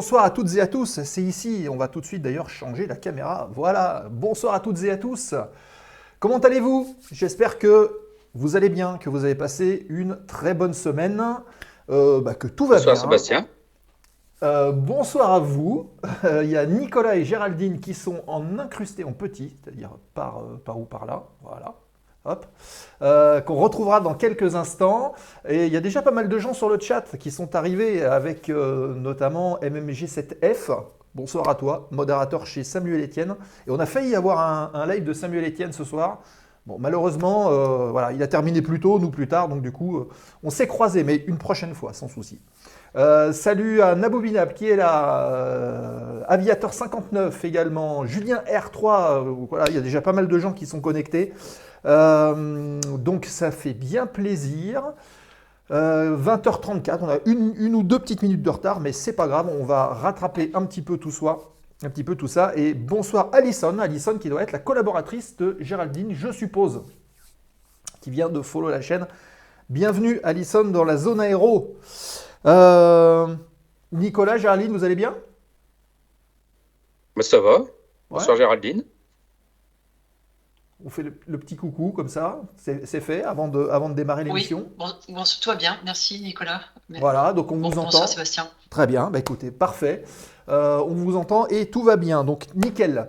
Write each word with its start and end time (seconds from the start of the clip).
bonsoir 0.01 0.23
à 0.25 0.31
toutes 0.31 0.55
et 0.55 0.61
à 0.61 0.65
tous, 0.65 1.03
c'est 1.03 1.21
ici, 1.21 1.67
on 1.69 1.77
va 1.77 1.87
tout 1.87 2.01
de 2.01 2.07
suite 2.07 2.23
d'ailleurs 2.23 2.49
changer 2.49 2.87
la 2.87 2.95
caméra. 2.95 3.47
Voilà, 3.53 4.07
bonsoir 4.09 4.55
à 4.55 4.59
toutes 4.59 4.81
et 4.81 4.89
à 4.89 4.97
tous. 4.97 5.35
Comment 6.19 6.39
allez-vous? 6.39 6.95
J'espère 7.11 7.59
que 7.59 7.99
vous 8.33 8.55
allez 8.55 8.69
bien, 8.69 8.97
que 8.97 9.11
vous 9.11 9.25
avez 9.25 9.35
passé 9.35 9.85
une 9.89 10.17
très 10.25 10.55
bonne 10.55 10.73
semaine, 10.73 11.23
euh, 11.91 12.19
bah, 12.19 12.33
que 12.33 12.47
tout 12.47 12.65
va 12.65 12.77
Bonsoir 12.77 12.95
bien. 12.95 13.01
Sébastien. 13.03 13.47
Euh, 14.41 14.71
bonsoir 14.71 15.33
à 15.33 15.39
vous. 15.39 15.91
Euh, 16.25 16.43
Il 16.43 16.49
y 16.49 16.57
a 16.57 16.65
Nicolas 16.65 17.15
et 17.15 17.23
Géraldine 17.23 17.79
qui 17.79 17.93
sont 17.93 18.23
en 18.25 18.57
incrustés 18.57 19.03
en 19.03 19.13
petit, 19.13 19.55
c'est-à-dire 19.61 19.91
par, 20.15 20.41
par 20.65 20.79
où 20.79 20.85
par 20.85 21.05
là. 21.05 21.25
Voilà. 21.43 21.75
Euh, 23.01 23.41
qu'on 23.41 23.55
retrouvera 23.55 23.99
dans 23.99 24.13
quelques 24.13 24.55
instants. 24.55 25.13
Et 25.47 25.65
il 25.65 25.73
y 25.73 25.77
a 25.77 25.81
déjà 25.81 26.01
pas 26.01 26.11
mal 26.11 26.29
de 26.29 26.39
gens 26.39 26.53
sur 26.53 26.69
le 26.69 26.79
chat 26.79 27.17
qui 27.17 27.31
sont 27.31 27.55
arrivés 27.55 28.03
avec 28.03 28.49
euh, 28.49 28.93
notamment 28.93 29.57
MMG7F. 29.59 30.71
Bonsoir 31.15 31.49
à 31.49 31.55
toi, 31.55 31.87
modérateur 31.91 32.45
chez 32.45 32.63
Samuel 32.63 33.03
Etienne. 33.03 33.35
Et 33.67 33.71
on 33.71 33.79
a 33.79 33.85
failli 33.85 34.15
avoir 34.15 34.39
un, 34.75 34.85
live 34.85 35.03
de 35.03 35.13
Samuel 35.13 35.45
Etienne 35.45 35.73
ce 35.73 35.83
soir. 35.83 36.21
Bon, 36.67 36.77
malheureusement, 36.79 37.49
euh, 37.49 37.89
voilà, 37.89 38.11
il 38.11 38.21
a 38.21 38.27
terminé 38.27 38.61
plus 38.61 38.79
tôt, 38.79 38.99
nous 38.99 39.09
plus 39.09 39.27
tard, 39.27 39.47
donc 39.47 39.63
du 39.63 39.71
coup, 39.71 40.05
on 40.43 40.51
s'est 40.51 40.67
croisés, 40.67 41.03
mais 41.03 41.15
une 41.15 41.39
prochaine 41.39 41.73
fois, 41.73 41.91
sans 41.91 42.07
souci. 42.07 42.39
Salut 43.31 43.81
à 43.81 43.95
Nabobinab 43.95 44.53
qui 44.53 44.69
est 44.69 44.75
là, 44.75 46.21
Aviator 46.27 46.73
59 46.73 47.43
également, 47.43 48.05
Julien 48.05 48.41
R3, 48.47 48.85
euh, 48.85 49.33
voilà, 49.49 49.65
il 49.67 49.75
y 49.75 49.77
a 49.77 49.81
déjà 49.81 50.01
pas 50.01 50.13
mal 50.13 50.29
de 50.29 50.39
gens 50.39 50.53
qui 50.53 50.65
sont 50.65 50.79
connectés. 50.79 51.33
Euh, 51.85 52.79
donc 52.97 53.25
ça 53.25 53.51
fait 53.51 53.73
bien 53.73 54.05
plaisir. 54.05 54.93
Euh, 55.71 56.17
20h34, 56.17 56.99
on 57.01 57.09
a 57.09 57.17
une, 57.25 57.53
une 57.57 57.75
ou 57.75 57.83
deux 57.83 57.99
petites 57.99 58.21
minutes 58.21 58.41
de 58.41 58.49
retard, 58.49 58.81
mais 58.81 58.91
c'est 58.91 59.13
pas 59.13 59.27
grave, 59.27 59.49
on 59.57 59.63
va 59.63 59.87
rattraper 59.87 60.51
un 60.53 60.65
petit 60.65 60.81
peu 60.81 60.97
tout 60.97 61.11
ça. 61.11 61.39
Un 61.83 61.89
petit 61.89 62.03
peu 62.03 62.15
tout 62.15 62.27
ça. 62.27 62.51
Et 62.55 62.73
bonsoir 62.73 63.29
Alison, 63.31 63.79
Alison 63.79 64.17
qui 64.17 64.29
doit 64.29 64.43
être 64.43 64.51
la 64.51 64.59
collaboratrice 64.59 65.35
de 65.37 65.57
Géraldine, 65.59 66.13
je 66.13 66.31
suppose, 66.31 66.83
qui 68.01 68.11
vient 68.11 68.29
de 68.29 68.41
follow 68.41 68.69
la 68.69 68.81
chaîne. 68.81 69.07
Bienvenue 69.69 70.19
Alison 70.23 70.65
dans 70.65 70.83
la 70.83 70.97
zone 70.97 71.21
aéro. 71.21 71.77
Euh, 72.45 73.33
Nicolas, 73.91 74.37
Géraldine, 74.37 74.71
vous 74.71 74.83
allez 74.83 74.95
bien? 74.95 75.15
Bah, 77.15 77.23
ça 77.23 77.39
va. 77.39 77.63
Bonsoir 78.09 78.37
Géraldine. 78.37 78.83
On 80.85 80.89
fait 80.89 81.03
le, 81.03 81.13
le 81.27 81.37
petit 81.37 81.55
coucou 81.55 81.91
comme 81.95 82.07
ça, 82.07 82.41
c'est 82.57 83.01
fait 83.01 83.23
avant 83.23 83.47
de, 83.47 83.67
avant 83.69 83.89
de 83.89 83.93
démarrer 83.93 84.23
Oui, 84.23 84.29
l'émission. 84.29 84.67
bon, 84.79 84.85
bon, 85.09 85.23
toi 85.41 85.55
bien, 85.55 85.77
merci 85.85 86.19
Nicolas. 86.21 86.61
Voilà, 86.89 87.33
donc 87.33 87.51
on 87.51 87.57
Bon, 87.57 87.69
vous 87.69 87.73
entend. 87.77 87.83
bonsoir 87.85 88.07
Sébastien. 88.09 88.47
Très 88.69 88.87
bien, 88.87 89.09
bah 89.11 89.19
écoutez, 89.19 89.51
parfait. 89.51 90.03
Euh, 90.49 90.79
on 90.79 90.93
vous 90.95 91.15
entend 91.17 91.45
et 91.47 91.69
tout 91.69 91.83
va 91.83 91.97
bien, 91.97 92.23
donc 92.23 92.47
nickel. 92.55 93.07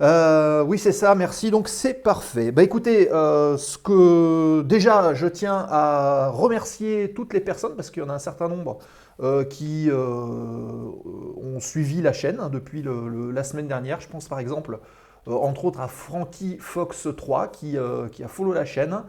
Euh, 0.00 0.62
oui, 0.64 0.78
c'est 0.78 0.92
ça, 0.92 1.14
merci. 1.14 1.50
Donc 1.50 1.68
c'est 1.68 1.94
parfait. 1.94 2.52
Bah 2.52 2.62
écoutez, 2.62 3.10
euh, 3.12 3.56
ce 3.56 3.78
que 3.78 4.62
déjà 4.62 5.14
je 5.14 5.26
tiens 5.26 5.66
à 5.70 6.28
remercier 6.28 7.12
toutes 7.14 7.32
les 7.32 7.40
personnes 7.40 7.74
parce 7.74 7.90
qu'il 7.90 8.02
y 8.02 8.06
en 8.06 8.10
a 8.10 8.14
un 8.14 8.18
certain 8.18 8.48
nombre 8.48 8.78
euh, 9.22 9.44
qui 9.44 9.88
ont 9.90 11.60
suivi 11.60 12.02
la 12.02 12.12
chaîne 12.12 12.38
hein, 12.40 12.50
depuis 12.50 12.82
le- 12.82 13.08
le- 13.08 13.30
la 13.30 13.44
semaine 13.44 13.68
dernière. 13.68 14.00
Je 14.00 14.08
pense 14.08 14.28
par 14.28 14.38
exemple, 14.40 14.78
entre 15.26 15.64
autres, 15.66 15.80
à 15.80 15.88
Frankie 15.88 16.56
Fox 16.60 17.08
3 17.16 17.48
qui, 17.48 17.76
euh, 17.78 18.08
qui 18.08 18.22
a 18.24 18.28
follow 18.28 18.52
la 18.52 18.64
chaîne. 18.64 19.02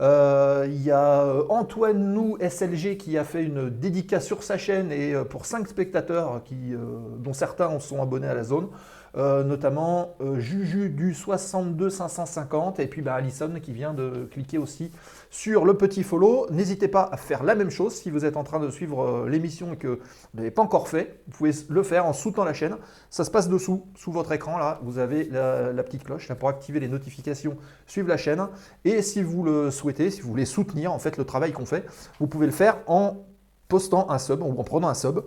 Euh, 0.00 0.66
Il 0.68 0.82
y 0.82 0.90
a 0.90 1.22
euh, 1.22 1.44
Antoine 1.48 2.12
Nou 2.14 2.36
SLG 2.40 2.96
qui 2.96 3.16
a 3.18 3.24
fait 3.24 3.44
une 3.44 3.70
dédicace 3.70 4.26
sur 4.26 4.42
sa 4.42 4.58
chaîne 4.58 4.90
et 4.92 5.14
euh, 5.14 5.24
pour 5.24 5.46
5 5.46 5.68
spectateurs 5.68 6.42
qui, 6.44 6.74
euh, 6.74 6.78
dont 7.18 7.32
certains 7.32 7.78
sont 7.78 8.02
abonnés 8.02 8.26
à 8.26 8.34
la 8.34 8.42
zone, 8.44 8.68
euh, 9.16 9.44
notamment 9.44 10.16
euh, 10.20 10.40
Juju 10.40 10.90
du 10.90 11.14
62 11.14 11.90
550 11.90 12.80
et 12.80 12.88
puis 12.88 13.02
bah, 13.02 13.14
Alison 13.14 13.52
qui 13.62 13.72
vient 13.72 13.94
de 13.94 14.28
cliquer 14.32 14.58
aussi 14.58 14.90
sur 15.34 15.64
le 15.64 15.74
petit 15.74 16.04
follow. 16.04 16.46
N'hésitez 16.52 16.86
pas 16.86 17.08
à 17.10 17.16
faire 17.16 17.42
la 17.42 17.56
même 17.56 17.70
chose 17.70 17.92
si 17.92 18.08
vous 18.08 18.24
êtes 18.24 18.36
en 18.36 18.44
train 18.44 18.60
de 18.60 18.70
suivre 18.70 19.02
euh, 19.02 19.28
l'émission 19.28 19.72
et 19.72 19.76
que 19.76 19.88
vous 19.88 19.98
n'avez 20.36 20.52
pas 20.52 20.62
encore 20.62 20.86
fait. 20.86 21.20
Vous 21.26 21.32
pouvez 21.32 21.50
le 21.68 21.82
faire 21.82 22.06
en 22.06 22.12
soutenant 22.12 22.44
la 22.44 22.54
chaîne. 22.54 22.76
Ça 23.10 23.24
se 23.24 23.32
passe 23.32 23.48
dessous, 23.48 23.84
sous 23.96 24.12
votre 24.12 24.30
écran 24.30 24.58
là. 24.58 24.78
Vous 24.84 24.98
avez 24.98 25.24
la, 25.24 25.82
petite 25.82 26.04
cloche 26.04 26.28
là, 26.28 26.36
pour 26.36 26.48
activer 26.48 26.78
les 26.78 26.86
notifications, 26.86 27.56
suivre 27.88 28.08
la 28.08 28.16
chaîne. 28.16 28.46
Et 28.84 29.02
si 29.02 29.24
vous 29.24 29.42
le 29.42 29.72
souhaitez, 29.72 30.12
si 30.12 30.20
vous 30.20 30.28
voulez 30.28 30.44
soutenir 30.44 30.92
en 30.92 31.00
fait 31.00 31.16
le 31.16 31.24
travail 31.24 31.50
qu'on 31.50 31.66
fait, 31.66 31.84
vous 32.20 32.28
pouvez 32.28 32.46
le 32.46 32.52
faire 32.52 32.78
en 32.86 33.26
postant 33.66 34.08
un 34.10 34.20
sub 34.20 34.40
ou 34.40 34.56
en 34.56 34.62
prenant 34.62 34.86
un 34.86 34.94
sub. 34.94 35.18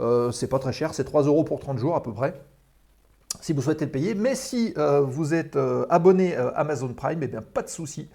Euh, 0.00 0.30
c'est 0.30 0.46
pas 0.46 0.60
très 0.60 0.72
cher, 0.72 0.94
c'est 0.94 1.02
3 1.02 1.24
euros 1.24 1.42
pour 1.42 1.58
30 1.58 1.78
jours 1.78 1.96
à 1.96 2.04
peu 2.04 2.12
près. 2.12 2.40
Si 3.40 3.52
vous 3.52 3.62
souhaitez 3.62 3.84
le 3.84 3.90
payer, 3.90 4.14
mais 4.14 4.34
si 4.34 4.72
euh, 4.78 5.00
vous 5.00 5.34
êtes 5.34 5.56
euh, 5.56 5.86
abonné 5.90 6.36
euh, 6.36 6.50
Amazon 6.54 6.92
Prime, 6.94 7.22
eh 7.22 7.26
bien 7.26 7.42
pas 7.42 7.62
de 7.62 7.68
souci. 7.68 8.08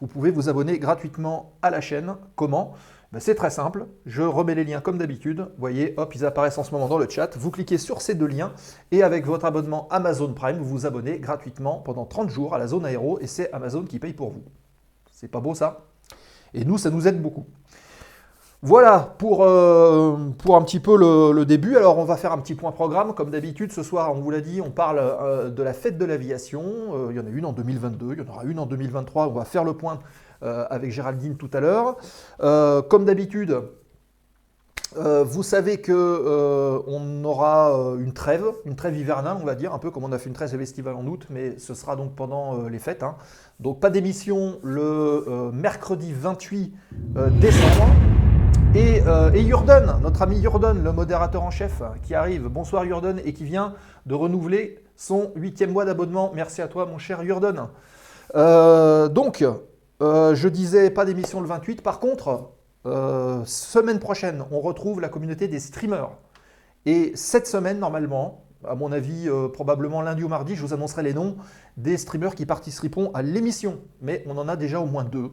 Vous 0.00 0.06
pouvez 0.06 0.30
vous 0.30 0.48
abonner 0.50 0.78
gratuitement 0.78 1.52
à 1.62 1.70
la 1.70 1.80
chaîne. 1.80 2.16
Comment? 2.34 2.74
Ben, 3.12 3.20
C'est 3.20 3.34
très 3.34 3.48
simple. 3.48 3.86
Je 4.04 4.22
remets 4.22 4.54
les 4.54 4.64
liens 4.64 4.82
comme 4.82 4.98
d'habitude. 4.98 5.40
Vous 5.40 5.58
voyez, 5.60 5.94
hop, 5.96 6.14
ils 6.14 6.26
apparaissent 6.26 6.58
en 6.58 6.64
ce 6.64 6.72
moment 6.72 6.86
dans 6.86 6.98
le 6.98 7.08
chat. 7.08 7.34
Vous 7.36 7.50
cliquez 7.50 7.78
sur 7.78 8.02
ces 8.02 8.14
deux 8.14 8.26
liens 8.26 8.52
et 8.90 9.02
avec 9.02 9.24
votre 9.24 9.46
abonnement 9.46 9.88
Amazon 9.90 10.34
Prime, 10.34 10.58
vous 10.58 10.68
vous 10.68 10.86
abonnez 10.86 11.18
gratuitement 11.18 11.78
pendant 11.78 12.04
30 12.04 12.28
jours 12.28 12.54
à 12.54 12.58
la 12.58 12.66
zone 12.66 12.84
aéro 12.84 13.18
et 13.20 13.26
c'est 13.26 13.50
Amazon 13.52 13.84
qui 13.84 13.98
paye 13.98 14.12
pour 14.12 14.30
vous. 14.30 14.44
C'est 15.12 15.28
pas 15.28 15.40
beau 15.40 15.54
ça? 15.54 15.86
Et 16.52 16.66
nous, 16.66 16.76
ça 16.76 16.90
nous 16.90 17.08
aide 17.08 17.22
beaucoup. 17.22 17.46
Voilà 18.62 19.14
pour, 19.18 19.44
euh, 19.44 20.16
pour 20.38 20.56
un 20.56 20.62
petit 20.62 20.80
peu 20.80 20.96
le, 20.96 21.44
début. 21.44 21.76
Alors 21.76 21.98
on 21.98 22.04
va 22.04 22.16
faire 22.16 22.32
un 22.32 22.38
petit 22.38 22.54
point 22.54 22.72
programme. 22.72 23.14
Comme 23.14 23.30
d'habitude, 23.30 23.72
ce 23.72 23.82
soir, 23.82 24.12
on 24.12 24.20
vous 24.20 24.30
l'a 24.30 24.40
dit, 24.40 24.60
on 24.60 24.70
parle 24.70 24.98
euh, 24.98 25.50
de 25.50 25.62
la 25.62 25.72
fête 25.72 25.98
de 25.98 26.04
l'aviation. 26.04 26.62
Euh, 26.64 27.08
il 27.10 27.16
y 27.16 27.20
en 27.20 27.26
a 27.26 27.30
une 27.30 27.44
en 27.44 27.52
2022, 27.52 28.12
il 28.12 28.18
y 28.18 28.22
en 28.22 28.32
aura 28.32 28.44
une 28.44 28.58
en 28.58 28.66
2023. 28.66 29.28
On 29.28 29.32
va 29.32 29.44
faire 29.44 29.64
le 29.64 29.74
point 29.74 29.98
avec 30.42 30.92
Géraldine 30.92 31.36
tout 31.36 31.50
à 31.54 31.60
l'heure. 31.60 31.96
Comme 32.88 33.06
d'habitude, 33.06 33.58
vous 34.94 35.42
savez 35.42 35.78
que 35.78 35.92
euh, 35.92 36.78
on 36.86 37.24
aura 37.24 37.70
une 37.98 38.12
trêve, 38.12 38.44
une 38.64 38.76
trêve 38.76 38.96
hivernale, 38.96 39.38
on 39.40 39.44
va 39.46 39.54
dire, 39.54 39.72
un 39.72 39.78
peu 39.78 39.90
comme 39.90 40.04
on 40.04 40.12
a 40.12 40.18
fait 40.18 40.28
une 40.28 40.34
trêve 40.34 40.60
estivale 40.60 40.94
en 40.94 41.06
août, 41.06 41.26
mais 41.30 41.58
ce 41.58 41.74
sera 41.74 41.96
donc 41.96 42.14
pendant 42.14 42.68
les 42.68 42.78
fêtes. 42.78 43.02
hein. 43.02 43.16
Donc 43.60 43.80
pas 43.80 43.90
d'émission 43.90 44.58
le 44.62 45.50
mercredi 45.52 46.12
28 46.12 46.74
euh, 47.16 47.30
décembre. 47.40 48.15
Et, 48.74 49.02
euh, 49.06 49.32
et 49.32 49.42
Jurden, 49.42 50.00
notre 50.02 50.22
ami 50.22 50.40
Jurden, 50.40 50.82
le 50.82 50.92
modérateur 50.92 51.42
en 51.42 51.50
chef, 51.50 51.82
qui 52.02 52.14
arrive. 52.14 52.48
Bonsoir 52.48 52.84
Jurden, 52.84 53.20
et 53.24 53.32
qui 53.32 53.44
vient 53.44 53.74
de 54.04 54.14
renouveler 54.14 54.84
son 54.96 55.30
huitième 55.34 55.72
mois 55.72 55.84
d'abonnement. 55.84 56.32
Merci 56.34 56.62
à 56.62 56.68
toi, 56.68 56.86
mon 56.86 56.98
cher 56.98 57.24
Jurden. 57.24 57.68
Euh, 58.34 59.08
donc, 59.08 59.44
euh, 60.02 60.34
je 60.34 60.48
disais 60.48 60.90
pas 60.90 61.04
d'émission 61.04 61.40
le 61.40 61.46
28. 61.46 61.82
Par 61.82 62.00
contre, 62.00 62.50
euh, 62.86 63.42
semaine 63.44 63.98
prochaine, 63.98 64.44
on 64.50 64.60
retrouve 64.60 65.00
la 65.00 65.08
communauté 65.08 65.48
des 65.48 65.60
streamers. 65.60 66.10
Et 66.84 67.12
cette 67.14 67.46
semaine, 67.46 67.78
normalement, 67.78 68.44
à 68.66 68.74
mon 68.74 68.92
avis, 68.92 69.28
probablement 69.52 70.02
lundi 70.02 70.24
ou 70.24 70.28
mardi, 70.28 70.54
je 70.54 70.62
vous 70.62 70.72
annoncerai 70.74 71.02
les 71.02 71.14
noms 71.14 71.36
des 71.76 71.96
streamers 71.96 72.34
qui 72.34 72.46
participeront 72.46 73.10
à 73.12 73.22
l'émission. 73.22 73.80
Mais 74.00 74.24
on 74.26 74.36
en 74.38 74.48
a 74.48 74.56
déjà 74.56 74.80
au 74.80 74.86
moins 74.86 75.04
deux 75.04 75.32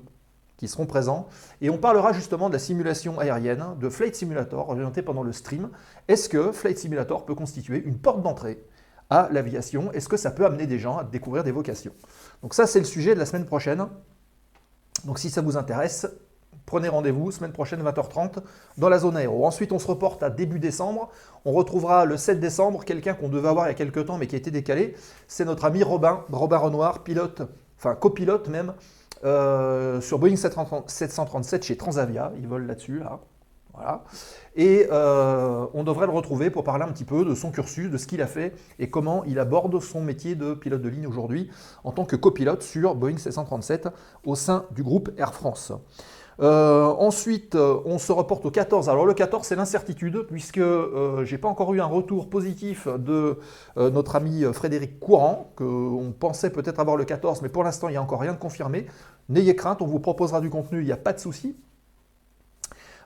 qui 0.58 0.68
seront 0.68 0.86
présents. 0.86 1.28
Et 1.62 1.70
on 1.70 1.78
parlera 1.78 2.14
justement 2.14 2.48
de 2.48 2.54
la 2.54 2.60
simulation 2.60 3.20
aérienne, 3.20 3.66
de 3.80 3.90
Flight 3.90 4.16
Simulator, 4.16 4.70
orienté 4.70 5.02
pendant 5.02 5.24
le 5.24 5.32
stream. 5.32 5.70
Est-ce 6.08 6.30
que 6.30 6.52
Flight 6.52 6.78
Simulator 6.78 7.26
peut 7.26 7.36
constituer 7.36 7.82
une 7.84 7.98
porte 7.98 8.22
d'entrée 8.22 8.64
à 9.10 9.30
l'aviation? 9.32 9.92
Est-ce 9.92 10.10
que 10.10 10.18
ça 10.18 10.32
peut 10.32 10.46
amener 10.46 10.68
des 10.68 10.80
gens 10.80 10.98
à 10.98 11.04
découvrir 11.04 11.44
des 11.44 11.52
vocations? 11.52 11.94
Donc 12.42 12.54
ça, 12.54 12.68
c'est 12.68 12.80
le 12.80 12.86
sujet 12.86 13.14
de 13.14 13.20
la 13.20 13.26
semaine 13.26 13.46
prochaine. 13.46 13.88
Donc 15.06 15.20
si 15.20 15.30
ça 15.30 15.42
vous 15.42 15.58
intéresse, 15.58 16.08
prenez 16.66 16.88
rendez-vous 16.88 17.32
semaine 17.32 17.52
prochaine 17.52 17.84
20h30 17.84 18.38
dans 18.78 18.90
la 18.90 19.00
zone 19.00 19.18
aéro. 19.18 19.46
Ensuite, 19.46 19.72
on 19.72 19.80
se 19.80 19.88
reporte 19.88 20.24
à 20.24 20.30
début 20.30 20.60
décembre. 20.60 21.10
On 21.46 21.52
retrouvera 21.52 22.06
le 22.06 22.16
7 22.16 22.40
décembre 22.40 22.86
quelqu'un 22.86 23.14
qu'on 23.14 23.30
devait 23.30 23.50
avoir 23.50 23.66
il 23.66 23.70
y 23.70 23.72
a 23.72 23.76
quelques 23.76 24.06
temps 24.06 24.18
mais 24.18 24.28
qui 24.28 24.36
a 24.36 24.38
été 24.38 24.52
décalé. 24.52 24.96
C'est 25.28 25.46
notre 25.46 25.66
ami 25.66 25.84
Robin, 25.84 26.24
Robin 26.32 26.58
Renoir, 26.58 27.04
pilote, 27.04 27.42
enfin 27.78 27.96
copilote 27.96 28.48
même, 28.48 28.74
euh, 29.24 30.02
sur 30.02 30.20
Boeing 30.20 30.36
737 30.36 31.64
chez 31.64 31.78
Transavia. 31.78 32.32
Ils 32.38 32.48
volent 32.48 32.68
là-dessus, 32.68 33.00
là. 33.00 33.20
Voilà. 33.74 34.04
Et 34.56 34.88
euh, 34.92 35.66
on 35.74 35.84
devrait 35.84 36.06
le 36.06 36.12
retrouver 36.12 36.52
pour 36.52 36.64
parler 36.64 36.84
un 36.84 36.92
petit 36.92 37.06
peu 37.06 37.26
de 37.26 37.34
son 37.34 37.52
cursus, 37.52 37.90
de 37.90 37.98
ce 37.98 38.06
qu'il 38.06 38.22
a 38.22 38.28
fait 38.28 38.54
et 38.78 38.90
comment 38.90 39.24
il 39.26 39.40
aborde 39.40 39.80
son 39.82 40.02
métier 40.02 40.36
de 40.36 40.54
pilote 40.54 40.82
de 40.82 40.90
ligne 40.90 41.08
aujourd'hui 41.08 41.50
en 41.84 41.92
tant 41.92 42.06
que 42.06 42.16
copilote 42.16 42.62
sur 42.62 42.94
Boeing 42.94 43.18
737 43.18 43.90
au 44.26 44.36
sein 44.36 44.66
du 44.72 44.84
groupe 44.84 45.10
Air 45.18 45.34
France. 45.34 45.74
Euh, 46.40 46.86
ensuite, 46.86 47.56
on 47.56 47.98
se 47.98 48.12
reporte 48.12 48.46
au 48.46 48.52
14. 48.52 48.90
Alors 48.90 49.06
le 49.08 49.14
14, 49.14 49.46
c'est 49.46 49.56
l'incertitude, 49.56 50.26
puisque 50.28 50.58
euh, 50.60 51.24
j'ai 51.26 51.38
pas 51.40 51.48
encore 51.48 51.74
eu 51.74 51.82
un 51.82 51.86
retour 51.86 52.30
positif 52.30 52.88
de 52.88 53.40
notre 53.76 54.16
ami 54.16 54.44
Frédéric 54.52 55.00
Courant, 55.00 55.52
qu'on 55.56 56.14
pensait 56.20 56.52
peut-être 56.52 56.80
avoir 56.80 56.96
le 56.96 57.06
14, 57.06 57.42
mais 57.42 57.50
pour 57.50 57.64
l'instant, 57.64 57.88
il 57.88 57.92
n'y 57.92 57.98
a 57.98 58.02
encore 58.02 58.20
rien 58.20 58.34
de 58.34 58.40
confirmé. 58.40 58.86
N'ayez 59.30 59.56
crainte, 59.56 59.82
on 59.82 59.88
vous 59.88 60.00
proposera 60.00 60.42
du 60.42 60.50
contenu, 60.50 60.80
il 60.80 60.86
n'y 60.86 60.92
a 60.92 60.98
pas 60.98 61.14
de 61.14 61.20
souci. 61.20 61.56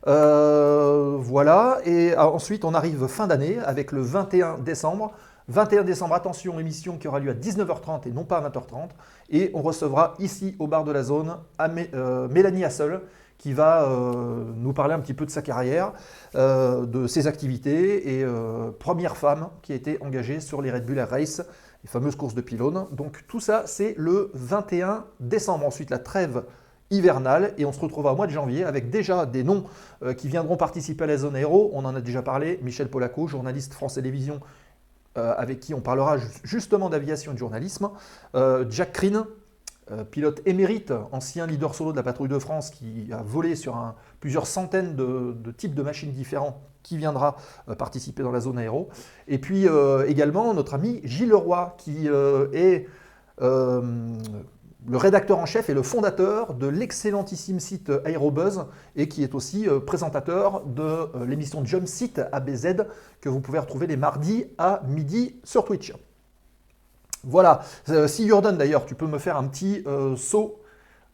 voilà, 0.06 1.80
et 1.86 2.16
ensuite 2.18 2.64
on 2.66 2.74
arrive 2.74 3.08
fin 3.08 3.28
d'année 3.28 3.60
avec 3.60 3.92
le 3.92 4.02
21 4.02 4.60
décembre. 4.60 5.14
21 5.50 5.84
décembre, 5.86 6.14
attention, 6.14 6.60
émission 6.60 6.98
qui 6.98 7.08
aura 7.08 7.20
lieu 7.20 7.32
à 7.32 7.34
19h30 7.34 8.08
et 8.08 8.12
non 8.12 8.26
pas 8.26 8.38
à 8.38 8.50
20h30. 8.50 8.90
Et 9.30 9.50
on 9.54 9.62
recevra 9.62 10.14
ici 10.20 10.56
au 10.60 10.68
bar 10.68 10.84
de 10.84 10.92
la 10.92 11.04
zone 11.04 11.38
euh, 11.94 12.28
Mélanie 12.28 12.66
Hassel 12.66 13.02
qui 13.38 13.54
va 13.54 13.84
euh, 13.84 14.44
nous 14.56 14.74
parler 14.74 14.94
un 14.94 15.00
petit 15.00 15.14
peu 15.14 15.26
de 15.26 15.32
sa 15.32 15.42
carrière, 15.42 15.94
euh, 16.36 16.86
de 16.86 17.08
ses 17.08 17.28
activités 17.28 18.20
et 18.20 18.26
première 18.80 19.16
femme 19.16 19.50
qui 19.62 19.72
a 19.72 19.76
été 19.76 19.98
engagée 20.02 20.42
sur 20.42 20.62
les 20.62 20.72
Red 20.72 20.86
Bull 20.86 21.00
Race, 21.00 21.42
les 21.88 21.92
fameuses 21.92 22.16
courses 22.16 22.36
de 22.36 22.42
pylônes. 22.42 22.86
Donc 22.92 23.24
tout 23.28 23.40
ça, 23.40 23.64
c'est 23.66 23.96
le 23.98 24.30
21 24.34 25.06
décembre. 25.20 25.66
Ensuite, 25.66 25.90
la 25.90 26.00
trêve 26.00 26.44
hivernale 26.90 27.54
et 27.58 27.66
on 27.66 27.72
se 27.72 27.80
retrouvera 27.80 28.14
au 28.14 28.16
mois 28.16 28.28
de 28.28 28.32
janvier 28.32 28.64
avec 28.64 28.90
déjà 28.90 29.26
des 29.26 29.44
noms 29.44 29.66
qui 30.16 30.30
viendront 30.30 30.56
participer 30.56 31.04
à 31.04 31.08
la 31.08 31.18
zone 31.18 31.36
aéro. 31.36 31.70
On 31.74 31.84
en 31.84 31.96
a 31.96 32.02
déjà 32.02 32.22
parlé. 32.22 32.60
Michel 32.62 32.90
Polaco, 32.90 33.28
journaliste 33.28 33.74
France 33.74 33.96
Télévisions 33.96 34.40
euh, 35.18 35.34
avec 35.36 35.60
qui 35.60 35.74
on 35.74 35.82
parlera 35.82 36.18
justement 36.44 36.90
d'aviation 36.90 37.32
et 37.32 37.34
de 37.34 37.40
journalisme. 37.40 37.90
Euh, 38.36 38.66
Jack 38.70 39.04
euh, 39.04 40.04
pilote 40.04 40.42
émérite, 40.46 40.94
ancien 41.12 41.48
leader 41.48 41.74
solo 41.74 41.92
de 41.92 41.98
la 41.98 42.04
patrouille 42.04 42.30
de 42.30 42.38
France, 42.38 42.70
qui 42.70 43.10
a 43.12 43.24
volé 43.24 43.56
sur 43.56 43.96
plusieurs 44.20 44.46
centaines 44.46 44.96
de, 44.96 45.52
types 45.58 45.74
de 45.74 45.82
machines 45.82 46.12
différents, 46.12 46.62
qui 46.88 46.98
viendra 46.98 47.36
participer 47.78 48.24
dans 48.24 48.32
la 48.32 48.40
zone 48.40 48.58
aéro. 48.58 48.90
Et 49.28 49.38
puis 49.38 49.68
également 50.08 50.54
notre 50.54 50.74
ami 50.74 51.02
Gilles 51.04 51.30
Leroy, 51.30 51.76
qui 51.78 52.08
est 52.08 52.88
le 54.90 54.98
rédacteur 54.98 55.38
en 55.40 55.46
chef 55.46 55.70
et 55.70 55.74
le 55.74 55.84
fondateur 55.84 56.54
de 56.54 56.68
l'excellentissime 56.68 57.60
site 57.60 57.92
Aerobuzz 58.06 58.66
et 58.96 59.10
qui 59.10 59.24
est 59.24 59.36
aussi 59.36 59.68
euh, 59.68 59.80
présentateur 59.80 60.66
de 60.66 60.82
euh, 60.84 61.26
l'émission 61.26 61.64
Jump 61.66 61.88
Seat 61.88 62.22
ABZ 62.32 62.86
que 63.22 63.30
vous 63.30 63.42
pouvez 63.42 63.60
retrouver 63.60 63.88
les 63.88 63.98
mardis 63.98 64.46
à 64.58 64.82
midi 64.88 65.40
sur 65.44 65.66
Twitch. 65.66 65.94
Voilà, 67.24 67.62
euh, 67.90 68.08
si 68.08 68.28
Jordan 68.28 68.58
d'ailleurs, 68.58 68.86
tu 68.86 68.96
peux 68.96 69.08
me 69.08 69.18
faire 69.18 69.38
un 69.38 69.48
petit 69.48 69.84
saut, 70.16 70.62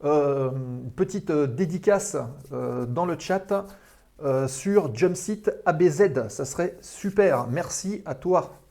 petite 0.01 1.31
dédicace 1.31 2.17
dans 2.51 3.05
le 3.05 3.17
chat 3.17 3.65
sur 4.47 4.95
Jump 4.95 5.15
Seat 5.15 5.51
ABZ, 5.65 6.29
ça 6.29 6.45
serait 6.45 6.77
super. 6.81 7.47
Merci 7.47 8.01
à 8.05 8.15
toi. 8.15 8.63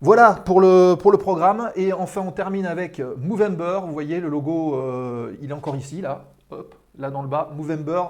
Voilà 0.00 0.34
pour 0.44 0.60
le, 0.60 0.94
pour 0.94 1.10
le 1.10 1.18
programme. 1.18 1.72
Et 1.74 1.92
enfin, 1.92 2.20
on 2.20 2.30
termine 2.30 2.66
avec 2.66 3.02
Movember. 3.18 3.80
Vous 3.84 3.92
voyez, 3.92 4.20
le 4.20 4.28
logo, 4.28 4.76
euh, 4.76 5.34
il 5.42 5.50
est 5.50 5.54
encore 5.54 5.74
ici, 5.74 6.00
là. 6.00 6.26
Hop, 6.50 6.76
là 6.96 7.10
dans 7.10 7.22
le 7.22 7.28
bas. 7.28 7.50
Movember. 7.56 8.02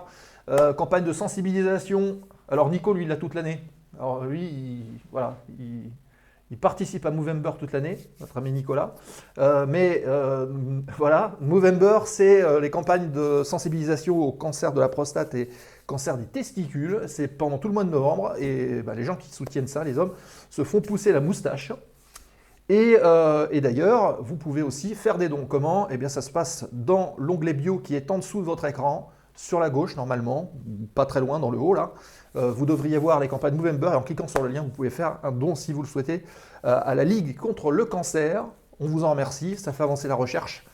Euh, 0.51 0.75
campagne 0.75 1.05
de 1.05 1.15
sensibilisation. 1.15 2.19
Alors, 2.49 2.69
Nico, 2.69 2.93
lui, 2.93 3.05
il 3.05 3.09
l'a 3.09 3.17
toute 3.17 3.35
l'année. 3.35 3.63
Alors, 3.99 4.23
lui, 4.27 4.43
il, 4.43 4.85
voilà, 5.11 5.39
il, 5.59 6.59
participe 6.61 7.07
à 7.07 7.11
Movember 7.11 7.53
toute 7.59 7.73
l'année, 7.73 7.99
notre 8.21 8.37
ami 8.37 8.53
Nicolas. 8.53 8.95
Euh, 9.39 9.65
mais 9.67 10.05
voilà, 10.99 11.37
Movember, 11.41 12.01
c'est 12.05 12.61
les 12.61 12.71
campagnes 12.71 13.11
de 13.11 13.43
sensibilisation 13.45 14.19
au 14.19 14.33
cancer 14.33 14.73
de 14.73 14.81
la 14.81 14.89
prostate 14.89 15.35
et 15.35 15.49
cancer 15.89 16.17
des 16.17 16.27
testicules. 16.27 17.01
C'est 17.09 17.27
pendant 17.27 17.59
tout 17.59 17.67
le 17.67 17.75
mois 17.75 17.83
de 17.83 17.91
novembre 17.91 18.35
et 18.39 18.83
bah, 18.83 18.95
les 18.95 19.03
gens 19.03 19.17
qui 19.17 19.31
soutiennent 19.31 19.67
ça, 19.67 19.83
les 19.83 19.99
hommes, 19.99 20.13
se 20.51 20.63
font 20.63 20.81
pousser 20.81 21.11
la 21.11 21.21
moustache. 21.21 21.73
Euh, 22.71 23.49
et, 23.51 23.61
d'ailleurs, 23.61 24.23
vous 24.23 24.37
pouvez 24.37 24.63
aussi 24.63 24.95
faire 24.95 25.19
des 25.19 25.29
dons. 25.29 25.47
Comment? 25.47 25.89
Eh 25.91 25.97
bien, 25.97 26.11
ça 26.11 26.21
se 26.21 26.31
passe 26.31 26.69
dans 26.73 27.15
l'onglet 27.19 27.55
bio 27.55 27.79
qui 27.79 27.95
est 27.95 28.11
en 28.11 28.19
dessous 28.19 28.41
de 28.41 28.45
votre 28.45 28.67
écran, 28.67 29.11
sur 29.35 29.61
la 29.61 29.71
gauche 29.71 29.97
normalement, 29.97 30.53
pas 30.95 31.07
très 31.07 31.21
loin 31.21 31.39
dans 31.39 31.51
le 31.51 31.59
haut 31.59 31.73
là. 31.73 31.93
Euh, 32.35 32.51
vous 32.51 32.67
devriez 32.67 32.99
voir 32.99 33.21
les 33.21 33.29
campagnes 33.29 33.55
Movember 33.55 33.91
et 33.93 33.95
en 33.95 34.03
cliquant 34.03 34.27
sur 34.27 34.43
le 34.43 34.49
lien, 34.49 34.63
vous 34.63 34.69
pouvez 34.69 34.91
faire 34.91 35.19
un 35.23 35.31
don 35.31 35.55
si 35.55 35.73
vous 35.73 35.81
le 35.81 35.89
souhaitez 35.89 36.25
euh, 36.65 36.81
à 36.83 36.97
la 36.97 37.05
Ligue 37.05 37.37
contre 37.37 37.71
le 37.71 37.85
cancer. 37.85 38.45
On 38.81 38.87
vous 38.89 39.05
en 39.05 39.11
remercie, 39.11 39.57
ça 39.57 39.73
fait 39.73 39.85
avancer 39.85 40.09
la 40.09 40.17
recherche. 40.17 40.67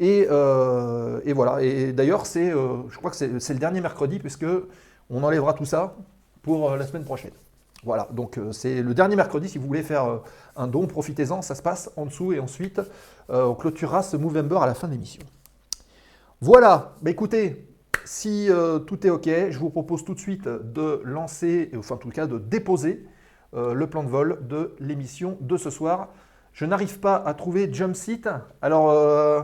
Euh, 0.00 1.20
et, 1.24 1.32
voilà. 1.32 1.62
Et 1.62 1.92
d'ailleurs, 1.92 2.26
c'est, 2.26 2.50
euh, 2.50 2.88
je 2.88 2.96
crois 2.98 3.10
que 3.10 3.16
c'est, 3.16 3.52
le 3.52 3.58
dernier 3.58 3.80
mercredi, 3.80 4.18
puisque 4.18 4.46
on 5.10 5.22
enlèvera 5.22 5.54
tout 5.54 5.64
ça 5.64 5.96
pour 6.42 6.70
euh, 6.70 6.76
la 6.76 6.86
semaine 6.86 7.04
prochaine. 7.04 7.32
Voilà, 7.84 8.08
donc 8.10 8.40
c'est 8.50 8.82
le 8.82 8.92
dernier 8.92 9.14
mercredi. 9.14 9.48
Si 9.48 9.56
vous 9.56 9.66
voulez 9.66 9.84
faire 9.84 10.20
un 10.56 10.66
don, 10.66 10.88
profitez-en. 10.88 11.42
Ça 11.42 11.54
se 11.54 11.62
passe 11.62 11.92
en 11.96 12.06
dessous 12.06 12.32
et 12.32 12.40
ensuite 12.40 12.80
on 13.28 13.54
clôturera 13.54 14.02
ce 14.02 14.16
Movember 14.16 14.58
à 14.60 14.66
la 14.66 14.74
fin 14.74 14.88
de 14.88 14.94
l'émission. 14.94 15.22
Voilà, 16.40 16.96
bah, 17.02 17.12
écoutez, 17.12 17.68
si 18.04 18.50
tout 18.88 19.06
est 19.06 19.10
OK, 19.10 19.28
je 19.28 19.58
vous 19.60 19.70
propose 19.70 20.04
tout 20.04 20.14
de 20.14 20.18
suite 20.18 20.48
de 20.48 21.00
lancer, 21.04 21.70
enfin 21.76 21.94
en 21.94 21.98
tout 21.98 22.08
cas 22.08 22.26
de 22.26 22.38
déposer 22.38 23.06
le 23.52 23.86
plan 23.86 24.02
de 24.02 24.08
vol 24.08 24.40
de 24.48 24.74
l'émission 24.80 25.38
de 25.40 25.56
ce 25.56 25.70
soir. 25.70 26.08
Je 26.58 26.64
n'arrive 26.64 26.98
pas 26.98 27.14
à 27.14 27.34
trouver 27.34 27.72
jump. 27.72 27.96
Alors, 28.62 28.90
euh, 28.90 29.42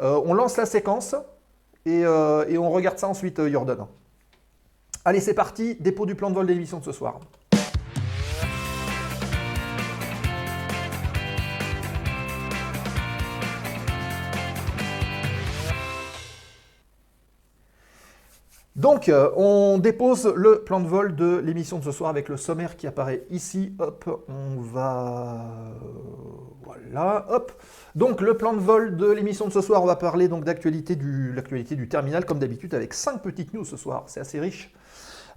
euh, 0.00 0.20
on 0.24 0.34
lance 0.34 0.56
la 0.56 0.66
séquence 0.66 1.14
euh, 1.86 2.44
et, 2.48 2.58
on 2.58 2.72
regarde 2.72 2.98
ça 2.98 3.06
ensuite, 3.06 3.40
Jordan. 3.46 3.86
Allez, 5.04 5.20
c'est 5.20 5.32
parti. 5.32 5.76
Dépôt 5.78 6.06
du 6.06 6.16
plan 6.16 6.28
de 6.28 6.34
vol 6.34 6.44
de 6.44 6.52
l'émission 6.52 6.80
de 6.80 6.84
ce 6.84 6.90
soir. 6.90 7.20
Donc, 18.74 19.08
on 19.36 19.78
dépose 19.78 20.26
le 20.34 20.64
plan 20.64 20.80
de 20.80 20.88
vol 20.88 21.14
de 21.14 21.36
l'émission 21.36 21.78
de 21.78 21.84
ce 21.84 21.92
soir 21.92 22.10
avec 22.10 22.28
le 22.28 22.36
sommaire 22.36 22.76
qui 22.76 22.88
apparaît 22.88 23.24
ici. 23.30 23.72
Hop, 23.78 24.26
on 24.28 24.60
va 24.60 25.44
voilà, 26.66 27.26
hop. 27.28 27.52
Donc 27.94 28.20
le 28.20 28.36
plan 28.36 28.52
de 28.52 28.58
vol 28.58 28.96
de 28.96 29.06
l'émission 29.06 29.46
de 29.46 29.52
ce 29.52 29.60
soir, 29.60 29.82
on 29.82 29.86
va 29.86 29.96
parler 29.96 30.28
donc 30.28 30.44
d'actualité 30.44 30.96
du, 30.96 31.88
terminal, 31.88 32.24
comme 32.24 32.38
d'habitude, 32.38 32.74
avec 32.74 32.92
cinq 32.92 33.22
petites 33.22 33.54
news 33.54 33.64
ce 33.64 33.76
soir. 33.76 34.04
C'est 34.06 34.20
assez 34.20 34.40
riche. 34.40 34.72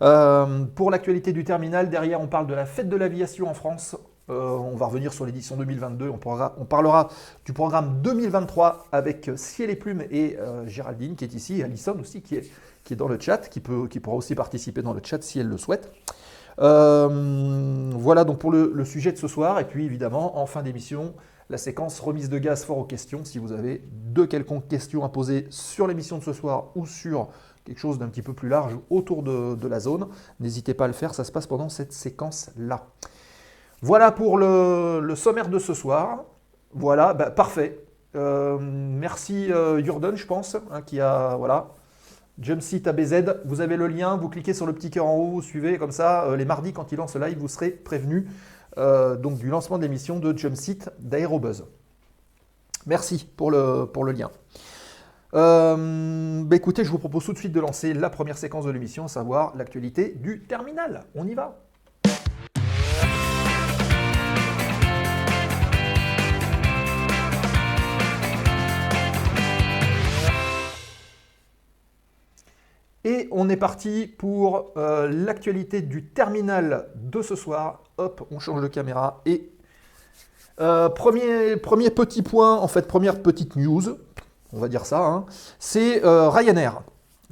Euh, 0.01 0.65
pour 0.75 0.91
l'actualité 0.91 1.31
du 1.33 1.43
terminal, 1.43 1.89
derrière, 1.89 2.19
on 2.19 2.27
parle 2.27 2.47
de 2.47 2.53
la 2.53 2.65
fête 2.65 2.89
de 2.89 2.95
l'aviation 2.95 3.47
en 3.47 3.53
France. 3.53 3.95
Euh, 4.29 4.49
on 4.49 4.75
va 4.75 4.87
revenir 4.87 5.13
sur 5.13 5.25
l'édition 5.25 5.55
2022. 5.55 6.09
On, 6.09 6.17
parlera 6.65 7.09
du 7.45 7.53
programme 7.53 8.01
2023 8.01 8.87
avec 8.91 9.31
Ciel 9.35 9.69
et 9.69 9.75
Plume 9.75 10.03
et 10.09 10.37
euh, 10.39 10.67
Géraldine 10.67 11.15
qui 11.15 11.25
est 11.25 11.33
ici, 11.33 11.61
Alison 11.63 11.97
aussi 11.99 12.21
qui 12.21 12.35
est, 12.35 12.95
dans 12.95 13.07
le 13.07 13.19
chat, 13.19 13.49
qui, 13.49 13.61
qui 13.89 13.99
pourra 13.99 14.15
aussi 14.15 14.33
participer 14.33 14.81
dans 14.81 14.93
le 14.93 15.01
chat 15.03 15.21
si 15.21 15.39
elle 15.39 15.47
le 15.47 15.57
souhaite. 15.57 15.91
Voilà 16.57 18.23
donc 18.23 18.39
pour 18.39 18.51
le, 18.51 18.85
sujet 18.85 19.11
de 19.11 19.17
ce 19.17 19.27
soir. 19.27 19.59
Et 19.59 19.65
puis 19.65 19.85
évidemment, 19.85 20.39
en 20.39 20.45
fin 20.45 20.61
d'émission, 20.61 21.13
la 21.49 21.57
séquence 21.57 21.99
remise 21.99 22.29
de 22.29 22.37
gaz 22.37 22.63
fort 22.63 22.77
aux 22.77 22.85
questions. 22.85 23.25
Si 23.25 23.39
vous 23.39 23.51
avez 23.51 23.83
de 23.91 24.25
quelconques 24.25 24.67
questions 24.67 25.03
à 25.03 25.09
poser 25.09 25.47
sur 25.49 25.87
l'émission 25.87 26.17
de 26.17 26.23
ce 26.23 26.33
soir 26.33 26.65
ou 26.75 26.85
sur 26.85 27.29
quelque 27.65 27.79
chose 27.79 27.99
d'un 27.99 28.07
petit 28.07 28.21
peu 28.21 28.33
plus 28.33 28.49
large 28.49 28.77
autour 28.89 29.23
de, 29.23 29.67
la 29.67 29.79
zone, 29.79 30.07
n'hésitez 30.39 30.73
pas 30.73 30.85
à 30.85 30.87
le 30.87 30.93
faire, 30.93 31.13
ça 31.13 31.23
se 31.23 31.31
passe 31.31 31.47
pendant 31.47 31.69
cette 31.69 31.93
séquence-là. 31.93 32.87
Voilà 33.81 34.11
pour 34.11 34.37
le, 34.37 35.13
sommaire 35.15 35.49
de 35.49 35.59
ce 35.59 35.73
soir. 35.73 36.25
Voilà, 36.73 37.13
bah, 37.13 37.31
parfait. 37.31 37.83
Euh, 38.15 38.57
merci 38.59 39.51
euh, 39.51 39.83
Jordan, 39.83 40.15
je 40.15 40.25
pense, 40.25 40.55
hein, 40.71 40.81
qui 40.81 40.99
a 40.99 41.35
Jumpseat 42.41 42.87
ABZ. 42.87 43.41
Vous 43.45 43.61
avez 43.61 43.77
le 43.77 43.87
lien, 43.87 44.17
vous 44.17 44.29
cliquez 44.29 44.53
sur 44.53 44.65
le 44.65 44.73
petit 44.73 44.89
cœur 44.89 45.05
en 45.05 45.15
haut, 45.15 45.27
vous 45.27 45.41
suivez 45.41 45.77
comme 45.77 45.91
ça. 45.91 46.25
Euh, 46.25 46.35
les 46.35 46.45
mardis, 46.45 46.73
quand 46.73 46.91
il 46.91 46.97
lance 46.97 47.15
live, 47.15 47.37
vous 47.37 47.47
serez 47.47 47.69
prévenu. 47.69 48.27
Euh, 48.77 49.15
donc 49.15 49.37
du 49.37 49.47
lancement 49.47 49.77
de 49.77 49.83
l'émission 49.83 50.19
de 50.19 50.37
Jumpseat 50.37 50.89
d'Aerobuzz. 50.99 51.65
Merci 52.85 53.27
pour 53.35 53.51
le, 53.51 53.85
pour 53.85 54.03
le 54.03 54.13
lien. 54.13 54.31
Euh, 55.33 56.43
bah 56.43 56.55
écoutez, 56.55 56.83
je 56.83 56.89
vous 56.89 56.97
propose 56.97 57.25
tout 57.25 57.33
de 57.33 57.37
suite 57.37 57.51
de 57.51 57.59
lancer 57.59 57.93
la 57.93 58.09
première 58.09 58.37
séquence 58.37 58.65
de 58.65 58.71
l'émission, 58.71 59.05
à 59.05 59.07
savoir 59.09 59.55
l'actualité 59.55 60.15
du 60.15 60.41
terminal. 60.41 61.03
On 61.13 61.27
y 61.27 61.35
va 61.35 61.59
on 73.31 73.49
est 73.49 73.57
parti 73.57 74.07
pour 74.07 74.71
euh, 74.77 75.07
l'actualité 75.07 75.81
du 75.81 76.05
terminal 76.05 76.89
de 76.95 77.21
ce 77.21 77.35
soir. 77.35 77.83
Hop, 77.97 78.27
on 78.31 78.39
change 78.39 78.61
de 78.61 78.67
caméra 78.67 79.21
et 79.25 79.51
euh, 80.59 80.89
premier, 80.89 81.55
petit 81.89 82.21
point, 82.21 82.57
en 82.57 82.67
fait, 82.67 82.87
première 82.87 83.21
petite 83.21 83.55
news, 83.55 83.97
on 84.51 84.59
va 84.59 84.67
dire 84.67 84.85
ça, 84.85 85.05
hein, 85.05 85.25
c'est 85.57 86.03
euh, 86.03 86.29
Ryanair. 86.29 86.81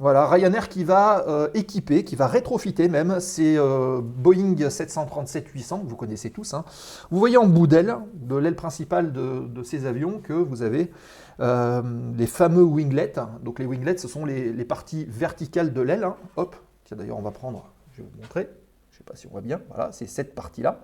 Voilà, 0.00 0.28
Ryanair 0.28 0.68
qui 0.68 0.84
va 0.84 1.24
euh, 1.26 1.48
équiper, 1.54 2.04
qui 2.04 2.14
va 2.14 2.28
rétrofiter 2.28 2.88
même 2.88 3.18
ces 3.18 3.56
euh, 3.58 4.00
Boeing 4.00 4.54
737-800 4.54 5.82
que 5.82 5.88
vous 5.88 5.96
connaissez 5.96 6.30
tous. 6.30 6.54
hein. 6.54 6.64
Vous 7.10 7.18
voyez 7.18 7.36
en 7.36 7.46
bout 7.48 7.66
d'aile, 7.66 7.96
de 8.14 8.36
l'aile 8.36 8.54
principale 8.54 9.12
de, 9.12 9.62
ces 9.64 9.86
avions, 9.86 10.20
que 10.20 10.32
vous 10.32 10.62
avez 10.62 10.92
euh, 11.40 11.82
les 12.16 12.28
fameux 12.28 12.62
winglets. 12.62 13.14
Donc 13.42 13.58
les 13.58 13.66
winglets, 13.66 13.98
ce 13.98 14.06
sont 14.06 14.24
les, 14.24 14.64
parties 14.64 15.04
verticales 15.08 15.72
de 15.72 15.80
l'aile. 15.80 16.04
hein. 16.04 16.14
Hop, 16.36 16.54
d'ailleurs 16.92 17.18
on 17.18 17.22
va 17.22 17.32
prendre, 17.32 17.68
je 17.90 18.02
vais 18.02 18.08
vous 18.08 18.20
montrer. 18.22 18.48
Je 18.92 18.94
ne 18.94 18.98
sais 18.98 19.04
pas 19.04 19.16
si 19.16 19.26
on 19.26 19.30
voit 19.30 19.40
bien. 19.40 19.60
Voilà, 19.68 19.90
c'est 19.90 20.06
cette 20.06 20.36
partie-là. 20.36 20.78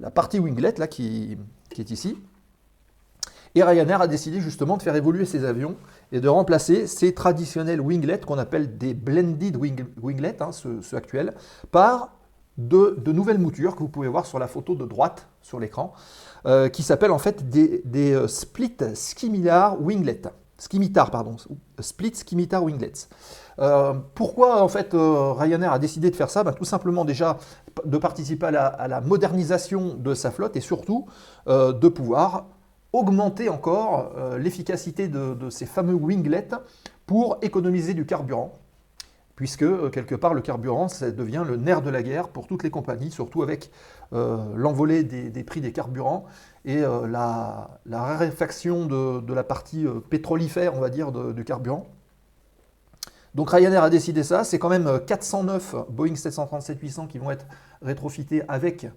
La 0.00 0.10
partie 0.10 0.38
winglet 0.38 0.72
qui, 0.88 1.36
qui 1.68 1.82
est 1.82 1.90
ici. 1.90 2.16
Et 3.54 3.62
Ryanair 3.62 4.00
a 4.00 4.06
décidé 4.06 4.40
justement 4.40 4.76
de 4.76 4.82
faire 4.82 4.96
évoluer 4.96 5.24
ses 5.24 5.44
avions 5.44 5.76
et 6.12 6.20
de 6.20 6.28
remplacer 6.28 6.86
ces 6.86 7.14
traditionnels 7.14 7.80
winglets 7.80 8.20
qu'on 8.20 8.38
appelle 8.38 8.78
des 8.78 8.94
blended 8.94 9.56
wing- 9.56 9.86
winglets, 10.00 10.40
hein, 10.40 10.52
ceux, 10.52 10.80
actuels, 10.92 11.34
par 11.70 12.12
de, 12.56 13.12
nouvelles 13.12 13.38
moutures 13.38 13.74
que 13.76 13.80
vous 13.80 13.88
pouvez 13.88 14.08
voir 14.08 14.26
sur 14.26 14.38
la 14.38 14.48
photo 14.48 14.74
de 14.74 14.84
droite 14.84 15.28
sur 15.42 15.60
l'écran, 15.60 15.92
euh, 16.46 16.68
qui 16.68 16.82
s'appellent 16.82 17.12
en 17.12 17.18
fait 17.18 17.48
des, 17.48 17.82
euh, 18.14 18.26
split 18.26 18.76
skimitar 18.94 19.80
winglets. 19.80 20.22
Skimitar, 20.56 21.12
pardon, 21.12 21.36
split 21.78 22.16
skimitar 22.16 22.64
winglets. 22.64 23.08
Euh, 23.60 23.94
pourquoi 24.16 24.60
en 24.62 24.68
fait 24.68 24.88
Ryanair 24.92 25.72
a 25.72 25.78
décidé 25.78 26.10
de 26.10 26.16
faire 26.16 26.30
ça? 26.30 26.42
Ben, 26.42 26.52
Tout 26.52 26.64
simplement 26.64 27.04
déjà 27.04 27.38
de 27.84 27.96
participer 27.96 28.46
à 28.46 28.88
la, 28.88 29.00
modernisation 29.00 29.94
de 29.94 30.14
sa 30.14 30.32
flotte 30.32 30.56
et 30.56 30.60
surtout 30.60 31.06
de 31.46 31.88
pouvoir 31.88 32.46
augmenter 32.92 33.48
encore 33.48 34.12
euh, 34.16 34.38
l'efficacité 34.38 35.08
de, 35.08 35.50
ces 35.50 35.66
fameux 35.66 35.94
winglets 35.94 36.54
pour 37.06 37.38
économiser 37.42 37.94
du 37.94 38.06
carburant, 38.06 38.58
puisque 39.36 39.62
euh, 39.62 39.90
quelque 39.90 40.14
part 40.14 40.34
le 40.34 40.40
carburant 40.40 40.88
ça 40.88 41.10
devient 41.10 41.44
le 41.46 41.56
nerf 41.56 41.82
de 41.82 41.90
la 41.90 42.02
guerre 42.02 42.28
pour 42.28 42.46
toutes 42.46 42.62
les 42.62 42.70
compagnies, 42.70 43.10
surtout 43.10 43.42
avec 43.42 43.70
euh, 44.12 44.38
l'envolée 44.54 45.04
des, 45.04 45.44
prix 45.44 45.60
des 45.60 45.72
carburants 45.72 46.24
et 46.64 46.80
la, 46.80 47.70
raréfaction 47.90 48.86
de, 48.86 49.32
la 49.32 49.44
partie 49.44 49.86
pétrolifère, 50.10 50.74
on 50.74 50.80
va 50.80 50.90
dire, 50.90 51.12
du 51.12 51.44
carburant. 51.44 51.86
Donc 53.34 53.50
Ryanair 53.50 53.84
a 53.84 53.90
décidé 53.90 54.22
ça, 54.22 54.42
c'est 54.42 54.58
quand 54.58 54.68
même 54.68 54.86
euh, 54.86 54.98
409 54.98 55.76
Boeing 55.90 56.14
737-800 56.14 57.08
qui 57.08 57.18
vont 57.18 57.30
être 57.30 57.46
rétrofités 57.82 58.42
avec 58.48 58.88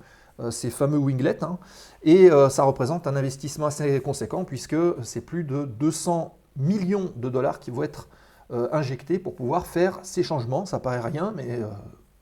ces 0.50 0.70
fameux 0.70 0.98
winglets, 0.98 1.44
hein. 1.44 1.60
et 2.04 2.32
euh, 2.32 2.50
ça 2.50 2.64
représente 2.64 3.06
un 3.06 3.16
investissement 3.16 3.68
assez 3.68 4.02
conséquent 4.02 4.44
puisque 4.44 4.76
c'est 5.04 5.22
plus 5.22 5.44
de 5.44 5.66
200 5.66 6.36
millions 6.58 7.12
de 7.16 7.30
dollars 7.30 7.60
qui 7.60 7.70
vont 7.70 7.84
être 7.84 8.08
euh, 8.52 8.68
injectés 8.72 9.20
pour 9.20 9.36
pouvoir 9.36 9.68
faire 9.68 10.00
ces 10.04 10.24
changements. 10.24 10.66
Ça 10.66 10.80
paraît 10.80 11.00
rien, 11.00 11.34
mais 11.36 11.62
euh, 11.62 11.68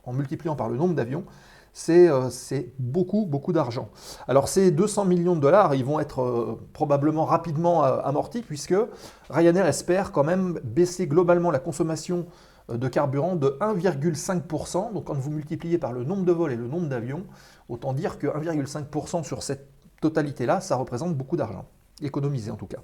en 0.04 0.14
multipliant 0.14 0.56
par 0.56 0.70
le 0.70 0.78
nombre 0.78 0.96
d'avions, 0.96 1.24
c'est 1.74 2.10
euh, 2.10 2.30
beaucoup, 2.78 3.26
beaucoup 3.26 3.54
d'argent. 3.54 3.90
Alors 4.28 4.48
ces 4.48 4.72
200 4.72 5.06
millions 5.06 5.36
de 5.36 5.42
dollars, 5.42 5.76
ils 5.76 5.86
vont 5.86 6.00
être 6.00 6.22
euh, 6.22 6.60
probablement 6.74 7.26
rapidement 7.26 7.84
euh, 7.86 8.00
amortis 8.04 8.42
puisque 8.42 8.76
Ryanair 9.30 9.66
espère 9.66 10.12
quand 10.12 10.24
même 10.24 10.60
baisser 10.64 11.08
globalement 11.08 11.52
la 11.52 11.60
consommation 11.60 12.26
euh, 12.70 12.78
de 12.78 12.88
carburant 12.88 13.36
de 13.36 13.58
1,5%. 13.62 14.94
Donc 14.94 15.06
quand 15.06 15.14
vous 15.14 15.32
multipliez 15.32 15.78
par 15.78 15.94
le 15.94 16.04
nombre 16.04 16.26
de 16.26 16.32
vols 16.32 16.52
et 16.52 16.56
le 16.56 16.68
nombre 16.68 16.88
d'avions, 16.88 17.24
autant 17.70 17.94
dire 17.94 18.18
que 18.18 18.28
1,5% 18.28 19.24
sur 19.24 19.44
cette 19.44 19.70
totalité-là, 20.02 20.60
ça 20.60 20.76
représente 20.76 21.16
beaucoup 21.16 21.38
d'argent, 21.38 21.66
économisé 22.02 22.52
en 22.52 22.56
tout 22.56 22.68
cas. 22.68 22.80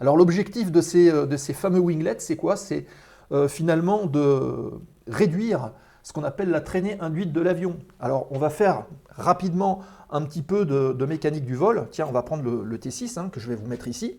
Alors 0.00 0.16
l'objectif 0.16 0.72
de 0.72 0.80
ces, 0.80 1.10
euh, 1.10 1.38
fameux 1.54 1.78
winglets, 1.78 2.18
c'est 2.18 2.36
quoi? 2.36 2.56
C'est 2.56 2.86
euh, 3.30 3.48
finalement 3.48 4.06
de 4.06 4.70
réduire 5.06 5.72
ce 6.02 6.12
qu'on 6.12 6.24
appelle 6.24 6.50
la 6.50 6.60
traînée 6.60 6.98
induite 7.00 7.32
de 7.32 7.40
l'avion. 7.40 7.76
Alors 8.00 8.26
on 8.30 8.38
va 8.38 8.50
faire 8.50 8.86
rapidement 9.10 9.80
un 10.10 10.22
petit 10.22 10.42
peu 10.42 10.64
de, 10.66 11.06
mécanique 11.06 11.44
du 11.44 11.54
vol. 11.54 11.86
Tiens, 11.90 12.06
on 12.08 12.12
va 12.12 12.22
prendre 12.22 12.42
le, 12.42 12.64
le 12.64 12.78
T6 12.78 13.18
hein, 13.18 13.28
que 13.30 13.40
je 13.40 13.48
vais 13.48 13.54
vous 13.54 13.66
mettre 13.66 13.88
ici. 13.88 14.18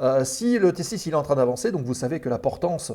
Euh, 0.00 0.24
si 0.24 0.58
le 0.58 0.72
T6 0.72 1.02
il 1.06 1.12
est 1.12 1.16
en 1.16 1.22
train 1.22 1.34
d'avancer, 1.34 1.72
donc 1.72 1.82
vous 1.84 1.94
savez 1.94 2.20
que 2.20 2.28
la 2.28 2.38
portance, 2.38 2.92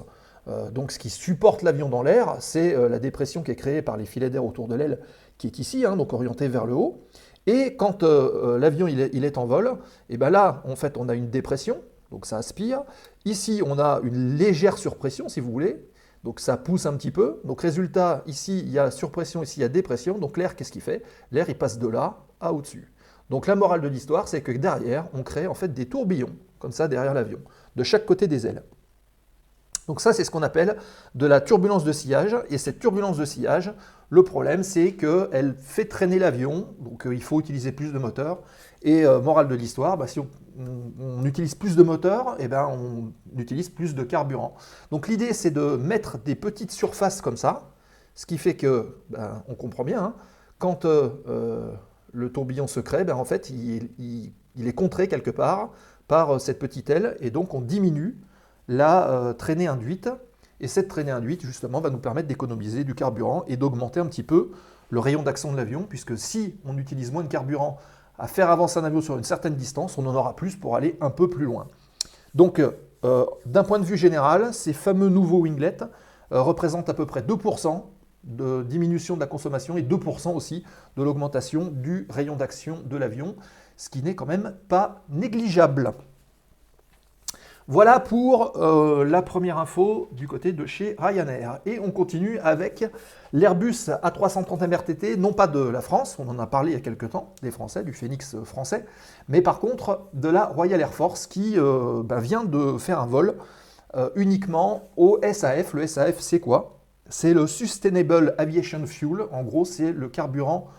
donc 0.71 0.91
ce 0.91 0.97
qui 0.97 1.11
supporte 1.11 1.61
l'avion 1.61 1.89
dans 1.89 2.01
l'air, 2.01 2.37
c'est 2.39 2.73
la 2.89 2.97
dépression 2.97 3.43
qui 3.43 3.51
est 3.51 3.55
créée 3.55 3.83
par 3.83 3.97
les 3.97 4.05
filets 4.05 4.31
d'air 4.31 4.43
autour 4.43 4.67
de 4.67 4.73
l'aile 4.73 4.97
qui 5.39 5.47
est 5.47 5.57
ici, 5.57 5.85
hein, 5.85 5.95
donc 5.95 6.13
orientée 6.13 6.47
vers 6.47 6.67
le 6.67 6.75
haut. 6.75 7.01
Et 7.47 7.75
quand 7.75 8.03
euh, 8.03 8.57
euh, 8.57 8.59
l'avion 8.59 8.87
il 8.87 8.99
est, 8.99 9.37
en 9.39 9.47
vol, 9.47 9.77
et 10.09 10.17
ben 10.17 10.29
là 10.29 10.61
en 10.67 10.75
fait 10.75 10.97
on 10.97 11.09
a 11.09 11.15
une 11.15 11.31
dépression, 11.31 11.77
donc 12.11 12.27
ça 12.27 12.37
aspire. 12.37 12.83
Ici 13.25 13.63
on 13.65 13.79
a 13.79 14.01
une 14.03 14.35
légère 14.35 14.77
surpression 14.77 15.29
si 15.29 15.39
vous 15.39 15.51
voulez, 15.51 15.83
donc 16.23 16.39
ça 16.39 16.57
pousse 16.57 16.85
un 16.85 16.93
petit 16.93 17.09
peu. 17.09 17.41
Donc 17.45 17.61
résultat, 17.61 18.21
ici 18.27 18.59
il 18.59 18.69
y 18.69 18.77
a 18.77 18.91
surpression, 18.91 19.41
ici 19.41 19.61
il 19.61 19.61
y 19.61 19.65
a 19.65 19.69
dépression. 19.69 20.19
Donc 20.19 20.37
l'air, 20.37 20.55
qu'est-ce 20.55 20.71
qu'il 20.71 20.81
fait? 20.81 21.01
L'air 21.31 21.49
il 21.49 21.57
passe 21.57 21.79
de 21.79 21.87
là 21.87 22.19
à 22.39 22.53
au-dessus. 22.53 22.91
Donc 23.29 23.47
la 23.47 23.55
morale 23.55 23.81
de 23.81 23.87
l'histoire, 23.87 24.27
c'est 24.27 24.41
que 24.41 24.51
derrière, 24.51 25.07
on 25.13 25.23
crée 25.23 25.47
en 25.47 25.53
fait 25.53 25.73
des 25.73 25.87
tourbillons, 25.87 26.35
comme 26.59 26.71
ça 26.71 26.87
derrière 26.87 27.13
l'avion, 27.13 27.39
de 27.75 27.83
chaque 27.83 28.05
côté 28.05 28.27
des 28.27 28.45
ailes. 28.45 28.63
Donc 29.89 30.01
ça, 30.01 30.13
c'est 30.13 30.23
ce 30.23 30.29
qu'on 30.29 30.43
appelle 30.43 30.77
de 31.15 31.25
la 31.25 31.41
turbulence 31.41 31.83
de 31.83 31.91
sillage. 31.91 32.37
Et 32.51 32.59
cette 32.59 32.77
turbulence 32.77 33.17
de 33.17 33.25
sillage, 33.25 33.73
le 34.11 34.21
problème, 34.21 34.61
c'est 34.61 34.91
qu'elle 34.93 35.55
fait 35.59 35.85
traîner 35.85 36.19
l'avion. 36.19 36.67
Donc 36.77 37.07
euh, 37.07 37.15
il 37.15 37.23
faut 37.23 37.39
utiliser 37.39 37.71
plus 37.71 37.91
de 37.91 37.97
moteurs. 37.97 38.37
Et 38.83 39.03
euh, 39.03 39.19
morale 39.19 39.47
de 39.47 39.55
l'histoire, 39.55 39.97
bah, 39.97 40.05
si 40.05 40.19
on, 40.19 41.25
utilise 41.25 41.55
plus 41.55 41.75
de 41.75 41.81
moteurs, 41.81 42.35
eh 42.37 42.47
ben, 42.47 42.69
on 42.71 43.11
utilise 43.39 43.69
plus 43.69 43.95
de 43.95 44.03
carburant. 44.03 44.53
Donc 44.91 45.07
l'idée, 45.07 45.33
c'est 45.33 45.49
de 45.49 45.75
mettre 45.75 46.19
des 46.19 46.35
petites 46.35 46.71
surfaces 46.71 47.19
comme 47.19 47.37
ça, 47.37 47.71
ce 48.13 48.27
qui 48.27 48.37
fait 48.37 48.55
que, 48.55 48.95
ben, 49.09 49.41
on 49.47 49.55
comprend 49.55 49.83
bien, 49.83 50.03
hein, 50.03 50.13
quand 50.59 50.85
euh, 50.85 51.71
le 52.13 52.31
tourbillon 52.31 52.67
se 52.67 52.79
crée, 52.79 53.05
ben, 53.05 53.15
en 53.15 53.25
fait, 53.25 53.49
il, 53.49 54.33
est 54.55 54.73
contré 54.73 55.07
quelque 55.07 55.31
part 55.31 55.71
par 56.07 56.39
cette 56.39 56.59
petite 56.59 56.91
aile, 56.91 57.17
et 57.21 57.31
donc 57.31 57.55
on 57.55 57.61
diminue 57.61 58.19
la 58.69 59.09
euh, 59.09 59.33
traînée 59.33 59.67
induite. 59.67 60.09
Et 60.61 60.67
cette 60.67 60.87
traînée 60.87 61.11
induite, 61.11 61.41
justement, 61.41 61.81
va 61.81 61.89
nous 61.89 61.97
permettre 61.97 62.27
d'économiser 62.27 62.85
du 62.85 62.95
carburant 62.95 63.43
et 63.47 63.57
d'augmenter 63.57 63.99
un 63.99 64.05
petit 64.05 64.23
peu 64.23 64.51
le 64.89 64.99
rayon 64.99 65.23
d'action 65.23 65.51
de 65.51 65.57
l'avion, 65.57 65.85
puisque 65.87 66.17
si 66.17 66.55
on 66.65 66.77
utilise 66.77 67.11
moins 67.11 67.23
de 67.23 67.27
carburant 67.27 67.77
à 68.17 68.27
faire 68.27 68.49
avancer 68.49 68.79
un 68.79 68.83
avion 68.83 69.01
sur 69.01 69.17
une 69.17 69.23
certaine 69.23 69.55
distance, 69.55 69.97
on 69.97 70.05
en 70.05 70.15
aura 70.15 70.35
plus 70.35 70.55
pour 70.55 70.75
aller 70.75 70.97
un 71.01 71.09
peu 71.09 71.29
plus 71.29 71.45
loin. 71.45 71.67
Donc, 72.35 72.59
euh, 72.59 73.25
d'un 73.45 73.63
point 73.63 73.79
de 73.79 73.85
vue 73.85 73.97
général, 73.97 74.53
ces 74.53 74.73
fameux 74.73 75.09
nouveaux 75.09 75.39
winglets 75.39 75.83
euh, 76.31 76.41
représentent 76.41 76.89
à 76.89 76.93
peu 76.93 77.05
près 77.05 77.21
2% 77.21 77.83
de 78.25 78.63
diminution 78.63 79.15
de 79.15 79.21
la 79.21 79.27
consommation 79.27 79.77
et 79.77 79.81
2% 79.81 80.35
aussi 80.35 80.63
de 80.97 81.03
l'augmentation 81.03 81.69
du 81.71 82.05
rayon 82.09 82.35
d'action 82.35 82.79
de 82.85 82.97
l'avion, 82.97 83.35
ce 83.77 83.89
qui 83.89 84.03
n'est 84.03 84.15
quand 84.15 84.25
même 84.25 84.55
pas 84.67 85.05
négligeable. 85.09 85.93
Voilà 87.71 87.99
pour 87.99 88.53
euh, 88.57 89.05
la 89.05 89.21
première 89.21 89.59
info 89.59 90.09
du 90.13 90.27
côté 90.27 90.53
de 90.53 90.65
chez 90.65 90.95
Ryanair. 90.97 91.59
Et 91.67 91.79
on 91.79 91.91
continue 91.91 92.39
avec 92.39 92.83
l'Airbus 93.31 93.91
A330 94.01 94.67
MRTT, 94.67 95.17
non 95.17 95.33
pas 95.33 95.45
de 95.45 95.59
la 95.59 95.81
France, 95.81 96.17
on 96.17 96.27
en 96.29 96.39
a 96.39 96.47
parlé 96.47 96.71
il 96.71 96.73
y 96.73 96.77
a 96.77 96.79
quelques 96.79 97.11
temps, 97.11 97.35
des 97.43 97.51
Français, 97.51 97.83
du 97.83 97.93
Phoenix 97.93 98.37
français, 98.43 98.85
mais 99.27 99.43
par 99.43 99.59
contre 99.59 100.07
de 100.13 100.29
la 100.29 100.45
Royal 100.45 100.81
Air 100.81 100.95
Force 100.95 101.27
qui 101.27 101.59
euh, 101.59 102.01
ben, 102.03 102.17
vient 102.19 102.43
de 102.43 102.79
faire 102.79 103.01
un 103.01 103.05
vol 103.05 103.35
euh, 103.95 104.09
uniquement 104.15 104.89
au 104.97 105.19
SAF. 105.31 105.75
Le 105.75 105.85
SAF, 105.85 106.19
c'est 106.21 106.39
quoi? 106.39 106.79
C'est 107.07 107.35
le 107.35 107.45
Sustainable 107.45 108.33
Aviation 108.39 108.83
Fuel. 108.87 109.25
En 109.31 109.43
gros, 109.43 109.63
c'est 109.63 109.91
le 109.91 110.09
carburant, 110.09 110.69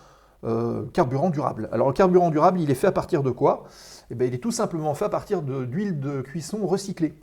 carburant 0.92 1.30
durable. 1.30 1.68
Alors, 1.70 1.86
le 1.88 1.92
carburant 1.92 2.30
durable, 2.30 2.60
il 2.60 2.70
est 2.70 2.74
fait 2.74 2.86
à 2.86 2.92
partir 2.92 3.22
de 3.22 3.30
quoi? 3.30 3.64
Eh 4.10 4.14
bien, 4.14 4.26
Il 4.26 4.34
est 4.34 4.38
tout 4.38 4.50
simplement 4.52 4.94
fait 4.94 5.06
à 5.06 5.08
partir 5.08 5.40
d'huile 5.42 6.00
de 6.00 6.20
cuisson 6.20 6.66
recyclée 6.66 7.14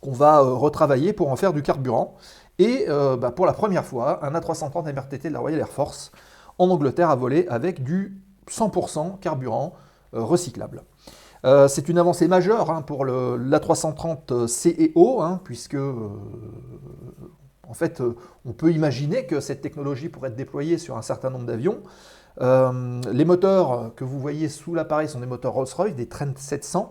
qu'on 0.00 0.12
va 0.12 0.40
euh, 0.40 0.54
retravailler 0.54 1.12
pour 1.12 1.30
en 1.30 1.36
faire 1.36 1.52
du 1.52 1.62
carburant. 1.62 2.16
Et 2.58 2.86
euh, 2.88 3.16
bah, 3.16 3.30
pour 3.30 3.46
la 3.46 3.52
première 3.52 3.84
fois, 3.84 4.24
un 4.24 4.34
A330 4.34 4.92
MRTT 4.92 5.28
de 5.28 5.34
la 5.34 5.40
Royal 5.40 5.60
Air 5.60 5.68
Force 5.68 6.12
en 6.58 6.68
Angleterre 6.70 7.10
a 7.10 7.16
volé 7.16 7.46
avec 7.48 7.82
du 7.82 8.20
100% 8.48 9.18
carburant 9.20 9.74
euh, 10.14 10.22
recyclable. 10.22 10.82
C'est 11.68 11.88
une 11.88 11.98
avancée 11.98 12.28
majeure 12.28 12.70
hein, 12.70 12.82
pour 12.82 13.04
le- 13.04 13.36
l'A330 13.36 14.46
CEO, 14.46 15.22
hein, 15.22 15.40
puisque 15.44 15.76
en 17.68 17.74
fait, 17.74 18.02
on 18.44 18.52
peut 18.52 18.72
imaginer 18.72 19.26
que 19.26 19.40
cette 19.40 19.60
technologie 19.60 20.08
pourrait 20.08 20.28
être 20.30 20.36
déployée 20.36 20.78
sur 20.78 20.96
un 20.96 21.02
certain 21.02 21.30
nombre 21.30 21.46
d'avions. 21.46 21.78
Euh, 22.40 23.00
les 23.12 23.24
moteurs 23.24 23.94
que 23.94 24.04
vous 24.04 24.18
voyez 24.18 24.48
sous 24.48 24.74
l'appareil 24.74 25.08
sont 25.08 25.20
des 25.20 25.26
moteurs 25.26 25.52
Rolls-Royce, 25.52 25.94
des 25.94 26.06
Trent 26.08 26.32
700. 26.36 26.90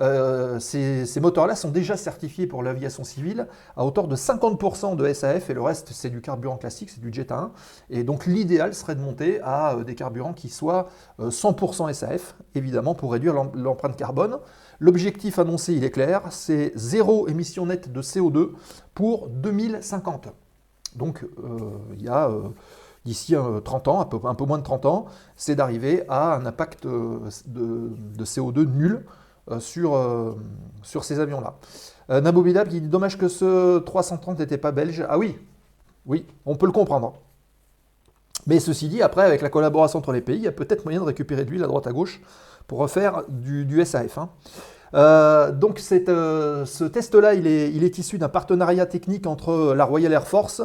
Euh, 0.00 0.58
ces, 0.60 1.20
moteurs-là 1.20 1.54
sont 1.54 1.70
déjà 1.70 1.94
certifiés 1.94 2.46
pour 2.46 2.62
l'aviation 2.62 3.04
civile 3.04 3.46
à 3.76 3.84
hauteur 3.84 4.08
de 4.08 4.16
50% 4.16 4.96
de 4.96 5.12
SAF 5.12 5.50
et 5.50 5.54
le 5.54 5.60
reste 5.60 5.90
c'est 5.92 6.08
du 6.08 6.22
carburant 6.22 6.56
classique, 6.56 6.88
c'est 6.88 7.02
du 7.02 7.12
Jet 7.12 7.30
A1. 7.30 7.50
Et 7.90 8.02
donc 8.02 8.24
l'idéal 8.24 8.72
serait 8.74 8.94
de 8.94 9.02
monter 9.02 9.40
à 9.42 9.74
euh, 9.74 9.84
des 9.84 9.94
carburants 9.94 10.32
qui 10.32 10.48
soient 10.48 10.88
euh, 11.20 11.30
100% 11.30 11.92
SAF, 11.92 12.34
évidemment 12.54 12.94
pour 12.94 13.12
réduire 13.12 13.34
l'em- 13.34 13.50
l'empreinte 13.54 13.96
carbone. 13.96 14.38
L'objectif 14.78 15.38
annoncé, 15.38 15.74
il 15.74 15.84
est 15.84 15.90
clair, 15.90 16.22
c'est 16.30 16.72
zéro 16.76 17.28
émission 17.28 17.66
nette 17.66 17.92
de 17.92 18.00
CO2 18.00 18.52
pour 18.94 19.28
2050. 19.28 20.28
Donc 20.96 21.26
il 21.92 22.02
y 22.02 22.08
a 22.08 22.30
d'ici 23.04 23.34
euh, 23.34 23.60
30 23.60 23.88
ans, 23.88 24.00
un 24.00 24.34
peu, 24.34 24.44
moins 24.44 24.58
de 24.58 24.62
30 24.62 24.86
ans, 24.86 25.06
c'est 25.36 25.54
d'arriver 25.54 26.04
à 26.08 26.34
un 26.36 26.46
impact 26.46 26.86
euh, 26.86 27.18
de, 27.46 27.90
de 28.16 28.24
CO2 28.24 28.64
nul 28.66 29.04
euh, 29.50 29.58
sur, 29.60 29.96
euh, 29.96 30.36
ces 30.82 31.18
avions-là. 31.20 31.54
Euh, 32.10 32.20
Nabo 32.20 32.42
Bidab 32.42 32.68
qui 32.68 32.80
dit 32.80 32.88
dommage 32.88 33.16
que 33.18 33.28
ce 33.28 33.78
330 33.78 34.38
n'était 34.38 34.58
pas 34.58 34.72
belge. 34.72 35.04
Ah 35.08 35.18
oui, 35.18 35.38
oui, 36.06 36.26
on 36.46 36.56
peut 36.56 36.66
le 36.66 36.72
comprendre. 36.72 37.14
Mais 38.46 38.58
ceci 38.58 38.88
dit, 38.88 39.02
après, 39.02 39.24
avec 39.24 39.42
la 39.42 39.48
collaboration 39.50 39.98
entre 39.98 40.12
les 40.12 40.20
pays, 40.22 40.36
il 40.38 40.44
y 40.44 40.48
a 40.48 40.52
peut-être 40.52 40.84
moyen 40.84 41.00
de 41.00 41.04
récupérer 41.04 41.44
de 41.44 41.50
l'huile 41.50 41.62
à 41.64 41.66
droite 41.66 41.86
à 41.86 41.92
gauche 41.92 42.20
pour 42.66 42.78
refaire 42.78 43.22
du, 43.28 43.64
du 43.64 43.84
SAF. 43.84 44.18
hein. 44.18 44.30
Euh, 44.94 45.52
donc 45.52 45.80
euh, 45.92 46.64
ce 46.64 46.84
test-là, 46.84 47.34
il 47.34 47.46
est, 47.46 47.70
il 47.70 47.84
est 47.84 47.98
issu 47.98 48.18
d'un 48.18 48.28
partenariat 48.28 48.86
technique 48.86 49.26
entre 49.26 49.74
la 49.74 49.84
Royal 49.84 50.12
Air 50.12 50.26
Force, 50.26 50.62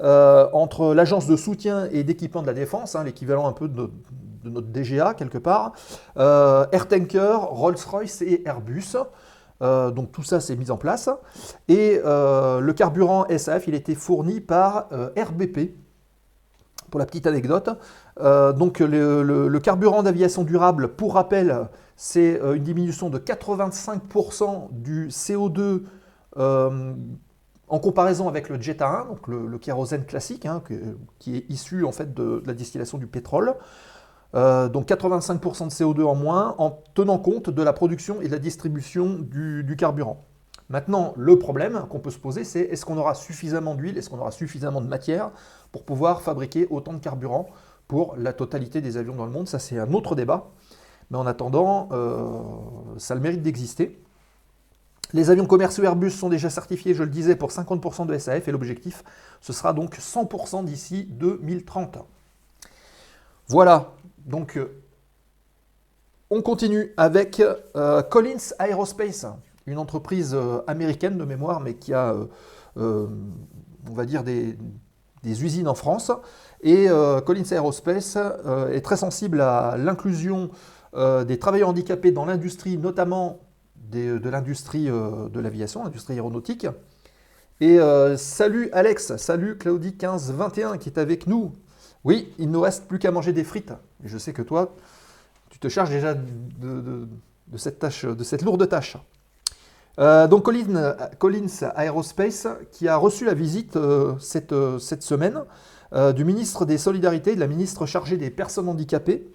euh, 0.00 0.48
entre 0.52 0.94
l'agence 0.94 1.26
de 1.26 1.36
soutien 1.36 1.88
et 1.90 2.04
d'équipement 2.04 2.42
de 2.42 2.46
la 2.46 2.54
défense, 2.54 2.96
hein, 2.96 3.04
l'équivalent 3.04 3.46
un 3.46 3.52
peu 3.52 3.68
de 3.68 3.90
notre, 4.44 4.66
DGA 4.68 5.14
quelque 5.14 5.38
part, 5.38 5.72
euh, 6.16 6.66
Air 6.72 6.88
Tanker, 6.88 7.38
Rolls-Royce 7.40 8.22
et 8.22 8.42
Airbus. 8.46 8.96
Euh, 9.62 9.92
donc 9.92 10.10
tout 10.10 10.24
ça 10.24 10.40
c'est 10.40 10.56
mis 10.56 10.70
en 10.70 10.76
place. 10.76 11.08
Et 11.68 12.00
euh, 12.04 12.60
le 12.60 12.72
carburant 12.72 13.26
SAF, 13.36 13.68
il 13.68 13.74
était 13.74 13.94
fourni 13.94 14.40
par 14.40 14.88
RBP. 15.16 15.74
Pour 16.90 16.98
la 16.98 17.06
petite 17.06 17.26
anecdote, 17.26 17.70
donc 18.20 18.80
le, 18.80 19.58
carburant 19.60 20.02
d'aviation 20.02 20.42
durable, 20.42 20.88
pour 20.88 21.14
rappel, 21.14 21.68
c'est 21.96 22.38
une 22.38 22.62
diminution 22.62 23.08
de 23.08 23.18
85% 23.18 24.68
du 24.72 25.08
CO2 25.08 25.84
euh, 26.38 26.94
en 27.72 27.78
comparaison 27.78 28.28
avec 28.28 28.50
le 28.50 28.60
Jet 28.60 28.80
A1, 28.80 29.08
donc 29.08 29.26
le, 29.28 29.58
kérosène 29.58 30.04
classique, 30.04 30.44
hein, 30.44 30.62
qui 31.18 31.36
est 31.38 31.46
issu 31.48 31.86
en 31.86 31.92
fait 31.92 32.12
de, 32.12 32.42
la 32.44 32.52
distillation 32.52 32.98
du 32.98 33.06
pétrole. 33.06 33.54
Euh, 34.34 34.68
donc 34.68 34.88
85% 34.88 35.64
de 35.64 35.70
CO2 35.70 36.04
en 36.04 36.14
moins 36.14 36.54
en 36.58 36.82
tenant 36.94 37.18
compte 37.18 37.48
de 37.48 37.62
la 37.62 37.72
production 37.72 38.20
et 38.20 38.26
de 38.26 38.32
la 38.32 38.38
distribution 38.38 39.18
du, 39.18 39.64
du 39.64 39.76
carburant. 39.76 40.26
Maintenant, 40.68 41.14
le 41.16 41.38
problème 41.38 41.86
qu'on 41.88 41.98
peut 41.98 42.10
se 42.10 42.18
poser, 42.18 42.44
c'est 42.44 42.60
est-ce 42.60 42.84
qu'on 42.84 42.98
aura 42.98 43.14
suffisamment 43.14 43.74
d'huile, 43.74 43.96
est-ce 43.96 44.10
qu'on 44.10 44.18
aura 44.18 44.32
suffisamment 44.32 44.82
de 44.82 44.86
matière 44.86 45.30
pour 45.70 45.84
pouvoir 45.84 46.20
fabriquer 46.20 46.66
autant 46.70 46.92
de 46.92 46.98
carburant 46.98 47.48
pour 47.88 48.16
la 48.18 48.34
totalité 48.34 48.82
des 48.82 48.98
avions 48.98 49.16
dans 49.16 49.26
le 49.26 49.32
monde? 49.32 49.48
Ça, 49.48 49.58
c'est 49.58 49.78
un 49.78 49.94
autre 49.94 50.14
débat. 50.14 50.50
Mais 51.10 51.16
en 51.16 51.26
attendant, 51.26 51.88
euh, 51.92 52.38
ça 52.98 53.14
a 53.14 53.16
le 53.16 53.22
mérite 53.22 53.42
d'exister. 53.42 53.98
Les 55.14 55.28
avions 55.28 55.46
commerciaux 55.46 55.84
Airbus 55.84 56.10
sont 56.10 56.30
déjà 56.30 56.48
certifiés, 56.48 56.94
je 56.94 57.02
le 57.02 57.10
disais, 57.10 57.36
pour 57.36 57.50
50% 57.50 58.06
de 58.06 58.16
SAF 58.16 58.48
et 58.48 58.52
l'objectif, 58.52 59.04
ce 59.42 59.52
sera 59.52 59.74
donc 59.74 59.98
100% 59.98 60.64
d'ici 60.64 61.04
2030. 61.10 61.98
Voilà, 63.48 63.92
donc 64.24 64.56
euh, 64.56 64.80
on 66.30 66.40
continue 66.40 66.92
avec 66.96 67.42
euh, 67.76 68.02
Collins 68.02 68.54
Aerospace, 68.58 69.26
une 69.66 69.76
entreprise 69.76 70.32
euh, 70.34 70.62
américaine 70.66 71.18
de 71.18 71.24
mémoire, 71.24 71.60
mais 71.60 71.74
qui 71.74 71.92
a, 71.92 72.16
on 72.76 73.10
va 73.90 74.06
dire, 74.06 74.24
des, 74.24 74.56
usines 75.24 75.68
en 75.68 75.74
France. 75.74 76.10
Et 76.62 76.88
Collins 77.26 77.50
Aerospace 77.50 78.16
est 78.72 78.80
très 78.80 78.96
sensible 78.96 79.42
à 79.42 79.76
l'inclusion 79.76 80.50
des 80.96 81.38
travailleurs 81.38 81.68
handicapés 81.68 82.12
dans 82.12 82.24
l'industrie, 82.24 82.78
notamment 82.78 83.40
des- 83.82 84.18
de 84.18 84.28
l'industrie 84.30 84.88
euh, 84.88 85.28
de 85.28 85.40
l'aviation, 85.40 85.84
l'industrie 85.84 86.14
aéronautique. 86.14 86.66
Et 87.60 87.78
euh, 87.78 88.16
salut 88.16 88.70
Alex, 88.72 89.16
salut 89.16 89.54
Claudie1521 89.54 90.78
qui 90.78 90.88
est 90.88 90.98
avec 90.98 91.26
nous. 91.26 91.52
Oui, 92.04 92.32
il 92.38 92.48
ne 92.48 92.52
nous 92.52 92.60
reste 92.60 92.86
plus 92.86 92.98
qu'à 92.98 93.12
manger 93.12 93.32
des 93.32 93.44
frites. 93.44 93.72
Je 94.02 94.18
sais 94.18 94.32
que 94.32 94.42
toi, 94.42 94.74
tu 95.50 95.58
te 95.60 95.68
charges 95.68 95.90
déjà 95.90 96.14
de, 96.14 97.06
cette, 97.56 97.78
tâche, 97.78 98.04
de 98.04 98.24
cette 98.24 98.42
lourde 98.42 98.68
tâche. 98.68 98.96
Euh, 100.00 100.26
donc 100.26 100.44
Collins, 100.44 101.70
Aerospace 101.76 102.48
qui 102.72 102.88
a 102.88 102.96
reçu 102.96 103.24
la 103.26 103.34
visite 103.34 103.76
euh, 103.76 104.14
cette, 104.18 104.52
euh, 104.52 104.78
semaine 104.78 105.44
euh, 105.92 106.12
du 106.12 106.24
ministre 106.24 106.64
des 106.64 106.78
Solidarités, 106.78 107.34
de 107.34 107.40
la 107.40 107.46
ministre 107.46 107.84
chargée 107.86 108.16
des 108.16 108.30
personnes 108.30 108.68
handicapées. 108.68 109.30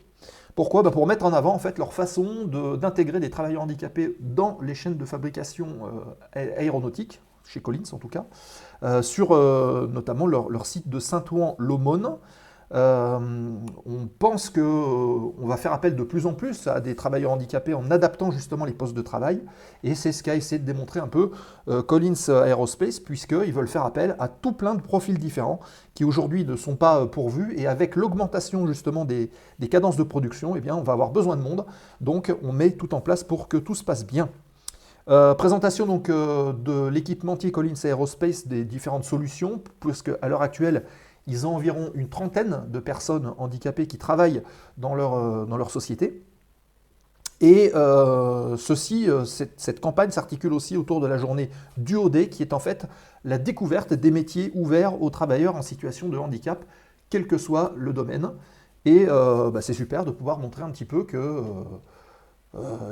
Pourquoi? 0.57 0.81
Bah, 0.81 0.89
Pour 0.89 1.05
mettre 1.05 1.23
en 1.23 1.33
avant 1.33 1.53
en 1.53 1.59
fait 1.59 1.77
leur 1.77 1.93
façon 1.93 2.45
d'intégrer 2.45 3.19
des 3.19 3.29
travailleurs 3.29 3.61
handicapés 3.61 4.17
dans 4.19 4.57
les 4.63 4.73
chaînes 4.73 4.97
de 4.97 5.05
fabrication 5.05 5.67
euh, 6.35 6.49
aéronautique, 6.57 7.21
chez 7.45 7.61
Collins 7.61 7.83
en 7.91 7.97
tout 7.99 8.07
cas, 8.07 8.25
euh, 8.81 9.03
sur 9.03 9.33
euh, 9.33 9.87
notamment 9.87 10.25
leur, 10.25 10.49
leur 10.49 10.65
site 10.65 10.89
de 10.89 10.99
Saint-Ouen-l'Aumône. 10.99 12.17
Euh, 12.73 13.17
on 13.85 14.07
pense 14.19 14.49
que 14.49 14.59
euh, 14.59 15.31
va 15.37 15.55
faire 15.55 15.71
appel 15.71 15.95
de 15.95 16.03
plus 16.03 16.25
en 16.25 16.33
plus 16.33 16.67
à 16.67 16.81
des 16.81 16.97
travailleurs 16.97 17.31
handicapés 17.31 17.73
en 17.73 17.89
adaptant 17.91 18.29
justement 18.29 18.65
les 18.65 18.73
postes 18.73 18.93
de 18.93 19.01
travail, 19.01 19.41
et 19.83 19.95
c'est 19.95 20.11
ce 20.11 20.21
qu'a 20.21 20.35
essayé 20.35 20.59
de 20.59 20.65
démontrer 20.65 20.99
un 20.99 21.07
peu 21.07 21.31
euh, 21.69 21.81
Collins 21.81 22.27
Aerospace, 22.27 22.99
puisqu'ils 22.99 23.53
veulent 23.53 23.69
faire 23.69 23.85
appel 23.85 24.17
à 24.19 24.27
tout 24.27 24.51
plein 24.51 24.75
de 24.75 24.81
profils 24.81 25.17
différents 25.17 25.61
qui 25.93 26.03
aujourd'hui 26.03 26.43
ne 26.43 26.57
sont 26.57 26.75
pas 26.75 27.05
pourvus, 27.05 27.53
et 27.57 27.67
avec 27.67 27.95
l'augmentation 27.95 28.67
justement 28.67 29.05
des, 29.05 29.31
des 29.59 29.69
cadences 29.69 29.95
de 29.95 30.03
production, 30.03 30.55
eh 30.57 30.59
bien, 30.59 30.75
on 30.75 30.83
va 30.83 30.91
avoir 30.91 31.11
besoin 31.11 31.37
de 31.37 31.41
monde, 31.41 31.65
donc 32.01 32.35
on 32.43 32.51
met 32.51 32.71
tout 32.71 32.93
en 32.93 32.99
place 32.99 33.23
pour 33.23 33.47
que 33.47 33.55
tout 33.55 33.75
se 33.75 33.83
passe 33.83 34.05
bien. 34.05 34.27
Présentation 35.37 35.85
donc 35.85 36.09
euh, 36.09 36.51
de 36.51 36.89
l'équipementier 36.89 37.49
Collins 37.49 37.79
Aerospace 37.85 38.45
des 38.45 38.65
différentes 38.65 39.05
solutions, 39.05 39.61
puisque 39.79 40.11
à 40.21 40.27
l'heure 40.27 40.41
actuelle, 40.41 40.83
ils 41.27 41.45
ont 41.45 41.55
environ 41.55 41.91
une 41.93 42.09
trentaine 42.09 42.63
de 42.69 42.79
personnes 42.79 43.33
handicapées 43.37 43.85
qui 43.85 43.97
travaillent 43.97 44.41
dans 44.77 44.95
leur, 44.95 45.13
euh, 45.13 45.45
dans 45.45 45.57
leur 45.57 45.69
société. 45.69 46.23
Et 47.39 47.71
euh, 47.75 48.57
ceci, 48.57 49.07
euh, 49.09 49.23
cette, 49.25 49.79
campagne 49.79 50.09
s'articule 50.09 50.53
aussi 50.53 50.75
autour 50.75 51.01
de 51.01 51.07
la 51.07 51.17
journée 51.17 51.51
du 51.75 51.95
OD, 51.95 52.29
qui 52.29 52.41
est 52.41 52.53
en 52.53 52.59
fait 52.59 52.87
la 53.25 53.37
découverte 53.37 53.93
des 53.93 54.09
métiers 54.09 54.51
ouverts 54.55 55.01
aux 55.03 55.11
travailleurs 55.11 55.55
en 55.55 55.61
situation 55.61 56.09
de 56.09 56.17
handicap, 56.17 56.65
quel 57.09 57.27
que 57.27 57.37
soit 57.37 57.73
le 57.75 57.93
domaine. 57.93 58.31
Et 58.85 59.05
bah, 59.05 59.59
c'est 59.59 59.73
super 59.73 60.05
de 60.05 60.11
pouvoir 60.11 60.39
montrer 60.39 60.63
un 60.63 60.71
petit 60.71 60.85
peu 60.85 61.03
que 61.03 61.43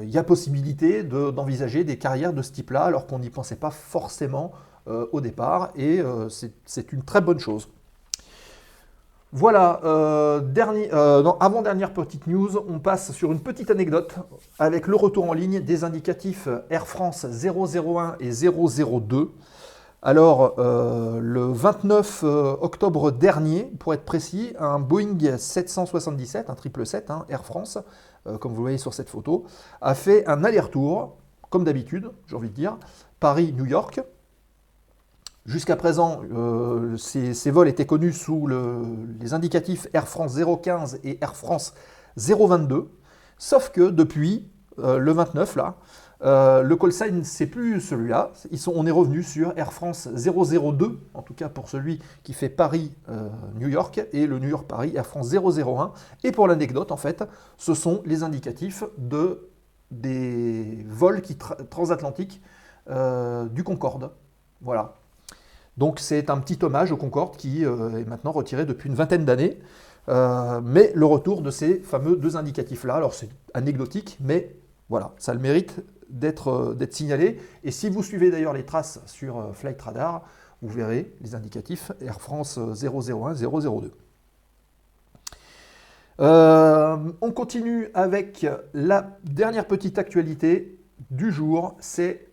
il 0.02 0.10
y 0.10 0.17
a 0.17 0.24
possibilité 0.24 1.04
de- 1.04 1.32
d'envisager 1.32 1.86
des 1.86 1.98
carrières 1.98 2.34
de 2.34 2.41
ce 2.41 2.52
type-là, 2.52 2.84
alors 2.84 3.08
qu'on 3.08 3.19
n'y 3.19 3.30
pensait 3.30 3.56
pas 3.56 3.71
forcément 3.71 4.52
au 4.88 5.21
départ, 5.21 5.71
et 5.78 6.02
c'est 6.65 6.91
une 6.91 7.04
très 7.04 7.21
bonne 7.21 7.39
chose. 7.39 7.69
Voilà, 9.32 9.82
euh, 9.84 10.42
euh, 10.58 11.22
non, 11.22 11.38
avant-dernière 11.40 11.94
petite 11.94 12.28
news, 12.28 12.52
on 12.70 12.80
passe 12.80 13.12
sur 13.12 13.32
une 13.32 13.42
petite 13.42 13.70
anecdote 13.70 14.16
avec 14.60 14.88
le 14.88 14.96
retour 14.96 15.30
en 15.30 15.34
ligne 15.34 15.60
des 15.60 15.84
indicatifs 15.84 16.48
Air 16.70 16.88
France 16.88 17.26
001 17.26 18.16
et 18.22 18.30
002. 18.32 19.32
Alors, 20.02 20.54
euh, 20.60 21.20
le 21.20 21.52
29 21.52 22.22
euh, 22.24 22.56
octobre 22.62 23.12
dernier, 23.12 23.64
pour 23.80 23.94
être 23.94 24.06
précis, 24.06 24.54
un 24.60 24.80
Boeing 24.80 25.18
777, 25.38 26.50
un 26.50 26.54
777, 26.54 27.10
hein, 27.10 27.26
Air 27.28 27.44
France, 27.44 27.80
comme 28.40 28.52
vous 28.54 28.58
le 28.58 28.64
voyez 28.64 28.78
sur 28.78 28.94
cette 28.94 29.10
photo, 29.10 29.46
a 29.82 29.94
fait 29.96 30.26
un 30.28 30.44
aller-retour, 30.44 31.18
comme 31.50 31.64
d'habitude, 31.64 32.10
j'ai 32.28 32.36
envie 32.36 32.50
de 32.50 32.56
dire, 32.56 32.78
Paris-New 33.20 33.66
York. 33.66 34.02
Jusqu'à 35.45 35.75
présent, 35.75 36.21
euh, 36.34 36.97
ces, 36.97 37.51
vols 37.51 37.67
étaient 37.67 37.86
connus 37.86 38.13
sous 38.13 38.47
le- 38.47 38.81
les 39.19 39.34
indicatifs 39.36 39.88
Air 39.93 40.08
France 40.08 40.36
015 40.36 40.99
et 41.03 41.19
Air 41.21 41.36
France 41.36 41.75
022, 42.17 42.89
sauf 43.38 43.69
que 43.69 43.89
depuis 43.91 44.49
euh, 44.79 44.97
le 44.97 45.12
29, 45.12 45.55
là, 45.55 45.75
euh, 46.23 46.63
le 46.63 46.75
call 46.75 46.91
sign, 46.91 47.23
c'est 47.23 47.45
plus 47.45 47.79
celui-là. 47.79 48.31
On 48.73 48.88
est 48.88 48.91
revenu 48.91 49.21
sur 49.21 49.53
Air 49.55 49.71
France 49.71 50.08
002, 50.15 50.99
en 51.13 51.21
tout 51.21 51.36
cas 51.36 51.47
pour 51.47 51.69
celui 51.69 51.99
qui 52.23 52.34
fait 52.34 52.49
Paris-New 52.49 53.67
York, 53.67 54.01
et 54.13 54.25
le 54.25 54.39
New 54.39 54.49
York-Paris 54.49 54.93
Air 54.95 55.05
France 55.05 55.29
001. 55.31 55.91
Et 56.23 56.31
pour 56.31 56.47
l'anecdote, 56.47 56.91
en 56.91 56.97
fait, 56.97 57.23
ce 57.58 57.75
sont 57.75 58.01
les 58.05 58.23
indicatifs 58.23 58.84
de, 58.97 59.47
des 59.91 60.84
vols 60.89 61.21
qui 61.21 61.34
tra- 61.36 61.63
transatlantiques 61.69 62.41
du 62.89 63.63
Concorde. 63.63 64.12
Voilà. 64.62 64.95
Donc 65.78 66.00
c'est 66.00 66.30
un 66.30 66.38
petit 66.40 66.64
hommage 66.64 66.92
au 66.92 66.98
Concorde 66.98 67.36
qui 67.36 67.66
euh, 67.66 68.00
est 68.00 68.06
maintenant 68.06 68.32
retiré 68.32 68.66
depuis 68.66 68.90
une 68.90 68.96
vingtaine 68.96 69.26
d'années. 69.26 69.60
Euh, 70.08 70.62
mais 70.64 70.92
le 70.96 71.06
retour 71.06 71.42
de 71.42 71.52
ces 71.52 71.80
fameux 71.80 72.16
deux 72.16 72.38
indicatifs-là, 72.38 72.96
alors 72.96 73.14
c'est 73.14 73.30
anecdotique, 73.54 74.18
mais 74.22 74.56
voilà, 74.90 75.14
ça 75.18 75.34
le 75.34 75.40
mérite 75.40 75.84
d'être 76.10 76.76
d'être 76.76 76.94
signalé. 76.94 77.40
Et 77.64 77.72
si 77.72 77.90
vous 77.90 78.04
suivez 78.04 78.30
d'ailleurs 78.30 78.54
les 78.54 78.66
traces 78.66 79.00
sur 79.08 79.50
Flight 79.54 79.82
Radar, 79.82 80.24
vous 80.62 80.70
verrez 80.70 81.12
les 81.22 81.34
indicatifs 81.34 81.92
Air 82.02 82.22
France 82.22 82.60
001, 82.60 83.34
002. 83.34 83.92
on 86.20 87.32
continue 87.32 87.90
avec 87.96 88.46
la 88.74 89.18
dernière 89.24 89.66
petite 89.66 89.98
actualité 89.98 90.80
du 91.10 91.32
jour, 91.32 91.76
c'est 91.80 92.28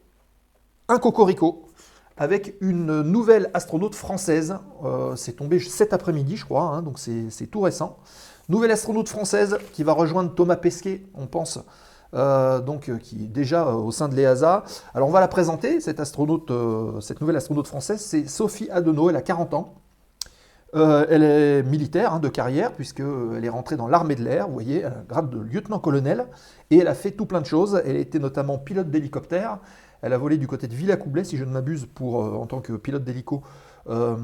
un 0.88 0.98
cocorico 0.98 1.68
avec 2.16 2.54
une 2.60 3.02
nouvelle 3.02 3.50
astronaute 3.54 3.94
française. 3.94 4.56
Euh, 4.84 5.16
c'est 5.16 5.32
tombé 5.32 5.58
cet 5.58 5.92
après-midi, 5.92 6.36
je 6.36 6.44
crois, 6.44 6.62
hein, 6.62 6.82
donc 6.82 6.98
c'est 6.98 7.46
tout 7.46 7.60
récent. 7.60 7.98
Nouvelle 8.48 8.70
astronaute 8.70 9.08
française 9.08 9.58
qui 9.72 9.82
va 9.82 9.92
rejoindre 9.92 10.34
Thomas 10.34 10.56
Pesquet, 10.56 11.06
on 11.14 11.26
pense, 11.26 11.60
euh, 12.14 12.60
donc 12.60 12.88
euh, 12.88 12.98
qui 12.98 13.24
est 13.24 13.28
déjà 13.28 13.74
au 13.74 13.90
sein 13.92 14.08
de 14.08 14.14
l'EASA. 14.14 14.64
Alors 14.94 15.08
on 15.08 15.12
va 15.12 15.20
la 15.20 15.28
présenter, 15.28 15.80
cette 15.80 16.00
nouvelle 17.20 17.36
astronaute 17.36 17.66
française, 17.66 18.00
c'est 18.00 18.26
Sophie 18.26 18.68
Adenau, 18.70 19.10
elle 19.10 19.16
a 19.16 19.22
40 19.22 19.54
ans. 19.54 19.74
elle 20.74 21.22
est 21.22 21.62
militaire 21.62 22.14
hein, 22.14 22.18
de 22.18 22.28
carrière, 22.28 22.72
puisqu'elle 22.72 23.44
est 23.44 23.48
rentrée 23.48 23.76
dans 23.76 23.88
l'armée 23.88 24.16
de 24.16 24.24
l'air, 24.24 24.48
vous 24.48 24.54
voyez, 24.54 24.84
un 24.84 25.04
grade 25.08 25.30
de 25.30 25.38
lieutenant-colonel, 25.38 26.26
et 26.70 26.78
elle 26.78 26.88
a 26.88 26.94
fait 26.94 27.12
tout 27.12 27.26
plein 27.26 27.40
de 27.40 27.46
choses. 27.46 27.80
Elle 27.86 27.96
était 27.96 28.18
notamment 28.18 28.58
pilote 28.58 28.90
d'hélicoptère, 28.90 29.58
elle 30.02 30.12
a 30.12 30.18
volé 30.18 30.36
du 30.36 30.48
côté 30.48 30.66
de 30.66 30.74
Villacoublay, 30.74 31.24
si 31.24 31.36
je 31.36 31.44
ne 31.44 31.50
m'abuse, 31.50 31.86
pour, 31.86 32.22
euh, 32.22 32.34
en 32.34 32.46
tant 32.46 32.60
que 32.60 32.72
pilote 32.74 33.04
d'hélico 33.04 33.42
euh, 33.88 34.16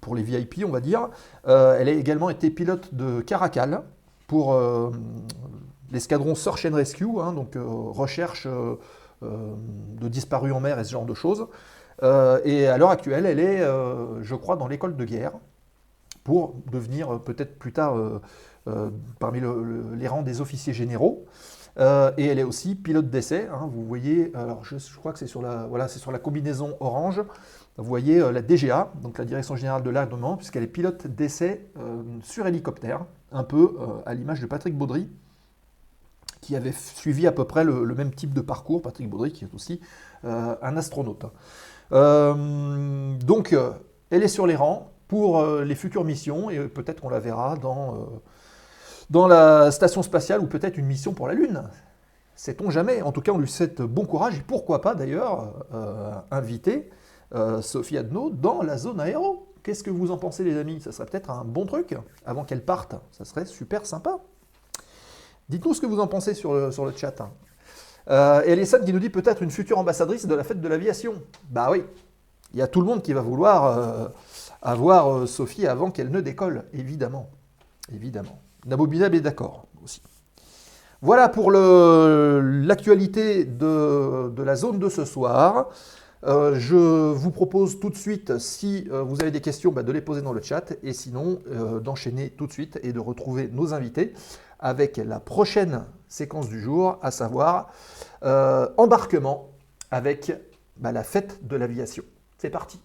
pour 0.00 0.16
les 0.16 0.22
VIP, 0.22 0.64
on 0.66 0.70
va 0.70 0.80
dire. 0.80 1.08
Euh, 1.46 1.78
elle 1.78 1.88
a 1.88 1.92
également 1.92 2.30
été 2.30 2.50
pilote 2.50 2.94
de 2.94 3.20
Caracal 3.20 3.82
pour 4.26 4.58
l'escadron 5.92 6.34
Search 6.34 6.66
and 6.66 6.74
Rescue, 6.74 7.20
hein, 7.20 7.32
donc 7.32 7.56
recherche 7.56 8.48
de 9.20 10.08
disparus 10.08 10.52
en 10.52 10.60
mer 10.60 10.78
et 10.78 10.84
ce 10.84 10.90
genre 10.90 11.04
de 11.04 11.14
choses. 11.14 11.46
et 12.02 12.66
à 12.66 12.78
l'heure 12.78 12.90
actuelle, 12.90 13.26
elle 13.26 13.38
est, 13.38 13.62
je 14.22 14.34
crois, 14.34 14.56
dans 14.56 14.66
l'école 14.66 14.96
de 14.96 15.04
guerre 15.04 15.32
pour 16.24 16.54
devenir 16.72 17.20
peut-être 17.20 17.58
plus 17.58 17.72
tard 17.72 17.96
parmi 19.20 19.42
les 19.94 20.08
rangs 20.08 20.22
des 20.22 20.40
officiers 20.40 20.72
généraux. 20.72 21.26
Euh, 21.78 22.12
et 22.16 22.26
elle 22.26 22.38
est 22.38 22.44
aussi 22.44 22.74
pilote 22.74 23.10
d'essai. 23.10 23.48
Hein, 23.52 23.68
vous 23.72 23.84
voyez, 23.84 24.30
alors 24.34 24.64
je, 24.64 24.76
crois 24.96 25.12
que 25.12 25.18
c'est 25.18 25.26
sur, 25.26 25.42
la, 25.42 25.66
voilà, 25.66 25.88
sur 25.88 26.12
la 26.12 26.18
combinaison 26.18 26.76
orange. 26.80 27.22
Vous 27.76 27.84
voyez 27.84 28.20
euh, 28.20 28.30
la 28.30 28.42
DGA, 28.42 28.92
donc 29.02 29.18
la 29.18 29.24
Direction 29.24 29.56
Générale 29.56 29.82
de 29.82 29.90
l'Armement, 29.90 30.36
puisqu'elle 30.36 30.62
est 30.62 30.68
pilote 30.68 31.06
d'essai 31.06 31.66
euh, 31.78 32.02
sur 32.22 32.46
hélicoptère, 32.46 33.04
un 33.32 33.42
peu 33.42 33.76
à 34.06 34.14
l'image 34.14 34.40
de 34.40 34.46
Patrick 34.46 34.76
Baudry, 34.76 35.08
qui 36.40 36.54
avait 36.54 36.72
suivi 36.72 37.26
à 37.26 37.32
peu 37.32 37.44
près 37.44 37.64
le, 37.64 37.84
même 37.94 38.14
type 38.14 38.32
de 38.32 38.40
parcours. 38.40 38.80
Patrick 38.80 39.10
Baudry, 39.10 39.32
qui 39.32 39.44
est 39.44 39.54
aussi 39.54 39.80
un 40.22 40.76
astronaute. 40.76 41.24
donc, 41.90 43.56
elle 44.10 44.22
est 44.22 44.28
sur 44.28 44.46
les 44.46 44.54
rangs 44.54 44.92
pour 45.08 45.44
les 45.44 45.74
futures 45.74 46.04
missions, 46.04 46.48
et 46.48 46.60
peut-être 46.68 47.00
qu'on 47.00 47.08
la 47.08 47.18
verra 47.18 47.56
dans 47.56 48.06
dans 49.14 49.28
la 49.28 49.70
station 49.70 50.02
spatiale 50.02 50.40
ou 50.40 50.46
peut-être 50.46 50.76
une 50.76 50.86
mission 50.86 51.14
pour 51.14 51.28
la 51.28 51.34
Lune. 51.34 51.62
Sait-on 52.34 52.70
jamais 52.70 53.00
En 53.00 53.12
tout 53.12 53.20
cas, 53.20 53.30
on 53.30 53.38
lui 53.38 53.46
souhaite 53.46 53.80
bon 53.80 54.06
courage 54.06 54.36
et 54.36 54.42
pourquoi 54.42 54.80
pas 54.80 54.96
d'ailleurs 54.96 55.52
euh, 55.72 56.14
inviter 56.32 56.90
euh, 57.32 57.62
Sophie 57.62 57.96
Adno 57.96 58.30
dans 58.30 58.60
la 58.62 58.76
zone 58.76 58.98
aéro. 58.98 59.52
Qu'est-ce 59.62 59.84
que 59.84 59.90
vous 59.90 60.10
en 60.10 60.18
pensez, 60.18 60.42
les 60.42 60.58
amis? 60.58 60.80
Ça 60.80 60.90
serait 60.90 61.06
peut-être 61.06 61.30
un 61.30 61.44
bon 61.44 61.64
truc 61.64 61.96
avant 62.26 62.42
qu'elle 62.42 62.64
parte. 62.64 62.96
Ça 63.12 63.24
serait 63.24 63.46
super 63.46 63.86
sympa. 63.86 64.18
Dites-nous 65.48 65.74
ce 65.74 65.80
que 65.80 65.86
vous 65.86 66.00
en 66.00 66.08
pensez 66.08 66.34
sur 66.34 66.52
le, 66.52 66.72
chat. 66.96 67.14
Euh, 68.10 68.64
qui 68.84 68.92
nous 68.92 68.98
dit 68.98 69.10
peut-être 69.10 69.44
une 69.44 69.50
future 69.52 69.78
ambassadrice 69.78 70.26
de 70.26 70.34
la 70.34 70.42
fête 70.42 70.60
de 70.60 70.66
l'aviation. 70.66 71.22
Bah 71.50 71.68
oui, 71.70 71.84
il 72.52 72.58
y 72.58 72.62
a 72.62 72.66
tout 72.66 72.80
le 72.80 72.86
monde 72.88 73.00
qui 73.00 73.12
va 73.12 73.20
vouloir 73.20 73.64
euh, 73.64 74.08
avoir 74.60 75.28
Sophie 75.28 75.68
avant 75.68 75.92
qu'elle 75.92 76.10
ne 76.10 76.20
décolle, 76.20 76.64
évidemment. 76.72 77.30
Évidemment. 77.92 78.40
Nabobinab 78.66 79.14
est 79.14 79.20
d'accord 79.20 79.66
aussi. 79.82 80.02
Voilà 81.02 81.28
pour 81.28 81.50
l'actualité 81.50 83.44
de, 83.44 84.42
la 84.42 84.56
zone 84.56 84.78
de 84.78 84.88
ce 84.88 85.04
soir. 85.04 85.68
Euh, 86.26 86.54
je 86.58 87.12
vous 87.12 87.30
propose 87.30 87.78
tout 87.78 87.90
de 87.90 87.96
suite, 87.96 88.38
si 88.38 88.88
euh, 88.90 89.02
vous 89.02 89.20
avez 89.20 89.30
des 89.30 89.42
questions, 89.42 89.70
bah, 89.70 89.82
de 89.82 89.92
les 89.92 90.00
poser 90.00 90.22
dans 90.22 90.32
le 90.32 90.40
chat 90.40 90.72
et 90.82 90.94
sinon 90.94 91.42
euh, 91.50 91.80
d'enchaîner 91.80 92.30
tout 92.30 92.46
de 92.46 92.52
suite 92.52 92.80
et 92.82 92.94
de 92.94 93.00
retrouver 93.00 93.50
nos 93.52 93.74
invités 93.74 94.14
avec 94.58 94.96
la 94.96 95.20
prochaine 95.20 95.84
séquence 96.08 96.48
du 96.48 96.60
jour, 96.62 96.98
à 97.02 97.10
savoir 97.10 97.70
embarquement 98.78 99.50
avec 99.90 100.32
bah, 100.78 100.92
la 100.92 101.04
fête 101.04 101.46
de 101.46 101.56
l'aviation. 101.56 102.04
C'est 102.38 102.48
parti 102.48 102.80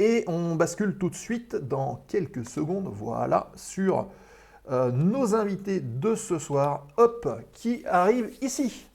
Et 0.00 0.24
on 0.28 0.54
bascule 0.54 0.96
tout 0.96 1.10
de 1.10 1.14
suite 1.14 1.54
dans 1.56 2.02
quelques 2.08 2.48
secondes, 2.48 2.90
voilà, 2.90 3.52
sur 3.54 4.06
euh, 4.70 4.90
nos 4.90 5.34
invités 5.34 5.80
de 5.80 6.14
ce 6.14 6.38
soir, 6.38 6.86
hop, 6.96 7.28
qui 7.52 7.84
arrivent 7.86 8.32
ici. 8.40 8.86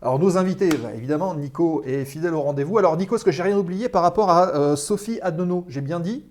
Alors 0.00 0.18
nos 0.18 0.38
invités, 0.38 0.70
bah, 0.70 0.94
évidemment, 0.94 1.34
Nico 1.34 1.82
est 1.84 2.06
fidèle 2.06 2.32
au 2.32 2.40
rendez-vous. 2.40 2.78
Alors 2.78 2.96
Nico, 2.96 3.16
est-ce 3.16 3.26
que 3.26 3.30
j'ai 3.30 3.42
rien 3.42 3.58
oublié 3.58 3.90
par 3.90 4.00
rapport 4.00 4.30
à 4.30 4.56
euh, 4.56 4.74
Sophie 4.74 5.20
Adnono? 5.20 5.66
J'ai 5.68 5.82
bien 5.82 6.00
dit? 6.00 6.24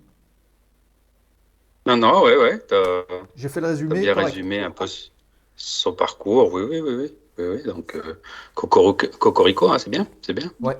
Non, 1.86 1.96
non, 1.96 2.24
ouais, 2.24 2.36
ouais. 2.36 2.60
J'ai 3.36 3.48
fait 3.48 3.60
le 3.60 3.68
résumé. 3.68 4.00
bien 4.00 4.14
résumé 4.14 4.58
un 4.58 4.72
peu 4.72 4.86
son 5.54 5.92
parcours, 5.92 6.52
oui, 6.52 6.64
oui, 6.64 6.80
oui. 6.80 7.12
oui. 7.38 7.62
donc, 7.62 7.94
euh, 7.94 8.20
Cocorico, 8.56 9.70
hein, 9.70 9.78
c'est 9.78 9.90
bien, 9.90 10.08
c'est 10.22 10.34
bien. 10.34 10.50
Ouais. 10.60 10.76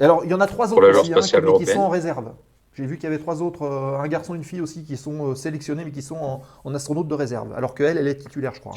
Alors, 0.00 0.24
il 0.24 0.30
y 0.32 0.34
en 0.34 0.40
a 0.40 0.48
trois 0.48 0.72
autres 0.72 1.00
aussi, 1.00 1.14
hein, 1.14 1.56
qui 1.56 1.66
sont 1.66 1.78
en 1.78 1.88
réserve. 1.88 2.32
J'ai 2.74 2.86
vu 2.86 2.96
qu'il 2.96 3.04
y 3.04 3.06
avait 3.08 3.18
trois 3.18 3.42
autres, 3.42 3.62
euh, 3.62 3.98
un 3.98 4.08
garçon 4.08 4.34
et 4.34 4.36
une 4.36 4.44
fille 4.44 4.60
aussi, 4.60 4.84
qui 4.84 4.96
sont 4.96 5.30
euh, 5.30 5.34
sélectionnés, 5.34 5.84
mais 5.84 5.90
qui 5.90 6.02
sont 6.02 6.16
en, 6.16 6.42
en 6.64 6.74
astronaute 6.74 7.08
de 7.08 7.14
réserve. 7.14 7.52
Alors 7.52 7.74
qu'elle, 7.74 7.98
elle 7.98 8.06
est 8.06 8.16
titulaire, 8.16 8.54
je 8.54 8.60
crois. 8.60 8.74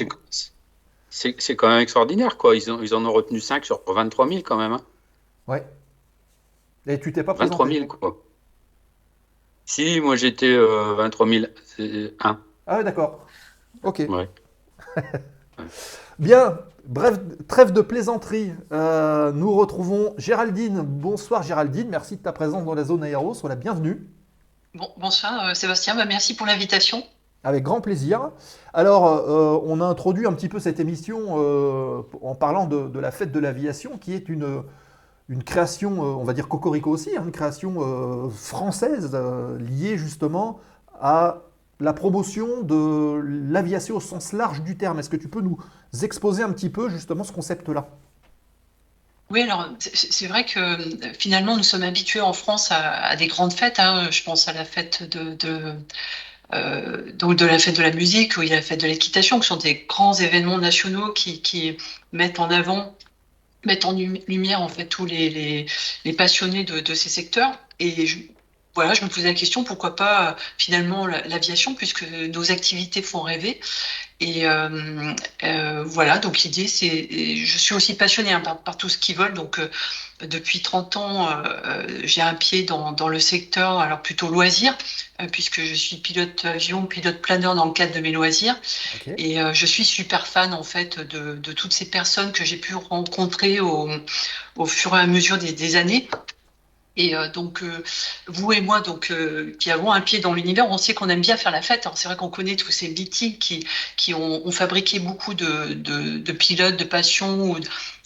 C'est 1.10 1.56
quand 1.56 1.68
même 1.68 1.80
extraordinaire, 1.80 2.36
quoi. 2.36 2.56
Ils, 2.56 2.70
ont, 2.72 2.82
ils 2.82 2.94
en 2.94 3.04
ont 3.04 3.12
retenu 3.12 3.38
5 3.38 3.64
sur 3.64 3.80
23 3.86 4.28
000 4.28 4.40
quand 4.44 4.56
même. 4.56 4.72
Hein. 4.72 4.80
Ouais. 5.46 5.64
Et 6.86 6.98
tu 6.98 7.12
t'es 7.12 7.22
pas 7.22 7.34
présenté 7.34 7.56
23 7.56 7.68
000, 7.68 7.86
quoi. 7.86 8.20
Si, 9.64 10.00
moi 10.00 10.16
j'étais 10.16 10.58
23 10.58 11.26
000. 11.26 11.46
1. 12.20 12.40
Ah, 12.66 12.82
d'accord. 12.82 13.26
Ok. 13.82 14.02
Ouais. 14.08 14.28
Bien, 16.18 16.58
bref, 16.86 17.18
trêve 17.48 17.72
de 17.72 17.80
plaisanterie. 17.80 18.52
Euh, 18.72 19.32
nous 19.32 19.52
retrouvons 19.52 20.14
Géraldine. 20.18 20.82
Bonsoir 20.82 21.42
Géraldine, 21.42 21.88
merci 21.88 22.16
de 22.16 22.22
ta 22.22 22.32
présence 22.32 22.64
dans 22.64 22.74
la 22.74 22.84
zone 22.84 23.02
aéro, 23.02 23.34
sois 23.34 23.48
la 23.48 23.56
bienvenue. 23.56 24.06
Bon, 24.74 24.88
bonsoir 24.96 25.48
euh, 25.48 25.54
Sébastien, 25.54 25.94
bah, 25.94 26.04
merci 26.06 26.34
pour 26.34 26.46
l'invitation. 26.46 27.02
Avec 27.42 27.62
grand 27.62 27.80
plaisir. 27.80 28.30
Alors, 28.72 29.06
euh, 29.06 29.60
on 29.66 29.80
a 29.80 29.84
introduit 29.84 30.26
un 30.26 30.32
petit 30.32 30.48
peu 30.48 30.58
cette 30.58 30.80
émission 30.80 31.34
en 32.22 32.34
parlant 32.34 32.66
de, 32.66 32.98
la 32.98 33.10
fête 33.10 33.32
de 33.32 33.38
l'aviation, 33.38 33.98
qui 33.98 34.14
est 34.14 34.30
une, 34.30 34.62
une 35.28 35.44
création, 35.44 36.00
on 36.00 36.24
va 36.24 36.32
dire 36.32 36.48
cocorico 36.48 36.90
aussi, 36.90 37.10
hein, 37.16 37.22
une 37.22 37.32
création 37.32 38.30
française 38.30 39.14
liée 39.58 39.98
justement 39.98 40.58
à 40.98 41.42
la 41.84 41.92
promotion 41.92 42.62
de 42.62 43.20
l'aviation 43.52 43.96
au 43.96 44.00
sens 44.00 44.32
large 44.32 44.62
du 44.62 44.76
terme. 44.76 44.98
Est-ce 44.98 45.10
que 45.10 45.16
tu 45.16 45.28
peux 45.28 45.42
nous 45.42 45.58
exposer 46.02 46.42
un 46.42 46.52
petit 46.52 46.70
peu 46.70 46.88
justement 46.88 47.24
ce 47.24 47.32
concept-là? 47.32 47.88
Oui, 49.30 49.42
alors 49.42 49.68
c'est 49.78 50.26
vrai 50.26 50.44
que 50.44 50.60
finalement 51.18 51.56
nous 51.56 51.62
sommes 51.62 51.82
habitués 51.82 52.20
en 52.20 52.32
France 52.32 52.68
à, 52.70 53.16
des 53.16 53.26
grandes 53.26 53.52
fêtes. 53.52 53.78
Hein. 53.78 54.08
Je 54.10 54.22
pense 54.22 54.48
à 54.48 54.52
la 54.52 54.64
fête 54.64 55.02
de, 55.02 55.74
euh, 56.52 57.12
donc 57.12 57.36
de 57.36 57.46
la 57.46 57.58
fête 57.58 57.76
de 57.76 57.82
la 57.82 57.90
musique 57.90 58.36
ou 58.36 58.42
la 58.42 58.62
fête 58.62 58.80
de 58.80 58.86
l'équitation, 58.86 59.40
qui 59.40 59.46
sont 59.46 59.56
des 59.56 59.86
grands 59.88 60.14
événements 60.14 60.58
nationaux 60.58 61.12
qui, 61.12 61.76
mettent 62.12 62.38
en 62.38 62.50
avant, 62.50 62.94
mettent 63.64 63.86
en 63.86 63.92
lumière 63.92 64.60
en 64.60 64.68
fait 64.68 64.86
tous 64.86 65.06
les, 65.06 65.66
passionnés 66.16 66.64
de, 66.64 66.94
ces 66.94 67.08
secteurs. 67.08 67.58
Et 67.80 68.06
voilà, 68.74 68.94
je 68.94 69.04
me 69.04 69.08
posais 69.08 69.28
la 69.28 69.34
question, 69.34 69.62
pourquoi 69.62 69.94
pas 69.94 70.30
euh, 70.30 70.32
finalement 70.58 71.06
l'aviation, 71.06 71.74
puisque 71.74 72.02
nos 72.02 72.50
activités 72.50 73.02
font 73.02 73.22
rêver. 73.22 73.60
Et 74.20 74.46
euh, 74.46 75.12
euh, 75.42 75.84
voilà, 75.84 76.18
donc 76.18 76.40
l'idée, 76.40 76.66
c'est, 76.66 77.08
je 77.44 77.58
suis 77.58 77.74
aussi 77.74 77.96
passionnée 77.96 78.32
hein, 78.32 78.40
par, 78.40 78.76
tout 78.76 78.88
ce 78.88 78.96
qui 78.96 79.12
vole, 79.12 79.34
donc 79.34 79.60
depuis 80.20 80.60
30 80.60 80.96
ans, 80.96 81.42
j'ai 82.04 82.22
un 82.22 82.34
pied 82.34 82.62
dans, 82.62 82.92
dans, 82.92 83.08
le 83.08 83.18
secteur, 83.18 83.80
alors 83.80 84.00
plutôt 84.02 84.28
loisir, 84.28 84.76
puisque 85.32 85.60
je 85.60 85.74
suis 85.74 85.96
pilote 85.96 86.44
avion, 86.44 86.86
pilote 86.86 87.20
planeur 87.20 87.54
dans 87.56 87.66
le 87.66 87.72
cadre 87.72 87.92
de 87.92 88.00
mes 88.00 88.12
loisirs. 88.12 88.56
Et 89.18 89.36
je 89.52 89.66
suis 89.66 89.84
super 89.84 90.26
fan 90.28 90.54
en 90.54 90.62
fait 90.62 91.00
de, 91.00 91.34
de 91.34 91.52
toutes 91.52 91.72
ces 91.72 91.90
personnes 91.90 92.32
que 92.32 92.44
j'ai 92.44 92.56
pu 92.56 92.76
rencontrer 92.76 93.60
au, 93.60 93.90
au, 94.56 94.66
fur 94.66 94.96
et 94.96 95.00
à 95.00 95.06
mesure 95.06 95.38
des, 95.38 95.52
des 95.52 95.76
années. 95.76 96.08
Et 96.96 97.14
euh, 97.14 97.28
donc, 97.28 97.62
euh, 97.62 97.82
vous 98.26 98.52
et 98.52 98.60
moi, 98.60 98.80
donc, 98.80 99.10
euh, 99.10 99.56
qui 99.58 99.70
avons 99.70 99.90
un 99.92 100.00
pied 100.00 100.20
dans 100.20 100.32
l'univers, 100.32 100.68
on 100.70 100.78
sait 100.78 100.94
qu'on 100.94 101.08
aime 101.08 101.20
bien 101.20 101.36
faire 101.36 101.50
la 101.50 101.62
fête. 101.62 101.88
C'est 101.94 102.08
vrai 102.08 102.16
qu'on 102.16 102.28
connaît 102.28 102.56
tous 102.56 102.70
ces 102.70 102.88
mythiques 102.88 103.40
qui, 103.40 103.66
qui 103.96 104.14
ont, 104.14 104.50
fabriqué 104.52 105.00
beaucoup 105.00 105.34
de, 105.34 105.74
de, 105.74 106.32
pilotes, 106.32 106.76
de 106.76 106.84
passions 106.84 107.58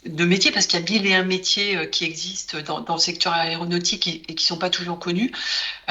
de 0.09 0.25
métiers, 0.25 0.51
parce 0.51 0.67
qu'il 0.67 0.81
y 0.81 0.83
a 0.83 0.91
mille 0.91 1.07
et 1.07 1.15
un 1.15 1.23
métiers 1.23 1.89
qui 1.91 2.05
existent 2.05 2.59
dans, 2.61 2.95
le 2.95 3.01
secteur 3.01 3.33
aéronautique 3.33 4.07
et, 4.07 4.35
qui 4.35 4.45
sont 4.45 4.59
pas 4.59 4.71
toujours 4.71 4.99
connus. 4.99 5.33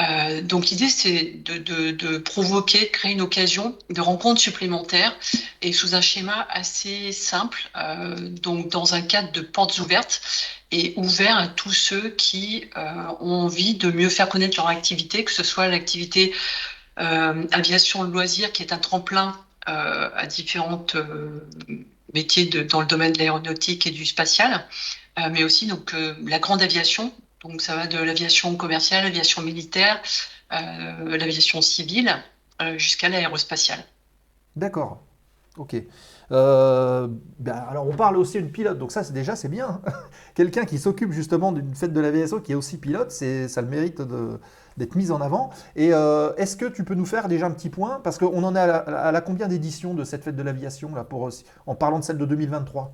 Euh, 0.00 0.40
donc, 0.42 0.68
l'idée, 0.68 0.88
c'est 0.88 1.42
de, 1.44 2.18
provoquer, 2.18 2.86
de 2.86 2.90
créer 2.90 3.12
une 3.12 3.20
occasion 3.20 3.76
de 3.90 4.00
rencontres 4.00 4.40
supplémentaires 4.40 5.16
et 5.62 5.72
sous 5.72 5.94
un 5.94 6.00
schéma 6.00 6.46
assez 6.50 7.12
simple, 7.12 7.70
euh, 7.76 8.14
donc 8.16 8.68
dans 8.68 8.94
un 8.94 9.02
cadre 9.02 9.32
de 9.32 9.40
portes 9.40 9.78
ouvertes 9.78 10.20
et 10.70 10.92
ouvert 10.96 11.38
à 11.38 11.48
tous 11.48 11.72
ceux 11.72 12.10
qui 12.10 12.66
euh, 12.76 12.92
ont 13.20 13.32
envie 13.32 13.74
de 13.74 13.90
mieux 13.90 14.10
faire 14.10 14.28
connaître 14.28 14.56
leur 14.58 14.68
activité, 14.68 15.24
que 15.24 15.32
ce 15.32 15.42
soit 15.42 15.68
l'activité 15.68 16.34
euh, 17.00 17.46
aviation 17.52 18.02
loisir 18.02 18.52
qui 18.52 18.62
est 18.62 18.72
un 18.72 18.78
tremplin 18.78 19.36
euh, 19.68 20.10
à 20.14 20.26
différentes 20.26 20.96
euh, 20.96 21.46
métiers 22.14 22.46
de, 22.46 22.62
dans 22.62 22.80
le 22.80 22.86
domaine 22.86 23.12
de 23.12 23.18
l'aéronautique 23.18 23.86
et 23.86 23.90
du 23.90 24.04
spatial, 24.04 24.64
euh, 25.18 25.28
mais 25.30 25.44
aussi 25.44 25.66
donc 25.66 25.94
euh, 25.94 26.14
la 26.26 26.38
grande 26.38 26.62
aviation. 26.62 27.12
Donc 27.42 27.60
ça 27.60 27.76
va 27.76 27.86
de 27.86 27.98
l'aviation 27.98 28.56
commerciale, 28.56 29.04
l'aviation 29.04 29.42
militaire, 29.42 30.02
euh, 30.52 31.16
l'aviation 31.16 31.60
civile, 31.62 32.16
jusqu'à 32.76 33.08
l'aérospatiale. 33.08 33.84
D'accord. 34.56 35.00
Ok. 35.56 35.76
Ben, 36.30 37.52
alors 37.70 37.86
on 37.86 37.94
parle 37.94 38.16
aussi 38.16 38.38
d'une 38.38 38.50
pilote, 38.50 38.78
donc 38.78 38.90
ça 38.90 39.04
c'est 39.04 39.12
déjà 39.12 39.36
c'est 39.36 39.48
bien. 39.48 39.80
Quelqu'un 40.34 40.64
qui 40.64 40.78
s'occupe 40.78 41.12
justement 41.12 41.52
d'une 41.52 41.74
fête 41.76 41.92
de 41.92 42.00
l'aviation 42.00 42.40
qui 42.40 42.50
est 42.52 42.56
aussi 42.56 42.78
pilote, 42.78 43.12
ça 43.12 43.62
le 43.62 43.68
mérite 43.68 44.00
de- 44.00 44.40
d'être 44.78 44.94
mis 44.94 45.10
en 45.10 45.20
avant. 45.20 45.50
Et 45.76 45.92
euh, 45.92 46.32
est-ce 46.36 46.56
que 46.56 46.64
tu 46.64 46.84
peux 46.84 46.94
nous 46.94 47.06
faire 47.06 47.28
déjà 47.28 47.46
un 47.46 47.50
petit 47.50 47.68
point? 47.68 48.00
Parce 48.02 48.16
qu'on 48.18 48.42
en 48.42 48.54
est 48.56 48.60
à 48.60 48.66
la, 48.66 48.76
à 48.76 49.12
la 49.12 49.20
combien 49.20 49.48
d'éditions 49.48 49.92
de 49.94 50.04
cette 50.04 50.24
fête 50.24 50.36
de 50.36 50.42
l'aviation 50.42 50.94
là 50.94 51.04
pour 51.04 51.28
en 51.66 51.74
parlant 51.74 51.98
de 51.98 52.04
celle 52.04 52.18
de 52.18 52.24
2023 52.24 52.92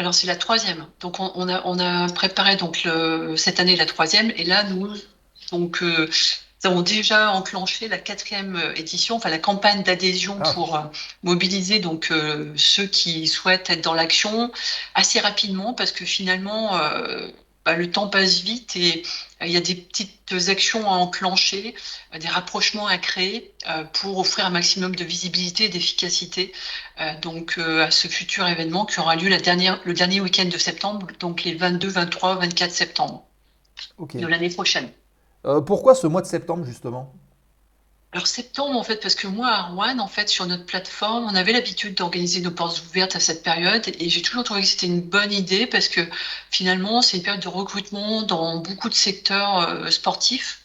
Alors 0.00 0.14
c'est 0.14 0.26
la 0.26 0.36
troisième. 0.36 0.86
Donc 1.00 1.20
on, 1.20 1.30
on 1.34 1.48
a, 1.48 1.62
on 1.64 1.78
a 1.78 2.08
préparé 2.12 2.56
donc 2.56 2.82
le, 2.84 3.36
cette 3.36 3.60
année 3.60 3.76
la 3.76 3.86
troisième 3.86 4.32
et 4.36 4.44
là 4.44 4.64
nous 4.64 4.88
donc 5.52 5.82
euh, 5.82 6.08
nous 6.64 6.70
avons 6.70 6.82
déjà 6.82 7.30
enclenché 7.32 7.86
la 7.86 7.98
quatrième 7.98 8.56
euh, 8.56 8.74
édition, 8.74 9.16
enfin 9.16 9.30
la 9.30 9.38
campagne 9.38 9.82
d'adhésion 9.84 10.36
Ah. 10.42 10.52
pour 10.54 10.74
euh, 10.76 10.80
mobiliser 11.22 11.78
donc 11.78 12.08
euh, 12.10 12.52
ceux 12.56 12.86
qui 12.86 13.28
souhaitent 13.28 13.70
être 13.70 13.84
dans 13.84 13.94
l'action 13.94 14.50
assez 14.94 15.20
rapidement 15.20 15.72
parce 15.74 15.92
que 15.92 16.04
finalement 16.04 16.76
euh, 16.76 17.28
bah, 17.64 17.74
le 17.74 17.90
temps 17.90 18.08
passe 18.08 18.40
vite 18.40 18.76
et 18.76 19.02
euh, 19.42 19.46
il 19.46 19.52
y 19.52 19.56
a 19.56 19.60
des 19.60 19.74
petites 19.74 20.48
actions 20.48 20.90
à 20.90 20.94
enclencher, 20.94 21.74
euh, 22.14 22.18
des 22.18 22.28
rapprochements 22.28 22.86
à 22.86 22.98
créer 22.98 23.52
euh, 23.68 23.84
pour 23.84 24.18
offrir 24.18 24.46
un 24.46 24.50
maximum 24.50 24.96
de 24.96 25.04
visibilité 25.04 25.64
et 25.64 25.68
d'efficacité 25.68 26.52
donc 27.22 27.58
à 27.58 27.92
ce 27.92 28.08
futur 28.08 28.48
événement 28.48 28.84
qui 28.84 28.98
aura 28.98 29.14
lieu 29.14 29.28
la 29.28 29.38
dernière, 29.38 29.80
le 29.84 29.92
dernier 29.92 30.20
week-end 30.20 30.46
de 30.46 30.58
septembre, 30.58 31.06
donc 31.20 31.44
les 31.44 31.54
22, 31.54 31.86
23, 31.86 32.36
24 32.36 32.72
septembre 32.72 33.24
de 34.14 34.26
l'année 34.26 34.50
prochaine. 34.50 34.90
Euh, 35.44 35.60
pourquoi 35.60 35.94
ce 35.94 36.06
mois 36.06 36.22
de 36.22 36.26
septembre 36.26 36.64
justement? 36.64 37.14
Alors 38.12 38.26
septembre 38.26 38.78
en 38.78 38.82
fait 38.82 38.96
parce 38.96 39.14
que 39.14 39.26
moi 39.26 39.48
à 39.48 39.62
Rouen 39.64 39.98
en 39.98 40.08
fait 40.08 40.30
sur 40.30 40.46
notre 40.46 40.64
plateforme 40.64 41.24
on 41.30 41.34
avait 41.34 41.52
l'habitude 41.52 41.94
d'organiser 41.94 42.40
nos 42.40 42.50
portes 42.50 42.82
ouvertes 42.88 43.16
à 43.16 43.20
cette 43.20 43.42
période 43.42 43.82
et 43.86 44.08
j'ai 44.08 44.22
toujours 44.22 44.44
trouvé 44.44 44.62
que 44.62 44.66
c'était 44.66 44.86
une 44.86 45.02
bonne 45.02 45.30
idée 45.30 45.66
parce 45.66 45.88
que 45.88 46.00
finalement 46.50 47.02
c'est 47.02 47.18
une 47.18 47.22
période 47.22 47.42
de 47.42 47.48
recrutement 47.48 48.22
dans 48.22 48.56
beaucoup 48.58 48.88
de 48.88 48.94
secteurs 48.94 49.58
euh, 49.58 49.90
sportifs. 49.90 50.62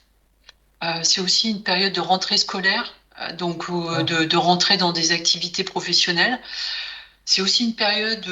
Euh, 0.84 1.02
c'est 1.04 1.20
aussi 1.20 1.50
une 1.50 1.64
période 1.64 1.92
de 1.92 2.00
rentrée 2.00 2.38
scolaire 2.38 2.94
euh, 3.20 3.34
donc 3.34 3.70
de, 3.70 4.24
de 4.24 4.38
rentrée 4.38 4.78
dans 4.78 4.94
des 4.94 5.12
activités 5.12 5.66
professionnelles. 5.66 6.40
C'est 7.26 7.42
aussi 7.42 7.66
une 7.66 7.76
période 7.76 8.26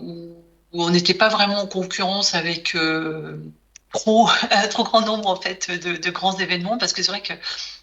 où, 0.00 0.36
où 0.72 0.82
on 0.82 0.88
n'était 0.90 1.14
pas 1.14 1.28
vraiment 1.28 1.60
en 1.60 1.66
concurrence 1.66 2.34
avec 2.34 2.74
trop 3.92 4.30
trop 4.70 4.84
grand 4.84 5.02
nombre 5.02 5.28
en 5.28 5.36
fait 5.36 5.70
de, 5.70 5.96
de 5.96 6.10
grands 6.10 6.36
événements 6.38 6.78
parce 6.78 6.94
que 6.94 7.02
c'est 7.02 7.10
vrai 7.10 7.22
que 7.22 7.34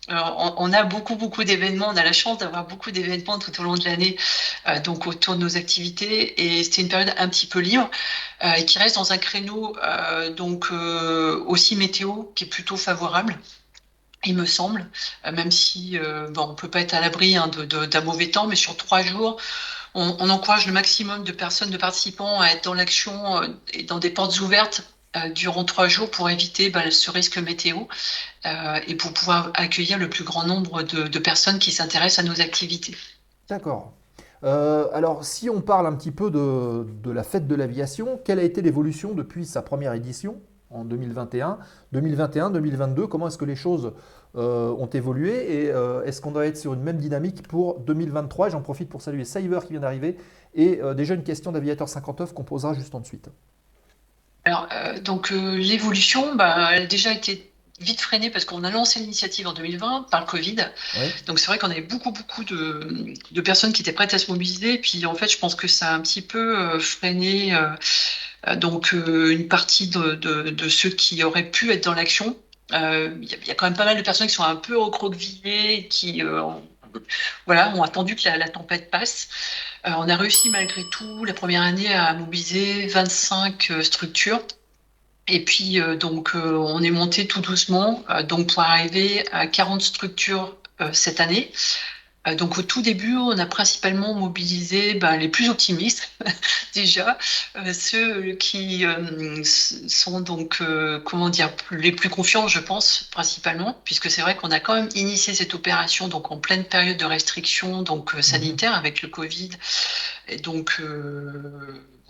on, 0.07 0.73
a 0.73 0.83
beaucoup 0.83 1.15
beaucoup 1.15 1.43
d'événements, 1.43 1.87
on 1.89 1.97
a 1.97 2.03
la 2.03 2.13
chance 2.13 2.37
d'avoir 2.37 2.65
beaucoup 2.65 2.91
d'événements 2.91 3.39
tout 3.39 3.59
au 3.59 3.63
long 3.63 3.75
de 3.75 3.83
l'année 3.85 4.15
euh, 4.67 4.79
donc 4.79 5.07
autour 5.07 5.35
de 5.35 5.41
nos 5.41 5.57
activités 5.57 6.57
et 6.57 6.63
c'était 6.63 6.81
une 6.83 6.89
période 6.89 7.13
un 7.17 7.27
petit 7.27 7.47
peu 7.47 7.59
libre 7.59 7.89
euh, 8.43 8.53
et 8.53 8.65
qui 8.65 8.77
reste 8.77 8.95
dans 8.95 9.11
un 9.11 9.17
créneau 9.17 9.75
euh, 9.81 10.29
donc 10.29 10.71
aussi 10.71 11.75
météo 11.75 12.23
qui 12.35 12.43
est 12.43 12.47
plutôt 12.47 12.77
favorable. 12.77 13.37
Il 14.27 14.35
me 14.35 14.45
semble, 14.45 14.89
même 15.31 15.51
si 15.51 15.99
bon, 16.31 16.47
on 16.49 16.55
peut 16.55 16.67
pas 16.67 16.81
être 16.81 16.95
à 16.95 16.99
l'abri 16.99 17.35
hein, 17.37 17.47
d'un 17.47 18.01
mauvais 18.01 18.31
temps, 18.31 18.47
mais 18.47 18.55
sur 18.55 18.75
trois 18.75 19.03
jours, 19.03 19.37
on, 19.93 20.15
on 20.19 20.29
encourage 20.31 20.65
le 20.65 20.73
maximum 20.73 21.23
de 21.23 21.31
personnes, 21.31 21.69
de 21.69 21.77
participants 21.77 22.41
à 22.41 22.47
être 22.47 22.63
dans 22.63 22.73
l'action 22.73 23.41
et 23.71 23.83
dans 23.83 23.99
des 23.99 24.09
portes 24.09 24.39
ouvertes 24.39 24.81
durant 25.33 25.63
trois 25.63 25.87
jours 25.87 26.09
pour 26.11 26.29
éviter 26.29 26.69
bah, 26.69 26.91
ce 26.91 27.11
risque 27.11 27.37
météo 27.37 27.77
euh, 28.45 28.79
et 28.87 28.95
pour 28.95 29.13
pouvoir 29.13 29.51
accueillir 29.53 29.97
le 29.97 30.09
plus 30.09 30.23
grand 30.23 30.45
nombre 30.45 30.83
de, 30.83 31.19
personnes 31.19 31.59
qui 31.59 31.71
s'intéressent 31.71 32.25
à 32.25 32.27
nos 32.27 32.41
activités. 32.41 32.95
D'accord. 33.49 33.93
Euh, 34.43 34.87
alors, 34.93 35.25
si 35.25 35.49
on 35.49 35.61
parle 35.61 35.87
un 35.87 35.93
petit 35.93 36.11
peu 36.11 36.29
de, 36.29 37.11
la 37.11 37.23
fête 37.23 37.47
de 37.47 37.55
l'aviation, 37.55 38.19
quelle 38.23 38.39
a 38.39 38.43
été 38.43 38.61
l'évolution 38.61 39.13
depuis 39.13 39.45
sa 39.45 39.61
première 39.61 39.93
édition 39.93 40.39
en 40.69 40.83
2021 40.83 41.59
2021, 41.93 42.49
2022, 42.51 43.07
comment 43.07 43.27
est-ce 43.27 43.37
que 43.37 43.45
les 43.45 43.55
choses 43.55 43.93
euh, 44.35 44.69
ont 44.71 44.87
évolué? 44.87 45.63
Et 45.63 45.71
euh, 45.71 46.03
est-ce 46.03 46.21
qu'on 46.21 46.31
doit 46.31 46.45
être 46.45 46.57
sur 46.57 46.73
une 46.73 46.81
même 46.81 46.97
dynamique 46.97 47.47
pour 47.47 47.79
2023 47.79 48.49
J'en 48.49 48.61
profite 48.61 48.89
pour 48.89 49.01
saluer 49.01 49.23
Cyber 49.23 49.63
qui 49.65 49.73
vient 49.73 49.81
d'arriver 49.81 50.17
et 50.53 50.81
euh, 50.81 50.93
déjà 50.93 51.13
une 51.13 51.23
question 51.23 51.51
d'aviateur 51.51 51.87
59 51.87 52.33
qu'on 52.33 52.43
posera 52.43 52.73
juste 52.73 52.95
ensuite. 52.95 53.29
Alors, 54.45 54.67
euh, 54.71 54.99
donc 54.99 55.31
euh, 55.31 55.57
l'évolution, 55.57 56.35
bah, 56.35 56.69
elle 56.73 56.83
a 56.83 56.85
déjà 56.85 57.11
été 57.11 57.51
vite 57.79 57.99
freinée 57.99 58.29
parce 58.29 58.45
qu'on 58.45 58.63
a 58.63 58.69
lancé 58.71 58.99
l'initiative 58.99 59.47
en 59.47 59.53
2020 59.53 60.03
par 60.09 60.21
le 60.21 60.25
Covid. 60.27 60.55
Ouais. 60.97 61.11
Donc 61.25 61.39
c'est 61.39 61.47
vrai 61.47 61.57
qu'on 61.57 61.69
avait 61.71 61.81
beaucoup 61.81 62.11
beaucoup 62.11 62.43
de, 62.45 63.13
de 63.31 63.41
personnes 63.41 63.73
qui 63.73 63.81
étaient 63.81 63.91
prêtes 63.91 64.13
à 64.13 64.19
se 64.19 64.31
mobiliser. 64.31 64.73
Et 64.73 64.77
puis 64.77 65.05
en 65.05 65.15
fait, 65.15 65.27
je 65.29 65.37
pense 65.37 65.55
que 65.55 65.67
ça 65.67 65.89
a 65.91 65.93
un 65.95 66.01
petit 66.01 66.21
peu 66.21 66.57
euh, 66.57 66.79
freiné 66.79 67.53
donc 68.57 68.91
une 68.91 69.47
partie 69.47 69.87
de, 69.87 70.13
de, 70.15 70.49
de 70.49 70.69
ceux 70.69 70.89
qui 70.89 71.23
auraient 71.23 71.49
pu 71.49 71.71
être 71.71 71.83
dans 71.85 71.93
l'action. 71.93 72.37
Il 72.71 72.75
y, 72.77 73.33
a- 73.33 73.37
il 73.41 73.47
y 73.47 73.51
a 73.51 73.55
quand 73.55 73.65
même 73.65 73.75
pas 73.75 73.85
mal 73.85 73.97
de 73.97 74.01
personnes 74.01 74.27
qui 74.27 74.33
sont 74.33 74.43
un 74.43 74.55
peu 74.55 74.77
recroquevillées, 74.77 75.87
qui 75.87 76.21
ont- 76.23 76.61
voilà, 77.45 77.69
ont 77.75 77.83
attendu 77.83 78.15
que 78.15 78.23
la, 78.27 78.37
la 78.37 78.49
tempête 78.49 78.89
passe. 78.91 79.27
Euh, 79.85 79.91
on 79.97 80.09
a 80.09 80.15
réussi 80.15 80.49
malgré 80.49 80.83
tout 80.89 81.25
la 81.25 81.33
première 81.33 81.61
année 81.61 81.93
à 81.93 82.13
mobiliser 82.13 82.87
25 82.87 83.71
euh, 83.71 83.81
structures. 83.83 84.41
Et 85.27 85.43
puis 85.43 85.79
euh, 85.79 85.95
donc 85.95 86.31
on 86.35 86.81
est 86.83 86.91
monté 86.91 87.27
tout 87.27 87.41
doucement, 87.41 88.03
donc 88.27 88.53
pour 88.53 88.61
arriver 88.61 89.23
à 89.31 89.47
40 89.47 89.81
structures 89.81 90.55
cette 90.91 91.19
année. 91.19 91.51
Euh, 92.27 92.35
donc 92.35 92.57
au 92.57 92.61
tout 92.61 92.81
début, 92.81 93.15
on 93.15 93.37
a 93.37 93.45
principalement 93.45 94.13
mobilisé 94.13 94.95
ben, 94.95 95.17
les 95.17 95.29
plus 95.29 95.49
optimistes 95.49 96.09
déjà, 96.73 97.17
euh, 97.55 97.73
ceux 97.73 98.33
qui 98.33 98.85
euh, 98.85 99.41
sont 99.43 100.21
donc 100.21 100.57
euh, 100.61 100.99
comment 100.99 101.29
dire 101.29 101.51
les 101.71 101.91
plus 101.91 102.09
confiants, 102.09 102.47
je 102.47 102.59
pense 102.59 103.09
principalement, 103.11 103.79
puisque 103.85 104.09
c'est 104.09 104.21
vrai 104.21 104.35
qu'on 104.35 104.51
a 104.51 104.59
quand 104.59 104.75
même 104.75 104.89
initié 104.95 105.33
cette 105.33 105.53
opération 105.53 106.07
donc 106.07 106.31
en 106.31 106.37
pleine 106.37 106.65
période 106.65 106.97
de 106.97 107.05
restriction 107.05 107.81
donc 107.81 108.11
sanitaire 108.21 108.75
avec 108.75 109.01
le 109.01 109.09
Covid. 109.09 109.51
Et 110.27 110.37
donc 110.37 110.81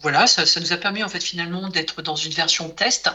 voilà, 0.02 0.28
ça, 0.28 0.46
ça 0.46 0.60
nous 0.60 0.72
a 0.72 0.78
permis 0.78 1.04
en 1.04 1.10
fait 1.10 1.24
finalement 1.24 1.68
d'être 1.70 2.02
dans 2.02 2.16
une 2.16 2.32
version 2.32 2.70
test 2.70 3.10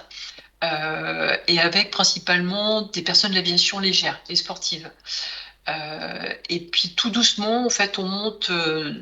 euh, 0.62 1.36
et 1.46 1.58
avec 1.58 1.90
principalement 1.90 2.82
des 2.82 3.00
personnes 3.00 3.30
de 3.30 3.36
l'aviation 3.36 3.78
légère 3.78 4.20
et 4.28 4.36
sportive. 4.36 4.90
Euh, 5.68 6.32
et 6.48 6.60
puis 6.60 6.94
tout 6.96 7.10
doucement, 7.10 7.66
en 7.66 7.70
fait, 7.70 7.98
on 7.98 8.04
monte 8.04 8.50
euh, 8.50 8.94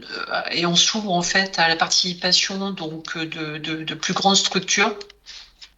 et 0.51 0.67
on 0.67 0.77
s'ouvre 0.77 1.13
en 1.13 1.23
fait 1.23 1.59
à 1.59 1.69
la 1.69 1.77
participation 1.77 2.71
donc 2.71 3.17
de, 3.17 3.59
de, 3.59 3.85
de 3.85 3.95
plus 3.95 4.13
grandes 4.13 4.37
structures 4.37 4.99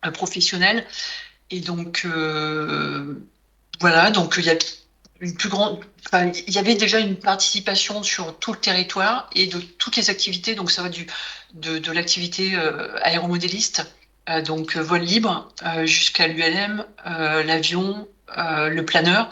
euh, 0.04 0.10
professionnelles. 0.10 0.86
Et 1.50 1.60
donc 1.60 2.02
euh, 2.04 3.20
voilà, 3.80 4.10
donc 4.10 4.36
il 4.38 4.44
y 4.44 4.50
a 4.50 4.56
une 5.20 5.34
plus 5.36 5.48
grande, 5.48 5.80
il 6.12 6.54
y 6.54 6.58
avait 6.58 6.76
déjà 6.76 6.98
une 6.98 7.16
participation 7.16 8.02
sur 8.02 8.38
tout 8.38 8.52
le 8.52 8.58
territoire 8.58 9.28
et 9.34 9.46
de 9.46 9.60
toutes 9.60 9.96
les 9.96 10.10
activités. 10.10 10.54
Donc 10.54 10.70
ça 10.70 10.82
va 10.82 10.88
du 10.88 11.06
de, 11.54 11.78
de 11.78 11.92
l'activité 11.92 12.54
euh, 12.54 12.96
aéromodéliste, 13.02 13.86
euh, 14.28 14.42
donc 14.42 14.76
euh, 14.76 14.82
vol 14.82 15.02
libre, 15.02 15.52
euh, 15.64 15.86
jusqu'à 15.86 16.26
l'ULM, 16.26 16.84
euh, 17.06 17.42
l'avion, 17.42 18.08
euh, 18.38 18.68
le 18.68 18.84
planeur. 18.84 19.28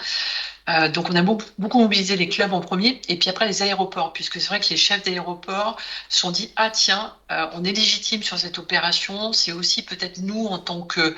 Euh, 0.68 0.88
donc 0.88 1.08
on 1.10 1.14
a 1.16 1.22
beaucoup, 1.22 1.78
mobilisé 1.80 2.16
les 2.16 2.28
clubs 2.28 2.52
en 2.52 2.60
premier 2.60 3.00
et 3.08 3.18
puis 3.18 3.30
après 3.30 3.46
les 3.46 3.62
aéroports, 3.62 4.12
puisque 4.12 4.40
c'est 4.40 4.48
vrai 4.48 4.60
que 4.60 4.68
les 4.70 4.76
chefs 4.76 5.02
d'aéroports 5.04 5.78
se 6.08 6.20
sont 6.20 6.30
dit 6.30 6.50
ah 6.56 6.70
tiens, 6.70 7.16
euh, 7.32 7.46
on 7.54 7.64
est 7.64 7.72
légitime 7.72 8.22
sur 8.22 8.38
cette 8.38 8.58
opération, 8.58 9.32
c'est 9.32 9.52
aussi 9.52 9.82
peut-être 9.82 10.18
nous 10.18 10.46
en 10.46 10.58
tant 10.58 10.82
que 10.82 11.14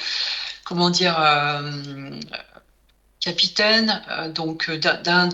comment 0.64 0.90
dire, 0.90 1.18
euh, 1.20 2.20
capitaines 3.20 4.02
euh, 4.08 4.30
donc 4.30 4.70
d'un- 4.70 5.30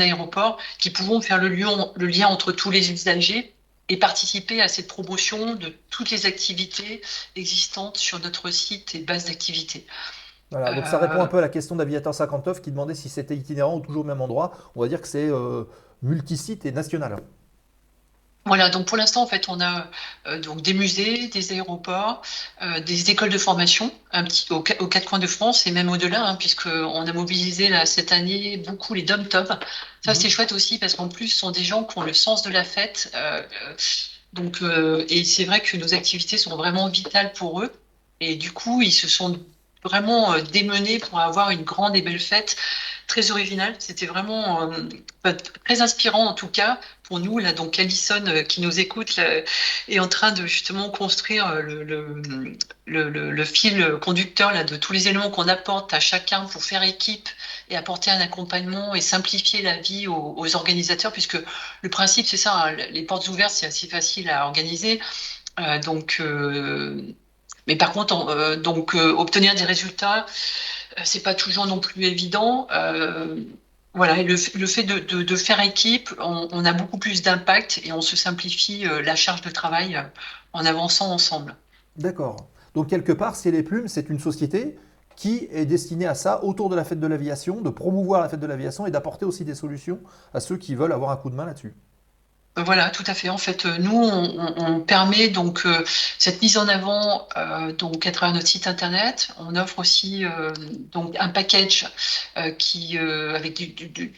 aéroport 0.00 0.58
qui 0.78 0.90
pourront 0.90 1.20
faire 1.20 1.38
le 1.38 1.48
lien, 1.48 1.92
le 1.96 2.06
lien 2.06 2.28
entre 2.28 2.52
tous 2.52 2.70
les 2.70 2.90
usagers 2.92 3.54
et 3.88 3.96
participer 3.96 4.60
à 4.60 4.68
cette 4.68 4.86
promotion 4.86 5.54
de 5.54 5.74
toutes 5.90 6.10
les 6.10 6.26
activités 6.26 7.00
existantes 7.36 7.96
sur 7.98 8.20
notre 8.20 8.50
site 8.50 8.94
et 8.94 9.00
base 9.00 9.24
d'activités. 9.26 9.86
Voilà, 10.50 10.72
donc 10.72 10.86
ça 10.86 10.98
répond 10.98 11.20
un 11.22 11.26
peu 11.28 11.38
à 11.38 11.40
la 11.40 11.48
question 11.48 11.76
d'Aviateur 11.76 12.14
59 12.14 12.60
qui 12.60 12.70
demandait 12.72 12.94
si 12.94 13.08
c'était 13.08 13.36
itinérant 13.36 13.76
ou 13.76 13.80
toujours 13.80 14.02
au 14.02 14.04
même 14.06 14.20
endroit. 14.20 14.52
On 14.74 14.80
va 14.82 14.88
dire 14.88 15.00
que 15.00 15.06
c'est 15.08 15.28
euh, 15.28 15.64
multisite 16.02 16.66
et 16.66 16.72
national. 16.72 17.16
Voilà, 18.46 18.70
donc 18.70 18.86
pour 18.86 18.96
l'instant, 18.96 19.22
en 19.22 19.26
fait, 19.26 19.48
on 19.48 19.60
a 19.60 19.90
euh, 20.26 20.40
donc 20.40 20.62
des 20.62 20.72
musées, 20.72 21.28
des 21.28 21.52
aéroports, 21.52 22.22
euh, 22.62 22.80
des 22.80 23.10
écoles 23.10 23.28
de 23.28 23.36
formation 23.38 23.92
un 24.12 24.24
petit, 24.24 24.50
aux, 24.50 24.56
aux 24.80 24.88
quatre 24.88 25.04
coins 25.04 25.18
de 25.18 25.26
France 25.26 25.66
et 25.66 25.70
même 25.72 25.90
au-delà, 25.90 26.26
hein, 26.26 26.36
puisqu'on 26.36 27.06
a 27.06 27.12
mobilisé 27.12 27.68
là, 27.68 27.84
cette 27.86 28.12
année 28.12 28.56
beaucoup 28.56 28.94
les 28.94 29.02
dom-tom. 29.02 29.46
Ça, 30.00 30.14
Mhm. 30.14 30.14
c'est 30.14 30.30
chouette 30.30 30.52
aussi 30.52 30.78
parce 30.78 30.94
qu'en 30.94 31.08
plus, 31.08 31.28
ce 31.28 31.38
sont 31.38 31.50
des 31.50 31.62
gens 31.62 31.84
qui 31.84 31.98
ont 31.98 32.02
le 32.02 32.14
sens 32.14 32.42
de 32.42 32.50
la 32.50 32.64
fête. 32.64 33.10
euh, 33.14 33.42
donc, 34.32 34.62
et 35.08 35.24
c'est 35.24 35.44
vrai 35.44 35.60
que 35.60 35.76
nos 35.76 35.92
activités 35.94 36.38
sont 36.38 36.56
vraiment 36.56 36.88
vitales 36.88 37.32
pour 37.32 37.62
eux. 37.62 37.72
Et 38.20 38.36
du 38.36 38.52
coup, 38.52 38.80
ils 38.82 38.92
se 38.92 39.08
sont 39.08 39.40
vraiment 39.84 40.32
euh, 40.34 40.40
démenés 40.42 40.98
pour 40.98 41.20
avoir 41.20 41.50
une 41.50 41.62
grande 41.64 41.96
et 41.96 42.02
belle 42.02 42.20
fête 42.20 42.56
très 43.06 43.30
originale. 43.30 43.74
C'était 43.78 44.06
vraiment 44.06 44.70
euh, 44.72 44.82
bah, 45.24 45.32
très 45.64 45.80
inspirant 45.82 46.26
en 46.26 46.34
tout 46.34 46.48
cas 46.48 46.78
pour 47.02 47.18
nous. 47.20 47.38
Là, 47.38 47.52
donc 47.52 47.78
Alison 47.78 48.24
euh, 48.26 48.42
qui 48.42 48.60
nous 48.60 48.78
écoute 48.80 49.16
là, 49.16 49.42
est 49.88 49.98
en 49.98 50.08
train 50.08 50.32
de 50.32 50.46
justement 50.46 50.90
construire 50.90 51.46
euh, 51.48 51.62
le, 51.62 51.82
le, 51.84 52.22
le, 52.86 53.30
le- 53.30 53.44
fil 53.44 53.96
conducteur 54.00 54.52
là, 54.52 54.64
de 54.64 54.76
tous 54.76 54.92
les 54.92 55.08
éléments 55.08 55.30
qu'on 55.30 55.48
apporte 55.48 55.92
à 55.94 56.00
chacun 56.00 56.44
pour 56.46 56.62
faire 56.64 56.82
équipe 56.82 57.28
et 57.68 57.76
apporter 57.76 58.10
un 58.10 58.20
accompagnement 58.20 58.94
et 58.94 59.00
simplifier 59.00 59.62
la 59.62 59.76
vie 59.78 60.06
aux, 60.06 60.34
aux 60.36 60.56
organisateurs, 60.56 61.12
puisque 61.12 61.38
le 61.82 61.88
principe 61.90 62.26
c'est 62.26 62.36
ça, 62.36 62.54
hein, 62.66 62.72
les 62.90 63.02
portes 63.02 63.28
ouvertes 63.28 63.52
c'est 63.52 63.66
assez 63.66 63.88
facile 63.88 64.28
à 64.30 64.46
organiser. 64.46 65.00
Euh, 65.58 65.78
donc, 65.80 66.18
euh, 66.20 67.02
mais 67.66 67.76
par 67.76 67.92
contre, 67.92 68.14
on- 68.14 68.28
euh, 68.30 68.56
donc 68.56 68.94
euh, 68.94 69.12
obtenir 69.16 69.54
des 69.54 69.64
résultats, 69.64 70.26
euh, 70.98 71.02
c'est 71.04 71.22
pas 71.22 71.34
toujours 71.34 71.66
non 71.66 71.80
plus 71.80 72.04
évident. 72.04 72.66
Voilà, 73.92 74.22
le, 74.22 74.36
le 74.58 74.66
fait 74.66 74.84
de, 74.84 75.00
de- 75.00 75.36
faire 75.36 75.58
équipe, 75.60 76.10
on, 76.20 76.46
on 76.52 76.64
a 76.64 76.72
beaucoup 76.72 76.96
plus 76.98 77.22
d'impact 77.22 77.80
et 77.84 77.92
on 77.92 78.00
se 78.00 78.14
simplifie 78.16 78.84
la 79.02 79.16
charge 79.16 79.40
de 79.42 79.50
travail 79.50 80.00
en 80.52 80.64
avançant 80.64 81.10
ensemble. 81.10 81.56
D'accord. 81.96 82.36
Donc 82.74 82.88
quelque 82.88 83.10
part, 83.12 83.34
c'est 83.34 83.50
les 83.50 83.64
plumes, 83.64 83.88
c'est 83.88 84.08
une 84.08 84.20
société 84.20 84.78
qui 85.16 85.48
est 85.50 85.66
destinée 85.66 86.06
à 86.06 86.14
ça, 86.14 86.44
autour 86.44 86.68
de 86.70 86.76
la 86.76 86.84
fête 86.84 87.00
de 87.00 87.06
l'aviation, 87.06 87.60
de 87.60 87.68
promouvoir 87.70 88.20
la 88.22 88.28
fête 88.28 88.40
de 88.40 88.46
l'aviation 88.46 88.86
et 88.86 88.90
d'apporter 88.92 89.24
aussi 89.24 89.44
des 89.44 89.56
solutions 89.56 89.98
à 90.32 90.40
ceux 90.40 90.56
qui 90.56 90.76
veulent 90.76 90.92
avoir 90.92 91.10
un 91.10 91.16
coup 91.16 91.28
de 91.28 91.34
main 91.34 91.44
là-dessus. 91.44 91.74
Voilà, 92.56 92.90
tout 92.90 93.04
à 93.06 93.14
fait. 93.14 93.28
En 93.28 93.38
fait, 93.38 93.64
euh, 93.64 93.78
nous, 93.78 93.96
on, 94.02 94.80
permet 94.80 95.28
donc 95.28 95.64
euh, 95.66 95.84
cette 96.18 96.42
mise 96.42 96.58
en 96.58 96.68
avant 96.68 97.28
euh, 97.36 97.72
donc 97.72 98.04
à 98.06 98.10
travers 98.12 98.34
notre 98.34 98.48
site 98.48 98.66
internet. 98.66 99.28
On 99.38 99.54
offre 99.56 99.78
aussi 99.78 100.24
euh, 100.24 100.52
donc 100.92 101.14
un 101.18 101.28
package 101.28 101.86
euh, 102.36 102.50
qui 102.50 102.98
euh, 102.98 103.34
avec 103.36 103.54
du, 103.56 103.68
du- 103.68 103.88
du- 103.88 104.12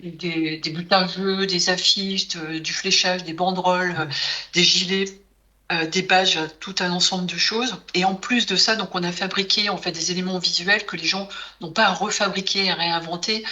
des, 0.00 0.58
des 0.58 0.70
bulletins 0.70 1.04
de 1.06 1.10
jeu, 1.12 1.46
des 1.46 1.70
affiches, 1.70 2.28
de- 2.28 2.58
du 2.58 2.72
fléchage, 2.72 3.24
des 3.24 3.34
banderoles, 3.34 3.94
euh, 3.98 4.06
des 4.54 4.64
gilets, 4.64 5.04
euh, 5.72 5.86
des 5.86 6.02
badges, 6.02 6.38
tout 6.60 6.74
un 6.80 6.90
ensemble 6.90 7.26
de 7.26 7.36
choses. 7.36 7.76
Et 7.94 8.04
en 8.04 8.14
plus 8.14 8.46
de 8.46 8.56
ça, 8.56 8.76
on 8.92 9.02
a 9.02 9.12
fabriqué 9.12 9.68
en 9.68 9.76
fait 9.76 9.92
des 9.92 10.10
éléments 10.10 10.38
visuels 10.38 10.84
que 10.84 10.96
les 10.96 11.04
gens 11.04 11.28
n'ont 11.60 11.70
pas 11.70 11.86
à 11.86 11.92
refabriquer 11.92 12.66
et 12.66 12.72
réinventer. 12.72 13.44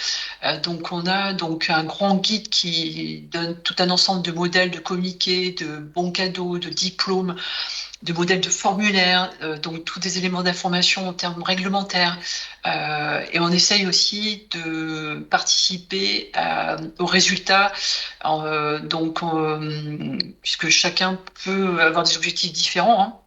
Euh, 0.43 0.59
donc 0.59 0.91
on 0.91 1.07
a 1.07 1.33
donc 1.33 1.69
un 1.69 1.83
grand 1.83 2.15
guide 2.15 2.49
qui 2.49 3.27
donne 3.31 3.55
tout 3.61 3.75
un 3.79 3.89
ensemble 3.89 4.21
de 4.23 4.31
modèles 4.31 4.71
de 4.71 4.79
communiqués, 4.79 5.51
de 5.51 5.77
bons 5.77 6.11
cadeaux, 6.11 6.57
de 6.57 6.69
diplômes, 6.69 7.35
de 8.03 8.13
modèles 8.13 8.41
de 8.41 8.49
formulaires, 8.49 9.31
euh, 9.41 9.57
donc 9.59 9.85
tous 9.85 9.99
des 9.99 10.17
éléments 10.17 10.43
d'information 10.43 11.07
en 11.07 11.13
termes 11.13 11.43
réglementaires. 11.43 12.17
Euh, 12.65 13.25
et 13.31 13.39
on 13.39 13.49
essaye 13.49 13.85
aussi 13.87 14.47
de 14.51 15.25
participer 15.29 16.31
à- 16.33 16.77
aux 16.99 17.05
résultats, 17.05 17.71
euh, 18.25 18.79
donc 18.79 19.23
euh, 19.23 20.17
puisque 20.41 20.69
chacun 20.69 21.19
peut 21.43 21.81
avoir 21.81 22.03
des 22.03 22.15
objectifs 22.17 22.53
différents. 22.53 23.01
hein. 23.03 23.17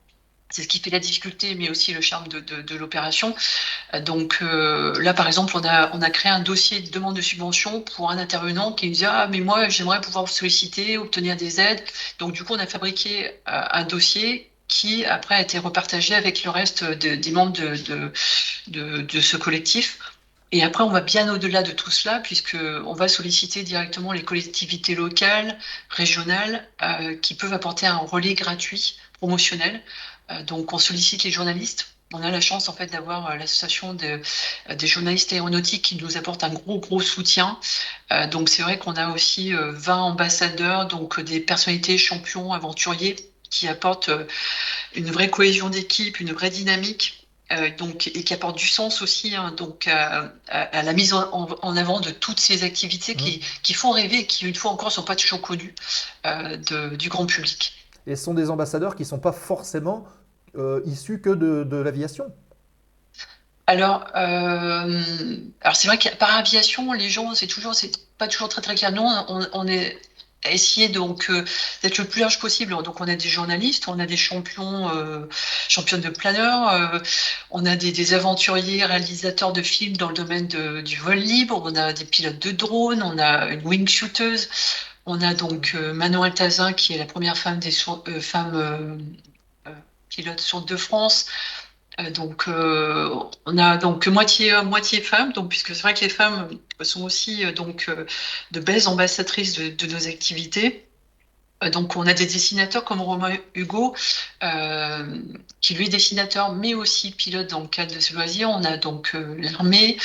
C'est 0.51 0.63
ce 0.63 0.69
qui 0.69 0.79
fait 0.79 0.91
la 0.91 1.01
difficulté, 1.01 1.55
mais 1.57 1.69
aussi 1.71 1.93
le 1.93 2.01
charme 2.01 2.29
de, 2.29 2.39
de- 2.39 2.63
de 2.63 2.77
l'opération. 2.77 3.35
Euh, 3.95 4.01
Donc 4.01 4.39
euh, 4.43 5.01
là, 5.03 5.15
par 5.15 5.27
exemple, 5.27 5.57
on 5.57 5.65
a, 5.65 5.91
on 5.95 6.03
a 6.03 6.11
créé 6.11 6.31
un 6.33 6.41
dossier 6.41 6.81
de 6.81 6.91
demande 6.91 7.17
de 7.17 7.21
subvention 7.23 7.81
pour 7.83 8.11
un 8.11 8.19
intervenant 8.19 8.73
qui 8.73 8.89
nous 8.89 8.95
dit 8.95 9.05
Ah, 9.07 9.27
mais 9.31 9.41
moi, 9.41 9.69
j'aimerais 9.69 10.01
pouvoir 10.01 10.29
solliciter, 10.29 10.99
obtenir 10.99 11.37
des 11.37 11.61
aides. 11.61 11.83
Donc, 12.19 12.33
du 12.33 12.45
coup, 12.45 12.55
on 12.55 12.59
a 12.59 12.67
fabriqué 12.67 13.29
euh, 13.29 13.33
un 13.71 13.85
dossier 13.85 14.51
qui, 14.69 15.05
après, 15.05 15.37
a 15.37 15.41
été 15.41 15.59
repartagé 15.59 16.15
avec 16.15 16.43
le 16.45 16.51
reste 16.51 16.85
de- 16.85 17.15
des 17.17 17.31
membres 17.31 17.53
de, 17.53 18.13
de, 19.03 19.21
ce 19.21 19.37
collectif. 19.37 19.99
Et 20.53 20.63
après, 20.63 20.85
on 20.85 20.91
va 20.91 21.01
bien 21.01 21.29
au-delà 21.33 21.63
de 21.63 21.73
tout 21.73 21.91
cela, 21.91 22.21
puisque 22.21 22.57
on 22.57 22.95
va 22.95 23.09
solliciter 23.09 23.63
directement 23.65 24.13
les 24.13 24.23
collectivités 24.23 24.95
locales, 24.95 25.59
régionales, 25.89 26.69
euh, 26.83 27.15
qui 27.17 27.35
peuvent 27.35 27.53
apporter 27.53 27.87
un 27.87 27.99
relais 27.99 28.35
gratuit, 28.35 28.97
promotionnel. 29.19 29.83
Euh, 30.31 30.43
donc, 30.43 30.73
on 30.73 30.79
sollicite 30.79 31.25
les 31.25 31.31
journalistes. 31.31 31.89
On 32.13 32.23
a 32.23 32.31
la 32.31 32.41
chance 32.41 32.69
en 32.69 32.73
fait 32.75 32.87
d'avoir 32.87 33.27
euh, 33.27 33.37
l'association 33.37 33.95
de- 33.95 34.21
des 34.73 34.87
journalistes 34.87 35.33
aéronautiques 35.33 35.83
qui 35.85 35.97
nous 35.97 36.17
apporte 36.17 36.45
un 36.45 36.51
gros 36.51 36.79
gros 36.79 37.01
soutien. 37.01 37.59
Donc 38.31 38.49
c'est 38.49 38.63
vrai 38.63 38.79
qu'on 38.79 38.97
a 38.97 39.09
aussi 39.11 39.53
euh, 39.55 39.73
20 39.73 39.97
ambassadeurs, 39.99 40.87
donc 40.87 41.21
des 41.21 41.41
personnalités 41.41 41.99
champions, 41.99 42.53
aventuriers 42.53 43.17
qui 43.55 43.69
apportent 43.69 44.11
euh, 44.11 44.25
une 44.95 45.11
vraie 45.17 45.31
cohésion 45.31 45.69
d'équipe, 45.71 46.21
une 46.21 46.33
vraie 46.33 46.51
dynamique. 46.51 47.07
euh, 47.53 47.71
donc, 47.79 48.09
et 48.09 48.25
qui 48.25 48.33
apportent 48.35 48.59
du 48.59 48.69
sens 48.69 49.03
aussi 49.03 49.37
hein, 49.37 49.53
donc 49.63 49.87
à, 49.87 50.33
à- 50.49 50.79
à 50.79 50.83
la 50.83 50.93
mise 50.95 51.13
en, 51.13 51.77
avant 51.85 52.01
de 52.01 52.11
toutes 52.25 52.41
ces 52.41 52.65
activités 52.65 53.15
qui, 53.17 53.33
qui 53.63 53.75
font 53.75 53.93
rêver 53.93 54.19
et 54.21 54.27
qui 54.27 54.47
une 54.47 54.55
fois 54.55 54.71
encore 54.73 54.91
sont 54.93 55.05
pas 55.05 55.17
toujours 55.17 55.43
connues 55.43 55.75
euh, 56.27 56.57
de- 56.71 56.97
du 56.97 57.09
grand 57.11 57.27
public. 57.27 57.61
Et 58.07 58.17
ce 58.17 58.25
sont 58.25 58.35
des 58.35 58.49
ambassadeurs 58.51 58.97
qui 58.97 59.03
ne 59.03 59.09
sont 59.09 59.19
pas 59.19 59.33
forcément 59.33 60.07
issus 60.87 61.21
que 61.21 61.31
de, 61.31 61.65
de 61.65 61.77
l'aviation. 61.77 62.27
Alors, 63.67 64.05
alors 64.15 65.77
c'est 65.77 65.89
vrai 65.89 65.99
que 65.99 66.15
par 66.17 66.37
aviation, 66.37 66.93
les 66.93 67.09
gens, 67.09 67.35
c'est 67.35 67.47
toujours, 67.47 67.75
c'est 67.75 67.93
pas 68.19 68.29
toujours 68.29 68.49
très 68.49 68.61
très 68.63 68.75
clair. 68.75 68.93
Nous, 68.93 69.03
on, 69.03 69.47
on 69.53 69.67
est 69.67 69.99
essayé 70.51 70.89
donc 70.89 71.31
euh, 71.31 71.45
d'être 71.83 71.99
le 71.99 72.05
plus 72.05 72.21
large 72.21 72.39
possible. 72.39 72.71
Donc, 72.83 73.01
on 73.01 73.09
a 73.09 73.17
des 73.17 73.29
journalistes, 73.29 73.89
on 73.89 73.99
a 73.99 74.07
des 74.07 74.17
champions, 74.17 74.89
euh, 74.95 75.29
de 75.93 76.09
planeurs, 76.09 76.69
euh, 76.69 76.99
on 77.51 77.67
a 77.67 77.77
des, 77.77 78.15
aventuriers, 78.15 78.85
réalisateurs 78.85 79.53
de 79.53 79.63
films 79.63 79.97
dans 79.97 80.09
le 80.09 80.15
domaine 80.15 80.49
du 80.83 80.97
vol 80.97 81.19
libre, 81.19 81.61
on 81.65 81.75
a 81.77 81.93
des 81.93 82.05
pilotes 82.05 82.39
de 82.39 82.51
drones, 82.51 83.03
on 83.03 83.19
a 83.19 83.49
une 83.49 83.67
wing 83.67 83.89
shooter, 83.89 84.37
on 85.07 85.21
a 85.21 85.35
donc 85.35 85.73
euh, 85.75 85.93
Manon 85.93 86.23
Altazin 86.23 86.73
qui 86.73 86.95
est 86.95 86.99
la 86.99 87.07
première 87.07 87.37
femme 87.37 87.59
des 87.59 87.75
euh, 88.09 88.21
femmes 88.21 88.99
pilotes 90.09 90.67
de 90.67 90.77
France. 90.77 91.27
Euh, 92.01 92.11
donc, 92.11 92.49
euh, 92.49 93.15
on 93.47 93.59
a 93.59 93.77
donc 93.77 94.07
moitié 94.09 94.53
homme, 94.55 94.69
moitié 94.69 95.01
femme. 95.01 95.33
Donc, 95.33 95.49
puisque 95.49 95.75
c'est 95.75 95.83
vrai 95.83 95.95
que 95.95 96.01
les 96.01 96.09
femmes 96.09 96.49
sont 96.81 97.05
aussi 97.05 97.45
euh, 97.45 97.53
donc 97.53 97.87
euh, 97.89 98.07
de 98.51 98.61
belles 98.61 98.89
ambassadrices 98.89 99.59
de, 99.59 99.69
de 99.69 99.93
nos 99.93 100.09
activités. 100.09 100.87
Euh, 101.63 101.71
donc, 101.71 101.97
on 101.97 102.07
a 102.07 102.15
des 102.15 102.27
dessinateurs 102.27 102.85
comme 102.85 103.01
Romain 103.01 103.37
Hugo, 103.55 103.95
euh, 104.43 105.19
qui 105.61 105.75
lui 105.75 105.87
est 105.87 105.89
dessinateur, 105.89 106.53
mais 106.53 106.75
aussi 106.75 107.13
pilote 107.13 107.51
dans 107.51 107.61
le 107.61 107.69
cadre 107.69 107.95
de 107.95 108.01
ce 108.01 108.13
loisir. 108.15 108.51
On 108.51 108.65
a 108.65 108.77
donc 108.77 109.13
euh, 109.15 109.37
l'armée, 109.39 109.97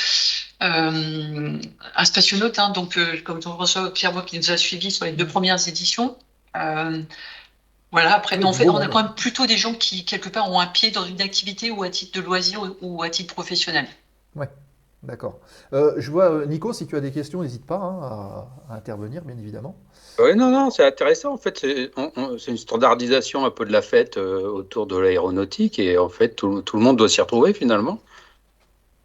euh, 0.62 1.58
un 1.96 2.04
spationaute, 2.04 2.58
hein, 2.58 2.70
donc 2.70 2.96
euh, 2.98 3.20
comme 3.22 3.42
Jean-François 3.42 3.92
Pierrebois 3.92 4.22
qui 4.22 4.38
nous 4.38 4.50
a 4.50 4.56
suivis 4.56 4.90
sur 4.92 5.06
les 5.06 5.12
deux 5.12 5.26
premières 5.26 5.68
éditions. 5.68 6.16
Euh, 7.92 7.96
voilà, 7.96 8.14
après, 8.14 8.38
Oui, 8.38 8.44
en 8.44 8.52
fait, 8.52 8.68
on 8.68 8.76
a 8.76 8.86
quand 8.86 9.02
même 9.02 9.14
plutôt 9.14 9.46
des 9.46 9.56
gens 9.56 9.74
qui, 9.74 10.04
quelque 10.04 10.28
part, 10.28 10.50
ont 10.50 10.60
un 10.60 10.66
pied 10.66 10.90
dans 10.90 11.04
une 11.04 11.20
activité 11.20 11.70
ou 11.70 11.82
à 11.82 11.90
titre 11.90 12.20
de 12.20 12.24
loisir 12.24 12.62
ou, 12.80 13.02
à 13.02 13.10
titre 13.10 13.34
professionnel. 13.34 13.88
D'accord. 15.02 15.40
Euh, 15.72 15.94
je 15.96 16.10
vois, 16.10 16.30
euh, 16.30 16.44
Nico, 16.44 16.74
si 16.74 16.86
tu 16.86 16.94
as 16.94 17.00
des 17.00 17.10
questions, 17.10 17.42
n'hésite 17.42 17.64
pas 17.64 17.76
hein, 17.76 18.00
à, 18.68 18.74
à 18.74 18.76
intervenir, 18.76 19.22
bien 19.22 19.38
évidemment. 19.38 19.74
Oui, 20.18 20.36
non, 20.36 20.50
non, 20.50 20.70
c'est 20.70 20.84
intéressant. 20.84 21.32
En 21.32 21.38
fait, 21.38 21.58
c'est 21.58 21.90
on- 21.96 22.12
on- 22.16 22.36
une 22.36 22.58
standardisation 22.58 23.46
un 23.46 23.50
peu 23.50 23.64
de 23.64 23.72
la 23.72 23.80
fête 23.80 24.18
euh, 24.18 24.42
autour 24.42 24.86
de 24.86 24.98
l'aéronautique 24.98 25.78
et 25.78 25.96
en 25.96 26.10
fait, 26.10 26.34
tout, 26.34 26.60
tout 26.60 26.76
le 26.76 26.82
monde 26.82 26.98
doit 26.98 27.08
s'y 27.08 27.22
retrouver 27.22 27.54
finalement. 27.54 27.98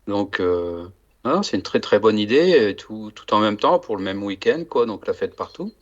Donc, 0.08 0.40
euh, 0.40 0.88
non, 1.24 1.36
non, 1.38 1.44
c'est 1.44 1.58
une 1.58 1.64
très 1.64 1.80
très 1.80 2.00
bonne 2.00 2.20
idée, 2.20 2.70
et 2.70 2.76
tout, 2.76 3.12
tout 3.16 3.34
en 3.34 3.40
même 3.40 3.58
temps 3.58 3.80
pour 3.80 3.98
le 3.98 4.04
même 4.04 4.24
week-end, 4.24 4.64
quoi. 4.70 4.86
Donc, 4.86 5.08
la 5.08 5.14
fête 5.14 5.36
partout. 5.36 5.74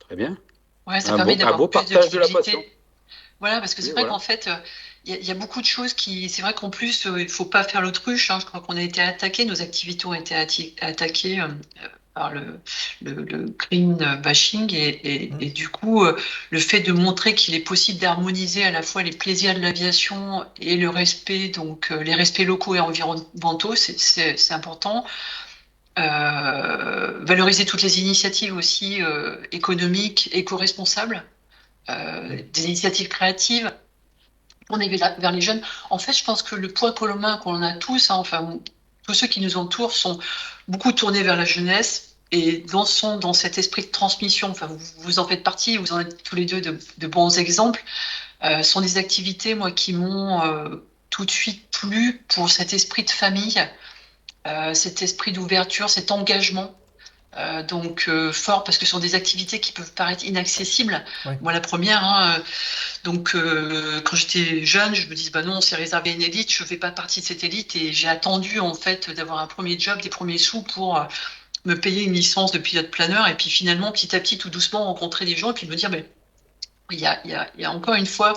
Très 0.00 0.16
bien. 0.16 0.38
Ouais, 0.88 1.00
ça 1.00 1.12
Un 1.12 1.16
permet 1.16 1.36
d'avoir 1.36 1.56
plus 1.58 1.66
de 1.66 1.70
partage 1.72 2.10
de 2.10 2.18
la 2.18 2.26
visibilité. 2.26 2.52
passion. 2.52 2.64
Voilà, 3.40 3.60
parce 3.60 3.74
que 3.74 3.82
c'est 3.82 3.88
Oui, 3.88 3.92
vrai 3.94 4.02
voilà. 4.02 4.14
qu'en 4.14 4.18
fait, 4.18 4.48
euh, 4.48 4.56
il 5.04 5.12
y, 5.12 5.14
a- 5.14 5.18
il 5.20 5.24
y 5.26 5.30
a 5.30 5.34
beaucoup 5.34 5.60
de 5.60 5.66
choses 5.66 5.94
qui. 5.94 6.28
C'est 6.28 6.42
vrai 6.42 6.54
qu'en 6.54 6.70
plus, 6.70 7.06
euh, 7.06 7.20
il 7.20 7.24
ne 7.26 7.30
faut 7.30 7.44
pas 7.44 7.62
faire 7.64 7.80
l'autruche. 7.82 8.30
hein. 8.30 8.38
Je 8.40 8.46
crois 8.46 8.60
qu'on 8.60 8.76
a 8.76 8.82
été 8.82 9.00
attaqué, 9.00 9.44
nos 9.44 9.62
activités 9.62 10.06
ont 10.06 10.14
été 10.14 10.34
attaquées 10.80 11.40
euh, 11.40 11.48
par 12.14 12.32
le, 12.32 12.58
le, 13.02 13.12
le 13.22 13.44
green 13.58 13.96
bashing. 14.22 14.74
Et, 14.74 15.24
et- 15.24 15.30
Mm. 15.30 15.42
et 15.42 15.50
du 15.50 15.68
coup, 15.68 16.04
le 16.50 16.58
fait 16.58 16.80
de 16.80 16.92
montrer 16.92 17.34
qu'il 17.34 17.54
est 17.54 17.60
possible 17.60 17.98
d'harmoniser 18.00 18.64
à 18.64 18.70
la 18.72 18.82
fois 18.82 19.02
les 19.04 19.12
plaisirs 19.12 19.54
de 19.54 19.60
l'aviation 19.60 20.44
et 20.60 20.76
le 20.76 20.88
respect, 20.88 21.48
donc 21.48 21.90
les 21.90 22.14
respects 22.14 22.40
locaux 22.46 22.74
et 22.74 22.80
environnementaux, 22.80 23.76
c'est 23.76 24.52
important. 24.52 25.04
Euh, 25.98 27.18
valoriser 27.22 27.64
toutes 27.64 27.82
les 27.82 27.98
initiatives 28.00 28.56
aussi 28.56 29.02
euh, 29.02 29.36
économiques, 29.52 30.28
éco-responsables, 30.32 31.24
euh, 31.90 32.40
des 32.52 32.66
initiatives 32.66 33.08
créatives. 33.08 33.72
On 34.70 34.78
est 34.80 34.88
vers 34.88 35.32
les 35.32 35.40
jeunes. 35.40 35.62
En 35.90 35.98
fait, 35.98 36.12
je 36.12 36.22
pense 36.22 36.42
que 36.42 36.54
le 36.54 36.68
point 36.68 36.92
commun 36.92 37.38
qu'on 37.38 37.62
a 37.62 37.72
tous, 37.72 38.10
hein, 38.10 38.16
enfin 38.16 38.58
tous 39.06 39.14
ceux 39.14 39.26
qui 39.26 39.40
nous 39.40 39.56
entourent, 39.56 39.92
sont 39.92 40.18
beaucoup 40.68 40.92
tournés 40.92 41.22
vers 41.22 41.36
la 41.36 41.46
jeunesse 41.46 42.16
et 42.30 42.58
dans, 42.58 42.84
sont 42.84 43.18
dans 43.18 43.32
cet 43.32 43.56
esprit 43.58 43.82
de 43.82 43.90
transmission. 43.90 44.50
Enfin, 44.50 44.68
vous, 44.98 45.18
en 45.18 45.26
faites 45.26 45.42
partie, 45.42 45.78
vous 45.78 45.92
en 45.92 46.00
êtes 46.00 46.22
tous 46.22 46.36
les 46.36 46.44
deux 46.44 46.60
de, 46.60 46.78
de 46.98 47.06
bons 47.06 47.38
exemples. 47.38 47.82
Sont 48.62 48.80
des 48.80 48.98
activités, 48.98 49.56
moi, 49.56 49.72
qui 49.72 49.92
m'ont 49.92 50.80
tout 51.10 51.24
de 51.24 51.30
suite 51.30 51.68
plu 51.70 52.22
pour 52.28 52.50
cet 52.50 52.72
esprit 52.72 53.02
de 53.02 53.10
famille, 53.10 53.58
cet 54.72 55.02
esprit 55.02 55.32
d'ouverture, 55.32 55.90
cet 55.90 56.10
engagement. 56.10 56.74
Euh, 57.36 57.62
donc 57.62 58.06
euh, 58.08 58.32
fort 58.32 58.64
parce 58.64 58.78
que 58.78 58.86
ce 58.86 58.90
sont 58.90 58.98
des 59.00 59.14
activités 59.14 59.60
qui 59.60 59.72
peuvent 59.72 59.92
paraître 59.92 60.24
inaccessibles. 60.24 61.04
Moi 61.42 61.52
la 61.52 61.60
première, 61.60 62.02
hein, 62.02 62.36
euh, 62.38 62.42
donc 63.04 63.34
euh, 63.34 64.00
quand 64.00 64.16
j'étais 64.16 64.64
jeune, 64.64 64.94
je 64.94 65.06
me 65.08 65.14
dis 65.14 65.30
bah 65.30 65.42
non 65.42 65.60
c'est 65.60 65.76
réservé 65.76 66.10
à 66.10 66.14
une 66.14 66.22
élite, 66.22 66.50
je 66.50 66.64
fais 66.64 66.78
pas 66.78 66.90
partie 66.90 67.20
de 67.20 67.26
cette 67.26 67.44
élite 67.44 67.76
et 67.76 67.92
j'ai 67.92 68.08
attendu 68.08 68.60
en 68.60 68.72
fait 68.72 69.10
d'avoir 69.10 69.40
un 69.40 69.46
premier 69.46 69.78
job, 69.78 70.00
des 70.00 70.08
premiers 70.08 70.38
sous 70.38 70.62
pour 70.62 70.96
euh, 70.96 71.04
me 71.66 71.74
payer 71.78 72.02
une 72.02 72.14
licence 72.14 72.50
de 72.50 72.58
pilote 72.58 72.90
planeur 72.90 73.28
et 73.28 73.36
puis 73.36 73.50
finalement 73.50 73.92
petit 73.92 74.16
à 74.16 74.20
petit 74.20 74.38
tout 74.38 74.48
doucement 74.48 74.84
rencontrer 74.84 75.26
des 75.26 75.36
gens 75.36 75.50
et 75.50 75.54
puis 75.54 75.66
me 75.66 75.76
dire 75.76 75.90
mais 75.90 76.10
il 76.90 76.98
y 76.98 77.06
a, 77.06 77.20
il 77.24 77.30
y 77.30 77.34
a, 77.34 77.46
il 77.56 77.60
y 77.60 77.64
a 77.66 77.70
encore 77.70 77.94
une 77.94 78.06
fois 78.06 78.32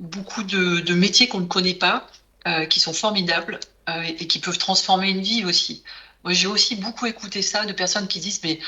beaucoup 0.00 0.42
de, 0.42 0.80
de 0.80 0.94
métiers 0.94 1.28
qu'on 1.28 1.40
ne 1.40 1.46
connaît 1.46 1.74
pas, 1.74 2.08
euh, 2.48 2.66
qui 2.66 2.80
sont 2.80 2.92
formidables 2.92 3.60
euh, 3.88 4.02
et, 4.02 4.22
et 4.22 4.26
qui 4.26 4.40
peuvent 4.40 4.58
transformer 4.58 5.10
une 5.10 5.22
vie 5.22 5.44
aussi. 5.44 5.82
Moi, 6.24 6.32
j'ai 6.32 6.46
aussi 6.48 6.76
beaucoup 6.76 7.06
écouté 7.06 7.42
ça 7.42 7.66
de 7.66 7.72
personnes 7.72 8.08
qui 8.08 8.20
disent 8.20 8.40
mais 8.42 8.58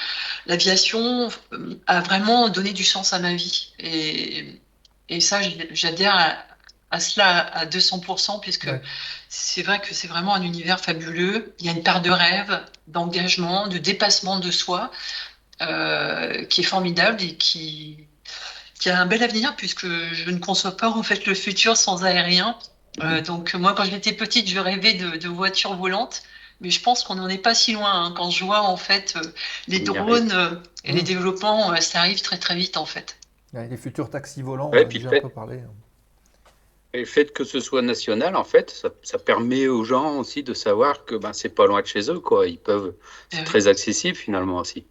l'aviation 0.47 1.31
euh, 1.53 1.81
a 1.87 2.01
vraiment 2.01 2.49
donné 2.49 2.73
du 2.73 2.85
sens 2.85 3.12
à 3.12 3.19
ma 3.19 3.35
vie 3.35 3.75
et, 3.79 4.62
et 5.09 5.21
ça 5.21 5.41
j'adhère 5.71 6.14
à, 6.16 6.37
à 6.91 7.01
cela 7.01 7.39
à 7.39 7.66
200% 7.66 8.41
puisque 8.41 8.69
Ouais. 8.69 8.81
c'est 9.29 9.62
vrai 9.62 9.81
que 9.81 9.95
c'est 9.95 10.09
vraiment 10.09 10.35
un 10.35 10.43
univers 10.43 10.81
fabuleux. 10.81 11.55
Il 11.59 11.66
y 11.66 11.69
a 11.69 11.73
une 11.73 11.83
part 11.83 12.03
de 12.03 12.11
rêve, 12.11 12.61
d'engagement, 12.87 13.69
de 13.69 13.79
dépassement 13.79 14.39
de 14.41 14.51
soi 14.51 14.91
euh, 15.62 16.45
qui 16.47 16.61
est 16.62 16.64
formidable 16.64 17.23
et 17.23 17.37
qui 17.37 18.09
qui 18.81 18.91
a 18.91 19.01
un 19.01 19.07
bel 19.07 19.23
avenir 19.23 19.57
puisque 19.57 19.87
je 19.89 20.31
ne 20.31 20.39
conçois 20.39 20.77
pas 20.77 20.91
en 20.91 21.03
fait 21.03 21.27
le 21.27 21.35
futur 21.35 21.77
sans 21.77 22.05
aérien. 22.05 22.59
Euh, 23.03 23.20
donc 23.20 23.55
moi 23.55 23.74
quand 23.74 23.84
j'étais 23.84 24.12
petite 24.12 24.49
je 24.49 24.59
rêvais 24.59 24.94
de, 24.94 25.16
de 25.16 25.28
voitures 25.28 25.74
volantes 25.76 26.22
mais 26.61 26.70
je 26.70 26.82
pense 26.82 27.05
qu'on 27.05 27.14
n'en 27.14 27.28
est 27.28 27.38
pas 27.38 27.55
si 27.55 27.72
loin 27.72 27.92
hein. 28.07 28.14
quand 28.16 28.30
je 28.30 28.44
vois 28.44 28.62
en 28.62 28.76
fait 28.76 29.14
euh, 29.16 29.22
les 29.68 29.78
drones 29.80 30.32
euh, 30.32 30.55
et 30.84 30.92
les 30.92 31.03
Mmh. 31.03 31.05
développements 31.05 31.80
ça 31.80 32.01
arrive 32.01 32.20
très 32.22 32.38
très 32.38 32.57
vite 32.57 32.76
en 32.76 32.86
fait. 32.86 33.16
Les 33.55 33.76
futurs 33.76 34.11
taxis 34.11 34.42
volants, 34.42 34.70
Ouais, 34.70 34.80
on 34.80 34.82
a 34.82 34.84
déjà 34.84 35.09
fait- 35.11 35.18
un 35.18 35.22
peu 35.22 35.28
parlé. 35.30 35.61
Et 36.94 37.01
le 37.01 37.07
fait 37.07 37.32
que 37.32 37.44
ce 37.44 37.61
soit 37.61 37.82
national, 37.82 38.34
en 38.36 38.44
fait, 38.44 38.70
ça, 38.70 38.88
ça 39.03 39.18
permet 39.18 39.68
aux 39.68 39.84
gens 39.84 40.16
aussi 40.18 40.42
de 40.42 40.55
savoir 40.55 41.05
que 41.05 41.14
ben, 41.14 41.32
c'est 41.34 41.51
pas 41.51 41.66
loin 41.66 41.80
de 41.82 41.86
chez 41.86 42.11
eux, 42.11 42.18
quoi. 42.20 42.46
Ils 42.46 42.59
peuvent, 42.59 42.94
c'est 43.30 43.40
Euh, 43.40 43.44
très 43.44 43.68
accessible 43.68 44.16
finalement 44.16 44.59
aussi. 44.59 44.86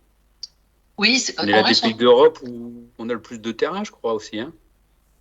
oui, 0.97 1.19
c'est- 1.19 1.35
On 1.39 1.43
est 1.43 1.51
l'un 1.51 1.63
des 1.63 1.75
pays 1.79 1.93
d'Europe 1.95 2.39
où 2.47 2.85
on 2.97 3.09
a 3.09 3.13
le 3.13 3.21
plus 3.21 3.39
de 3.39 3.51
terrain, 3.51 3.83
je 3.83 3.91
crois 3.91 4.13
aussi. 4.13 4.39
Hein. 4.39 4.53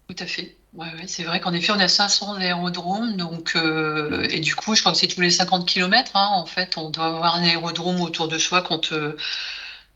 Tout 0.09 0.17
à 0.23 0.27
fait. 0.27 0.57
Ouais, 0.73 0.93
ouais, 0.95 1.07
c'est 1.09 1.25
vrai 1.25 1.41
qu'en 1.41 1.53
effet, 1.53 1.73
on 1.73 1.79
a 1.81 1.89
500 1.89 2.35
aérodromes, 2.35 3.17
donc 3.17 3.57
euh, 3.57 4.25
et 4.31 4.39
du 4.41 4.55
coup, 4.55 4.75
je 4.75 4.81
crois 4.81 4.93
que 4.93 4.99
c'est 4.99 5.09
tous 5.09 5.21
les 5.21 5.31
50 5.31 5.67
km. 5.67 6.13
en 6.15 6.47
fait, 6.47 6.77
on 6.77 6.91
doit 6.91 7.07
avoir 7.07 7.35
un 7.35 7.43
aérodrome 7.43 8.01
autour 8.01 8.29
de 8.29 8.39
soi 8.39 8.63
quand 8.63 8.93
euh, 8.93 9.17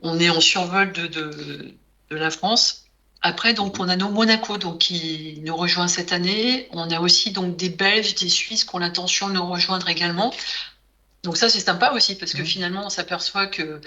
on 0.01 0.19
est 0.21 0.31
en 0.31 0.41
survol 0.41 0.93
de, 0.93 1.07
de, 1.07 1.75
de 2.11 2.17
la 2.17 2.31
France. 2.31 2.85
Après, 3.23 3.55
donc, 3.55 3.81
on 3.81 3.89
a 3.89 3.97
nos 3.97 4.11
Monaco, 4.11 4.59
donc 4.59 4.79
qui 4.81 5.41
nous 5.43 5.57
rejoint 5.57 5.89
cette 5.89 6.13
année. 6.13 6.67
On 6.71 6.91
a 6.91 7.01
aussi 7.01 7.33
donc 7.33 7.57
des 7.57 7.69
Belges, 7.71 8.15
des 8.17 8.29
Suisses 8.31 8.65
qui 8.65 8.75
ont 8.75 8.79
l'intention 8.79 9.29
de 9.29 9.35
nous 9.35 9.47
rejoindre 9.47 9.89
également. 9.89 10.33
Donc 11.25 11.37
ça, 11.37 11.49
c'est 11.49 11.61
sympa 11.61 11.91
aussi 11.93 12.17
parce 12.17 12.33
que 12.35 12.43
Mhm. 12.43 12.47
finalement, 12.47 12.87
on 12.87 12.91
s'aperçoit 12.91 13.47
que 13.47 13.81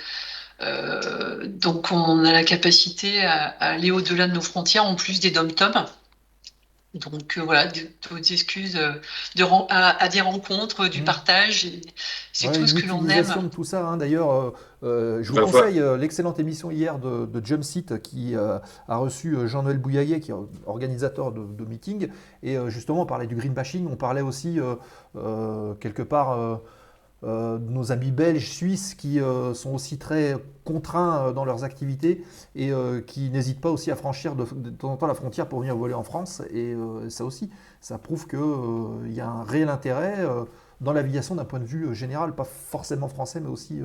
euh, 0.61 1.47
donc 1.47 1.91
on 1.91 2.26
a 2.26 2.34
la 2.34 2.43
capacité 2.43 3.24
à, 3.26 3.47
à 3.59 3.71
aller 3.71 3.91
au-delà 3.91 4.28
de 4.28 4.34
nos 4.34 4.41
frontières 4.41 4.86
en 4.86 4.95
plus 4.95 5.19
des 5.19 5.32
dom-toms. 5.32 5.86
Donc 6.93 7.39
euh, 7.39 7.41
voilà, 7.41 7.67
toutes 8.01 8.29
excuses 8.29 8.75
euh, 8.75 8.91
de, 9.35 9.43
à, 9.43 10.03
à 10.03 10.09
des 10.09 10.21
rencontres, 10.21 10.87
du 10.89 10.99
Mhm. 10.99 11.05
partage. 11.05 11.67
C'est 12.31 12.47
Ouais, 12.47 12.53
tout 12.53 12.67
ce 12.67 12.75
que 12.75 12.85
l'on 12.87 13.07
aime. 13.09 13.25
de 13.43 13.47
tout 13.47 13.63
ça. 13.63 13.87
hein. 13.87 13.97
D'ailleurs, 13.97 14.53
euh, 14.83 15.23
je 15.23 15.29
vous 15.29 15.35
Bah, 15.35 15.41
conseille 15.41 15.79
euh, 15.79 15.97
l'excellente 15.97 16.39
émission 16.39 16.69
hier 16.69 16.99
de, 16.99 17.25
de 17.25 17.43
Jump 17.43 17.63
Seat 17.63 17.99
qui 18.03 18.35
euh, 18.35 18.59
a 18.87 18.97
reçu 18.97 19.35
Jean-Noël 19.47 19.79
Bouillaillet, 19.79 20.19
qui 20.19 20.29
est 20.31 20.35
organisateur 20.67 21.31
de, 21.31 21.43
de 21.43 21.65
meetings. 21.65 22.09
Et 22.43 22.57
euh, 22.57 22.69
justement, 22.69 23.01
on 23.01 23.05
parlait 23.07 23.25
du 23.27 23.35
green 23.35 23.53
bashing. 23.53 23.87
On 23.91 23.95
parlait 23.95 24.21
aussi, 24.21 24.59
euh, 24.59 24.75
euh, 25.15 25.73
quelque 25.75 26.03
part, 26.03 26.59
euh, 27.24 27.57
nos 27.57 27.91
amis 27.91 28.11
belges, 28.11 28.49
suisses, 28.49 28.95
qui 28.95 29.19
euh, 29.21 29.53
sont 29.53 29.74
aussi 29.74 29.97
très 29.97 30.36
contraints 30.65 31.28
euh, 31.28 31.34
dans 31.34 31.45
leurs 31.45 31.63
activités 31.63 32.24
et 32.55 32.71
qui 33.07 33.30
n'hésitent 33.30 33.61
pas 33.61 33.71
aussi 33.71 33.91
à 33.91 33.95
franchir 33.95 34.36
de, 34.36 34.45
de 34.45 34.69
temps 34.69 34.91
en 34.91 34.97
temps 34.97 35.07
la 35.07 35.13
frontière 35.13 35.47
pour 35.47 35.59
venir 35.59 35.76
voler 35.76 35.93
en 35.93 36.03
France. 36.03 36.41
Et 36.51 36.76
ça 37.09 37.26
aussi, 37.26 37.49
ça 37.82 37.97
prouve 37.97 38.28
qu'il 38.28 39.13
y 39.13 39.21
a 39.21 39.30
un 39.30 39.43
réel 39.43 39.69
intérêt. 39.69 40.17
dans 40.82 40.93
l'aviation 40.93 41.36
d'un 41.36 41.45
point 41.45 41.59
de 41.59 41.65
vue 41.65 41.95
général, 41.95 42.36
pas 42.36 42.43
forcément 42.43 43.07
français, 43.07 43.39
mais 43.39 43.49
aussi 43.49 43.82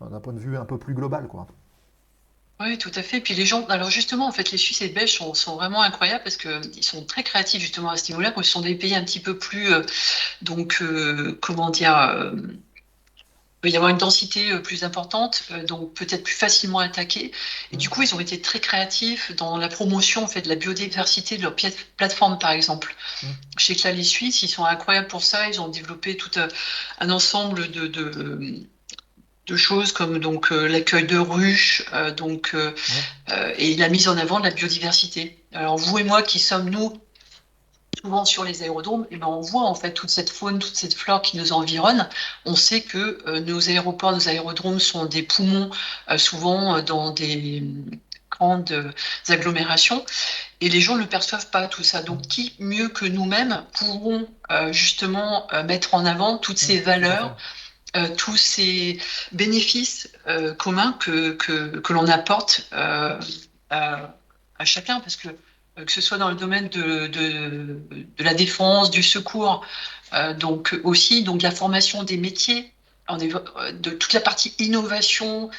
d'un 0.00 0.20
point 0.20 0.32
de 0.32 0.38
vue 0.38 0.56
un 0.56 0.64
peu 0.64 0.78
plus 0.78 0.94
global. 0.94 1.28
Quoi. 1.28 1.46
Oui, 2.60 2.78
tout 2.78 2.92
à 2.94 3.02
fait. 3.02 3.20
Puis 3.20 3.34
les 3.34 3.46
gens, 3.46 3.66
alors 3.66 3.90
justement, 3.90 4.26
en 4.28 4.32
fait, 4.32 4.52
les 4.52 4.58
Suisses 4.58 4.80
et 4.80 4.88
les 4.88 4.92
Belges 4.94 5.14
sont, 5.14 5.34
sont 5.34 5.56
vraiment 5.56 5.82
incroyables 5.82 6.22
parce 6.22 6.36
que 6.36 6.60
ils 6.76 6.84
sont 6.84 7.04
très 7.04 7.24
créatifs 7.24 7.60
justement 7.60 7.90
à 7.90 7.96
ce 7.96 8.10
niveau-là. 8.12 8.32
Ce 8.36 8.42
sont 8.44 8.60
des 8.60 8.76
pays 8.76 8.94
un 8.94 9.04
petit 9.04 9.20
peu 9.20 9.36
plus, 9.38 9.72
euh, 9.72 9.82
donc, 10.40 10.78
euh, 10.80 11.36
comment 11.42 11.70
dire, 11.70 11.96
euh, 11.96 12.30
il 13.64 13.70
peut 13.70 13.74
y 13.74 13.76
avoir 13.76 13.90
une 13.90 13.98
densité 13.98 14.52
euh, 14.52 14.60
plus 14.60 14.84
importante, 14.84 15.44
euh, 15.50 15.64
donc 15.64 15.94
peut-être 15.94 16.22
plus 16.22 16.34
facilement 16.34 16.78
attaqués. 16.80 17.32
Et 17.72 17.76
du 17.76 17.88
coup, 17.88 18.02
ils 18.02 18.14
ont 18.14 18.20
été 18.20 18.40
très 18.40 18.60
créatifs 18.60 19.34
dans 19.36 19.56
la 19.56 19.68
promotion 19.68 20.22
en 20.22 20.28
fait, 20.28 20.42
de 20.42 20.48
la 20.48 20.54
biodiversité 20.56 21.38
de 21.38 21.42
leur 21.42 21.56
plateforme, 21.96 22.38
par 22.38 22.50
exemple. 22.50 22.94
Mm. 23.22 23.26
Je 23.58 23.64
sais 23.64 23.74
que 23.74 23.88
là, 23.88 23.92
les 23.94 24.04
Suisses, 24.04 24.42
ils 24.42 24.48
sont 24.48 24.64
incroyables 24.64 25.08
pour 25.08 25.22
ça. 25.22 25.48
Ils 25.48 25.60
ont 25.60 25.68
développé 25.68 26.16
tout 26.16 26.30
un, 26.36 26.48
un 27.00 27.10
ensemble 27.10 27.70
de, 27.70 27.86
de, 27.86 28.66
de 29.46 29.56
choses 29.56 29.92
comme 29.92 30.18
donc 30.18 30.52
euh, 30.52 30.66
l'accueil 30.66 31.06
de 31.06 31.18
ruches, 31.18 31.84
euh, 31.92 32.10
donc 32.10 32.54
euh, 32.54 32.72
et 33.58 33.76
la 33.76 33.88
mise 33.88 34.08
en 34.08 34.16
avant 34.16 34.38
de 34.40 34.44
la 34.44 34.50
biodiversité. 34.50 35.38
Alors 35.52 35.76
vous 35.76 35.98
et 35.98 36.04
moi 36.04 36.22
qui 36.22 36.38
sommes 36.38 36.70
nous 36.70 37.00
souvent 38.02 38.24
sur 38.24 38.44
les 38.44 38.62
aérodromes, 38.62 39.06
et 39.10 39.16
ben 39.16 39.28
on 39.28 39.40
voit 39.40 39.62
en 39.62 39.74
fait 39.74 39.92
toute 39.92 40.10
cette 40.10 40.28
faune, 40.28 40.58
toute 40.58 40.76
cette 40.76 40.94
flore 40.94 41.22
qui 41.22 41.36
nous 41.36 41.52
environne. 41.52 42.08
On 42.44 42.56
sait 42.56 42.80
que 42.80 43.22
nos 43.40 43.68
aéroports, 43.70 44.12
nos 44.12 44.28
aérodromes 44.28 44.80
sont 44.80 45.06
des 45.06 45.22
poumons, 45.22 45.70
souvent 46.18 46.82
dans 46.82 47.12
des 47.12 47.62
grandes 48.30 48.92
agglomérations, 49.28 50.04
et 50.60 50.68
les 50.68 50.80
gens 50.80 50.96
ne 50.96 51.04
perçoivent 51.04 51.48
pas 51.48 51.66
tout 51.68 51.84
ça. 51.84 52.02
Donc 52.02 52.22
qui 52.22 52.52
mieux 52.58 52.88
que 52.88 53.06
nous-mêmes 53.06 53.62
pourront 53.72 54.26
justement 54.72 55.46
mettre 55.64 55.94
en 55.94 56.04
avant 56.04 56.36
toutes 56.36 56.58
ces 56.58 56.80
valeurs 56.80 57.36
euh, 57.96 58.08
tous 58.16 58.36
ces 58.36 58.98
bénéfices 59.30 60.10
euh, 60.26 60.52
communs 60.52 60.94
que, 60.98 61.30
que, 61.32 61.78
que 61.78 61.92
l'on 61.92 62.08
apporte 62.08 62.66
euh, 62.72 63.16
à, 63.70 64.64
chacun, 64.64 64.98
parce 65.00 65.16
que 65.16 65.28
que 65.76 65.90
ce 65.90 66.00
soit 66.00 66.18
dans 66.18 66.28
le 66.28 66.36
domaine 66.36 66.68
de, 66.68 67.08
de, 67.08 67.80
la 68.20 68.32
défense, 68.32 68.92
du 68.92 69.02
secours, 69.02 69.66
donc 70.38 70.78
aussi 70.84 71.24
donc 71.24 71.42
la 71.42 71.50
formation 71.50 72.04
des 72.04 72.16
métiers, 72.16 72.72
de 73.10 73.90
toute 73.90 74.12
la 74.12 74.20
partie 74.20 74.54
innovation, 74.60 75.50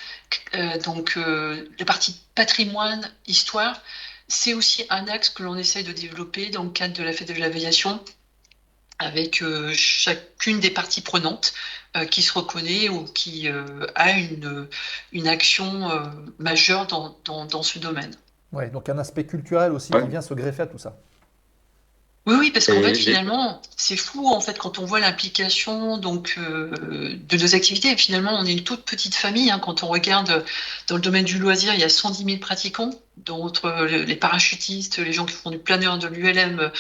donc 0.86 1.18
la 1.18 1.86
partie 1.86 2.22
patrimoine, 2.34 3.12
histoire, 3.28 3.82
c'est 4.30 4.54
aussi 4.54 4.86
un 4.90 5.06
axe 5.10 5.30
que 5.30 5.44
l'on 5.44 5.58
essaye 5.58 5.84
de 5.84 5.92
développer 5.92 6.50
dans 6.50 6.64
le 6.64 6.70
cadre 6.70 6.94
de 6.94 7.04
la 7.04 7.12
fête 7.12 7.28
de 7.28 7.34
l'aviation 7.34 8.00
avec 9.00 9.42
euh, 9.42 9.72
chacune 9.74 10.60
des 10.60 10.70
parties 10.72 11.02
prenantes 11.02 11.54
euh, 11.98 12.06
qui 12.06 12.22
se 12.22 12.34
reconnaît 12.34 12.90
ou 12.90 13.04
qui 13.06 13.50
euh, 13.50 13.86
a 13.96 14.12
une, 14.12 14.68
une 15.12 15.28
action 15.28 15.90
euh, 15.92 16.00
majeure 16.40 16.88
dans, 16.88 17.18
dans, 17.26 17.46
dans 17.46 17.64
ce 17.64 17.80
domaine. 17.80 18.16
Ouais, 18.54 18.70
donc 18.70 18.88
un 18.90 18.98
aspect 18.98 19.26
culturel 19.26 19.72
aussi 19.74 19.94
Ouais. 19.94 20.02
qui 20.04 20.10
vient 20.10 20.22
se 20.22 20.34
greffer 20.34 20.64
à 20.64 20.68
tout 20.68 20.78
ça. 20.78 20.98
Oui, 22.28 22.36
oui, 22.40 22.52
parce 22.52 22.66
qu'en 22.66 22.82
fait, 22.82 22.96
finalement, 22.96 23.62
c'est 23.78 23.96
fou, 23.98 24.28
en 24.28 24.42
fait, 24.42 24.58
quand 24.58 24.80
on 24.80 24.86
voit 24.86 25.00
l'implication 25.00 25.98
donc 26.00 26.36
euh, 26.40 26.72
de 27.20 27.38
nos 27.38 27.56
activités. 27.56 27.92
Et 27.92 27.98
finalement, 27.98 28.32
on 28.34 28.46
est 28.46 28.54
une 28.54 28.64
toute 28.64 28.84
petite 28.84 29.14
famille. 29.14 29.52
hein, 29.52 29.60
quand 29.60 29.84
on 29.84 29.88
regarde 29.88 30.32
euh, 30.32 30.42
dans 30.88 30.96
le 30.96 31.02
domaine 31.02 31.26
du 31.26 31.38
loisir, 31.38 31.76
il 31.76 31.80
y 31.80 31.84
a 31.84 31.90
110 31.90 32.26
000 32.26 32.38
pratiquants, 32.40 32.90
dont 33.18 33.44
entre 33.44 33.66
euh, 33.66 34.06
les 34.06 34.16
parachutistes, 34.16 34.98
les 34.98 35.14
gens 35.14 35.26
qui 35.26 35.36
font 35.36 35.52
du 35.52 35.60
planeur, 35.60 36.00
de 36.00 36.08
l'ULM, 36.08 36.72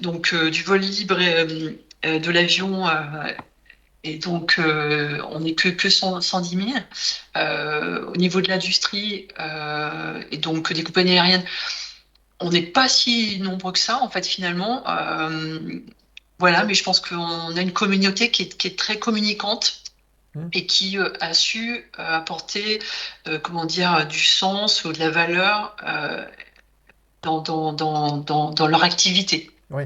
donc 0.00 0.34
euh, 0.34 0.50
du 0.50 0.62
vol 0.62 0.80
libre, 0.80 1.18
et, 1.20 2.18
de 2.20 2.30
l'avion. 2.30 2.86
et 4.02 4.18
donc, 4.18 4.56
euh, 4.58 5.22
on 5.30 5.40
n'est 5.40 5.54
que, 5.54 5.70
que 5.70 5.88
100 5.88 6.20
110 6.20 6.56
000. 6.56 6.68
Euh, 7.36 8.04
au 8.06 8.16
niveau 8.16 8.40
de 8.42 8.48
l'industrie 8.48 9.28
euh, 9.40 10.22
et 10.30 10.36
donc 10.36 10.72
des 10.72 10.84
compagnies 10.84 11.12
aériennes, 11.12 11.44
on 12.40 12.50
n'est 12.50 12.62
pas 12.62 12.88
si 12.88 13.38
nombreux 13.40 13.72
que 13.72 13.78
ça, 13.78 14.00
en 14.02 14.08
fait, 14.08 14.26
finalement. 14.26 14.82
Euh, 14.88 15.58
voilà, 16.38 16.64
mais 16.64 16.74
je 16.74 16.82
pense 16.82 17.00
qu'on 17.00 17.56
a 17.56 17.60
une 17.60 17.72
communauté 17.72 18.30
qui 18.30 18.42
est, 18.42 18.56
qui 18.56 18.68
est 18.68 18.78
très 18.78 18.98
communicante 18.98 19.80
Mm. 20.36 20.48
et 20.52 20.66
qui 20.66 20.98
euh, 20.98 21.12
a 21.20 21.32
su 21.32 21.76
euh, 21.76 21.78
apporter, 21.98 22.80
euh, 23.28 23.38
comment 23.38 23.66
dire, 23.66 24.04
du 24.08 24.18
sens 24.18 24.84
ou 24.84 24.92
de 24.92 24.98
la 24.98 25.08
valeur 25.10 25.76
euh, 25.86 26.24
dans, 27.22 27.40
dans, 27.40 27.72
dans, 27.72 28.16
dans, 28.18 28.50
dans 28.50 28.66
leur 28.66 28.82
activité. 28.82 29.50
Oui. 29.70 29.84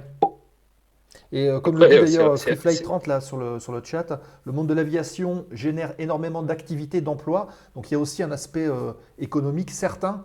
Et 1.33 1.49
euh, 1.49 1.61
comme 1.61 1.77
Ouais, 1.77 1.89
le 1.89 2.07
dit 2.07 2.13
d'ailleurs 2.17 2.39
c'est- 2.39 2.57
FreeFlight 2.57 2.79
c'est- 2.79 2.83
30 2.85 3.07
là 3.07 3.21
sur 3.21 3.37
le, 3.37 3.61
sur 3.61 3.73
le 3.73 3.83
chat, 3.85 4.21
le 4.45 4.53
monde 4.53 4.67
de 4.69 4.75
l'aviation 4.75 5.45
génère 5.53 5.93
énormément 5.99 6.43
d'activités, 6.43 7.03
d'emplois. 7.03 7.49
Donc 7.75 7.91
il 7.91 7.93
y 7.93 7.97
a 7.97 8.01
aussi 8.01 8.23
un 8.23 8.31
aspect 8.33 8.67
euh, 8.67 8.93
économique 9.19 9.71
certain 9.71 10.25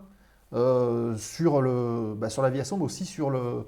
euh, 0.54 1.16
sur 1.18 1.62
le 1.62 2.14
bah, 2.18 2.30
sur 2.30 2.42
l'aviation, 2.42 2.78
mais 2.78 2.84
aussi 2.86 3.06
sur 3.06 3.30
le 3.30 3.66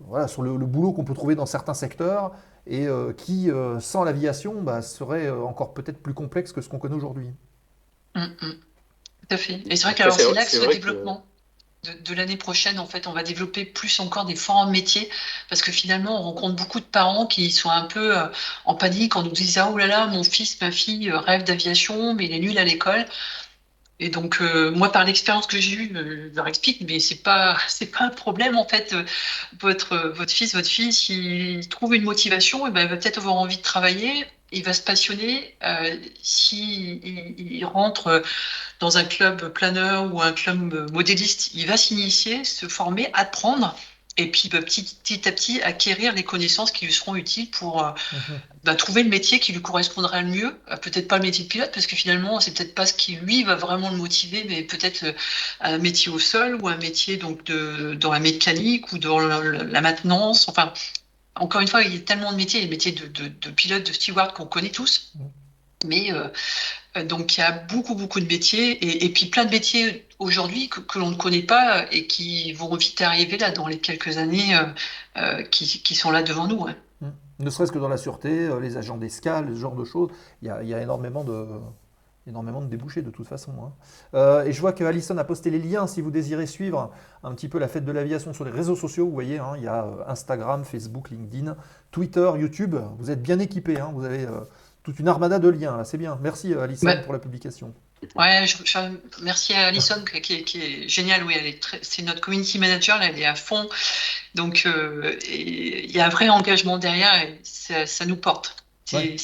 voilà 0.00 0.28
sur 0.28 0.42
le, 0.42 0.56
le 0.56 0.66
boulot 0.66 0.92
qu'on 0.92 1.04
peut 1.04 1.14
trouver 1.14 1.34
dans 1.34 1.46
certains 1.46 1.74
secteurs 1.74 2.32
et 2.66 2.86
euh, 2.86 3.12
qui 3.12 3.50
euh, 3.50 3.80
sans 3.80 4.04
l'aviation 4.04 4.62
bah, 4.62 4.82
serait 4.82 5.30
encore 5.30 5.74
peut-être 5.74 6.02
plus 6.02 6.14
complexe 6.14 6.52
que 6.52 6.60
ce 6.60 6.68
qu'on 6.68 6.78
connaît 6.78 6.96
aujourd'hui. 6.96 7.30
Mm, 8.14 8.20
mm. 8.42 8.52
Tout 9.28 9.34
à 9.34 9.36
fait. 9.36 9.62
Et 9.70 9.76
c'est 9.76 9.84
vrai 9.84 9.94
que 9.94 9.98
Ça, 9.98 10.04
alors, 10.04 10.16
c'est 10.16 10.32
l'axe 10.32 10.52
c'est 10.52 10.60
de 10.60 10.64
vrai 10.64 10.74
que- 10.80 10.86
développement 10.86 11.26
de, 11.84 11.92
de 12.02 12.14
l'année 12.14 12.36
prochaine. 12.36 12.78
En 12.80 12.86
fait, 12.86 13.06
on 13.08 13.12
va 13.12 13.22
développer 13.24 13.64
plus 13.66 14.00
encore 14.00 14.26
des 14.26 14.36
forums 14.36 14.70
métiers 14.70 15.10
parce 15.50 15.62
que 15.62 15.72
finalement, 15.72 16.20
on 16.20 16.24
rencontre 16.24 16.56
beaucoup 16.56 16.80
de 16.80 16.86
parents 16.86 17.26
qui 17.26 17.50
sont 17.52 17.70
un 17.70 17.84
peu 17.86 18.18
euh, 18.18 18.28
en 18.66 18.74
panique 18.76 19.16
en 19.16 19.22
nous 19.24 19.32
disant 19.32 19.66
Ah, 19.68 19.72
oh 19.74 19.78
là 19.78 19.86
là, 19.88 20.06
mon 20.08 20.24
fils, 20.24 20.60
ma 20.60 20.70
fille 20.72 21.10
rêve 21.12 21.44
d'aviation, 21.44 22.14
mais 22.14 22.26
il 22.26 22.32
est 22.34 22.40
nul 22.40 22.58
à 22.58 22.64
l'école. 22.64 23.06
Et 24.00 24.10
donc, 24.10 24.40
euh, 24.40 24.70
moi, 24.70 24.92
par 24.92 25.04
l'expérience 25.04 25.46
que 25.46 25.58
j'ai 25.58 25.72
eue, 25.72 25.96
euh, 25.96 26.28
je 26.30 26.36
leur 26.36 26.46
explique, 26.46 26.82
mais 26.88 27.00
c'est 27.00 27.22
pas, 27.22 27.58
c'est 27.68 27.86
pas 27.86 28.04
un 28.04 28.10
problème 28.10 28.56
en 28.56 28.66
fait. 28.66 28.94
Votre, 29.60 29.96
votre 30.14 30.32
fils, 30.32 30.54
votre 30.54 30.68
fille, 30.68 30.92
s'il 30.92 31.68
trouve 31.68 31.94
une 31.94 32.04
motivation, 32.04 32.66
eh 32.66 32.70
ben, 32.70 32.82
il 32.82 32.88
va 32.88 32.96
peut-être 32.96 33.18
avoir 33.18 33.34
envie 33.36 33.56
de 33.56 33.62
travailler, 33.62 34.26
il 34.52 34.62
va 34.64 34.72
se 34.72 34.82
passionner. 34.82 35.56
Euh, 35.64 35.96
si 36.22 37.00
il, 37.02 37.52
il 37.56 37.64
rentre 37.64 38.22
dans 38.80 38.98
un 38.98 39.04
club 39.04 39.52
planeur 39.52 40.12
ou 40.14 40.22
un 40.22 40.32
club 40.32 40.90
modéliste, 40.92 41.50
il 41.54 41.66
va 41.66 41.76
s'initier, 41.76 42.44
se 42.44 42.68
former, 42.68 43.10
apprendre. 43.14 43.76
Et 44.20 44.30
puis 44.30 44.48
bah, 44.48 44.60
petit, 44.60 44.82
petit 44.82 45.28
à 45.28 45.32
petit 45.32 45.62
acquérir 45.62 46.12
les 46.12 46.24
connaissances 46.24 46.72
qui 46.72 46.84
lui 46.86 46.92
seront 46.92 47.14
utiles 47.14 47.48
pour 47.50 47.84
euh, 47.84 47.92
bah, 48.64 48.74
trouver 48.74 49.04
le 49.04 49.08
métier 49.08 49.38
qui 49.38 49.52
lui 49.52 49.62
correspondra 49.62 50.20
le 50.22 50.28
mieux. 50.28 50.60
Euh, 50.70 50.76
peut-être 50.76 51.06
pas 51.06 51.18
le 51.18 51.22
métier 51.22 51.44
de 51.44 51.48
pilote, 51.48 51.70
parce 51.72 51.86
que 51.86 51.94
finalement, 51.94 52.40
c'est 52.40 52.52
peut-être 52.52 52.74
pas 52.74 52.84
ce 52.84 52.94
qui 52.94 53.12
lui 53.14 53.44
va 53.44 53.54
vraiment 53.54 53.90
le 53.90 53.96
motiver, 53.96 54.44
mais 54.48 54.62
peut-être 54.64 55.04
euh, 55.04 55.12
un 55.60 55.78
métier 55.78 56.10
au 56.10 56.18
sol 56.18 56.58
ou 56.60 56.66
un 56.66 56.76
métier 56.76 57.16
donc 57.16 57.44
de, 57.44 57.94
dans 57.94 58.12
la 58.12 58.18
mécanique 58.18 58.92
ou 58.92 58.98
dans 58.98 59.20
la, 59.20 59.40
la 59.40 59.80
maintenance. 59.80 60.48
Enfin, 60.48 60.72
encore 61.36 61.60
une 61.60 61.68
fois, 61.68 61.82
il 61.82 61.94
y 61.94 61.96
a 61.96 62.00
tellement 62.00 62.32
de 62.32 62.36
métiers, 62.36 62.58
il 62.58 62.64
y 62.64 62.66
a 62.66 62.68
le 62.68 62.72
métier 62.72 62.90
de, 62.90 63.06
de, 63.06 63.28
de 63.28 63.50
pilote, 63.50 63.86
de 63.86 63.92
steward 63.92 64.34
qu'on 64.34 64.46
connaît 64.46 64.70
tous. 64.70 65.12
Mais 65.84 66.12
euh, 66.12 66.26
euh, 66.96 67.04
donc 67.04 67.36
il 67.36 67.40
y 67.40 67.44
a 67.44 67.52
beaucoup, 67.52 67.94
beaucoup 67.94 68.18
de 68.18 68.26
métiers 68.26 68.72
et, 68.84 69.04
et 69.04 69.08
puis 69.10 69.26
plein 69.26 69.44
de 69.44 69.50
métiers 69.50 70.07
aujourd'hui 70.18 70.68
que, 70.68 70.80
que 70.80 70.98
l'on 70.98 71.10
ne 71.10 71.16
connaît 71.16 71.42
pas 71.42 71.86
et 71.92 72.06
qui 72.06 72.52
vont 72.52 72.74
vite 72.76 73.00
arriver 73.00 73.38
là 73.38 73.50
dans 73.50 73.66
les 73.68 73.78
quelques 73.78 74.18
années 74.18 74.56
euh, 74.56 74.62
euh, 75.16 75.42
qui, 75.44 75.66
qui 75.82 75.94
sont 75.94 76.10
là 76.10 76.22
devant 76.22 76.46
nous. 76.46 76.56
ouais. 76.64 76.74
Hmm. 77.00 77.10
Ne 77.38 77.50
serait-ce 77.50 77.70
que 77.72 77.78
dans 77.78 77.88
la 77.88 77.96
sûreté, 77.96 78.46
euh, 78.48 78.58
les 78.60 78.76
agents 78.76 78.96
d'escale, 78.96 79.48
ce 79.54 79.60
genre 79.60 79.76
de 79.76 79.84
choses, 79.84 80.10
il 80.42 80.48
y 80.48 80.50
a, 80.50 80.62
il 80.62 80.68
y 80.68 80.74
a 80.74 80.82
énormément, 80.82 81.22
de, 81.22 81.46
énormément 82.26 82.60
de 82.60 82.66
débouchés 82.66 83.02
de 83.02 83.10
toute 83.10 83.28
façon. 83.28 83.52
hein. 83.62 83.72
Euh, 84.14 84.44
et 84.44 84.52
je 84.52 84.60
vois 84.60 84.72
que 84.72 84.82
Alison 84.82 85.16
a 85.18 85.24
posté 85.24 85.50
les 85.50 85.60
liens 85.60 85.86
si 85.86 86.00
vous 86.00 86.10
désirez 86.10 86.46
suivre 86.46 86.90
un 87.22 87.32
petit 87.34 87.48
peu 87.48 87.58
la 87.60 87.68
fête 87.68 87.84
de 87.84 87.92
l'aviation 87.92 88.32
sur 88.34 88.44
les 88.44 88.50
réseaux 88.50 88.74
sociaux. 88.76 89.06
Vous 89.06 89.12
voyez, 89.12 89.38
hein, 89.38 89.52
il 89.56 89.62
y 89.62 89.68
a 89.68 89.86
Instagram, 90.08 90.64
Facebook, 90.64 91.10
LinkedIn, 91.10 91.56
Twitter, 91.92 92.28
YouTube. 92.38 92.74
Vous 92.98 93.10
êtes 93.12 93.22
bien 93.22 93.38
équipés, 93.38 93.78
hein, 93.78 93.92
vous 93.94 94.04
avez 94.04 94.24
euh, 94.26 94.40
toute 94.82 94.98
une 94.98 95.06
armada 95.08 95.38
de 95.38 95.48
liens. 95.48 95.84
C'est 95.84 95.98
bien. 95.98 96.18
Merci 96.20 96.54
Alison 96.54 96.86
Ouais. 96.88 97.02
pour 97.02 97.12
la 97.12 97.18
publication. 97.20 97.72
Ouais, 98.14 98.46
je, 98.46 98.56
je- 98.64 99.22
merci 99.22 99.54
à 99.54 99.66
Alison 99.66 100.02
qui, 100.04 100.34
est- 100.34 100.42
qui 100.42 100.60
est 100.60 100.88
géniale. 100.88 101.24
Oui, 101.24 101.34
elle 101.38 101.46
est 101.46 101.60
très- 101.62 101.80
c'est 101.82 102.02
notre 102.02 102.20
community 102.20 102.58
manager, 102.58 102.98
là, 102.98 103.06
elle 103.06 103.18
est 103.18 103.26
à 103.26 103.34
fond. 103.34 103.68
Donc, 104.34 104.64
euh, 104.66 105.16
il 105.28 105.90
y 105.90 106.00
a 106.00 106.06
un 106.06 106.10
vrai 106.10 106.28
engagement 106.28 106.78
derrière 106.78 107.14
et 107.22 107.40
ça, 107.42 107.86
ça 107.86 108.06
nous 108.06 108.16
porte. 108.16 108.56
Ouais. 108.92 109.16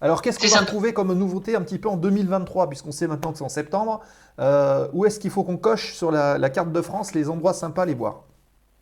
Alors, 0.00 0.20
qu'est-ce 0.20 0.38
qu'on 0.38 0.44
va 0.46 0.50
sympa. 0.50 0.64
retrouver 0.64 0.92
comme 0.92 1.12
nouveauté 1.14 1.56
un 1.56 1.62
petit 1.62 1.78
peu 1.78 1.88
en 1.88 1.96
2023, 1.96 2.68
puisqu'on 2.68 2.92
sait 2.92 3.06
maintenant 3.06 3.32
que 3.32 3.38
c'est 3.38 3.44
en 3.44 3.48
septembre 3.48 4.00
Euh, 4.40 4.88
Où 4.92 5.06
est-ce 5.06 5.20
qu'il 5.20 5.30
faut 5.30 5.44
qu'on 5.44 5.56
coche 5.56 5.94
sur 5.94 6.10
la, 6.10 6.38
la 6.38 6.50
carte 6.50 6.72
de 6.72 6.82
France 6.82 7.14
les 7.14 7.28
endroits 7.28 7.54
sympas 7.54 7.82
à 7.82 7.84
aller 7.84 7.94
voir? 7.94 8.24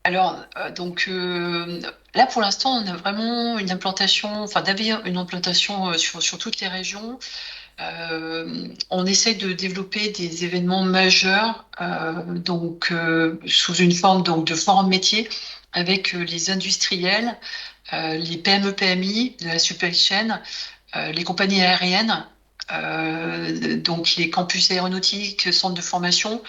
Alors, 0.04 0.36
euh, 0.56 0.70
donc 0.72 1.04
euh, 1.08 1.80
là 2.14 2.26
pour 2.26 2.40
l'instant, 2.42 2.70
on 2.82 2.86
a 2.86 2.96
vraiment 2.96 3.58
une 3.58 3.70
implantation, 3.70 4.42
enfin 4.42 4.64
une 5.04 5.16
implantation 5.16 5.92
sur, 5.98 6.22
sur 6.22 6.38
toutes 6.38 6.58
les 6.60 6.68
régions. 6.68 7.18
Euh, 7.80 8.68
on 8.90 9.06
essaie 9.06 9.34
de 9.34 9.52
développer 9.52 10.10
des 10.10 10.44
événements 10.44 10.84
majeurs, 10.84 11.66
euh, 11.80 12.22
donc 12.34 12.88
euh, 12.92 13.38
sous 13.46 13.74
une 13.74 13.92
forme 13.92 14.22
donc 14.22 14.46
de 14.46 14.54
forum 14.54 14.88
métier 14.88 15.28
avec 15.72 16.12
les 16.12 16.50
industriels, 16.50 17.36
les 17.92 18.36
PME 18.38 18.72
PMI 18.72 19.36
de 19.40 19.46
la 19.46 19.58
supply 19.58 19.94
chain, 19.94 20.40
les 20.94 21.24
compagnies 21.24 21.62
aériennes, 21.62 22.26
donc 23.82 24.16
les 24.16 24.28
campus 24.28 24.70
aéronautiques, 24.70 25.52
centres 25.52 25.74
de 25.74 25.80
formation 25.80 26.42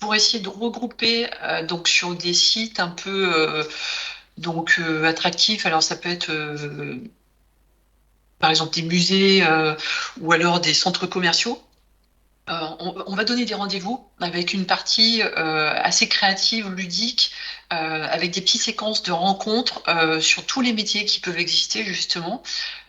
pour 0.00 0.14
essayer 0.14 0.42
de 0.42 0.48
regrouper 0.48 1.28
donc 1.68 1.88
sur 1.88 2.14
des 2.14 2.32
sites 2.32 2.80
un 2.80 2.88
peu 2.88 3.66
donc 4.38 4.80
attractifs. 5.04 5.66
Alors 5.66 5.82
ça 5.82 5.96
peut 5.96 6.10
être 6.10 6.32
par 8.38 8.50
exemple 8.50 8.74
des 8.74 8.82
musées 8.82 9.42
euh, 9.42 9.74
ou 10.20 10.32
alors 10.32 10.60
des 10.60 10.74
centres 10.74 11.06
commerciaux. 11.06 11.62
Euh, 12.48 12.54
on, 12.78 12.94
on 13.06 13.14
va 13.14 13.24
donner 13.24 13.44
des 13.44 13.54
rendez-vous 13.54 14.08
avec 14.20 14.54
une 14.54 14.64
partie 14.64 15.20
euh, 15.22 15.70
assez 15.82 16.08
créative, 16.08 16.70
ludique, 16.70 17.30
euh, 17.74 18.06
avec 18.10 18.30
des 18.30 18.40
petites 18.40 18.62
séquences 18.62 19.02
de 19.02 19.12
rencontres 19.12 19.82
euh, 19.88 20.18
sur 20.20 20.46
tous 20.46 20.62
les 20.62 20.72
métiers 20.72 21.04
qui 21.04 21.20
peuvent 21.20 21.38
exister 21.38 21.84
justement. 21.84 22.42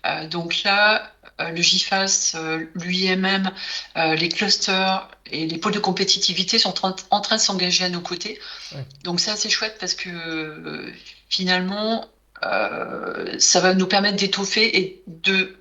Euh, 0.05 0.27
donc 0.27 0.63
là, 0.63 1.11
euh, 1.41 1.49
le 1.49 1.61
GIFAS, 1.61 2.35
euh, 2.35 2.65
l'UIMM, 2.73 3.51
euh, 3.97 4.15
les 4.15 4.29
clusters 4.29 5.09
et 5.29 5.45
les 5.45 5.57
pôles 5.57 5.73
de 5.73 5.79
compétitivité 5.79 6.57
sont 6.57 6.85
en, 6.85 6.95
en 7.09 7.19
train 7.19 7.35
de 7.35 7.41
s'engager 7.41 7.83
à 7.83 7.89
nos 7.89 7.99
côtés. 8.01 8.39
Ouais. 8.73 8.85
Donc 9.03 9.19
ça, 9.19 9.35
c'est 9.35 9.49
chouette 9.49 9.75
parce 9.77 9.93
que 9.93 10.09
euh, 10.09 10.93
finalement, 11.27 12.07
ça 12.41 13.59
va 13.59 13.73
nous 13.73 13.87
permettre 13.87 14.17
d'étoffer 14.17 14.77
et 14.77 15.03
de 15.07 15.55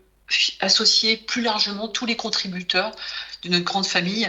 associer 0.61 1.17
plus 1.17 1.43
largement 1.43 1.89
tous 1.89 2.07
les 2.07 2.17
contributeurs 2.17 2.93
de 3.43 3.49
notre 3.49 3.65
grande 3.65 3.87
famille. 3.87 4.29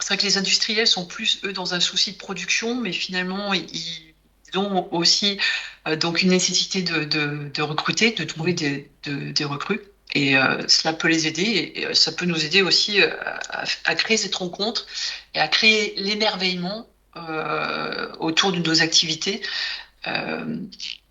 C'est 0.00 0.08
vrai 0.08 0.16
que 0.16 0.22
les 0.24 0.38
industriels 0.38 0.86
sont 0.86 1.06
plus, 1.06 1.38
eux, 1.44 1.52
dans 1.52 1.74
un 1.74 1.80
souci 1.80 2.12
de 2.12 2.16
production, 2.18 2.74
mais 2.74 2.92
finalement, 2.92 3.52
ils 3.54 4.14
ont 4.56 4.88
aussi 4.92 5.38
euh, 5.86 5.96
donc 5.96 6.22
une 6.22 6.30
nécessité 6.30 6.82
de, 6.82 7.62
recruter, 7.62 8.12
de 8.12 8.24
trouver 8.24 8.52
des, 8.54 8.90
de- 9.04 9.30
des 9.32 9.44
recrues. 9.44 9.80
Et 10.14 10.36
euh, 10.36 10.62
cela 10.68 10.92
peut 10.94 11.08
les 11.08 11.26
aider, 11.26 11.72
et, 11.74 11.86
euh, 11.86 11.94
ça 11.94 12.12
peut 12.12 12.24
nous 12.24 12.44
aider 12.44 12.62
aussi 12.62 13.00
euh, 13.02 13.08
à, 13.50 13.64
à 13.84 13.94
créer 13.94 14.16
cette 14.16 14.34
rencontre 14.34 14.86
et 15.34 15.40
à 15.40 15.48
créer 15.48 15.94
l'émerveillement 15.96 16.88
euh, 17.16 18.12
autour 18.18 18.52
de 18.52 18.58
nos 18.60 18.80
activités. 18.82 19.42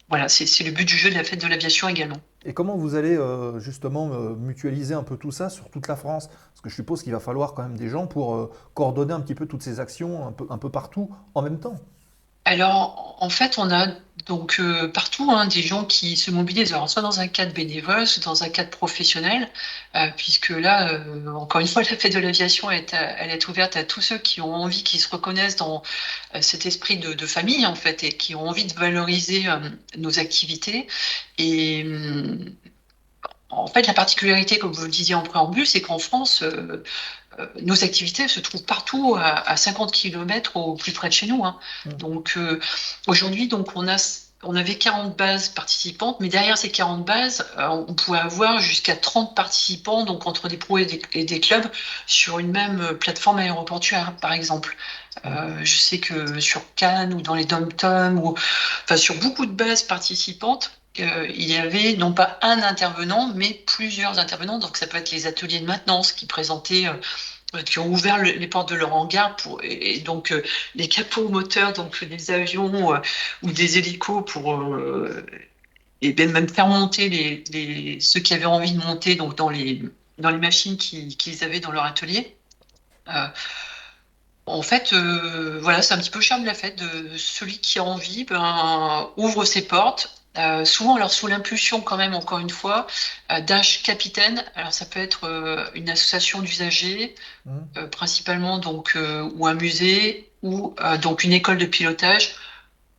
Voilà, 0.09 0.29
c'est 0.29 0.45
c'est 0.45 0.63
le 0.63 0.71
but 0.71 0.87
du 0.87 0.95
jeu 0.95 1.09
de 1.09 1.15
la 1.15 1.23
fête 1.23 1.41
de 1.41 1.47
l'aviation 1.47 1.87
également. 1.87 2.17
Et 2.45 2.53
comment 2.53 2.77
vous 2.77 2.95
allez 2.95 3.15
euh, 3.15 3.59
justement 3.59 4.11
euh, 4.11 4.35
mutualiser 4.35 4.93
un 4.93 5.03
peu 5.03 5.17
tout 5.17 5.31
ça 5.31 5.49
sur 5.49 5.69
toute 5.69 5.87
la 5.87 5.95
France? 5.95 6.27
Parce 6.27 6.61
que 6.61 6.69
je 6.69 6.75
suppose 6.75 7.01
qu'il 7.03 7.13
va 7.13 7.19
falloir 7.19 7.53
quand 7.53 7.63
même 7.63 7.77
des 7.77 7.89
gens 7.89 8.05
pour 8.05 8.35
euh, 8.35 8.51
coordonner 8.73 9.13
un 9.13 9.21
petit 9.21 9.35
peu 9.35 9.45
toutes 9.45 9.63
ces 9.63 9.79
actions 9.79 10.27
un 10.27 10.31
peu, 10.31 10.45
un 10.49 10.57
peu 10.57 10.69
partout 10.69 11.09
en 11.33 11.41
même 11.41 11.59
temps. 11.59 11.75
Alors, 12.45 13.15
en 13.19 13.29
fait, 13.29 13.57
on 13.57 13.71
a 13.71 13.87
donc 14.25 14.59
euh, 14.59 14.87
partout 14.89 15.29
hein, 15.31 15.47
des 15.47 15.61
gens 15.61 15.85
qui 15.85 16.17
se 16.17 16.31
mobilisent, 16.31 16.73
alors 16.73 16.89
soit 16.89 17.01
dans 17.01 17.19
un 17.19 17.27
cadre 17.27 17.53
bénévole, 17.53 18.05
soit 18.05 18.23
dans 18.23 18.43
un 18.43 18.49
cadre 18.49 18.69
professionnel, 18.69 19.49
euh, 19.95 20.07
puisque 20.17 20.49
là, 20.49 20.91
euh, 20.91 21.27
encore 21.33 21.61
une 21.61 21.67
fois, 21.67 21.83
la 21.89 21.97
fête 21.97 22.13
de 22.13 22.19
l'aviation, 22.19 22.69
est 22.69 22.93
elle 22.93 23.31
est 23.31 23.47
ouverte 23.47 23.77
à 23.77 23.83
tous 23.83 24.01
ceux 24.01 24.17
qui 24.17 24.41
ont 24.41 24.53
envie, 24.53 24.83
qui 24.83 24.99
se 24.99 25.09
reconnaissent 25.09 25.55
dans 25.55 25.83
cet 26.41 26.65
esprit 26.65 26.97
de, 26.97 27.25
famille, 27.25 27.65
en 27.65 27.75
fait, 27.75 28.03
et 28.03 28.11
qui 28.11 28.35
ont 28.35 28.47
envie 28.47 28.65
de 28.65 28.73
valoriser 28.73 29.45
nos 29.97 30.19
activités. 30.19 30.87
Et 31.37 31.85
en 33.49 33.67
fait, 33.67 33.87
la 33.87 33.93
particularité, 33.93 34.57
comme 34.59 34.73
vous 34.73 34.83
le 34.83 34.89
disiez 34.89 35.15
en 35.15 35.23
préambule, 35.23 35.67
c'est 35.67 35.81
qu'en 35.81 35.99
France, 35.99 36.43
nos 37.61 37.83
activités 37.83 38.27
se 38.27 38.39
trouvent 38.39 38.63
partout 38.63 39.15
à, 39.17 39.49
à 39.49 39.57
50 39.57 39.91
km 39.91 40.57
au 40.57 40.75
plus 40.75 40.91
près 40.91 41.09
de 41.09 41.13
chez 41.13 41.27
nous. 41.27 41.43
hein. 41.45 41.57
Mm. 41.85 41.93
Donc 41.93 42.33
euh, 42.37 42.59
aujourd'hui, 43.07 43.47
donc 43.47 43.75
on 43.75 43.87
a 43.87 43.97
on 44.43 44.55
avait 44.55 44.75
40 44.75 45.17
bases 45.17 45.49
participantes, 45.49 46.19
mais 46.19 46.27
derrière 46.27 46.57
ces 46.57 46.69
40 46.69 47.05
bases, 47.05 47.45
euh, 47.57 47.67
on 47.67 47.93
pouvait 47.93 48.19
avoir 48.19 48.59
jusqu'à 48.59 48.95
30 48.95 49.35
participants, 49.35 50.03
donc 50.03 50.27
entre 50.27 50.47
des 50.47 50.57
pros 50.57 50.77
et 50.77 50.85
des, 50.85 51.01
et 51.13 51.23
des 51.23 51.39
clubs, 51.39 51.65
sur 52.05 52.39
une 52.39 52.51
même 52.51 52.81
euh, 52.81 52.93
plateforme 52.93 53.39
aéroportuaire, 53.39 54.15
par 54.21 54.33
exemple. 54.33 54.75
Euh, 55.25 55.59
je 55.63 55.77
sais 55.77 55.99
que 55.99 56.39
sur 56.39 56.61
Cannes 56.75 57.13
ou 57.13 57.21
dans 57.21 57.35
les 57.35 57.45
dom-toms, 57.45 58.17
ou 58.17 58.35
enfin 58.83 58.97
sur 58.97 59.15
beaucoup 59.15 59.45
de 59.45 59.51
bases 59.51 59.83
participantes, 59.83 60.71
euh, 60.99 61.27
il 61.33 61.43
y 61.49 61.55
avait 61.57 61.95
non 61.95 62.13
pas 62.13 62.37
un 62.41 62.61
intervenant, 62.61 63.31
mais 63.35 63.53
plusieurs 63.67 64.19
intervenants. 64.19 64.59
Donc 64.59 64.77
ça 64.77 64.87
peut 64.87 64.97
être 64.97 65.11
les 65.11 65.25
ateliers 65.27 65.59
de 65.59 65.65
maintenance 65.65 66.11
qui 66.11 66.25
présentaient, 66.27 66.87
euh, 66.87 67.61
qui 67.63 67.79
ont 67.79 67.87
ouvert 67.87 68.17
le- 68.19 68.31
les 68.31 68.47
portes 68.47 68.69
de 68.69 68.75
leur 68.75 68.93
hangar 68.93 69.35
pour, 69.37 69.59
et, 69.63 69.99
donc 69.99 70.31
euh, 70.31 70.43
les 70.75 70.87
capots 70.87 71.29
moteurs, 71.29 71.73
donc 71.73 72.03
des 72.03 72.31
avions 72.31 72.93
euh, 72.95 72.99
ou 73.43 73.51
des 73.51 73.77
hélicos 73.77 74.23
pour 74.25 74.53
euh, 74.55 75.25
et 76.01 76.13
même 76.27 76.49
faire 76.49 76.67
monter 76.67 77.09
les, 77.09 77.99
ceux 78.01 78.19
qui 78.19 78.33
avaient 78.33 78.45
envie 78.45 78.73
de 78.73 78.79
monter 78.83 79.15
donc 79.15 79.35
dans 79.37 79.49
les 79.49 79.81
dans 80.19 80.29
les 80.29 80.37
machines 80.37 80.77
qui- 80.77 81.15
qu'ils 81.17 81.43
avaient 81.43 81.59
dans 81.59 81.71
leur 81.71 81.85
atelier. 81.85 82.37
Euh, 83.09 83.27
en 84.45 84.61
fait, 84.61 84.91
euh, 84.93 85.59
voilà, 85.61 85.81
c'est 85.81 85.93
un 85.93 85.97
petit 85.99 86.09
peu 86.09 86.19
le 86.19 86.23
charme 86.23 86.45
la 86.45 86.53
fête. 86.53 86.75
De 86.77 87.17
celui 87.17 87.59
qui 87.59 87.79
a 87.79 87.83
envie, 87.83 88.25
ben, 88.25 89.09
ouvre 89.17 89.45
ses 89.45 89.65
portes. 89.67 90.22
Euh, 90.37 90.65
souvent, 90.65 90.95
alors 90.95 91.11
sous 91.11 91.27
l'impulsion, 91.27 91.81
quand 91.81 91.97
même, 91.97 92.13
encore 92.15 92.39
une 92.39 92.49
fois, 92.49 92.87
euh, 93.31 93.39
d'H 93.41 93.81
capitaine. 93.83 94.43
Alors, 94.55 94.73
ça 94.73 94.85
peut 94.85 94.99
être 94.99 95.25
euh, 95.25 95.69
une 95.75 95.89
association 95.89 96.41
d'usagers, 96.41 97.13
Mhm. 97.45 97.67
euh, 97.77 97.87
principalement 97.87 98.57
donc 98.59 98.93
euh, 98.95 99.29
ou 99.35 99.47
un 99.47 99.53
musée 99.53 100.31
ou 100.41 100.73
euh, 100.81 100.97
donc 100.97 101.23
une 101.23 101.33
école 101.33 101.57
de 101.57 101.65
pilotage 101.65 102.35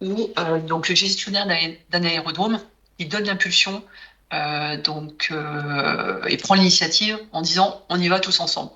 ou 0.00 0.30
euh, 0.38 0.58
donc 0.60 0.88
le 0.88 0.94
gestionnaire 0.94 1.46
d'un 1.90 2.04
aérodrome 2.04 2.60
qui 2.98 3.06
donne 3.06 3.24
l'impulsion 3.26 3.84
euh, 4.32 4.76
donc 4.76 5.28
euh, 5.30 6.22
et 6.26 6.36
prend 6.36 6.54
l'initiative 6.54 7.18
en 7.32 7.42
disant 7.42 7.84
on 7.88 8.00
y 8.00 8.08
va 8.08 8.20
tous 8.20 8.40
ensemble. 8.40 8.70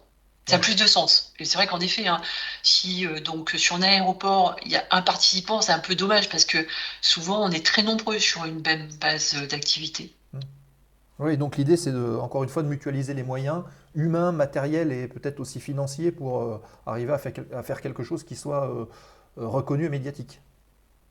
Ça 0.49 0.57
a 0.57 0.59
plus 0.59 0.77
de 0.77 0.87
sens. 0.87 1.33
Et 1.39 1.45
c'est 1.45 1.57
vrai 1.59 1.67
qu'en 1.67 1.81
effet, 1.81 2.09
hein, 2.09 2.21
si 2.63 3.07
euh, 3.07 3.21
donc 3.21 3.51
sur 3.57 3.77
un 3.77 3.83
aéroport 3.83 4.57
il 4.65 4.73
y 4.73 4.77
a 4.77 4.85
un 4.91 5.03
participant, 5.03 5.61
c'est 5.61 5.73
un 5.73 5.79
peu 5.79 5.95
dommage 5.95 6.29
parce 6.29 6.45
que 6.45 6.67
souvent 7.01 7.45
on 7.45 7.51
est 7.51 7.65
très 7.65 7.83
nombreux 7.83 8.19
sur 8.19 8.45
une 8.45 8.61
même 8.63 8.89
base 9.01 9.35
d'activité. 9.49 10.15
Oui, 11.21 11.37
donc 11.37 11.57
l'idée, 11.57 11.77
c'est 11.77 11.91
de, 11.91 12.17
encore 12.17 12.45
une 12.45 12.49
fois 12.49 12.63
de 12.63 12.69
mutualiser 12.69 13.13
les 13.13 13.25
moyens 13.25 13.65
humains, 13.97 14.31
matériels 14.31 14.93
et 14.93 15.09
peut-être 15.09 15.41
aussi 15.41 15.59
financiers 15.59 16.13
pour 16.13 16.43
euh, 16.43 16.63
arriver 16.87 17.13
à 17.13 17.19
faire, 17.19 17.33
quel- 17.33 17.49
à 17.53 17.65
faire 17.65 17.81
quelque 17.81 18.05
chose 18.05 18.23
qui 18.23 18.37
soit 18.37 18.69
euh, 18.71 18.87
reconnu 19.37 19.85
et 19.87 19.89
médiatique. 19.89 20.41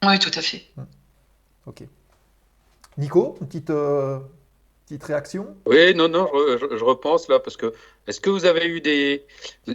Oui, 0.05 0.17
tout 0.19 0.31
à 0.33 0.41
fait. 0.41 0.65
Ok. 1.65 1.83
Nico, 2.97 3.37
une 3.41 3.47
petite, 3.47 3.69
petite 4.87 5.03
réaction 5.03 5.55
Oui, 5.65 5.93
non, 5.93 6.07
non, 6.07 6.29
je, 6.33 6.83
repense 6.83 7.27
là, 7.27 7.39
parce 7.39 7.57
que 7.57 7.73
est-ce 8.07 8.21
que 8.21 8.29
vous 8.29 8.45
avez 8.45 8.65
eu 8.67 8.81
des. 8.81 9.25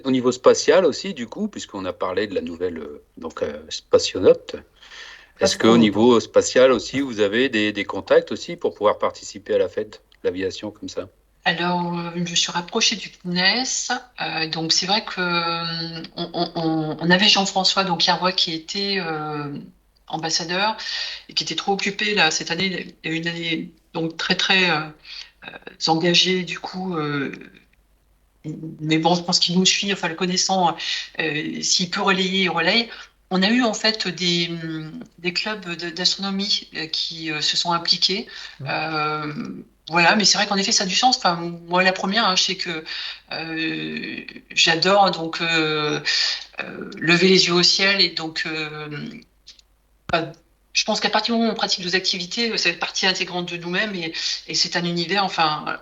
Au 0.04 0.10
niveau 0.10 0.32
spatial 0.32 0.84
aussi, 0.86 1.14
du 1.14 1.26
coup, 1.26 1.48
puisqu'on 1.48 1.84
a 1.84 1.92
parlé 1.92 2.26
de 2.26 2.34
la 2.34 2.40
nouvelle 2.40 2.78
euh, 2.78 3.04
donc, 3.18 3.42
euh, 3.42 3.62
spationaute, 3.68 4.56
est-ce 5.40 5.58
qu'au 5.58 5.76
niveau 5.78 6.20
spatial 6.20 6.72
aussi, 6.72 7.00
vous 7.00 7.20
avez 7.20 7.48
des, 7.48 7.72
des 7.72 7.84
contacts 7.84 8.32
aussi 8.32 8.56
pour 8.56 8.74
pouvoir 8.74 8.98
participer 8.98 9.54
à 9.54 9.58
la 9.58 9.68
fête, 9.68 10.02
l'aviation 10.24 10.70
comme 10.70 10.88
ça? 10.88 11.08
Alors, 11.44 11.98
euh, 11.98 12.10
je 12.14 12.20
me 12.20 12.26
suis 12.36 12.52
rapprochée 12.52 12.96
du 12.96 13.08
CNES. 13.10 13.90
euh, 14.20 14.48
donc, 14.48 14.72
c'est 14.72 14.86
vrai 14.86 15.04
que 15.04 15.20
on, 16.16 16.30
on- 16.34 16.52
on- 16.54 16.96
on 17.00 17.10
avait 17.10 17.28
Jean-François 17.28 17.84
donc 17.84 18.02
Carrois 18.02 18.32
qui 18.32 18.54
était 18.54 18.98
euh, 19.00 19.58
ambassadeur 20.06 20.76
et 21.28 21.34
qui 21.34 21.42
était 21.44 21.56
trop 21.56 21.72
occupé 21.72 22.14
là 22.14 22.30
cette 22.30 22.50
année. 22.52 22.94
Il 23.04 23.10
y 23.10 23.12
a 23.12 23.16
eu 23.16 23.18
une 23.20 23.28
année 23.28 23.72
donc 23.94 24.16
très 24.16 24.36
très 24.36 24.70
euh, 24.70 24.80
euh, 25.48 25.58
engagée 25.88 26.44
du 26.44 26.58
coup. 26.58 26.96
euh, 26.96 27.32
mais 28.80 28.98
bon, 28.98 29.14
je 29.14 29.22
pense 29.22 29.38
qu'il 29.38 29.56
nous 29.56 29.64
suit, 29.64 29.92
enfin 29.92 30.08
le 30.08 30.14
connaissant, 30.16 30.76
euh, 31.20 31.62
s'il 31.62 31.90
peut 31.90 32.02
relayer, 32.02 32.42
il 32.44 32.48
relaye. 32.50 32.88
On 33.30 33.42
a 33.42 33.48
eu 33.50 33.62
en 33.62 33.72
fait 33.72 34.08
des, 34.08 34.50
des 35.18 35.32
clubs 35.32 35.64
d'astronomie 35.94 36.68
qui 36.92 37.30
euh, 37.30 37.40
se 37.40 37.56
sont 37.56 37.72
impliqués. 37.72 38.26
Euh, 38.62 39.32
voilà, 39.88 40.16
mais 40.16 40.24
c'est 40.24 40.38
vrai 40.38 40.46
qu'en 40.46 40.56
effet, 40.56 40.72
ça 40.72 40.84
a 40.84 40.86
du 40.86 40.94
sens. 40.96 41.16
Enfin, 41.16 41.36
moi, 41.68 41.82
la 41.84 41.92
première, 41.92 42.26
hein, 42.26 42.36
je 42.36 42.42
sais 42.42 42.56
que 42.56 42.84
j'adore 44.54 45.10
donc 45.10 45.40
lever 46.98 47.28
les 47.28 47.46
yeux 47.46 47.54
au 47.54 47.62
ciel 47.62 48.00
et 48.00 48.10
donc 48.10 48.46
je 50.72 50.84
pense 50.84 51.00
qu'à 51.00 51.10
partir 51.10 51.34
du 51.34 51.40
moment 51.40 51.50
où 51.50 51.54
on 51.54 51.56
pratique 51.56 51.84
nos 51.84 51.94
activités, 51.94 52.56
ça 52.56 52.70
fait 52.70 52.78
partie 52.78 53.06
intégrante 53.06 53.50
de 53.52 53.56
nous-mêmes 53.56 53.94
et, 53.94 54.12
c'est 54.54 54.76
un 54.76 54.84
univers. 54.84 55.24
Enfin, 55.24 55.80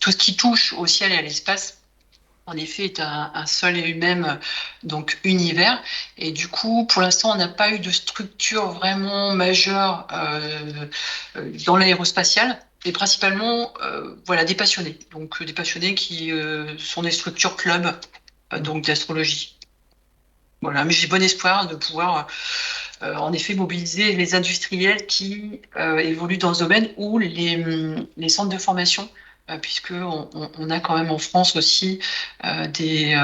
tout 0.00 0.12
ce 0.12 0.16
qui 0.16 0.36
touche 0.36 0.72
au 0.74 0.86
ciel 0.86 1.12
et 1.12 1.16
à 1.16 1.22
l'espace, 1.22 1.78
en 2.46 2.56
effet, 2.56 2.84
est 2.84 3.00
un, 3.00 3.46
seul 3.46 3.76
et 3.76 3.94
même 3.94 4.38
donc 4.82 5.18
univers. 5.24 5.82
Et 6.16 6.32
du 6.32 6.48
coup, 6.48 6.86
pour 6.86 7.02
l'instant, 7.02 7.32
on 7.32 7.36
n'a 7.36 7.48
pas 7.48 7.70
eu 7.72 7.78
de 7.78 7.90
structure 7.90 8.70
vraiment 8.70 9.34
majeure 9.34 10.06
euh, 10.12 10.86
euh, 11.36 11.52
dans 11.66 11.76
l'aérospatial. 11.76 12.58
Et 12.84 12.92
principalement, 12.92 13.74
euh, 13.82 14.14
voilà, 14.24 14.44
des 14.44 14.54
passionnés. 14.54 14.98
Donc, 15.10 15.42
euh, 15.42 15.44
des 15.44 15.52
passionnés 15.52 15.94
qui 15.94 16.30
euh, 16.30 16.78
sont 16.78 17.02
des 17.02 17.10
structures 17.10 17.56
clubs, 17.56 17.92
euh, 18.52 18.60
donc 18.60 18.84
d'astrologie. 18.84 19.56
Voilà, 20.62 20.84
mais 20.84 20.92
j'ai 20.92 21.06
bon 21.06 21.22
espoir 21.22 21.66
de 21.66 21.74
pouvoir, 21.74 22.26
euh, 23.02 23.14
en 23.16 23.32
effet, 23.32 23.54
mobiliser 23.54 24.14
les 24.14 24.34
industriels 24.34 25.06
qui 25.06 25.60
euh, 25.76 25.98
évoluent 25.98 26.38
dans 26.38 26.54
ce 26.54 26.60
domaine 26.62 26.88
ou 26.96 27.18
les, 27.18 27.64
les 28.16 28.28
centres 28.28 28.50
de 28.50 28.58
formation, 28.58 29.08
euh, 29.50 29.58
puisque 29.58 29.92
on, 29.92 30.70
a 30.70 30.80
quand 30.80 30.96
même 30.96 31.10
en 31.10 31.18
France 31.18 31.56
aussi 31.56 32.00
des, 32.70 33.16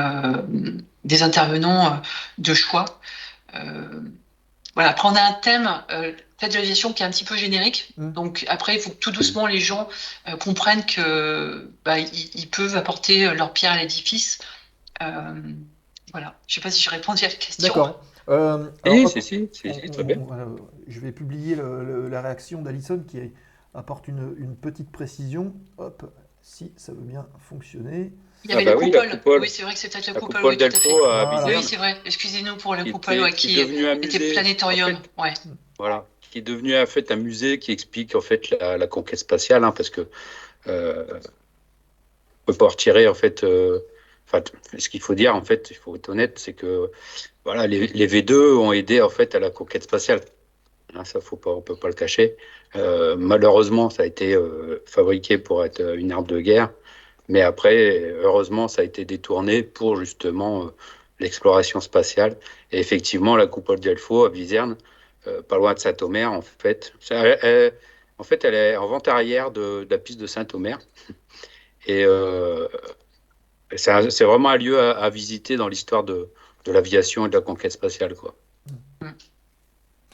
des 1.05 1.22
intervenants 1.22 2.01
de 2.39 2.55
choix. 2.55 3.01
Voilà, 4.75 4.91
après 4.91 5.09
on 5.09 5.14
a 5.14 5.22
un 5.22 5.33
thème, 5.35 5.70
de 5.91 6.53
l'aviation 6.53 6.93
qui 6.93 7.03
est 7.03 7.07
un 7.07 7.11
petit 7.11 7.25
peu 7.25 7.37
générique. 7.37 7.93
Mm. 7.97 8.12
Donc 8.12 8.45
après, 8.49 8.75
il 8.75 8.81
faut 8.81 8.91
que 8.91 8.97
tout 8.97 9.12
doucement 9.12 9.47
les 9.47 9.61
gens 9.61 9.89
comprennent 10.41 10.85
que 10.85 11.70
bah, 11.85 11.99
ils, 11.99 12.31
ils 12.35 12.51
peuvent 12.51 12.77
apporter 12.77 13.33
leur 13.35 13.53
pierre 13.53 13.72
à 13.72 13.79
l'édifice. 13.79 14.41
Euh, 15.03 15.35
voilà, 16.12 16.35
je 16.47 16.55
sais 16.55 16.61
pas 16.61 16.70
si 16.70 16.83
je 16.83 16.91
réponds 16.91 17.12
à 17.12 17.20
la 17.20 17.29
question. 17.29 17.66
D'accord. 17.66 18.01
Euh, 18.29 18.70
Oui, 18.87 18.99
alors, 19.01 19.09
si, 19.11 19.22
si, 19.22 19.49
si, 19.53 19.75
si, 19.75 19.81
on- 19.89 19.93
très 19.93 20.05
bien. 20.05 20.18
on- 20.18 20.25
voilà, 20.25 20.47
je 20.87 21.01
vais 21.01 21.12
publier 21.12 21.57
le- 21.57 21.85
le- 21.85 22.09
la 22.09 22.22
réaction 22.22 22.62
d'Alison 22.62 23.03
qui 23.07 23.18
apporte 23.75 24.09
une, 24.09 24.35
une 24.39 24.57
petite 24.57 24.91
précision. 24.91 25.53
Hop, 25.79 26.11
si 26.41 26.72
ça 26.77 26.93
veut 26.93 27.03
bien 27.03 27.27
fonctionner. 27.49 28.12
Il 28.45 28.51
y 28.51 28.55
avait 28.55 28.62
Ah 28.62 28.64
la, 28.66 28.72
bah 28.77 28.79
oui, 28.83 28.91
la 28.91 29.01
coupole. 29.03 29.18
coupole. 29.18 29.41
Oui, 29.43 29.49
c'est 29.49 29.62
vrai 29.62 29.72
que 29.75 29.79
c'est 29.79 29.91
peut-être 29.93 30.07
la, 30.07 30.12
La 30.14 30.20
coupole. 30.20 30.37
coupole 30.37 30.51
oui, 30.53 30.59
tout 30.59 30.64
à 30.64 30.68
d'Alpo 30.68 30.89
fait. 30.89 30.95
à 30.95 31.25
Voilà. 31.25 31.31
Bizerte, 31.45 31.57
Oui, 31.57 31.62
c'est 31.68 31.77
vrai. 31.77 31.97
Excusez-nous 32.05 32.57
pour 32.57 32.75
la 32.75 32.85
qui 32.85 32.93
coupole 32.93 33.14
était, 33.14 33.22
ouais, 33.22 33.33
qui 33.33 33.49
qui 33.49 33.61
est 33.61 33.64
devenue 33.64 33.87
un 33.87 33.95
était 33.97 34.18
musée. 34.18 34.33
planétorium. 34.33 34.97
en 35.16 35.22
Ouais. 35.22 35.31
fait. 35.31 35.49
Voilà, 35.79 36.07
qui 36.20 36.39
est 36.39 36.43
devenu 36.43 36.77
en 36.79 36.87
fait 36.87 37.11
un 37.11 37.16
musée 37.16 37.59
qui 37.59 37.72
explique 37.72 38.14
en 38.14 38.20
fait 38.20 38.51
la, 38.61 38.77
la 38.79 38.87
conquête 38.87 39.18
spatiale, 39.18 39.64
hein, 39.64 39.72
parce 39.72 39.91
que 39.91 40.07
euh, 40.66 41.05
on 42.47 42.53
peut 42.53 42.59
pas 42.59 42.68
retirer 42.68 43.09
en 43.09 43.14
fait. 43.14 43.45
euh, 43.45 43.81
Ce 44.78 44.89
qu'il 44.89 45.01
faut 45.01 45.14
dire 45.14 45.35
en 45.35 45.43
fait, 45.45 45.70
il 45.70 45.76
faut 45.76 45.95
être 45.97 46.09
honnête, 46.09 46.39
c'est 46.39 46.55
que 46.55 46.91
voilà, 47.45 47.66
les, 47.66 47.87
les 47.89 48.07
V2 48.09 48.57
ont 48.59 48.72
aidé 48.72 49.01
en 49.03 49.11
fait 49.11 49.35
à 49.35 49.41
la 49.41 49.51
conquête 49.51 49.85
spatiale. 49.85 50.20
Hein, 50.95 51.05
ça, 51.05 51.20
faut 51.20 51.37
pas, 51.37 51.51
on 51.51 51.62
peut 51.62 51.76
pas 51.76 51.89
le 51.89 51.95
cacher. 51.95 52.37
Euh, 52.76 53.16
malheureusement, 53.18 53.91
ça 53.91 54.03
a 54.05 54.07
été 54.07 54.35
euh, 54.35 54.82
fabriqué 54.87 55.39
pour 55.39 55.64
être 55.64 55.80
une 55.97 56.12
arme 56.12 56.26
de 56.26 56.41
guerre, 56.41 56.70
mais 57.28 57.41
après, 57.43 58.01
heureusement, 58.22 58.68
ça 58.68 58.82
a 58.82 58.85
été 58.85 59.05
détourné 59.05 59.62
pour 59.62 59.97
justement 59.97 60.66
euh, 60.66 60.70
l'exploration 61.20 61.80
spatiale. 61.80 62.39
Et 62.72 62.78
effectivement, 62.80 63.37
la 63.37 63.47
coupole 63.47 63.80
d'Elfo 63.80 64.24
à 64.26 64.30
Viserne, 64.30 64.76
pas 65.49 65.57
loin 65.57 65.72
de 65.74 65.78
Saint-Omer, 65.78 66.30
en 66.30 66.43
fait. 66.43 66.93
Elle- 67.11 67.74
en 68.18 68.24
fait, 68.24 68.45
elle 68.45 68.55
est 68.55 68.76
en 68.76 68.87
vente 68.87 69.09
arrière 69.09 69.51
de, 69.51 69.85
de 69.85 69.89
la 69.91 69.99
piste 69.99 70.20
de 70.20 70.26
Saint-Omer. 70.26 70.78
Et 71.87 72.05
c'est 73.77 74.25
vraiment 74.25 74.51
un 74.51 74.57
lieu 74.57 74.79
à, 74.81 74.93
à 74.99 75.11
visiter 75.11 75.57
dans 75.57 75.68
l'histoire 75.68 76.05
de, 76.05 76.29
de 76.64 76.72
l'aviation 76.72 77.27
et 77.27 77.29
de 77.29 77.35
la 77.37 77.43
conquête 77.43 77.72
spatiale. 77.72 78.14
Quoi. 78.14 78.35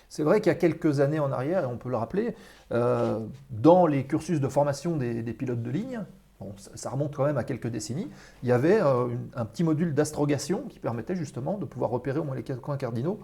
C'est 0.08 0.22
vrai 0.24 0.40
qu'il 0.40 0.48
y 0.48 0.54
a 0.54 0.58
quelques 0.58 1.00
années 1.00 1.20
en 1.20 1.30
arrière, 1.30 1.64
et 1.64 1.66
on 1.66 1.76
peut 1.76 1.88
le 1.88 1.96
rappeler, 1.96 2.34
euh, 2.72 3.20
dans 3.50 3.86
les 3.86 4.04
cursus 4.04 4.40
de 4.40 4.48
formation 4.48 4.96
des, 4.96 5.22
des 5.22 5.32
pilotes 5.32 5.62
de 5.62 5.70
ligne, 5.70 6.04
bon, 6.40 6.52
ça, 6.56 6.70
ça 6.74 6.90
remonte 6.90 7.14
quand 7.14 7.24
même 7.24 7.38
à 7.38 7.44
quelques 7.44 7.68
décennies, 7.68 8.08
il 8.42 8.48
y 8.48 8.52
avait 8.52 8.80
euh, 8.82 9.06
une- 9.08 9.28
un 9.36 9.44
petit 9.44 9.62
module 9.62 9.94
d'astrogation 9.94 10.62
qui 10.68 10.80
permettait 10.80 11.14
justement 11.14 11.58
de 11.58 11.64
pouvoir 11.64 11.90
repérer 11.90 12.18
au 12.18 12.24
moins 12.24 12.34
les 12.34 12.42
quatre 12.42 12.60
points 12.60 12.76
cardinaux, 12.76 13.20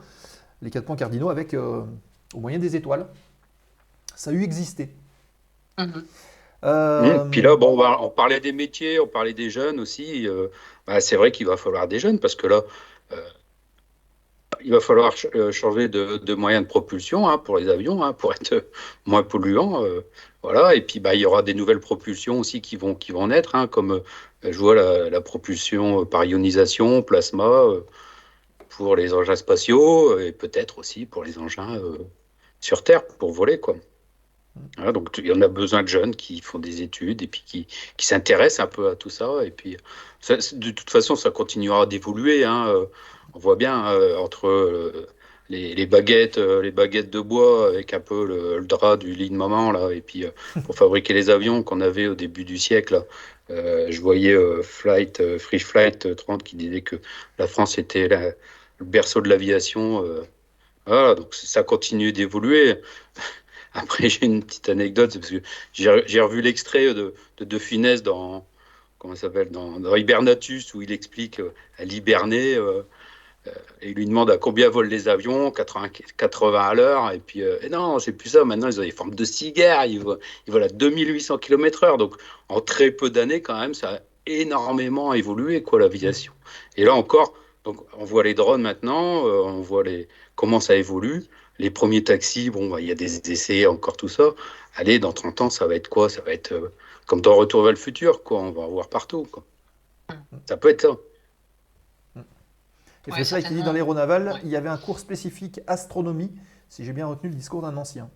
les 0.62 0.70
quatre 0.70 0.84
points 0.84 0.96
cardinaux 0.96 1.28
avec, 1.28 1.54
euh, 1.54 1.82
au 2.34 2.40
moyen 2.40 2.60
des 2.60 2.76
étoiles. 2.76 3.06
Ça 4.14 4.30
a 4.30 4.32
eu 4.32 4.42
existé. 4.44 4.94
Mhm. 5.78 6.04
Euh, 6.64 7.18
Mmh. 7.18 7.30
Puis 7.30 7.42
là, 7.42 7.56
bon, 7.56 7.78
on 8.00 8.10
parlait 8.10 8.40
des 8.40 8.52
métiers, 8.52 8.98
on 9.00 9.06
parlait 9.06 9.34
des 9.34 9.50
jeunes 9.50 9.80
aussi. 9.80 10.26
euh, 10.28 10.48
bah, 10.86 11.00
c'est 11.00 11.16
vrai 11.16 11.30
qu'il 11.32 11.46
va 11.46 11.56
falloir 11.56 11.88
des 11.88 11.98
jeunes 11.98 12.18
parce 12.20 12.34
que 12.34 12.46
là, 12.46 12.62
euh, 13.12 13.16
il 14.64 14.70
va 14.72 14.80
falloir 14.80 15.12
ch- 15.16 15.30
euh, 15.34 15.52
changer 15.52 15.88
de, 15.88 16.16
de 16.18 16.34
moyen 16.34 16.62
de 16.62 16.66
propulsion 16.66 17.28
hein, 17.28 17.38
pour 17.38 17.58
les 17.58 17.68
avions, 17.68 18.02
hein, 18.02 18.12
pour 18.12 18.32
être 18.32 18.66
moins 19.06 19.22
polluants. 19.22 19.84
euh, 19.84 20.00
voilà. 20.42 20.74
Et 20.74 20.80
puis, 20.82 21.00
bah, 21.00 21.14
il 21.14 21.20
y 21.20 21.26
aura 21.26 21.42
des 21.42 21.54
nouvelles 21.54 21.80
propulsions 21.80 22.40
aussi 22.40 22.60
qui 22.60 22.76
vont, 22.76 22.94
qui 22.94 23.12
vont 23.12 23.26
naître, 23.28 23.54
hein, 23.54 23.66
comme 23.66 23.92
euh, 23.92 24.00
je 24.42 24.58
vois 24.58 24.74
la, 24.74 25.10
la 25.10 25.20
propulsion 25.20 26.02
euh, 26.02 26.04
par 26.04 26.24
ionisation, 26.24 27.02
plasma, 27.02 27.44
euh, 27.44 27.82
pour 28.70 28.96
les 28.96 29.14
engins 29.14 29.36
spatiaux 29.36 30.12
euh, 30.12 30.26
et 30.28 30.32
peut-être 30.32 30.78
aussi 30.78 31.06
pour 31.06 31.24
les 31.24 31.38
engins 31.38 31.76
euh, 31.78 31.98
sur 32.60 32.84
Terre 32.84 33.06
pour 33.06 33.32
voler, 33.32 33.60
quoi. 33.60 33.76
Voilà, 34.76 34.92
donc 34.92 35.16
il 35.18 35.26
y 35.26 35.32
en 35.32 35.40
a 35.42 35.48
besoin 35.48 35.82
de 35.82 35.88
jeunes 35.88 36.14
qui 36.16 36.40
font 36.40 36.58
des 36.58 36.82
études 36.82 37.22
et 37.22 37.26
puis 37.26 37.42
qui, 37.46 37.66
qui 37.96 38.06
s'intéressent 38.06 38.60
un 38.66 38.68
peu 38.68 38.88
à 38.88 38.96
tout 38.96 39.10
ça. 39.10 39.44
Et 39.44 39.50
puis, 39.50 39.76
ça- 40.20 40.36
de 40.52 40.70
toute 40.70 40.90
façon, 40.90 41.16
ça 41.16 41.30
continuera 41.30 41.86
d'évoluer. 41.86 42.44
hein. 42.44 42.68
Euh, 42.68 42.86
On 43.34 43.38
voit 43.38 43.56
bien 43.56 43.86
euh, 43.92 44.16
entre 44.16 44.46
euh, 44.48 45.06
les, 45.50 45.74
les 45.74 45.86
baguettes, 45.86 46.38
euh, 46.38 46.62
les 46.62 46.70
baguettes 46.70 47.10
de 47.10 47.20
bois 47.20 47.68
avec 47.68 47.92
un 47.92 48.00
peu 48.00 48.24
le, 48.26 48.58
le 48.60 48.66
drap 48.66 48.96
du 48.96 49.14
lit 49.14 49.28
de 49.30 49.34
maman 49.36 49.72
là, 49.72 49.90
et 49.92 50.00
puis 50.00 50.24
pour 50.64 50.74
fabriquer 50.76 51.12
les 51.14 51.28
avions 51.30 51.62
qu'on 51.62 51.80
avait 51.82 52.06
au 52.08 52.14
début 52.14 52.44
du 52.44 52.56
siècle. 52.58 52.94
là. 52.94 53.04
Je 53.90 54.00
voyais 54.00 54.34
Flight, 54.62 55.38
Free 55.38 55.58
Flight 55.60 56.06
euh, 56.06 56.14
30 56.14 56.42
qui 56.44 56.56
disait 56.56 56.80
que 56.82 56.96
la 57.38 57.46
France 57.46 57.78
était 57.78 58.08
la- 58.08 58.32
le 58.78 58.84
berceau 58.86 59.20
de 59.20 59.28
l'aviation. 59.28 60.04
voilà, 60.86 61.14
donc 61.14 61.34
ça 61.34 61.62
continue 61.62 62.12
d'évoluer. 62.12 62.80
Après, 63.76 64.08
j'ai 64.08 64.24
une 64.24 64.42
petite 64.42 64.68
anecdote, 64.68 65.12
c'est 65.12 65.18
parce 65.20 65.30
que 65.30 65.42
j'ai 65.72 66.20
revu 66.20 66.40
l'extrait 66.40 66.94
de, 66.94 67.14
de 67.38 67.44
De 67.44 68.00
dans, 68.00 68.46
comment 68.98 69.14
dans, 69.50 69.94
Hibernatus, 69.94 70.74
où 70.74 70.82
il 70.82 70.92
explique 70.92 71.40
euh, 71.40 71.52
à 71.78 71.84
l'hiberné, 71.84 72.54
euh, 72.54 72.82
euh, 73.46 73.50
et 73.82 73.90
il 73.90 73.94
lui 73.94 74.06
demande 74.06 74.30
à 74.30 74.38
combien 74.38 74.70
volent 74.70 74.88
les 74.88 75.08
avions, 75.08 75.50
80, 75.50 75.90
80 76.16 76.60
à 76.60 76.74
l'heure, 76.74 77.12
et 77.12 77.18
puis, 77.18 77.42
euh, 77.42 77.58
non, 77.70 77.98
c'est 77.98 78.12
plus 78.12 78.30
ça, 78.30 78.44
maintenant 78.44 78.68
ils 78.68 78.80
ont 78.80 78.84
des 78.84 78.90
formes 78.90 79.14
de 79.14 79.24
cigares, 79.24 79.86
ils 79.86 80.02
ils 80.46 80.52
volent 80.52 80.66
à 80.66 80.68
2800 80.68 81.38
km/h, 81.38 81.98
donc 81.98 82.16
en 82.48 82.60
très 82.60 82.90
peu 82.90 83.10
d'années, 83.10 83.42
quand 83.42 83.60
même, 83.60 83.74
ça 83.74 83.96
a 83.96 84.00
énormément 84.26 85.12
évolué, 85.12 85.62
quoi, 85.62 85.78
l'aviation. 85.78 86.32
Et 86.76 86.84
là 86.84 86.94
encore, 86.94 87.34
donc, 87.66 87.78
on 87.98 88.04
voit 88.04 88.22
les 88.22 88.34
drones 88.34 88.62
maintenant, 88.62 89.26
euh, 89.26 89.42
on 89.42 89.60
voit 89.60 89.82
les, 89.82 90.06
comment 90.36 90.60
ça 90.60 90.76
évolue. 90.76 91.24
Les 91.58 91.70
premiers 91.70 92.04
taxis, 92.04 92.50
bon, 92.50 92.68
bah, 92.70 92.80
il 92.80 92.86
y 92.86 92.90
a 92.90 92.94
des 92.94 93.30
essais, 93.30 93.66
encore 93.66 93.96
tout 93.96 94.08
ça. 94.08 94.24
Allez, 94.76 94.98
dans 94.98 95.12
30 95.12 95.40
ans, 95.40 95.50
ça 95.50 95.66
va 95.66 95.74
être 95.74 95.88
quoi? 95.88 96.08
Ça 96.10 96.20
va 96.20 96.32
être 96.32 96.52
euh, 96.52 96.72
comme 97.06 97.20
dans 97.20 97.34
Retour 97.34 97.62
vers 97.62 97.72
le 97.72 97.78
futur, 97.78 98.22
quoi. 98.22 98.40
On 98.40 98.50
va 98.52 98.62
en 98.62 98.68
voir 98.68 98.88
partout, 98.88 99.26
quoi. 99.30 99.44
Ça 100.46 100.56
peut 100.56 100.68
être 100.68 100.82
ça. 100.82 100.88
Et 103.08 103.12
Ouais, 103.12 103.18
c'est 103.18 103.24
ça 103.24 103.42
qui 103.42 103.54
dit 103.54 103.62
dans 103.62 103.72
l'aéronaval, 103.72 104.28
Ouais. 104.28 104.40
il 104.44 104.50
y 104.50 104.56
avait 104.56 104.68
un 104.68 104.76
cours 104.76 104.98
spécifique 104.98 105.60
astronomie, 105.66 106.32
si 106.68 106.84
j'ai 106.84 106.92
bien 106.92 107.06
retenu 107.06 107.30
le 107.30 107.36
discours 107.36 107.62
d'un 107.62 107.76
ancien. 107.76 108.10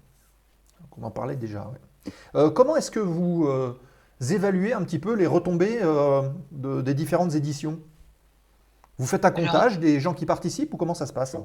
Donc 0.80 0.98
on 0.98 1.02
en 1.04 1.10
parlait 1.10 1.36
déjà. 1.36 1.68
ouais. 1.68 2.12
Euh, 2.34 2.50
comment 2.50 2.76
est-ce 2.76 2.90
que 2.90 2.98
vous 2.98 3.46
euh, 3.46 3.78
évaluez 4.30 4.72
un 4.72 4.82
petit 4.82 4.98
peu 4.98 5.14
les 5.14 5.26
retombées 5.28 5.78
euh, 5.82 6.22
de- 6.50 6.80
des 6.82 6.94
différentes 6.94 7.34
éditions? 7.36 7.78
Vous 8.98 9.06
faites 9.06 9.24
un 9.24 9.28
Alors- 9.28 9.52
comptage 9.52 9.78
des 9.78 10.00
gens 10.00 10.12
qui 10.14 10.26
participent 10.26 10.74
ou 10.74 10.76
comment 10.76 10.94
ça 10.94 11.06
se 11.06 11.12
passe 11.12 11.36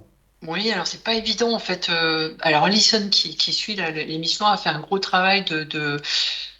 Oui, 0.48 0.72
alors 0.72 0.86
c'est 0.86 1.04
pas 1.04 1.14
évident 1.16 1.54
en 1.54 1.60
fait. 1.60 1.90
euh, 1.90 2.36
alors 2.42 2.66
Alison 2.66 3.10
qui, 3.10 3.36
qui 3.36 3.52
suit 3.54 3.76
l'émission 3.76 4.46
a 4.46 4.58
fait 4.58 4.70
un 4.70 4.80
gros 4.80 5.00
travail 5.00 5.44
de, 5.46 5.64
de, 5.64 6.00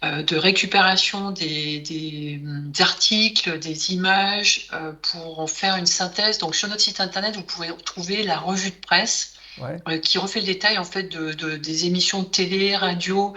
euh, 0.04 0.22
de 0.22 0.36
récupération 0.36 1.30
des, 1.30 1.78
des, 1.80 2.40
des 2.42 2.82
articles, 2.82 3.58
des 3.58 3.92
images 3.92 4.68
euh, 4.72 4.92
pour 5.02 5.38
en 5.40 5.46
faire 5.46 5.76
une 5.76 5.86
synthèse. 5.86 6.38
Donc 6.38 6.56
sur 6.56 6.68
notre 6.68 6.80
site 6.82 7.00
internet, 7.00 7.36
vous 7.36 7.42
pouvez 7.42 7.68
trouver 7.84 8.22
la 8.22 8.38
revue 8.38 8.70
de 8.70 8.76
presse 8.86 9.32
Ouais. 9.58 10.00
qui 10.02 10.18
refait 10.18 10.40
le 10.40 10.44
détail 10.46 10.76
en 10.76 10.84
fait 10.84 11.04
de, 11.04 11.32
de- 11.32 11.56
des 11.56 11.86
émissions 11.86 12.20
de 12.22 12.28
télé, 12.28 12.76
radio, 12.76 13.34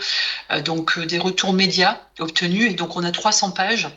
donc 0.66 1.00
des 1.00 1.18
retours 1.18 1.54
médias 1.54 2.02
obtenus. 2.20 2.70
Et 2.72 2.74
donc 2.76 2.98
on 2.98 3.04
a 3.06 3.12
300 3.12 3.52
pages. 3.52 3.88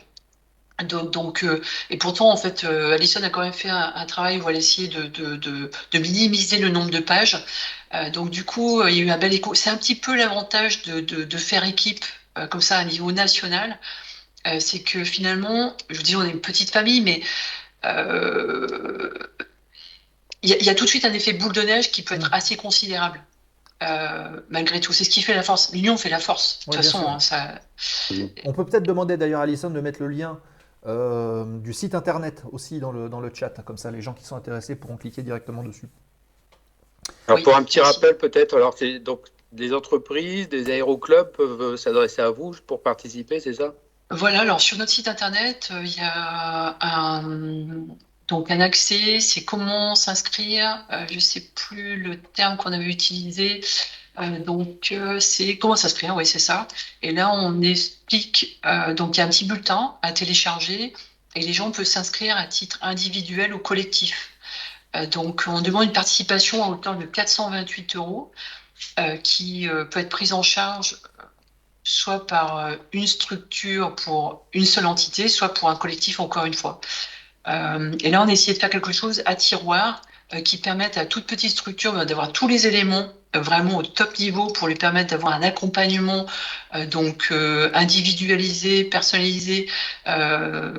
Donc, 0.83 1.11
donc, 1.11 1.43
euh, 1.43 1.61
et 1.89 1.97
pourtant, 1.97 2.31
en 2.31 2.37
fait, 2.37 2.63
euh, 2.63 2.93
Alison 2.93 3.21
a 3.23 3.29
quand 3.29 3.41
même 3.41 3.53
fait 3.53 3.69
un, 3.69 3.91
un 3.95 4.05
travail 4.05 4.41
où 4.41 4.49
elle 4.49 4.55
a 4.55 4.59
essayé 4.59 4.87
de, 4.87 5.03
de, 5.03 5.35
de, 5.35 5.69
de 5.91 5.99
minimiser 5.99 6.57
le 6.57 6.69
nombre 6.69 6.89
de 6.89 6.99
pages. 6.99 7.43
Euh, 7.93 8.09
donc, 8.09 8.31
du 8.31 8.43
coup, 8.43 8.81
euh, 8.81 8.89
il 8.89 8.97
y 8.97 9.01
a 9.01 9.03
eu 9.03 9.09
un 9.11 9.17
bel 9.17 9.33
écho. 9.33 9.53
C'est 9.53 9.69
un 9.69 9.77
petit 9.77 9.95
peu 9.95 10.15
l'avantage 10.15 10.81
de, 10.83 10.99
de, 10.99 11.23
de 11.23 11.37
faire 11.37 11.63
équipe 11.63 12.03
comme 12.49 12.61
ça 12.61 12.77
à 12.79 12.83
niveau 12.85 13.11
national. 13.11 13.77
C'est 14.59 14.81
que 14.81 15.03
finalement, 15.03 15.77
je 15.89 16.01
dis, 16.01 16.15
on 16.15 16.23
est 16.23 16.31
une 16.31 16.41
petite 16.41 16.71
famille, 16.71 17.01
mais 17.01 17.21
il 17.83 17.89
y, 20.49 20.53
a- 20.53 20.57
il 20.59 20.65
y 20.65 20.69
a 20.69 20.75
tout 20.75 20.85
de 20.85 20.89
suite 20.89 21.05
un 21.05 21.13
effet 21.13 21.33
boule 21.33 21.53
de 21.53 21.61
neige 21.61 21.91
qui 21.91 22.01
peut 22.03 22.15
être 22.15 22.29
Mm. 22.29 22.33
assez 22.33 22.55
considérable. 22.55 23.21
Euh, 23.83 24.39
malgré 24.49 24.79
tout, 24.79 24.93
c'est 24.93 25.03
ce 25.03 25.09
qui 25.09 25.21
fait 25.21 25.33
la 25.35 25.43
force. 25.43 25.71
L'union 25.73 25.97
fait 25.97 26.09
la 26.09 26.19
force. 26.19 26.59
De 26.67 26.71
Ouais, 26.71 26.77
toute 26.77 26.85
façon, 26.85 27.05
hein, 27.07 27.19
ça, 27.19 27.59
On 28.43 28.53
peut 28.53 28.65
peut-être 28.65 28.85
demander 28.85 29.17
d'ailleurs 29.17 29.41
à 29.41 29.43
Alison 29.43 29.69
de 29.69 29.81
mettre 29.81 30.01
le 30.01 30.07
lien 30.07 30.39
euh, 30.85 31.45
du 31.59 31.73
site 31.73 31.95
internet 31.95 32.43
aussi 32.51 32.79
dans 32.79 32.91
le, 32.91 33.09
dans 33.09 33.19
le 33.21 33.31
chat, 33.33 33.49
comme 33.65 33.77
ça 33.77 33.91
les 33.91 34.01
gens 34.01 34.13
qui 34.13 34.25
sont 34.25 34.35
intéressés 34.35 34.75
pourront 34.75 34.97
cliquer 34.97 35.23
directement 35.23 35.63
dessus. 35.63 35.87
Alors, 37.27 37.37
Oui, 37.37 37.43
pour 37.43 37.55
un 37.55 37.63
petit 37.63 37.79
merci. 37.79 37.93
rappel, 37.95 38.17
peut-être, 38.17 38.55
alors, 38.55 38.75
c'est 38.77 38.99
donc 38.99 39.27
des 39.51 39.73
entreprises, 39.73 40.49
des 40.49 40.69
aéroclubs 40.71 41.31
peuvent 41.31 41.61
euh, 41.61 41.77
s'adresser 41.77 42.21
à 42.21 42.29
vous 42.31 42.55
pour 42.67 42.81
participer, 42.81 43.39
c'est 43.39 43.53
ça? 43.53 43.73
Voilà, 44.11 44.41
alors 44.41 44.61
sur 44.61 44.77
notre 44.77 44.91
site 44.91 45.07
internet, 45.07 45.69
euh, 45.71 45.81
il 45.83 45.95
y 45.95 46.01
a 46.01 46.77
un, 46.81 47.85
donc 48.27 48.51
un 48.51 48.59
accès, 48.59 49.19
c'est 49.19 49.43
comment 49.43 49.95
s'inscrire, 49.95 50.85
euh, 50.91 51.05
je 51.11 51.19
sais 51.19 51.41
plus 51.55 51.97
le 51.97 52.21
terme 52.21 52.57
qu'on 52.57 52.71
avait 52.73 52.85
utilisé, 52.85 53.61
Euh, 54.19 54.39
donc 54.39 54.91
euh, 54.91 55.19
c'est 55.19 55.57
comment 55.57 55.75
s'inscrire, 55.75 56.15
oui 56.15 56.25
c'est 56.25 56.39
ça. 56.39 56.67
Et 57.01 57.11
là 57.11 57.31
on 57.33 57.61
explique, 57.61 58.59
euh, 58.65 58.93
donc 58.93 59.17
il 59.17 59.19
y 59.19 59.21
a 59.21 59.25
un 59.25 59.29
petit 59.29 59.45
bulletin 59.45 59.95
à 60.01 60.11
télécharger 60.11 60.93
et 61.35 61.41
les 61.41 61.53
gens 61.53 61.71
peuvent 61.71 61.85
s'inscrire 61.85 62.37
à 62.37 62.45
titre 62.45 62.77
individuel 62.81 63.53
ou 63.53 63.59
collectif. 63.59 64.29
Donc 65.11 65.45
on 65.47 65.61
demande 65.61 65.85
une 65.85 65.91
participation 65.91 66.63
à 66.63 66.67
hauteur 66.67 66.95
de 66.95 67.05
428 67.05 67.95
euros 67.95 68.31
qui 69.23 69.67
peut 69.89 69.99
être 69.99 70.09
prise 70.09 70.33
en 70.33 70.43
charge 70.43 70.97
soit 71.83 72.27
par 72.27 72.77
une 72.91 73.07
structure 73.07 73.95
pour 73.95 74.45
une 74.53 74.65
seule 74.65 74.85
entité, 74.85 75.29
soit 75.29 75.51
pour 75.51 75.71
un 75.71 75.75
collectif 75.75 76.19
encore 76.19 76.45
une 76.45 76.53
fois. 76.53 76.79
Et 77.47 78.11
là, 78.11 78.21
on 78.21 78.27
a 78.27 78.31
essayé 78.31 78.53
de 78.53 78.59
faire 78.59 78.69
quelque 78.69 78.91
chose 78.91 79.23
à 79.25 79.33
tiroir 79.33 80.03
qui 80.41 80.57
permette 80.57 80.97
à 80.97 81.05
toute 81.05 81.25
petite 81.25 81.51
structure 81.51 81.97
euh, 81.97 82.05
d'avoir 82.05 82.31
tous 82.31 82.47
les 82.47 82.67
éléments 82.67 83.07
euh, 83.35 83.41
vraiment 83.41 83.77
au 83.77 83.83
top 83.83 84.17
niveau 84.19 84.47
pour 84.47 84.67
lui 84.67 84.75
permettre 84.75 85.11
d'avoir 85.11 85.33
un 85.33 85.43
accompagnement 85.43 86.25
euh, 86.75 86.85
donc 86.85 87.27
euh, 87.31 87.69
individualisé, 87.73 88.83
personnalisé. 88.85 89.69
euh, 90.07 90.73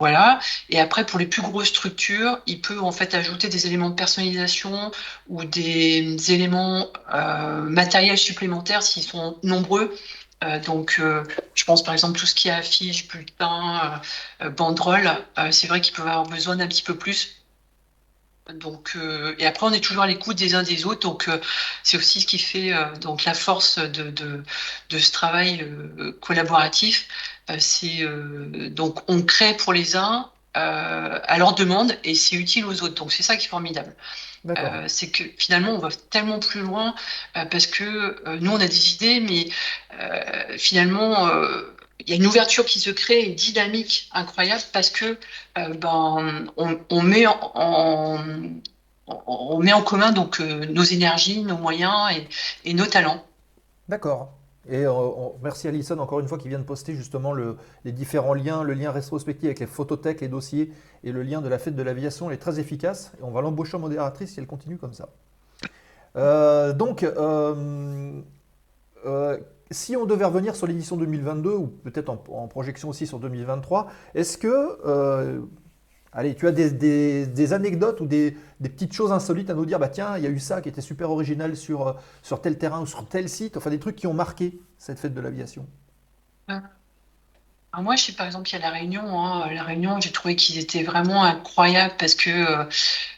voilà. 0.00 0.40
Et 0.68 0.80
après, 0.80 1.06
pour 1.06 1.18
les 1.18 1.26
plus 1.26 1.40
grosses 1.42 1.68
structures, 1.68 2.38
il 2.46 2.60
peut 2.60 2.80
en 2.80 2.92
fait 2.92 3.14
ajouter 3.14 3.48
des 3.48 3.66
éléments 3.66 3.90
de 3.90 3.94
personnalisation 3.94 4.90
ou 5.28 5.44
des 5.44 6.16
éléments 6.32 6.88
euh, 7.14 7.62
matériels 7.62 8.18
supplémentaires 8.18 8.82
s'ils 8.82 9.04
sont 9.04 9.38
nombreux. 9.42 9.94
Euh, 10.42 10.58
donc, 10.60 10.96
euh, 11.00 11.22
je 11.54 11.64
pense 11.64 11.82
par 11.84 11.94
exemple 11.94 12.18
tout 12.18 12.26
ce 12.26 12.34
qui 12.34 12.48
est 12.48 12.52
euh, 13.40 13.96
euh, 14.42 14.50
banderoles, 14.50 15.10
euh, 15.38 15.50
c'est 15.52 15.66
vrai 15.68 15.80
qu'ils 15.80 15.94
peuvent 15.94 16.06
avoir 16.08 16.26
besoin 16.26 16.56
d'un 16.56 16.66
petit 16.68 16.82
peu 16.82 16.96
plus. 16.96 17.43
Donc, 18.52 18.92
euh, 18.96 19.34
et 19.38 19.46
après, 19.46 19.66
on 19.66 19.72
est 19.72 19.80
toujours 19.80 20.02
à 20.02 20.06
l'écoute 20.06 20.36
des 20.36 20.54
uns 20.54 20.62
des 20.62 20.84
autres. 20.84 21.00
Donc, 21.00 21.28
euh, 21.28 21.40
c'est 21.82 21.96
aussi 21.96 22.20
ce 22.20 22.26
qui 22.26 22.38
fait 22.38 22.74
euh, 22.74 22.94
donc 22.96 23.24
la 23.24 23.32
force 23.32 23.78
de, 23.78 24.10
de, 24.10 24.42
de 24.90 24.98
ce 24.98 25.12
travail 25.12 25.62
euh, 25.62 26.12
collaboratif. 26.20 27.08
Euh, 27.50 27.56
c'est 27.58 28.02
euh, 28.02 28.68
donc 28.70 29.00
on 29.08 29.22
crée 29.22 29.56
pour 29.56 29.72
les 29.72 29.96
uns 29.96 30.30
euh, 30.56 31.18
à 31.24 31.38
leur 31.38 31.54
demande 31.54 31.96
et 32.04 32.14
c'est 32.14 32.36
utile 32.36 32.66
aux 32.66 32.82
autres. 32.82 32.94
Donc, 32.94 33.12
c'est 33.12 33.22
ça 33.22 33.36
qui 33.36 33.46
est 33.46 33.48
formidable. 33.48 33.96
Euh, 34.46 34.84
c'est 34.88 35.10
que 35.10 35.24
finalement 35.38 35.70
on 35.72 35.78
va 35.78 35.88
tellement 36.10 36.38
plus 36.38 36.60
loin 36.60 36.94
euh, 37.36 37.46
parce 37.46 37.66
que 37.66 37.82
euh, 38.28 38.38
nous 38.40 38.50
on 38.52 38.60
a 38.60 38.66
des 38.66 38.92
idées, 38.92 39.20
mais 39.20 39.48
euh, 39.98 40.58
finalement 40.58 41.26
euh, 41.28 41.73
il 42.06 42.10
y 42.10 42.12
a 42.12 42.16
une 42.16 42.26
ouverture 42.26 42.64
qui 42.64 42.78
se 42.80 42.90
crée, 42.90 43.22
une 43.24 43.34
dynamique 43.34 44.08
incroyable 44.12 44.62
parce 44.72 44.90
que 44.90 45.18
euh, 45.58 45.74
ben 45.74 46.46
on, 46.56 47.02
met 47.02 47.26
en, 47.26 47.52
on, 49.06 49.58
met 49.60 49.72
en 49.72 49.82
commun 49.82 50.12
donc 50.12 50.40
euh, 50.40 50.66
nos 50.66 50.82
énergies, 50.82 51.42
nos 51.42 51.56
moyens 51.56 51.92
et, 52.64 52.74
nos 52.74 52.86
talents. 52.86 53.24
D'accord. 53.88 54.32
Et 54.68 54.78
euh, 54.86 54.92
on- 54.92 55.34
merci 55.42 55.68
Alison 55.68 55.98
encore 55.98 56.20
une 56.20 56.28
fois 56.28 56.38
qui 56.38 56.48
vient 56.48 56.58
de 56.58 56.64
poster 56.64 56.94
justement 56.94 57.32
le- 57.32 57.56
les 57.84 57.92
différents 57.92 58.34
liens, 58.34 58.62
le 58.62 58.72
lien 58.74 58.90
rétrospectif 58.92 59.44
avec 59.44 59.60
les 59.60 59.66
photothèques, 59.66 60.20
les 60.22 60.28
dossiers 60.28 60.72
et 61.04 61.12
le 61.12 61.22
lien 61.22 61.40
de 61.42 61.48
la 61.48 61.58
fête 61.58 61.76
de 61.76 61.82
l'aviation 61.82 62.30
est 62.30 62.38
très 62.38 62.58
efficace. 62.60 63.12
Et 63.20 63.22
on 63.22 63.30
va 63.30 63.40
l'embaucher 63.42 63.76
en 63.76 63.80
modératrice 63.80 64.32
si 64.32 64.40
elle 64.40 64.46
continue 64.46 64.78
comme 64.78 64.94
ça. 64.94 65.08
Euh, 66.16 66.72
donc, 66.72 67.04
si 69.70 69.96
on 69.96 70.06
devait 70.06 70.24
revenir 70.24 70.56
sur 70.56 70.66
l'édition 70.66 70.96
2022 70.96 71.50
ou 71.50 71.66
peut-être 71.66 72.08
en, 72.10 72.48
projection 72.48 72.88
aussi 72.88 73.06
sur 73.06 73.18
2023, 73.18 73.90
est-ce 74.14 74.38
que, 74.38 74.78
euh, 74.86 75.40
allez, 76.12 76.34
tu 76.34 76.46
as 76.46 76.52
des, 76.52 77.26
des- 77.26 77.52
anecdotes 77.52 78.00
ou 78.00 78.06
des, 78.06 78.36
petites 78.62 78.92
choses 78.92 79.12
insolites 79.12 79.50
à 79.50 79.54
nous 79.54 79.66
dire, 79.66 79.78
bah 79.78 79.88
tiens, 79.88 80.16
il 80.16 80.24
y 80.24 80.26
a 80.26 80.30
eu 80.30 80.38
ça 80.38 80.60
qui 80.60 80.68
était 80.68 80.80
super 80.80 81.10
original 81.10 81.56
sur, 81.56 81.88
euh, 81.88 81.92
sur 82.22 82.40
tel 82.40 82.58
terrain 82.58 82.82
ou 82.82 82.86
sur 82.86 83.06
tel 83.06 83.28
site, 83.28 83.56
enfin 83.56 83.70
des 83.70 83.78
trucs 83.78 83.96
qui 83.96 84.06
ont 84.06 84.14
marqué 84.14 84.60
cette 84.78 84.98
fête 84.98 85.14
de 85.14 85.20
l'aviation? 85.20 85.66
Alors 86.46 86.62
moi, 87.82 87.96
je 87.96 88.04
sais 88.04 88.12
par 88.12 88.26
exemple, 88.26 88.48
il 88.50 88.52
y 88.52 88.56
a 88.56 88.58
la 88.60 88.70
Réunion. 88.70 89.20
hein. 89.20 89.50
La 89.52 89.62
Réunion, 89.64 90.00
j'ai 90.00 90.12
trouvé 90.12 90.36
qu'ils 90.36 90.58
étaient 90.58 90.82
vraiment 90.82 91.24
incroyables 91.24 91.94
parce 91.98 92.14
que 92.14 92.30
euh, 92.30 92.64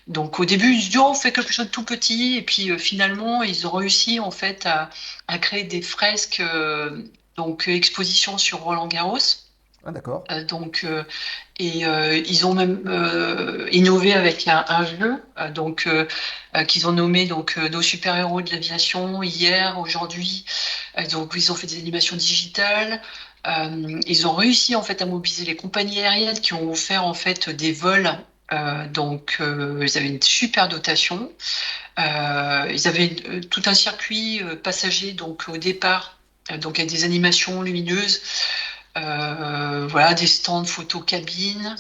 donc 0.06 0.40
au 0.40 0.44
début, 0.44 0.72
ils 0.74 0.82
se 0.82 0.86
disent 0.90 0.98
oh, 0.98 1.08
on 1.10 1.14
fait 1.14 1.32
quelque 1.32 1.52
chose 1.52 1.66
de 1.66 1.70
tout 1.70 1.84
petit 1.84 2.36
et 2.36 2.42
puis 2.42 2.70
euh, 2.70 2.78
finalement, 2.78 3.42
ils 3.42 3.66
ont 3.66 3.72
réussi 3.72 4.20
en 4.20 4.30
fait 4.30 4.66
à, 4.66 4.90
à 5.28 5.38
créer 5.38 5.64
des 5.64 5.82
fresques 5.82 6.40
euh, 6.40 7.02
donc 7.36 7.68
exposition 7.68 8.38
sur 8.38 8.60
Roland 8.60 8.86
Garros. 8.88 9.18
Ah 9.84 9.92
d'accord. 9.92 10.24
Euh, 10.32 10.44
donc 10.44 10.86
et 11.58 11.84
ils 12.28 12.46
ont 12.46 12.54
même 12.54 13.68
innové 13.72 14.12
avec 14.12 14.46
un, 14.48 14.64
un 14.68 14.84
jeu 14.84 15.22
donc 15.54 15.88
qu'ils 16.68 16.86
ont 16.86 16.92
nommé 16.92 17.26
donc 17.26 17.56
nos 17.56 17.82
super 17.82 18.16
héros 18.16 18.42
de 18.42 18.50
l'aviation 18.50 19.22
hier, 19.22 19.78
aujourd'hui. 19.78 20.44
Donc 21.12 21.32
ils 21.34 21.50
ont 21.52 21.54
fait 21.54 21.66
des 21.66 21.78
animations 21.78 22.16
digitales. 22.16 23.00
Euh, 23.46 24.00
ils 24.06 24.26
ont 24.26 24.34
réussi 24.34 24.74
en 24.74 24.82
fait 24.82 25.02
à 25.02 25.06
mobiliser 25.06 25.44
les 25.44 25.56
compagnies 25.56 26.00
aériennes 26.00 26.40
qui 26.40 26.52
ont 26.54 26.70
offert 26.70 27.04
en 27.04 27.14
fait 27.14 27.48
des 27.50 27.72
vols. 27.72 28.10
Euh, 28.52 28.86
donc 28.88 29.38
euh, 29.40 29.80
ils 29.82 29.98
avaient 29.98 30.08
une 30.08 30.22
super 30.22 30.68
dotation. 30.68 31.32
Ils 31.98 32.88
avaient 32.88 33.16
tout 33.50 33.62
un 33.66 33.74
circuit 33.74 34.42
passager 34.62 35.12
donc 35.12 35.48
au 35.48 35.56
départ, 35.56 36.18
donc 36.58 36.78
avec 36.78 36.90
des 36.90 37.04
animations 37.04 37.62
lumineuses. 37.62 38.20
Voilà, 38.94 40.14
des 40.14 40.26
stands 40.26 40.64
photo 40.64 41.00
cabine. 41.00 41.76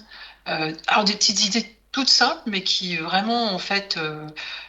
Alors 0.46 1.04
des 1.04 1.12
petites 1.14 1.44
idées 1.44 1.76
toutes 1.92 2.08
simples, 2.08 2.42
mais 2.46 2.62
qui 2.62 2.96
vraiment 2.96 3.52
en 3.52 3.58
fait 3.58 3.98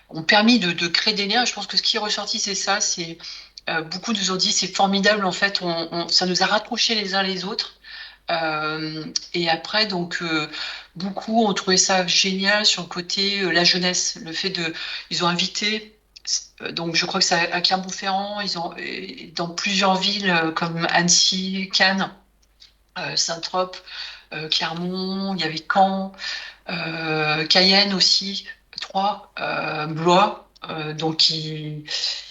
ont 0.09 0.23
permis 0.23 0.59
de, 0.59 0.73
de 0.73 0.87
créer 0.87 1.13
des 1.13 1.27
liens. 1.27 1.45
Je 1.45 1.53
pense 1.53 1.67
que 1.67 1.77
ce 1.77 1.81
qui 1.81 1.95
est 1.95 1.99
ressorti, 1.99 2.39
c'est 2.39 2.55
ça. 2.55 2.81
C'est 2.81 3.17
euh, 3.69 3.81
beaucoup 3.81 4.13
nous 4.13 4.31
ont 4.31 4.35
dit 4.35 4.51
c'est 4.51 4.67
formidable. 4.67 5.25
En 5.25 5.31
fait, 5.31 5.61
ça 6.09 6.25
nous 6.25 6.43
a 6.43 6.45
rapprochés 6.45 6.95
les 6.95 7.15
uns 7.15 7.23
les 7.23 7.45
autres. 7.45 7.77
Euh, 8.29 9.05
et 9.33 9.49
après, 9.49 9.85
donc 9.87 10.17
euh, 10.21 10.49
beaucoup 10.95 11.45
ont 11.45 11.53
trouvé 11.53 11.77
ça 11.77 12.05
génial 12.07 12.65
sur 12.65 12.81
le 12.81 12.87
côté 12.89 13.39
euh, 13.41 13.51
la 13.51 13.63
jeunesse, 13.63 14.17
le 14.21 14.33
fait 14.33 14.49
de, 14.49 14.73
ils 15.09 15.23
ont 15.23 15.27
invité. 15.27 15.93
Donc, 16.71 16.95
je 16.95 17.05
crois 17.05 17.21
que 17.21 17.25
c'est 17.25 17.51
à 17.53 17.61
Clermont-Ferrand, 17.61 18.41
ils 18.41 18.59
ont 18.59 18.73
dans 19.33 19.47
plusieurs 19.47 19.95
villes 19.95 20.51
comme 20.55 20.85
Annecy, 20.89 21.69
Cannes, 21.71 22.11
Saint-Trope, 23.15 23.77
Clermont, 24.51 25.35
il 25.35 25.39
y 25.41 25.45
avait 25.45 25.63
Caen, 25.73 26.11
Cayenne 27.47 27.93
aussi, 27.93 28.45
Troyes, 28.81 29.31
Blois. 29.87 30.46
Euh, 30.69 30.93
donc 30.93 31.29
ils, 31.29 31.83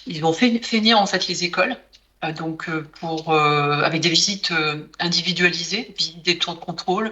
ils 0.05 0.25
ont 0.25 0.33
fait, 0.33 0.59
fait 0.63 0.77
venir 0.79 0.99
en 0.99 1.05
fait 1.05 1.27
les 1.27 1.43
écoles. 1.43 1.77
euh, 2.23 2.33
donc 2.33 2.69
euh, 2.69 2.83
pour 2.99 3.31
euh, 3.31 3.81
avec 3.83 4.01
des 4.01 4.09
visites 4.09 4.51
individualisées, 4.99 5.95
des 6.23 6.37
tours 6.39 6.55
de 6.55 6.59
contrôle, 6.59 7.11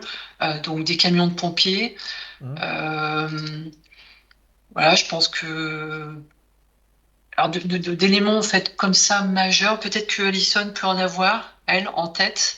donc 0.63 0.83
des 0.85 0.97
camions 0.97 1.27
de 1.27 1.33
pompiers. 1.33 1.95
Euh, 2.61 3.29
voilà, 4.73 4.95
je 4.95 5.05
pense 5.07 5.27
que 5.27 6.15
alors 7.37 7.49
d'éléments 7.49 8.37
en 8.37 8.41
fait 8.41 8.75
comme 8.75 8.93
ça 8.93 9.21
majeurs, 9.23 9.79
peut-être 9.79 10.07
que 10.07 10.23
Alison 10.23 10.71
peut 10.73 10.87
en 10.87 10.97
avoir 10.97 11.57
elle 11.65 11.87
en 11.95 12.07
tête. 12.09 12.57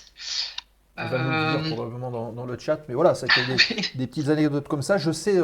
Elle 0.98 1.10
va 1.10 1.20
nous 1.20 1.36
dire 1.36 1.64
probablement 1.64 2.12
dans, 2.12 2.32
dans 2.34 2.46
le 2.46 2.58
chat, 2.58 2.84
mais 2.88 2.96
voilà, 2.96 3.14
c'était 3.16 3.46
des, 3.46 3.60
des 3.94 4.08
petites 4.08 4.30
anecdotes 4.30 4.68
comme 4.68 4.82
ça. 4.82 4.98
Je 4.98 5.12
sais, 5.12 5.38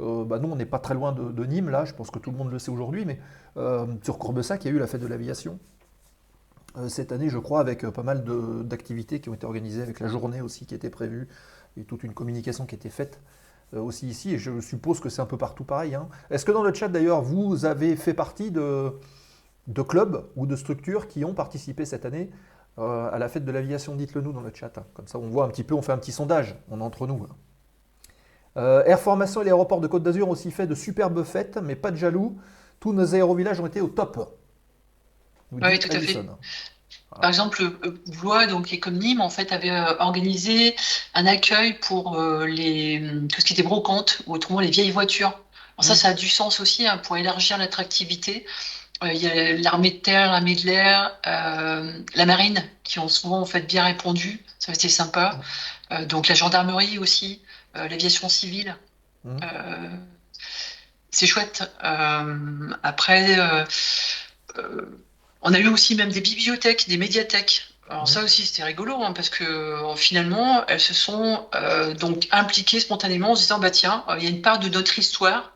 euh, 0.00 0.24
bah 0.24 0.38
nous 0.38 0.50
on 0.50 0.56
n'est 0.56 0.66
pas 0.66 0.78
très 0.78 0.94
loin 0.94 1.12
de, 1.12 1.44
Nîmes 1.44 1.70
là, 1.70 1.84
je 1.84 1.94
pense 1.94 2.10
que 2.10 2.18
tout 2.18 2.30
le 2.30 2.36
monde 2.36 2.50
le 2.50 2.58
sait 2.58 2.70
aujourd'hui, 2.70 3.04
mais 3.04 3.18
euh, 3.56 3.86
sur 4.02 4.18
Courbessac, 4.18 4.64
il 4.64 4.68
y 4.68 4.70
a 4.70 4.74
eu 4.74 4.78
la 4.78 4.86
fête 4.86 5.00
de 5.00 5.06
l'aviation. 5.06 5.58
Euh, 6.76 6.88
cette 6.88 7.12
année, 7.12 7.30
je 7.30 7.38
crois, 7.38 7.60
avec 7.60 7.86
pas 7.88 8.02
mal 8.02 8.24
d'activités 8.64 9.20
qui 9.20 9.30
ont 9.30 9.34
été 9.34 9.46
organisées, 9.46 9.82
avec 9.82 10.00
la 10.00 10.08
journée 10.08 10.42
aussi 10.42 10.66
qui 10.66 10.74
était 10.74 10.90
prévue, 10.90 11.28
et 11.76 11.84
toute 11.84 12.02
une 12.04 12.12
communication 12.12 12.66
qui 12.66 12.74
était 12.74 12.90
faite 12.90 13.20
aussi 13.72 14.06
ici, 14.06 14.32
et 14.32 14.38
je 14.38 14.60
suppose 14.60 15.00
que 15.00 15.08
c'est 15.08 15.20
un 15.20 15.26
peu 15.26 15.36
partout 15.36 15.64
pareil. 15.64 15.96
hein. 15.96 16.08
Est-ce 16.30 16.44
que 16.44 16.52
dans 16.52 16.62
le 16.62 16.72
chat 16.72 16.88
d'ailleurs, 16.88 17.20
vous 17.22 17.64
avez 17.64 17.96
fait 17.96 18.14
partie 18.14 18.52
de, 18.52 18.92
clubs 19.88 20.24
ou 20.36 20.46
de 20.46 20.54
structures 20.54 21.08
qui 21.08 21.24
ont 21.24 21.34
participé 21.34 21.84
cette 21.84 22.04
année 22.06 22.30
à 22.76 23.16
la 23.18 23.28
fête 23.28 23.44
de 23.44 23.50
l'aviation? 23.50 23.96
Dites-le 23.96 24.20
nous 24.20 24.32
dans 24.32 24.40
le 24.40 24.52
chat. 24.54 24.78
hein. 24.78 24.84
Comme 24.94 25.08
ça, 25.08 25.18
on 25.18 25.28
voit 25.28 25.44
un 25.44 25.48
petit 25.48 25.64
peu, 25.64 25.74
on 25.74 25.82
fait 25.82 25.92
un 25.92 25.98
petit 25.98 26.12
sondage, 26.12 26.56
on 26.70 26.80
est 26.80 26.84
entre 26.84 27.06
nous. 27.08 27.26
hein. 27.28 27.34
Euh, 28.56 28.84
Air 28.86 29.00
Formation 29.00 29.42
et 29.42 29.44
l'aéroport 29.44 29.80
de 29.80 29.86
Côte 29.86 30.02
d'Azur 30.02 30.28
ont 30.28 30.32
aussi 30.32 30.50
fait 30.50 30.66
de 30.66 30.74
superbes 30.74 31.24
fêtes, 31.24 31.58
mais 31.62 31.76
pas 31.76 31.90
de 31.90 31.96
jaloux. 31.96 32.38
Tous 32.80 32.92
nos 32.92 33.14
aérovillages 33.14 33.60
ont 33.60 33.66
été 33.66 33.80
au 33.80 33.88
top. 33.88 34.36
Nous 35.52 35.60
Oui, 35.60 35.78
tout 35.78 35.88
à 35.92 36.00
fait. 36.00 36.26
Par 37.20 37.30
exemple, 37.30 37.62
euh, 37.62 38.02
Blois, 38.06 38.46
donc, 38.46 38.72
est 38.72 38.78
comme 38.80 38.98
Nîmes, 38.98 39.20
en 39.22 39.30
fait, 39.30 39.52
avait 39.52 39.70
euh, 39.70 39.96
organisé 40.00 40.76
un 41.14 41.26
accueil 41.26 41.74
pour 41.78 42.18
euh, 42.18 42.46
les, 42.46 43.02
tout 43.32 43.40
ce 43.40 43.44
qui 43.46 43.54
était 43.54 43.62
brocante, 43.62 44.22
ou 44.26 44.34
autrement 44.34 44.60
les 44.60 44.70
vieilles 44.70 44.90
voitures. 44.90 45.28
Alors 45.78 45.84
ça, 45.84 45.94
Mhm. 45.94 45.96
ça 45.96 46.08
a 46.08 46.14
du 46.14 46.28
sens 46.28 46.60
aussi 46.60 46.86
hein, 46.86 46.98
pour 46.98 47.16
élargir 47.16 47.58
l'attractivité. 47.58 48.46
Euh, 49.04 49.12
Il 49.12 49.22
y 49.22 49.28
a 49.28 49.54
l'armée 49.58 49.90
de 49.92 49.98
terre, 49.98 50.30
l'armée 50.32 50.56
de 50.56 50.62
l'air, 50.66 51.18
euh, 51.26 52.02
la 52.14 52.26
marine, 52.26 52.64
qui 52.84 52.98
ont 52.98 53.08
souvent 53.08 53.40
en 53.40 53.46
fait 53.46 53.62
bien 53.62 53.84
répondu. 53.84 54.44
Ça 54.58 54.74
c'était 54.74 54.88
sympa. 54.88 55.40
Euh, 55.92 56.06
donc 56.06 56.28
la 56.28 56.34
gendarmerie 56.34 56.98
aussi, 56.98 57.42
l'aviation 57.88 58.28
civile. 58.28 58.76
Mhm. 59.24 59.40
Euh, 59.42 59.88
c'est 61.10 61.26
chouette. 61.26 61.62
Euh, 61.84 62.70
après, 62.82 63.38
euh, 63.38 63.64
euh, 64.58 64.82
on 65.42 65.52
a 65.54 65.58
eu 65.58 65.68
aussi 65.68 65.94
même 65.94 66.10
des 66.10 66.20
bibliothèques, 66.20 66.88
des 66.88 66.98
médiathèques. 66.98 67.66
Alors 67.88 68.02
Mhm. 68.02 68.06
ça 68.08 68.24
aussi 68.24 68.44
c'était 68.44 68.64
rigolo 68.64 69.02
hein, 69.04 69.12
parce 69.12 69.28
que 69.30 69.44
euh, 69.44 69.94
finalement 69.96 70.66
elles 70.66 70.80
se 70.80 70.92
sont 70.94 71.48
euh, 71.54 71.94
donc 71.94 72.26
impliquées 72.32 72.80
spontanément 72.80 73.30
en 73.30 73.36
se 73.36 73.42
disant 73.42 73.60
bah 73.60 73.70
tiens 73.70 74.04
euh, 74.08 74.16
il 74.18 74.24
y 74.24 74.26
a 74.26 74.30
une 74.30 74.42
part 74.42 74.58
de 74.58 74.68
notre 74.68 74.98
histoire 74.98 75.52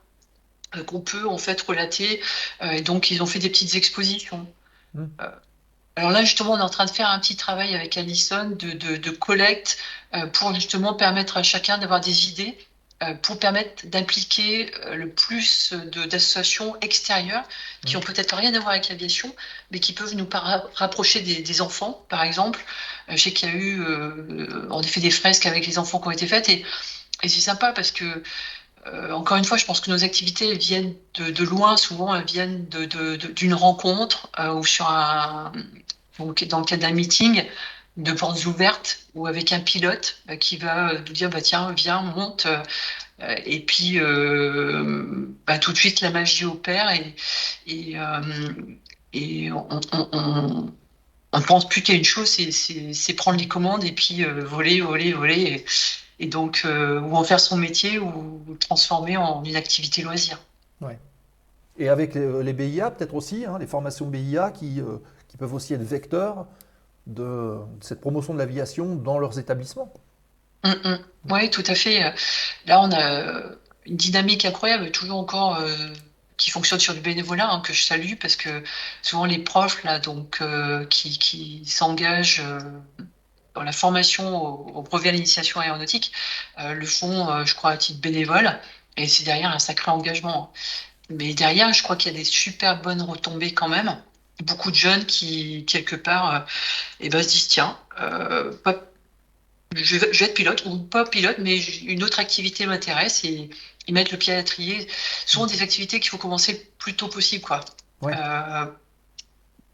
euh, 0.77 0.85
qu'on 0.85 1.01
peut 1.01 1.27
en 1.27 1.39
fait 1.39 1.61
relater 1.63 2.23
Euh, 2.63 2.71
et 2.71 2.83
donc 2.83 3.11
ils 3.11 3.21
ont 3.23 3.27
fait 3.27 3.41
des 3.41 3.51
petites 3.51 3.75
expositions. 3.75 4.47
Mhm. 4.95 5.11
Alors 5.97 6.11
là 6.11 6.25
justement 6.25 6.53
on 6.53 6.59
est 6.59 6.63
en 6.63 6.69
train 6.69 6.87
de 6.87 6.91
faire 6.91 7.09
un 7.09 7.19
petit 7.19 7.37
travail 7.37 7.75
avec 7.75 7.97
Alison 7.97 8.45
de, 8.47 8.73
de, 8.73 8.97
de 8.97 9.11
collecte 9.11 9.77
euh, 10.15 10.27
pour 10.27 10.55
justement 10.55 10.95
permettre 10.95 11.37
à 11.37 11.43
chacun 11.43 11.79
d'avoir 11.79 12.01
des 12.01 12.29
idées 12.29 12.57
euh, 13.03 13.15
pour 13.15 13.39
permettre 13.39 13.87
d'impliquer 13.87 14.71
euh, 14.87 14.95
le 14.95 15.07
plus 15.09 15.73
de- 15.73 16.05
d'associations 16.07 16.77
extérieures 16.81 17.45
qui 17.87 17.97
ont 17.97 18.01
peut-être 18.01 18.37
rien 18.37 18.55
à 18.55 18.61
voir 18.61 18.71
avec 18.73 18.89
l'aviation, 18.89 19.35
mais 19.71 19.81
qui 19.81 19.93
peuvent 19.93 20.15
nous 20.15 20.29
rapprocher 20.75 21.21
des, 21.23 21.43
des 21.43 21.61
enfants, 21.63 22.05
par 22.09 22.23
exemple. 22.23 22.65
Je 23.09 23.17
sais 23.17 23.33
qu'il 23.33 23.49
y 23.49 23.53
a 23.53 23.55
eu, 23.55 23.81
euh, 23.83 24.67
en 24.71 24.83
effet, 24.83 25.01
des 25.01 25.11
fresques 25.11 25.47
avec 25.47 25.67
les 25.67 25.79
enfants 25.79 25.99
qui 26.01 26.09
ont 26.09 26.11
été 26.11 26.27
faites, 26.27 26.49
et, 26.51 26.63
et 27.23 27.29
c'est 27.29 27.41
sympa 27.41 27.73
parce 27.73 27.91
que, 27.91 28.23
euh, 28.93 29.13
encore 29.13 29.37
une 29.37 29.45
fois, 29.45 29.57
je 29.57 29.65
pense 29.65 29.81
que 29.81 29.91
nos 29.91 30.05
activités 30.05 30.55
viennent 30.57 30.95
de, 31.15 31.45
loin, 31.45 31.77
souvent 31.77 32.15
elles 32.15 32.25
viennent 32.25 32.67
d'une 32.67 33.55
rencontre 33.55 34.29
euh, 34.39 34.55
ou 34.55 34.65
sur 34.65 34.89
un, 34.89 35.53
donc 36.19 36.45
dans 36.45 36.61
le 36.61 36.65
cadre 36.65 36.83
d'un 36.83 36.93
meeting 36.93 37.45
de 37.97 38.13
portes 38.13 38.45
ouvertes 38.47 39.01
ou 39.15 39.27
avec 39.27 39.53
un 39.53 39.61
pilote 39.61 40.19
euh, 40.31 40.37
qui 40.37 40.57
va 40.57 40.95
nous 40.95 41.13
dire 41.13 41.29
bah 41.31 41.41
tiens 41.41 41.73
viens 41.73 42.03
monte 42.03 42.47
et 43.45 43.61
puis 43.61 43.99
bah, 45.47 45.59
tout 45.59 45.73
de 45.73 45.77
suite 45.77 46.01
la 46.01 46.11
magie 46.11 46.47
opère 46.47 46.91
et 47.67 47.97
on, 49.53 49.81
on, 49.93 50.09
on, 50.13 50.73
on 51.33 51.39
ne 51.39 51.45
pense 51.45 51.69
plus 51.69 51.83
qu'à 51.83 51.93
une 51.93 52.05
chose 52.05 52.29
c'est 52.31 53.15
prendre 53.15 53.39
les 53.39 53.49
commandes 53.49 53.85
et 53.85 53.93
puis 53.93 54.25
voler 54.25 54.81
voler 54.81 55.13
voler 55.13 55.65
et, 56.21 56.27
donc 56.27 56.63
euh, 56.65 57.01
ou 57.01 57.17
en 57.17 57.25
faire 57.25 57.41
son 57.41 57.57
métier 57.57 57.99
ou 57.99 58.43
le 58.49 58.57
transformer 58.57 59.17
en 59.17 59.43
une 59.45 59.57
activité 59.57 60.03
loisir 60.03 60.41
Et 61.79 61.89
avec 61.89 62.15
les, 62.15 62.43
les 62.43 62.53
BIA, 62.53 62.91
peut-être 62.91 63.15
aussi, 63.15 63.45
hein, 63.45 63.59
les 63.59 63.67
formations 63.67 64.07
BIA 64.07 64.51
qui, 64.51 64.81
euh, 64.81 64.99
qui 65.29 65.37
peuvent 65.37 65.55
aussi 65.55 65.75
être 65.75 65.83
vecteurs 65.83 66.47
de, 67.07 67.57
cette 67.81 68.01
promotion 68.01 68.35
de 68.35 68.39
l'aviation 68.39 68.95
dans 68.95 69.19
leurs 69.19 69.39
établissements. 69.39 69.93
Oui, 71.31 71.49
tout 71.51 71.65
à 71.67 71.75
fait. 71.75 72.15
Là, 72.67 72.83
on 72.83 72.93
a, 72.93 73.57
une 73.87 73.97
dynamique 73.97 74.45
incroyable, 74.45 74.91
toujours 74.91 75.19
encore 75.19 75.57
euh, 75.57 75.69
qui 76.37 76.51
fonctionne 76.51 76.81
sur 76.81 76.95
du 76.95 77.01
bénévolat, 77.01 77.51
hein, 77.51 77.61
que 77.61 77.73
je 77.73 77.83
salue, 77.83 78.15
parce 78.21 78.37
que 78.37 78.63
souvent 79.03 79.25
les 79.25 79.39
profs 79.39 79.83
là, 79.85 79.99
donc, 79.99 80.39
euh, 80.41 80.85
qui, 80.87 81.19
qui 81.19 81.63
s'engagent 81.67 82.43
euh, 82.45 82.61
dans 83.55 83.63
la 83.63 83.73
formation 83.73 84.37
au, 84.37 84.79
au 84.79 84.83
brevet 84.83 85.09
à 85.09 85.13
l'initiation 85.13 85.61
aéronautique 85.61 86.13
euh, 86.59 86.75
le 86.75 86.87
font, 86.87 87.31
euh, 87.31 87.45
je 87.45 87.55
crois, 87.55 87.71
à 87.71 87.77
titre 87.77 88.01
bénévole, 88.01 88.59
et 88.97 89.09
c'est 89.09 89.25
derrière 89.25 89.51
un 89.51 89.59
sacré 89.59 89.91
engagement. 89.91 90.53
Mais 91.09 91.35
derrière, 91.35 91.73
je 91.73 91.83
crois 91.83 91.97
qu'il 91.97 92.13
y 92.13 92.15
a 92.15 92.19
des 92.19 92.25
super 92.25 92.81
bonnes 92.81 93.03
retombées 93.03 93.53
quand 93.53 93.69
même. 93.69 94.01
Beaucoup 94.45 94.71
de 94.71 94.77
jeunes 94.77 95.05
qui, 95.05 95.65
quelque 95.67 95.97
part, 95.97 96.35
euh, 96.35 96.41
eh 97.01 97.09
ben, 97.09 97.23
se 97.23 97.29
disent 97.29 97.49
tiens, 97.49 97.77
euh, 98.01 98.53
pas- 98.65 98.85
je, 99.75 99.97
vais, 99.97 100.13
je 100.13 100.21
vais 100.21 100.27
être 100.31 100.35
pilote, 100.35 100.63
ou 100.67 100.79
pas 100.79 101.05
pilote, 101.05 101.37
mais 101.39 101.59
une 101.59 102.03
autre 102.03 102.21
activité 102.21 102.67
m'intéresse 102.67 103.25
et 103.25 103.51
ils 103.87 103.95
mettent 103.95 104.13
le 104.13 104.19
pied 104.19 104.33
à 104.33 104.37
l'étrier. 104.37 104.89
Ce 105.27 105.35
sont 105.35 105.47
des 105.47 105.63
activités 105.63 106.01
qu'il 106.01 106.11
faut 106.11 106.19
commencer 106.19 106.53
le 106.53 106.59
plus 106.79 106.95
tôt 106.95 107.09
possible. 107.09 107.45
Quoi. 107.45 107.61
Ouais. 108.01 108.15
Euh, 108.17 108.67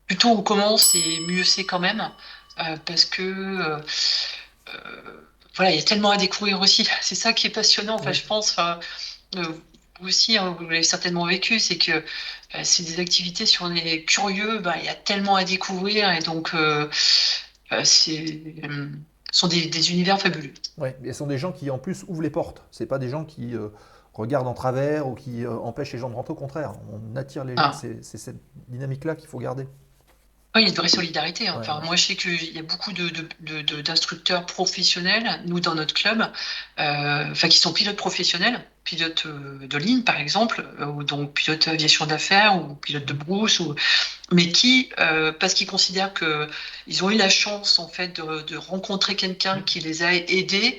plus 0.07 0.17
tôt 0.17 0.31
on 0.31 0.43
commence 0.43 0.95
et 0.95 1.21
mieux 1.21 1.45
c'est 1.45 1.65
quand 1.65 1.81
même, 1.81 2.11
parce 2.85 3.05
que 3.05 3.23
euh, 3.23 3.79
euh, 4.75 5.23
voilà, 5.57 5.71
il 5.73 5.77
y 5.77 5.81
a 5.81 5.83
tellement 5.83 6.11
à 6.11 6.17
découvrir 6.17 6.61
aussi. 6.61 6.87
C'est 7.03 7.15
ça 7.15 7.33
qui 7.33 7.47
est 7.47 7.51
passionnant, 7.51 7.95
enfin, 7.97 8.07
Ouais. 8.07 8.15
je 8.15 8.27
pense. 8.27 8.57
euh, 8.59 8.75
vous 10.01 10.09
aussi, 10.09 10.37
hein, 10.37 10.55
vous 10.59 10.65
l'avez 10.69 10.83
certainement 10.83 11.25
vécu, 11.27 11.59
c'est 11.59 11.79
que 11.79 11.93
euh, 11.93 12.03
c'est 12.65 12.83
des 12.83 13.01
activités 13.01 13.47
sur 13.47 13.67
les 13.69 14.05
curieux, 14.05 14.59
ben, 14.59 14.75
il 14.79 14.85
y 14.85 14.89
a 14.91 14.95
tellement 14.95 15.37
à 15.37 15.45
découvrir 15.45 16.11
et 16.13 16.19
donc 16.21 16.53
euh, 16.55 16.87
euh, 17.73 17.81
c'est 17.85 18.43
euh, 18.65 18.89
ce 19.33 19.41
sont 19.41 19.49
des, 19.49 19.67
des 19.69 19.91
univers 19.93 20.21
fabuleux. 20.21 20.53
Ouais, 20.77 20.97
mais 21.01 21.13
ce 21.13 21.19
sont 21.21 21.27
des 21.27 21.39
gens 21.39 21.51
qui 21.53 21.71
en 21.71 21.79
plus 21.79 22.05
ouvrent 22.09 22.23
les 22.23 22.31
portes. 22.31 22.63
C'est 22.71 22.87
pas 22.87 22.99
des 22.99 23.09
gens 23.09 23.25
qui 23.25 23.55
euh, 23.55 23.69
regardent 24.13 24.49
en 24.49 24.55
travers 24.55 25.09
ou 25.09 25.15
qui 25.15 25.45
euh, 25.47 25.53
empêchent 25.57 25.93
les 25.95 25.99
gens 25.99 26.11
de 26.11 26.15
rentrer. 26.15 26.33
Au 26.33 26.37
contraire, 26.37 26.75
on 26.93 27.17
attire 27.17 27.45
les 27.45 27.57
gens. 27.57 27.63
Ah. 27.65 27.73
C'est 27.73 28.05
c'est 28.05 28.19
cette 28.19 28.41
dynamique-là 28.69 29.17
qu'il 29.17 29.29
faut 29.29 29.39
garder. 29.39 29.67
Oui, 30.57 30.63
il 30.63 30.65
y 30.65 30.69
a 30.69 30.71
une 30.71 30.77
vraie 30.77 30.89
solidarité. 30.89 31.49
hein. 31.49 31.55
Ouais, 31.57 31.61
Enfin, 31.61 31.81
moi, 31.85 31.97
je 31.97 32.03
sais 32.03 32.17
qu'il 32.17 32.55
y 32.57 32.59
a 32.59 32.63
beaucoup 32.63 32.93
de, 32.93 33.11
de- 33.11 33.29
de- 33.41 33.61
de- 33.61 33.83
d'instructeurs 33.83 34.47
professionnels, 34.47 35.43
nous, 35.45 35.61
dans 35.61 35.75
notre 35.75 35.93
club, 35.93 36.23
euh, 36.81 37.31
enfin, 37.31 37.49
qui 37.49 37.59
sont 37.59 37.75
pilotes 37.75 37.97
professionnels, 37.97 38.65
pilotes 38.85 39.27
euh, 39.27 39.67
de 39.67 39.77
ligne, 39.77 40.03
par 40.03 40.19
exemple, 40.19 40.65
euh, 40.81 40.87
ou 40.87 41.05
donc 41.05 41.35
pilotes 41.35 41.69
aviation 41.69 42.07
d'affaires, 42.07 42.57
ou 42.57 42.75
pilotes 42.77 43.05
de 43.05 43.13
brousse, 43.13 43.61
ou... 43.61 43.75
mais 44.33 44.51
qui, 44.51 44.89
euh, 44.99 45.31
parce 45.31 45.53
qu'ils 45.53 45.67
considèrent 45.67 46.15
que 46.15 46.49
ils 46.87 47.05
ont 47.05 47.11
eu 47.11 47.19
la 47.19 47.29
chance, 47.29 47.79
en 47.79 47.89
fait, 47.89 48.17
de, 48.19 48.57
rencontrer 48.57 49.15
quelqu'un 49.15 49.61
qui 49.61 49.81
les 49.81 50.03
a 50.05 50.15
aidés, 50.15 50.79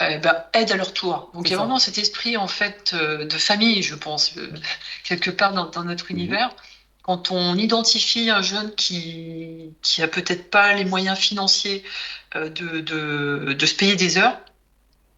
euh, 0.00 0.18
ben, 0.18 0.34
aident 0.52 0.72
à 0.72 0.76
leur 0.76 0.92
tour. 0.92 1.30
Donc, 1.32 1.46
il 1.46 1.52
y 1.52 1.54
a 1.54 1.58
ça. 1.58 1.62
vraiment 1.62 1.78
cet 1.78 1.96
esprit, 1.98 2.36
en 2.36 2.48
fait, 2.48 2.92
de 2.92 3.38
famille, 3.38 3.84
je 3.84 3.94
pense, 3.94 4.34
quelque 5.04 5.30
part 5.30 5.52
dans, 5.52 5.66
dans 5.66 5.84
notre 5.84 6.10
univers 6.10 6.50
quand 7.02 7.30
on 7.32 7.56
identifie 7.56 8.30
un 8.30 8.42
jeune 8.42 8.74
qui 8.76 9.74
qui 9.82 10.02
a 10.02 10.08
peut-être 10.08 10.50
pas 10.50 10.72
les 10.74 10.84
moyens 10.84 11.18
financiers 11.18 11.82
euh, 12.36 12.48
de, 12.48 12.80
de, 12.80 13.52
de 13.54 13.66
se 13.66 13.74
payer 13.74 13.96
des 13.96 14.18
heures, 14.18 14.38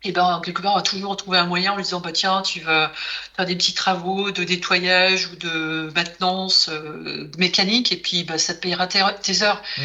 et 0.03 0.13
ben 0.13 0.41
quelque 0.45 0.63
part 0.63 0.73
on 0.73 0.77
va 0.77 0.83
toujours 0.83 1.17
trouver 1.17 1.39
un 1.39 1.47
moyen 1.47 1.73
en 1.73 1.77
lui 1.77 1.83
disant 1.85 2.01
bah 2.01 2.13
tiens 2.13 2.43
tu 2.43 2.61
vas 2.61 2.93
faire 3.37 3.47
des 3.47 3.57
petits 3.57 3.75
travaux 3.75 4.31
de 4.31 4.43
nettoyage 4.45 5.29
ou 5.29 5.37
de 5.37 5.91
maintenance 5.95 6.69
euh, 6.71 7.31
mécanique 7.39 7.93
et 7.93 7.97
puis 7.97 8.25
bah, 8.25 8.39
ça 8.39 8.55
te 8.55 8.61
payera 8.61 8.87
tes, 8.87 9.03
tes 9.23 9.43
heures. 9.43 9.63
Mm. 9.79 9.83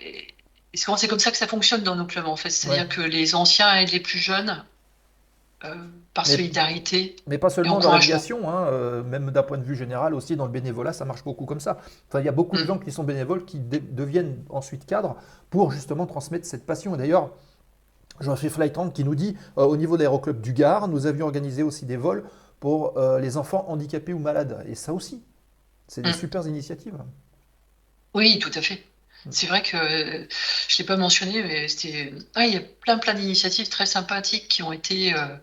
Et, 0.00 0.28
et 0.72 0.76
souvent 0.76 0.96
c'est 0.96 1.08
comme 1.08 1.20
ça 1.20 1.30
que 1.30 1.36
ça 1.36 1.46
fonctionne 1.46 1.82
dans 1.82 1.94
nos 1.96 2.06
clubs 2.06 2.26
en 2.26 2.36
fait, 2.36 2.50
c'est-à-dire 2.50 2.84
Ouais. 2.84 2.88
que 2.88 3.00
les 3.00 3.34
anciens 3.36 3.72
aident 3.76 3.92
les 3.92 4.00
plus 4.00 4.18
jeunes 4.18 4.64
par 6.14 6.24
Mais- 6.26 6.30
solidarité. 6.32 7.16
Mais 7.26 7.38
pas 7.38 7.50
seulement 7.50 7.78
dans 7.78 7.92
l'aviation, 7.92 8.48
hein, 8.48 8.66
euh, 8.68 9.02
même 9.02 9.30
d'un 9.30 9.42
point 9.42 9.58
de 9.58 9.64
vue 9.64 9.74
général, 9.76 10.14
aussi 10.14 10.36
dans 10.36 10.44
le 10.46 10.50
bénévolat, 10.52 10.92
ça 10.92 11.04
marche 11.04 11.24
beaucoup 11.24 11.44
comme 11.46 11.60
ça. 11.60 11.78
Enfin, 12.08 12.20
il 12.20 12.26
y 12.26 12.28
a 12.28 12.32
beaucoup 12.32 12.56
de 12.56 12.62
Mm. 12.62 12.66
gens 12.66 12.78
qui 12.78 12.92
sont 12.92 13.04
bénévoles 13.04 13.44
qui 13.44 13.58
deviennent 13.58 14.36
ensuite 14.50 14.86
cadres 14.86 15.16
pour 15.50 15.70
justement 15.72 16.06
transmettre 16.06 16.46
cette 16.46 16.64
passion. 16.66 16.94
Et 16.94 16.98
d'ailleurs, 16.98 17.30
Jean-Philippe 18.20 18.54
Flytrand 18.54 18.90
qui 18.90 19.02
nous 19.04 19.14
dit 19.16 19.36
euh, 19.58 19.64
au 19.64 19.76
niveau 19.76 19.96
de 19.96 20.02
l'aéroclub 20.02 20.40
du 20.40 20.52
Gard, 20.52 20.86
nous 20.88 21.06
avions 21.06 21.26
organisé 21.26 21.62
aussi 21.64 21.84
des 21.84 21.96
vols 21.96 22.24
pour 22.60 22.96
euh, 22.96 23.18
les 23.18 23.36
enfants 23.36 23.64
handicapés 23.68 24.12
ou 24.12 24.18
malades. 24.20 24.64
Et 24.68 24.74
ça 24.76 24.92
aussi, 24.92 25.22
c'est 25.88 26.02
des 26.02 26.10
Mm. 26.10 26.14
super 26.14 26.46
initiatives. 26.46 26.98
Oui, 28.14 28.38
tout 28.38 28.50
à 28.54 28.60
fait. 28.62 28.82
C'est 29.30 29.46
vrai 29.46 29.62
que 29.62 29.76
euh, 29.76 30.26
je 30.68 30.78
l'ai 30.78 30.84
pas 30.84 30.96
mentionné, 30.96 31.42
mais 31.42 31.68
c'était. 31.68 32.12
Ah, 32.34 32.44
il 32.46 32.54
y 32.54 32.56
a 32.56 32.60
plein 32.60 32.98
plein 32.98 33.14
d'initiatives 33.14 33.68
très 33.68 33.86
sympathiques 33.86 34.48
qui 34.48 34.62
ont 34.62 34.72
été 34.72 35.14
euh, 35.14 35.36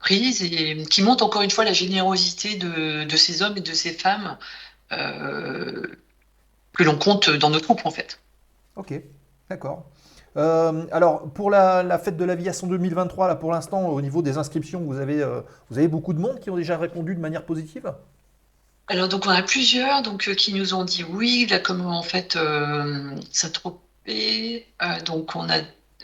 prises 0.00 0.42
et 0.42 0.84
qui 0.84 1.02
montrent 1.02 1.24
encore 1.24 1.42
une 1.42 1.50
fois 1.50 1.64
la 1.64 1.72
générosité 1.72 2.56
de, 2.56 3.04
de 3.04 3.16
ces 3.16 3.42
hommes 3.42 3.56
et 3.58 3.62
de 3.62 3.74
ces 3.74 3.92
femmes 3.92 4.38
euh, 4.92 5.86
que 6.74 6.84
l'on 6.84 6.98
compte 6.98 7.30
dans 7.30 7.50
notre 7.50 7.66
groupe 7.66 7.86
en 7.86 7.90
fait. 7.90 8.20
Ok, 8.76 8.94
d'accord. 9.48 9.90
Alors, 10.36 11.32
pour 11.32 11.50
la, 11.50 11.82
la 11.82 11.98
fête 11.98 12.16
de 12.16 12.24
l'aviation 12.24 12.66
2023, 12.66 13.28
là, 13.28 13.34
pour 13.36 13.52
l'instant, 13.52 13.88
au 13.88 14.00
niveau 14.00 14.22
des 14.22 14.38
inscriptions, 14.38 14.80
vous 14.80 14.98
avez, 14.98 15.24
vous 15.68 15.78
avez 15.78 15.88
beaucoup 15.88 16.12
de 16.12 16.20
monde 16.20 16.38
qui 16.40 16.50
ont 16.50 16.56
déjà 16.56 16.78
répondu 16.78 17.14
de 17.14 17.20
manière 17.20 17.44
positive? 17.44 17.92
Alors 18.90 19.06
donc 19.06 19.24
on 19.26 19.30
a 19.30 19.42
plusieurs 19.42 20.02
donc 20.02 20.26
euh, 20.26 20.34
qui 20.34 20.52
nous 20.52 20.74
ont 20.74 20.82
dit 20.84 21.04
oui, 21.04 21.46
là 21.48 21.60
comme 21.60 21.86
en 21.86 22.02
fait 22.02 22.34
euh, 22.34 23.14
Saint-Tropez, 23.30 24.66
euh, 24.82 25.00
donc 25.02 25.36
on 25.36 25.48
a 25.48 25.58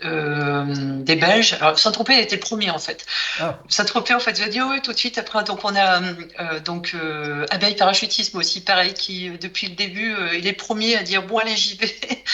euh, 0.04 0.64
des 1.02 1.16
Belges. 1.16 1.54
Alors 1.54 1.76
Saint-Tropez 1.80 2.14
a 2.14 2.20
été 2.20 2.36
le 2.36 2.40
premier 2.40 2.70
en 2.70 2.78
fait. 2.78 3.04
Ah. 3.40 3.58
Saint-Tropez 3.68 4.14
en 4.14 4.20
fait 4.20 4.38
va 4.38 4.46
dire 4.48 4.68
oui 4.70 4.80
tout 4.82 4.92
de 4.92 4.96
suite 4.96 5.18
après 5.18 5.42
donc 5.42 5.64
on 5.64 5.74
a 5.74 6.00
euh, 6.00 6.60
donc 6.60 6.92
euh, 6.94 7.44
Abeille 7.50 7.74
Parachutisme 7.74 8.38
aussi 8.38 8.60
pareil 8.60 8.94
qui 8.94 9.30
euh, 9.30 9.36
depuis 9.36 9.66
le 9.66 9.74
début 9.74 10.14
euh, 10.14 10.36
il 10.36 10.46
est 10.46 10.52
premier 10.52 10.94
à 10.94 11.02
dire 11.02 11.24
bon 11.26 11.38
allez 11.38 11.56
j'y 11.56 11.76
vais. 11.76 11.92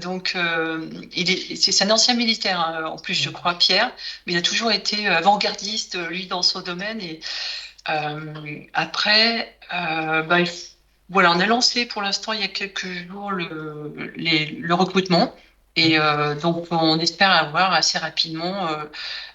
Donc, 0.00 0.32
euh, 0.34 0.90
il 1.14 1.30
est, 1.30 1.54
c'est 1.54 1.84
un 1.84 1.90
ancien 1.92 2.14
militaire, 2.14 2.58
hein, 2.58 2.86
en 2.86 2.96
plus, 2.96 3.14
je 3.14 3.30
crois, 3.30 3.54
Pierre, 3.54 3.92
mais 4.26 4.32
il 4.32 4.36
a 4.36 4.42
toujours 4.42 4.72
été 4.72 5.06
avant-gardiste, 5.06 5.96
lui, 6.08 6.26
dans 6.26 6.42
son 6.42 6.60
domaine. 6.60 7.00
Et 7.00 7.20
euh, 7.20 7.65
après, 8.74 9.56
euh, 9.72 10.22
bah, 10.22 10.38
voilà, 11.08 11.30
on 11.32 11.40
a 11.40 11.46
lancé 11.46 11.86
pour 11.86 12.02
l'instant, 12.02 12.32
il 12.32 12.40
y 12.40 12.44
a 12.44 12.48
quelques 12.48 12.86
jours, 13.08 13.30
le, 13.30 14.12
les- 14.16 14.46
le 14.46 14.74
recrutement. 14.74 15.34
Et 15.78 15.98
euh, 15.98 16.34
donc, 16.34 16.66
on 16.70 16.98
espère 16.98 17.30
avoir 17.30 17.72
assez 17.74 17.98
rapidement 17.98 18.66
euh, 18.68 18.84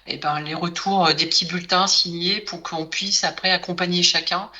eh 0.08 0.16
ben, 0.16 0.40
les 0.40 0.54
retours 0.54 1.14
des 1.14 1.26
petits 1.26 1.46
bulletins 1.46 1.86
signés 1.86 2.40
pour 2.40 2.62
qu'on 2.64 2.84
puisse 2.86 3.22
après 3.24 3.50
accompagner 3.50 4.02
chacun. 4.02 4.50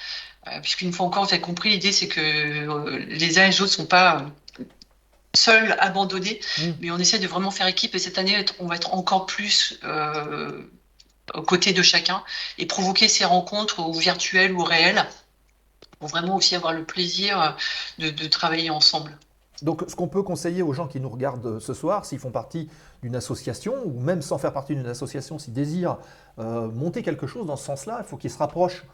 Euh, 0.48 0.60
Puisqu'une 0.60 0.92
fois 0.92 1.06
encore, 1.06 1.24
vous 1.24 1.32
avez 1.32 1.40
compris, 1.42 1.70
l'idée, 1.70 1.90
c'est 1.92 2.08
que 2.08 2.20
euh, 2.20 3.04
les 3.08 3.38
uns 3.38 3.44
et 3.44 3.48
les 3.48 3.60
autres 3.60 3.72
ne 3.72 3.76
sont 3.76 3.86
pas 3.86 4.18
euh, 4.60 4.64
seuls, 5.36 5.76
abandonnés, 5.80 6.40
Mm. 6.58 6.62
mais 6.80 6.90
on 6.92 6.98
essaie 6.98 7.18
de 7.18 7.26
vraiment 7.26 7.50
faire 7.50 7.66
équipe. 7.66 7.94
Et 7.94 7.98
cette 7.98 8.18
année, 8.18 8.44
on 8.60 8.66
va 8.66 8.76
être 8.76 8.94
encore 8.94 9.26
plus 9.26 9.78
euh, 9.84 10.62
aux 11.34 11.42
côtés 11.42 11.72
de 11.72 11.82
chacun 11.82 12.22
et 12.58 12.66
provoquer 12.66 13.08
ces 13.08 13.24
rencontres, 13.24 13.80
ou 13.80 13.92
virtuelles 13.94 14.52
ou 14.52 14.62
réelles, 14.62 15.04
pour 15.98 16.08
vraiment 16.08 16.36
aussi 16.36 16.54
avoir 16.56 16.72
le 16.72 16.84
plaisir 16.84 17.56
de, 17.98 18.10
de 18.10 18.26
travailler 18.26 18.70
ensemble. 18.70 19.16
Donc, 19.62 19.84
ce 19.86 19.94
qu'on 19.94 20.08
peut 20.08 20.24
conseiller 20.24 20.62
aux 20.62 20.72
gens 20.72 20.88
qui 20.88 20.98
nous 20.98 21.08
regardent 21.08 21.46
euh, 21.46 21.60
ce 21.60 21.72
soir, 21.72 22.04
s'ils 22.04 22.18
font 22.18 22.32
partie 22.32 22.68
d'une 23.02 23.14
association, 23.14 23.74
ou 23.84 24.00
même 24.00 24.20
sans 24.20 24.36
faire 24.36 24.52
partie 24.52 24.74
d'une 24.74 24.88
association, 24.88 25.38
s'ils 25.38 25.52
désirent 25.52 25.98
euh, 26.40 26.68
monter 26.68 27.02
quelque 27.02 27.28
chose 27.28 27.46
dans 27.46 27.54
ce 27.54 27.64
sens-là, 27.66 27.98
il 28.00 28.04
faut 28.04 28.16
qu'ils 28.16 28.32
se 28.32 28.38
rapprochent 28.38 28.84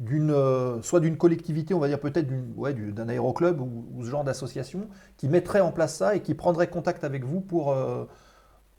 d'une, 0.00 0.30
euh, 0.30 0.80
soit 0.82 1.00
d'une 1.00 1.16
collectivité, 1.16 1.74
on 1.74 1.78
va 1.78 1.88
dire 1.88 1.98
peut-être 1.98 2.28
d'un 2.28 3.08
aéroclub 3.08 3.60
ou, 3.60 4.04
ce 4.04 4.10
genre 4.10 4.24
d'association, 4.24 4.88
qui 5.16 5.28
mettrait 5.28 5.60
en 5.60 5.72
place 5.72 5.96
ça 5.96 6.14
et 6.14 6.20
qui 6.20 6.34
prendrait 6.34 6.68
contact 6.68 7.04
avec 7.04 7.24
vous 7.24 7.40
pour, 7.40 7.72
euh, 7.72 8.04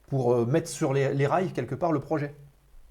pour 0.08 0.34
euh, 0.34 0.46
mettre 0.46 0.70
sur 0.70 0.94
les 0.94 1.28
rails 1.28 1.52
quelque 1.52 1.76
part 1.76 1.92
le 1.92 2.00
projet. 2.00 2.36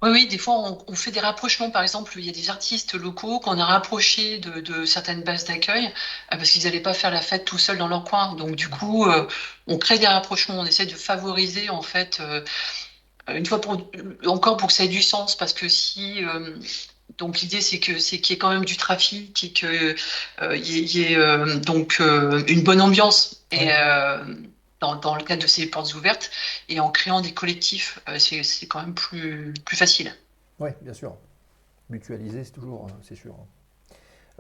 Oui, 0.01 0.11
oui, 0.13 0.27
des 0.29 0.39
fois, 0.39 0.55
on, 0.61 0.79
on 0.87 0.95
fait 0.95 1.11
des 1.11 1.19
rapprochements. 1.19 1.71
Par 1.73 1.83
exemple, 1.83 2.13
il 2.19 2.25
y 2.25 2.29
a 2.29 2.33
des 2.33 2.51
artistes 2.51 2.95
locaux 2.95 3.41
qu'on 3.41 3.59
a 3.59 3.65
rapprochés 3.65 4.39
de, 4.39 4.61
de 4.61 4.85
certaines 4.85 5.25
bases 5.25 5.45
d'accueil 5.45 5.87
euh, 5.87 5.91
parce 6.37 6.51
qu'ils 6.51 6.63
n'allaient 6.65 6.79
pas 6.81 6.95
faire 6.95 7.11
la 7.11 7.21
fête 7.21 7.45
tout 7.45 7.59
seuls 7.59 7.79
dans 7.79 7.89
leur 7.89 8.05
coin. 8.05 8.35
Donc, 8.35 8.55
du 8.55 8.69
coup, 8.69 9.07
euh, 9.07 9.27
on 9.67 9.77
crée 9.77 9.99
des 9.99 10.07
rapprochements. 10.07 10.61
On 10.61 10.65
essaie 10.65 10.87
de 10.87 10.95
favoriser, 10.95 11.69
en 11.69 11.83
fait, 11.83 12.19
euh, 12.21 12.43
une 13.29 13.47
fois 13.47 13.61
pour, 13.61 13.91
encore 14.27 14.57
pour 14.59 14.69
que 14.69 14.75
ça 14.75 14.85
ait 14.85 14.89
du 14.89 15.03
sens. 15.03 15.37
Parce 15.37 15.53
que 15.55 15.69
si. 15.69 16.25
euh, 16.25 16.57
donc, 17.19 17.41
l'idée, 17.41 17.61
c'est 17.63 17.81
que 17.81 17.99
c'est 17.99 18.21
qu'il 18.21 18.35
y 18.35 18.37
ait 18.37 18.39
quand 18.39 18.51
même 18.51 18.65
du 18.67 18.77
trafic 18.77 19.45
et 19.45 19.53
qu'il 19.53 19.71
y 19.73 20.79
ait, 20.79 20.83
y 20.83 21.03
ait, 21.15 21.17
euh, 21.17 21.57
donc 21.61 21.99
euh, 22.01 22.43
une 22.49 22.63
bonne 22.65 22.81
ambiance. 22.83 23.45
Et. 23.53 23.67
Ouais. 23.69 24.58
Dans, 24.81 24.97
dans 24.97 25.15
le 25.17 25.23
cadre 25.25 25.43
de 25.43 25.47
ces 25.49 25.67
portes 25.67 25.95
ouvertes 25.95 26.31
et 26.69 26.81
en 26.81 26.91
créant 26.91 27.21
des 27.21 27.33
collectifs, 27.33 28.01
euh, 28.09 28.19
c'est 28.19 28.67
quand 28.67 28.81
même 28.81 28.95
plus, 28.95 29.53
plus 29.65 29.77
facile. 29.77 30.15
Oui, 30.59 30.71
bien 30.83 30.95
sûr. 30.95 31.17
Mutualiser, 31.91 32.45
c'est 32.45 32.53
toujours, 32.53 32.87
euh, 32.87 32.93
c'est 33.07 33.17
sûr. 33.17 33.35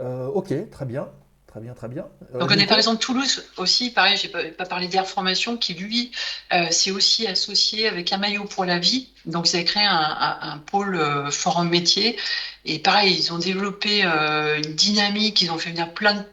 Euh, 0.01 0.27
ok, 0.27 0.71
très 0.71 0.85
bien. 0.85 1.09
Très 1.47 1.61
bien, 1.61 1.73
très 1.73 1.89
bien. 1.89 2.07
Euh, 2.35 2.41
Donc 2.41 2.51
on 2.51 2.59
est 2.59 2.67
par 2.67 2.77
exemple 2.77 2.99
Toulouse 3.03 3.43
aussi, 3.57 3.91
pareil, 3.91 4.19
j'ai 4.19 4.29
pas, 4.29 4.45
pas 4.51 4.67
parlé 4.67 4.87
d'Air 4.87 5.09
Formation 5.09 5.57
qui 5.57 5.73
lui 5.73 6.13
euh, 6.53 6.71
s'est 6.71 6.91
aussi 6.91 7.27
associé 7.27 7.89
avec 7.89 8.13
un 8.13 8.19
maillot 8.19 8.45
pour 8.45 8.67
la 8.67 8.79
vie. 8.79 9.09
Donc 9.25 9.49
ils 9.49 9.57
avaient 9.57 9.65
créé 9.65 9.83
un, 9.83 9.91
un- 9.97 10.39
un 10.43 10.59
pôle 10.59 10.97
euh, 10.97 11.31
forum 11.31 11.71
métier 11.71 12.19
et 12.67 12.79
pareil, 12.79 13.17
ils 13.17 13.33
ont 13.33 13.39
développé 13.39 14.03
une 14.05 14.75
dynamique, 14.75 15.41
ils 15.41 15.51
ont 15.51 15.57
fait 15.57 15.71
venir 15.71 15.95
plein 15.95 16.27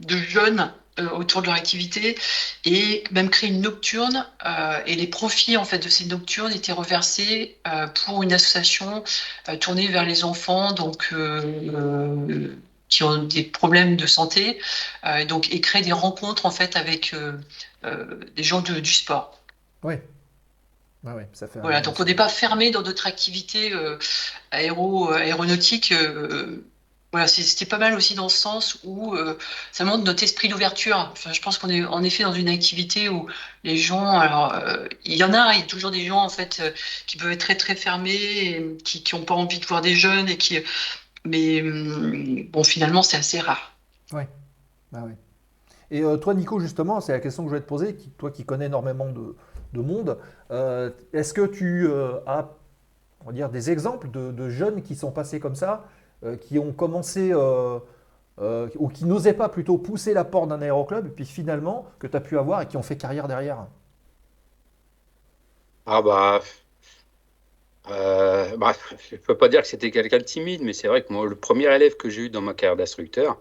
de 0.00 0.16
jeunes 0.18 0.70
autour 1.06 1.40
de 1.42 1.46
leur 1.46 1.54
activité 1.56 2.16
et 2.64 3.04
même 3.10 3.30
créé 3.30 3.48
une 3.50 3.60
nocturne 3.60 4.26
euh, 4.46 4.80
et 4.86 4.94
les 4.96 5.06
profits 5.06 5.56
en 5.56 5.64
fait 5.64 5.78
de 5.78 5.88
ces 5.88 6.06
nocturnes 6.06 6.52
étaient 6.52 6.72
reversés 6.72 7.56
euh, 7.66 7.86
pour 7.86 8.22
une 8.22 8.32
association 8.32 9.04
euh, 9.48 9.56
tournée 9.56 9.88
vers 9.88 10.04
les 10.04 10.24
enfants 10.24 10.72
donc 10.72 11.08
euh, 11.12 11.42
euh, 11.74 12.48
qui 12.88 13.02
ont 13.02 13.18
des 13.22 13.42
problèmes 13.42 13.96
de 13.96 14.06
santé 14.06 14.58
euh, 15.04 15.24
donc, 15.24 15.52
et 15.52 15.60
créer 15.60 15.82
des 15.82 15.92
rencontres 15.92 16.46
en 16.46 16.50
fait 16.50 16.76
avec 16.76 17.12
euh, 17.14 17.38
euh, 17.84 18.18
des 18.36 18.42
gens 18.42 18.60
de- 18.60 18.80
du 18.80 18.92
sport. 18.92 19.38
Oui. 19.82 19.94
Ouais, 21.04 21.28
ça 21.32 21.46
fait 21.46 21.60
Voilà, 21.60 21.80
donc 21.80 22.00
on 22.00 22.04
n'est 22.04 22.14
pas 22.14 22.28
fermé 22.28 22.70
dans 22.70 22.82
d'autres 22.82 23.06
activités 23.06 23.72
euh, 23.72 23.98
aéro, 24.50 25.10
aéronautiques. 25.12 25.92
Voilà, 27.10 27.26
c'était 27.26 27.64
pas 27.64 27.78
mal 27.78 27.94
aussi 27.94 28.14
dans 28.14 28.28
ce 28.28 28.36
sens 28.36 28.80
où 28.84 29.14
euh, 29.14 29.38
ça 29.72 29.84
montre 29.84 30.04
notre 30.04 30.22
esprit 30.22 30.48
d'ouverture. 30.48 31.14
Je 31.32 31.40
pense 31.40 31.56
qu'on 31.56 31.70
est 31.70 31.82
en 31.84 32.02
effet 32.02 32.22
dans 32.22 32.34
une 32.34 32.50
activité 32.50 33.08
où 33.08 33.26
les 33.64 33.78
gens, 33.78 34.06
alors 34.06 34.54
euh, 34.54 34.86
il 35.04 35.16
y 35.16 35.24
en 35.24 35.32
a, 35.32 35.54
il 35.54 35.60
y 35.60 35.62
a 35.62 35.66
toujours 35.66 35.90
des 35.90 36.04
gens 36.04 36.22
en 36.22 36.28
fait 36.28 36.58
euh, 36.60 36.70
qui 37.06 37.16
peuvent 37.16 37.32
être 37.32 37.40
très 37.40 37.56
très 37.56 37.76
fermés, 37.76 38.12
et 38.12 38.76
qui 38.84 39.02
qui 39.02 39.14
ont 39.14 39.24
pas 39.24 39.34
envie 39.34 39.58
de 39.58 39.64
voir 39.64 39.80
des 39.80 39.94
jeunes 39.94 40.28
et 40.28 40.36
qui, 40.36 40.58
mais 41.24 41.62
hum, 41.62 42.44
bon, 42.50 42.62
finalement 42.62 43.02
c'est 43.02 43.16
assez 43.16 43.40
rare. 43.40 43.72
Ah 44.12 45.04
ouais. 45.04 45.16
Et 45.90 46.02
toi, 46.20 46.34
Nico, 46.34 46.60
justement, 46.60 47.00
c'est 47.00 47.12
la 47.12 47.20
question 47.20 47.44
que 47.44 47.50
je 47.50 47.54
vais 47.54 47.60
te 47.60 47.68
poser, 47.68 47.96
toi 48.18 48.30
qui 48.30 48.44
connais 48.44 48.66
énormément 48.66 49.10
de, 49.10 49.36
de 49.72 49.80
monde, 49.80 50.18
est-ce 51.12 51.32
que 51.34 51.46
tu 51.46 51.88
as, 52.26 52.48
on 53.22 53.26
va 53.26 53.32
dire, 53.32 53.48
des 53.50 53.70
exemples 53.70 54.10
de, 54.10 54.50
jeunes 54.50 54.82
qui 54.82 54.96
sont 54.96 55.10
passés 55.10 55.40
comme 55.40 55.54
ça, 55.54 55.84
qui 56.40 56.58
ont 56.58 56.72
commencé, 56.72 57.30
euh, 57.32 57.78
euh, 58.40 58.68
ou 58.76 58.88
qui 58.88 59.04
n'osaient 59.04 59.34
pas 59.34 59.48
plutôt 59.48 59.78
pousser 59.78 60.14
la 60.14 60.24
porte 60.24 60.48
d'un 60.48 60.62
aéroclub, 60.62 61.06
et 61.06 61.10
puis 61.10 61.24
finalement, 61.24 61.86
que 61.98 62.06
tu 62.06 62.16
as 62.16 62.20
pu 62.20 62.38
avoir 62.38 62.62
et 62.62 62.66
qui 62.68 62.76
ont 62.76 62.82
fait 62.82 62.96
carrière 62.96 63.28
derrière 63.28 63.66
Ah 65.86 66.02
bah, 66.02 66.40
euh, 67.90 68.56
bah, 68.56 68.74
je 69.10 69.16
peux 69.16 69.36
pas 69.36 69.48
dire 69.48 69.62
que 69.62 69.66
c'était 69.68 69.90
quelqu'un 69.90 70.18
de 70.18 70.24
timide, 70.24 70.62
mais 70.62 70.72
c'est 70.72 70.88
vrai 70.88 71.02
que 71.04 71.12
le 71.12 71.36
premier 71.36 71.72
élève 71.74 71.96
que 71.96 72.10
j'ai 72.10 72.22
eu 72.26 72.30
dans 72.30 72.42
ma 72.42 72.54
carrière 72.54 72.76
d'instructeur 72.76 73.38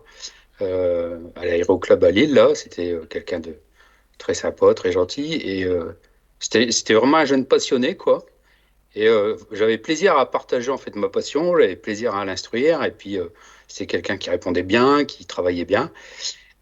euh, 0.61 1.19
à 1.35 1.45
l'aéroclub 1.45 2.03
à 2.03 2.11
Lille, 2.11 2.33
là, 2.33 2.55
c'était 2.55 2.93
euh, 2.93 3.05
quelqu'un 3.05 3.39
de 3.39 3.57
très 4.17 4.33
sympa, 4.35 4.73
très 4.73 4.91
gentil, 4.91 5.35
et 5.35 5.65
euh, 5.65 5.93
c'était 6.39 6.93
vraiment 6.93 7.17
un 7.17 7.25
jeune 7.25 7.45
passionné, 7.47 7.97
quoi. 7.97 8.25
Et 8.97 9.07
euh, 9.07 9.35
j'avais 9.51 9.77
plaisir 9.77 10.17
à 10.17 10.29
partager 10.31 10.71
en 10.71 10.77
fait 10.77 10.95
ma 10.95 11.07
passion, 11.07 11.55
j'avais 11.55 11.75
plaisir 11.75 12.15
à 12.15 12.25
l'instruire, 12.25 12.83
et 12.83 12.89
puis 12.89 13.19
euh, 13.19 13.27
c'est 13.67 13.85
quelqu'un 13.85 14.17
qui 14.17 14.31
répondait 14.31 14.63
bien, 14.63 15.05
qui 15.05 15.27
travaillait 15.27 15.65
bien. 15.65 15.91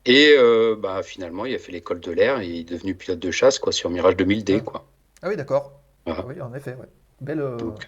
Et 0.05 0.35
euh, 0.37 0.75
bah, 0.77 1.01
finalement, 1.01 1.45
il 1.45 1.55
a 1.55 1.59
fait 1.59 1.71
l'école 1.71 2.01
de 2.01 2.11
l'air 2.11 2.41
et 2.41 2.47
il 2.47 2.59
est 2.59 2.63
devenu 2.65 2.93
pilote 2.93 3.19
de 3.19 3.31
chasse 3.31 3.57
quoi, 3.57 3.71
sur 3.71 3.89
Mirage 3.89 4.17
2000D. 4.17 4.57
Ah. 4.57 4.59
Quoi. 4.59 4.85
Ah 5.21 5.29
oui, 5.29 5.37
d'accord. 5.37 5.79
Voilà. 6.05 6.23
Ah 6.23 6.25
oui, 6.27 6.41
en 6.41 6.53
effet, 6.53 6.71
ouais. 6.71 6.87
Belle, 7.21 7.39
Donc, 7.57 7.87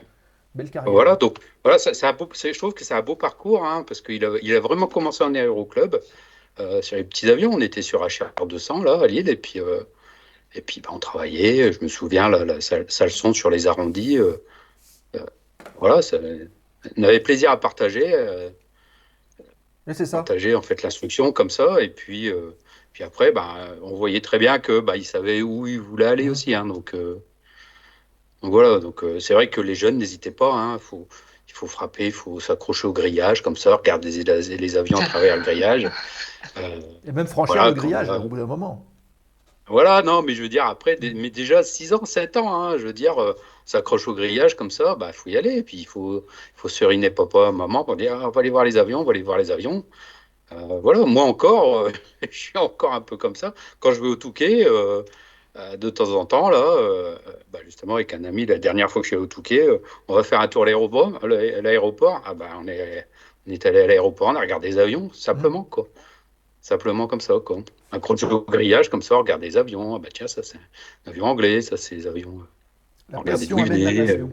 belle 0.55 0.71
carrière. 0.71 0.93
Voilà, 0.93 1.17
donc 1.17 1.39
voilà, 1.65 1.77
ça- 1.77 2.13
beau, 2.13 2.29
je 2.33 2.57
trouve 2.57 2.73
que 2.73 2.85
c'est 2.85 2.93
un 2.93 3.01
beau 3.01 3.17
parcours 3.17 3.65
hein, 3.65 3.83
parce 3.85 3.99
qu'il 3.99 4.23
a, 4.23 4.31
il 4.41 4.55
a 4.55 4.61
vraiment 4.61 4.87
commencé 4.87 5.25
en 5.25 5.35
aéroclub 5.35 5.99
euh, 6.61 6.81
sur 6.81 6.95
les 6.95 7.03
petits 7.03 7.29
avions. 7.29 7.51
On 7.51 7.59
était 7.59 7.81
sur 7.81 7.99
HR 8.01 8.31
200 8.47 8.83
là 8.83 9.01
à 9.01 9.07
Lille 9.07 9.27
et 9.27 9.35
puis 9.35 9.59
et 10.53 10.61
puis 10.61 10.81
bah, 10.81 10.89
on 10.93 10.99
travaillait. 10.99 11.71
Je 11.71 11.79
me 11.81 11.87
souviens 11.87 12.29
la, 12.29 12.45
la, 12.45 12.61
sa, 12.61 12.77
sa 12.87 13.05
leçon 13.05 13.33
sur 13.33 13.49
les 13.49 13.67
arrondis. 13.67 14.17
euh, 14.17 14.37
euh, 15.15 15.25
voilà, 15.79 16.01
ça, 16.01 16.17
on 16.97 17.03
avait 17.03 17.19
plaisir 17.19 17.51
à 17.51 17.59
partager, 17.59 18.13
euh, 18.13 18.49
c'est 19.87 20.05
ça. 20.05 20.17
partager 20.17 20.55
en 20.55 20.61
fait 20.61 20.81
l'instruction 20.83 21.31
comme 21.31 21.49
ça. 21.49 21.81
Et 21.81 21.89
puis 21.89 22.31
puis 22.93 23.03
après, 23.03 23.31
bah, 23.31 23.75
on 23.81 23.95
voyait 23.95 24.21
très 24.21 24.39
bien 24.39 24.59
que 24.59 24.79
bah, 24.79 24.97
il 24.97 25.05
savait 25.05 25.41
où 25.41 25.67
il 25.67 25.79
voulait 25.79 26.05
aller 26.05 26.29
aussi. 26.29 26.53
Hein, 26.55 26.65
donc 26.65 26.93
donc 28.41 28.51
voilà, 28.51 28.79
donc 28.79 29.03
c'est 29.19 29.33
vrai 29.33 29.49
que 29.49 29.61
les 29.61 29.75
jeunes 29.75 29.97
n'hésitez 29.97 30.31
pas. 30.31 30.51
Hein, 30.53 30.77
faut, 30.79 31.07
il 31.47 31.53
faut 31.53 31.67
frapper, 31.67 32.07
il 32.07 32.11
faut 32.11 32.39
s'accrocher 32.39 32.87
au 32.87 32.93
grillage 32.93 33.41
comme 33.41 33.55
ça, 33.55 33.75
regarder 33.75 34.11
les, 34.11 34.57
les 34.57 34.77
avions 34.77 34.99
à 34.99 35.05
travers 35.05 35.37
le 35.37 35.41
grillage. 35.43 35.89
Euh, 36.57 36.79
Et 37.05 37.11
même 37.11 37.27
franchir 37.27 37.55
Voilà, 37.55 37.69
le 37.69 37.75
grillage 37.75 38.09
au 38.09 38.27
bout 38.29 38.37
d'un 38.37 38.45
moment. 38.45 38.85
Voilà, 39.69 40.01
non, 40.01 40.21
mais 40.21 40.33
je 40.33 40.41
veux 40.41 40.49
dire 40.49 40.65
après, 40.65 40.97
mais 41.01 41.29
déjà 41.29 41.61
6 41.61 41.93
ans, 41.93 42.05
7 42.05 42.37
ans, 42.37 42.53
hein, 42.53 42.77
je 42.77 42.85
veux 42.87 42.93
dire, 42.93 43.21
euh, 43.21 43.33
s'accroche 43.65 44.07
au 44.07 44.13
grillage 44.15 44.55
comme 44.55 44.71
ça, 44.71 44.95
bah 44.95 45.11
faut 45.11 45.29
y 45.29 45.35
aller. 45.37 45.57
Et 45.57 45.63
puis 45.63 45.77
il 45.77 45.85
faut, 45.85 46.25
il 46.55 46.59
faut 46.59 46.69
seriner 46.69 47.09
papa, 47.09 47.51
maman 47.51 47.83
pour 47.83 47.97
dire, 47.97 48.17
ah, 48.21 48.27
on 48.27 48.29
va 48.29 48.39
aller 48.41 48.49
voir 48.49 48.63
les 48.63 48.77
avions, 48.77 49.01
on 49.01 49.03
va 49.03 49.11
aller 49.11 49.23
voir 49.23 49.37
les 49.37 49.51
avions. 49.51 49.85
Euh, 50.53 50.79
voilà, 50.81 51.05
moi 51.05 51.23
encore, 51.23 51.79
euh, 51.79 51.91
je 52.31 52.37
suis 52.37 52.57
encore 52.57 52.93
un 52.93 53.01
peu 53.01 53.17
comme 53.17 53.35
ça. 53.35 53.53
Quand 53.79 53.91
je 53.93 54.01
vais 54.01 54.07
au 54.07 54.15
Touquet, 54.15 54.65
de 55.77 55.89
temps 55.89 56.11
en 56.13 56.25
temps, 56.25 56.49
là, 56.49 57.17
bah, 57.51 57.59
justement 57.65 57.95
avec 57.95 58.13
un 58.13 58.23
ami, 58.23 58.45
la 58.45 58.59
dernière 58.59 58.89
fois 58.91 59.01
que 59.01 59.05
je 59.05 59.09
suis 59.09 59.15
allé 59.15 59.23
au 59.23 59.27
Touquet, 59.27 59.67
on 60.07 60.15
va 60.15 60.23
faire 60.23 60.39
un 60.41 60.47
tour 60.47 60.63
à 60.63 60.65
l'aéroport. 60.65 61.19
l'aéroport, 61.25 62.21
ah 62.25 62.33
bah, 62.33 62.49
on 62.61 62.67
est, 62.67 63.07
on 63.47 63.51
est 63.51 63.65
allé 63.65 63.81
à 63.81 63.87
l'aéroport, 63.87 64.27
on 64.29 64.35
a 64.35 64.39
regardé 64.41 64.69
les 64.69 64.77
avions, 64.77 65.11
simplement, 65.13 65.63
quoi. 65.63 65.87
Simplement 66.67 67.07
comme 67.07 67.21
ça, 67.21 67.35
quoi. 67.45 67.59
Accroché 67.93 68.25
au 68.25 68.41
grillage, 68.41 68.89
comme 68.89 69.01
ça, 69.01 69.15
on 69.15 69.19
regarde 69.19 69.41
les 69.41 69.55
avions. 69.55 69.95
Ah 69.95 69.99
bah 69.99 70.09
tiens, 70.13 70.27
ça 70.27 70.43
c'est 70.43 70.57
un 71.05 71.11
avion 71.11 71.23
anglais, 71.25 71.61
ça 71.61 71.77
c'est 71.77 71.95
des 71.95 72.07
avions. 72.07 72.39
euh, 72.41 72.43
La 73.13 73.19
Regardez 73.19 73.45
passion 73.45 73.55
d'où 73.55 73.63
il 73.67 73.71
amène 73.71 73.83
la 73.85 73.91
est, 74.03 74.05
passion. 74.05 74.31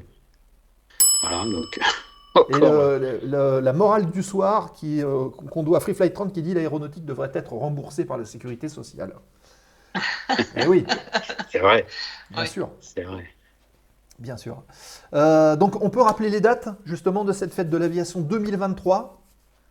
Voilà, 1.23 1.45
donc. 1.45 1.79
Et 2.51 2.55
encore. 2.57 2.73
le- 2.73 2.99
le- 2.99 3.21
le- 3.23 3.61
la 3.61 3.73
morale 3.73 4.11
du 4.11 4.25
soir 4.25 4.73
qui, 4.73 5.01
euh, 5.01 5.29
qu'on 5.29 5.63
doit 5.63 5.77
à 5.77 5.81
Free 5.81 5.95
Flight 5.95 6.13
30 6.13 6.33
qui 6.33 6.43
dit 6.43 6.55
l'aéronautique 6.55 7.05
devrait 7.05 7.31
être 7.35 7.53
remboursée 7.53 8.05
par 8.05 8.19
la 8.19 8.25
sécurité 8.25 8.69
sociale. 8.69 9.15
Eh 10.57 10.67
oui, 10.67 10.85
C'est 11.53 11.61
vrai, 11.61 11.87
bien 12.33 12.41
Ouais. 12.41 12.47
sûr, 12.49 12.69
c'est 12.81 13.03
vrai. 13.05 13.25
bien 14.19 14.37
sûr. 14.37 14.65
Euh, 15.15 15.55
donc 15.55 15.81
on 15.85 15.89
peut 15.91 16.01
rappeler 16.03 16.31
les 16.31 16.41
dates 16.41 16.69
justement 16.85 17.25
de 17.25 17.33
cette 17.33 17.55
fête 17.55 17.71
de 17.71 17.77
l'aviation 17.77 18.21
2023. 18.21 19.21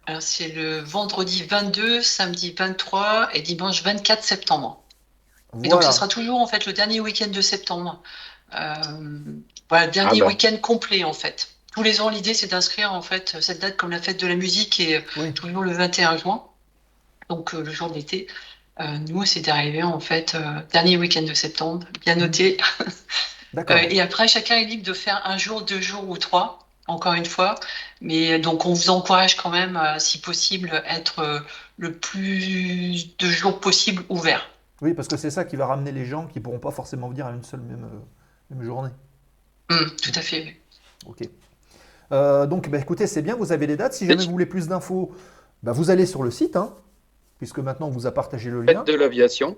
Alors 0.05 0.21
c'est 0.21 0.49
le 0.49 0.79
vendredi 0.79 1.43
22, 1.43 2.01
samedi 2.01 2.53
23 2.57 3.29
et 3.33 3.41
dimanche 3.41 3.83
24 3.83 4.23
septembre. 4.23 4.81
Et 5.63 5.69
donc 5.69 5.83
ce 5.83 5.91
sera 5.91 6.07
toujours 6.07 6.39
en 6.39 6.47
fait 6.47 6.65
le 6.65 6.73
dernier 6.73 6.99
week-end 6.99 7.27
de 7.27 7.41
septembre. 7.41 8.01
Euh, 8.55 8.73
voilà, 9.69 9.85
le 9.85 9.91
dernier 9.91 10.19
Ah 10.21 10.25
bah. 10.25 10.27
week-end 10.27 10.57
complet 10.61 11.03
en 11.03 11.13
fait. 11.13 11.49
Tous 11.73 11.83
les 11.83 12.01
ans, 12.01 12.09
l'idée 12.09 12.33
c'est 12.33 12.47
d'inscrire 12.47 12.93
en 12.93 13.01
fait 13.01 13.37
cette 13.39 13.59
date 13.59 13.77
comme 13.77 13.91
la 13.91 13.99
fête 14.01 14.19
de 14.19 14.27
la 14.27 14.35
musique 14.35 14.79
et 14.79 15.03
Oui. 15.17 15.33
toujours 15.33 15.61
le 15.61 15.71
21 15.71 16.17
juin, 16.17 16.43
donc 17.29 17.53
euh, 17.53 17.63
le 17.63 17.71
jour 17.71 17.89
de 17.89 17.95
l'été. 17.95 18.27
Euh, 18.79 18.97
nous, 18.97 19.23
c'est 19.25 19.41
d'arriver 19.41 19.83
en 19.83 19.99
fait 19.99 20.33
euh, 20.35 20.61
dernier 20.71 20.97
week-end 20.97 21.21
de 21.21 21.33
septembre, 21.33 21.85
bien 22.01 22.15
noté. 22.15 22.57
D'accord. 22.57 22.89
Euh, 23.55 23.87
et 23.87 24.01
après, 24.01 24.27
chacun 24.27 24.55
est 24.57 24.65
libre 24.65 24.83
de 24.83 24.93
faire 24.93 25.21
un 25.25 25.37
jour, 25.37 25.61
deux 25.61 25.79
jours 25.79 26.09
ou 26.09 26.17
trois, 26.17 26.57
encore 26.87 27.13
une 27.13 27.25
fois. 27.25 27.55
Mais 28.01 28.39
donc, 28.39 28.65
on 28.65 28.73
vous 28.73 28.89
encourage 28.89 29.37
quand 29.37 29.49
même, 29.49 29.77
euh, 29.77 29.99
si 29.99 30.19
possible, 30.19 30.83
être 30.87 31.19
euh, 31.19 31.39
le 31.77 31.93
plus 31.93 33.17
de 33.17 33.25
jours 33.27 33.59
possible 33.59 34.03
ouvert. 34.09 34.49
Oui, 34.81 34.93
parce 34.93 35.07
que 35.07 35.17
c'est 35.17 35.29
ça 35.29 35.45
qui 35.45 35.55
va 35.55 35.67
ramener 35.67 35.91
les 35.91 36.05
gens 36.05 36.27
qui 36.27 36.39
pourront 36.39 36.59
pas 36.59 36.71
forcément 36.71 37.07
venir 37.09 37.25
à 37.25 37.31
une 37.31 37.43
seule 37.43 37.61
même, 37.61 37.85
euh, 37.85 38.55
même 38.55 38.65
journée. 38.65 38.91
Hum, 39.69 39.89
tout 40.01 40.11
à 40.15 40.21
fait. 40.21 40.43
oui. 40.43 40.55
Ok. 41.05 41.29
Euh, 42.11 42.45
donc, 42.45 42.69
bah, 42.69 42.79
écoutez, 42.79 43.07
c'est 43.07 43.21
bien, 43.21 43.35
vous 43.35 43.51
avez 43.51 43.65
les 43.67 43.77
dates. 43.77 43.93
Si 43.93 44.05
jamais 44.05 44.23
vous 44.23 44.31
voulez 44.31 44.45
plus 44.45 44.67
d'infos, 44.67 45.11
bah, 45.63 45.71
vous 45.71 45.89
allez 45.89 46.05
sur 46.05 46.21
le 46.23 46.31
site, 46.31 46.55
hein, 46.55 46.75
puisque 47.37 47.59
maintenant 47.59 47.87
on 47.87 47.91
vous 47.91 48.07
a 48.07 48.11
partagé 48.11 48.49
le 48.49 48.61
lien. 48.61 48.83
Fête 48.83 48.87
de 48.87 48.95
l'aviation. 48.95 49.57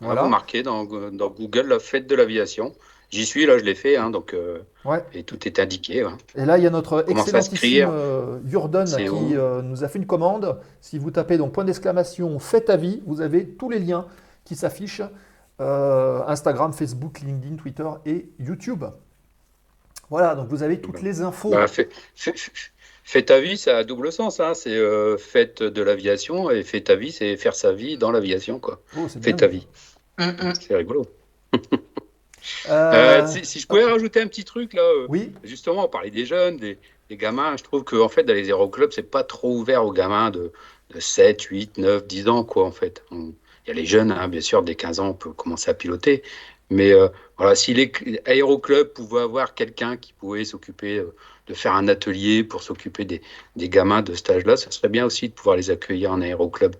Voilà. 0.00 0.22
Voilà. 0.22 0.28
marqué 0.28 0.62
dans, 0.62 0.84
dans 0.84 1.28
Google 1.28 1.66
la 1.68 1.78
fête 1.78 2.06
de 2.06 2.14
l'aviation. 2.14 2.72
J'y 3.10 3.26
suis, 3.26 3.44
là, 3.44 3.58
je 3.58 3.64
l'ai 3.64 3.74
fait, 3.74 3.96
hein, 3.96 4.10
donc, 4.10 4.34
euh, 4.34 4.58
Ouais. 4.84 5.04
et 5.12 5.24
tout 5.24 5.46
est 5.48 5.58
indiqué. 5.58 6.06
Et 6.36 6.44
là, 6.44 6.58
il 6.58 6.64
y 6.64 6.66
a 6.66 6.70
notre 6.70 7.04
excellentissime 7.08 7.88
euh, 7.90 8.38
Jordan 8.46 8.86
qui 8.86 9.36
euh, 9.36 9.62
nous 9.62 9.82
a 9.82 9.88
fait 9.88 9.98
une 9.98 10.06
commande. 10.06 10.60
Si 10.80 10.96
vous 10.98 11.10
tapez 11.10 11.36
donc 11.36 11.52
point 11.52 11.64
d'exclamation 11.64 12.38
faites 12.38 12.70
à 12.70 12.76
vie, 12.76 13.02
vous 13.06 13.20
avez 13.20 13.46
tous 13.46 13.68
les 13.68 13.80
liens 13.80 14.06
qui 14.44 14.54
s'affichent 14.54 15.02
euh, 15.60 16.20
Instagram, 16.28 16.72
Facebook, 16.72 17.20
LinkedIn, 17.20 17.56
Twitter 17.56 17.88
et 18.06 18.28
YouTube. 18.38 18.84
Voilà, 20.08 20.34
donc 20.34 20.48
vous 20.48 20.62
avez 20.62 20.80
toutes 20.80 21.02
les 21.02 21.20
infos. 21.22 21.50
Bah, 21.50 21.66
fait, 21.66 21.88
fait- 22.14 22.36
fait- 22.38 22.52
fait 23.04 23.22
ta 23.22 23.40
vie, 23.40 23.56
ça 23.56 23.78
a 23.78 23.84
double 23.84 24.12
sens. 24.12 24.40
Hein. 24.40 24.54
C'est 24.54 24.74
euh, 24.76 25.16
fête 25.18 25.62
de 25.62 25.82
l'aviation 25.82 26.50
et 26.50 26.62
fait 26.62 26.80
ta 26.82 26.94
vie, 26.96 27.12
c'est 27.12 27.36
faire 27.36 27.54
sa 27.54 27.72
vie 27.72 27.98
dans 27.98 28.10
l'aviation. 28.12 28.58
quoi. 28.60 28.80
Oh, 28.96 29.06
bien. 29.16 29.36
ta 29.36 29.46
vie. 29.48 29.66
Hum, 30.18 30.34
hum. 30.42 30.52
C'est 30.54 30.76
rigolo. 30.76 31.06
Euh, 32.92 33.22
Euh, 33.22 33.26
si, 33.26 33.44
si 33.44 33.60
je 33.60 33.66
pouvais 33.66 33.84
rajouter 33.84 34.20
un 34.20 34.26
petit 34.28 34.44
truc, 34.44 34.72
là, 34.74 34.82
euh, 34.82 35.06
Oui, 35.08 35.32
justement, 35.44 35.84
on 35.86 35.88
parlait 35.88 36.10
des 36.10 36.26
jeunes, 36.26 36.56
des, 36.56 36.78
des 37.08 37.16
gamins. 37.16 37.56
Je 37.56 37.62
trouve 37.64 37.84
qu'en 37.84 38.08
fait, 38.08 38.24
dans 38.24 38.34
les 38.34 38.48
aéroclubs, 38.48 38.92
c'est 38.92 39.10
pas 39.10 39.24
trop 39.24 39.56
ouvert 39.56 39.84
aux 39.84 39.92
gamins 39.92 40.30
de, 40.30 40.52
de 40.90 41.00
7, 41.00 41.42
8, 41.42 41.78
9, 41.78 42.06
10 42.06 42.28
ans, 42.28 42.44
quoi, 42.44 42.64
en 42.66 42.72
fait. 42.72 43.04
Il 43.10 43.34
y 43.68 43.70
a 43.70 43.74
les 43.74 43.86
jeunes, 43.86 44.10
hein, 44.12 44.28
bien 44.28 44.40
sûr, 44.40 44.62
dès 44.62 44.74
15 44.74 45.00
ans, 45.00 45.08
on 45.10 45.14
peut 45.14 45.32
commencer 45.32 45.70
à 45.70 45.74
piloter. 45.74 46.22
Mais 46.70 46.92
euh, 46.92 47.08
voilà, 47.36 47.54
si 47.54 47.74
les 47.74 47.86
cl- 47.88 48.20
aéroclubs 48.26 48.88
pouvaient 48.92 49.22
avoir 49.22 49.54
quelqu'un 49.54 49.96
qui 49.96 50.12
pouvait 50.12 50.44
s'occuper 50.44 50.98
euh, 50.98 51.14
de 51.48 51.54
faire 51.54 51.74
un 51.74 51.88
atelier 51.88 52.44
pour 52.44 52.62
s'occuper 52.62 53.04
des, 53.04 53.22
des 53.56 53.68
gamins 53.68 54.02
de 54.02 54.14
cet 54.14 54.30
âge-là, 54.30 54.56
ça 54.56 54.70
serait 54.70 54.88
bien 54.88 55.04
aussi 55.04 55.28
de 55.28 55.34
pouvoir 55.34 55.56
les 55.56 55.70
accueillir 55.70 56.12
en 56.12 56.20
aéroclub 56.22 56.76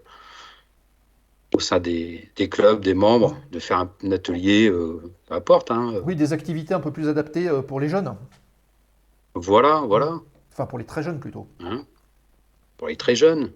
au 1.54 1.60
sein 1.60 1.80
des, 1.80 2.30
des 2.36 2.48
clubs, 2.48 2.80
des 2.82 2.94
membres, 2.94 3.36
de 3.50 3.58
faire 3.58 3.78
un, 3.78 3.92
un 4.04 4.12
atelier, 4.12 4.68
euh, 4.70 5.02
peu 5.26 5.34
importe. 5.34 5.70
Hein. 5.70 5.94
Oui, 6.04 6.14
des 6.16 6.32
activités 6.32 6.74
un 6.74 6.80
peu 6.80 6.92
plus 6.92 7.08
adaptées 7.08 7.48
euh, 7.48 7.62
pour 7.62 7.80
les 7.80 7.88
jeunes. 7.88 8.14
Voilà, 9.34 9.80
voilà. 9.86 10.20
Enfin, 10.52 10.66
pour 10.66 10.78
les 10.78 10.84
très 10.84 11.02
jeunes 11.02 11.20
plutôt. 11.20 11.48
hein. 11.60 11.84
Pour 12.76 12.88
les 12.88 12.96
très 12.96 13.14
jeunes. 13.14 13.52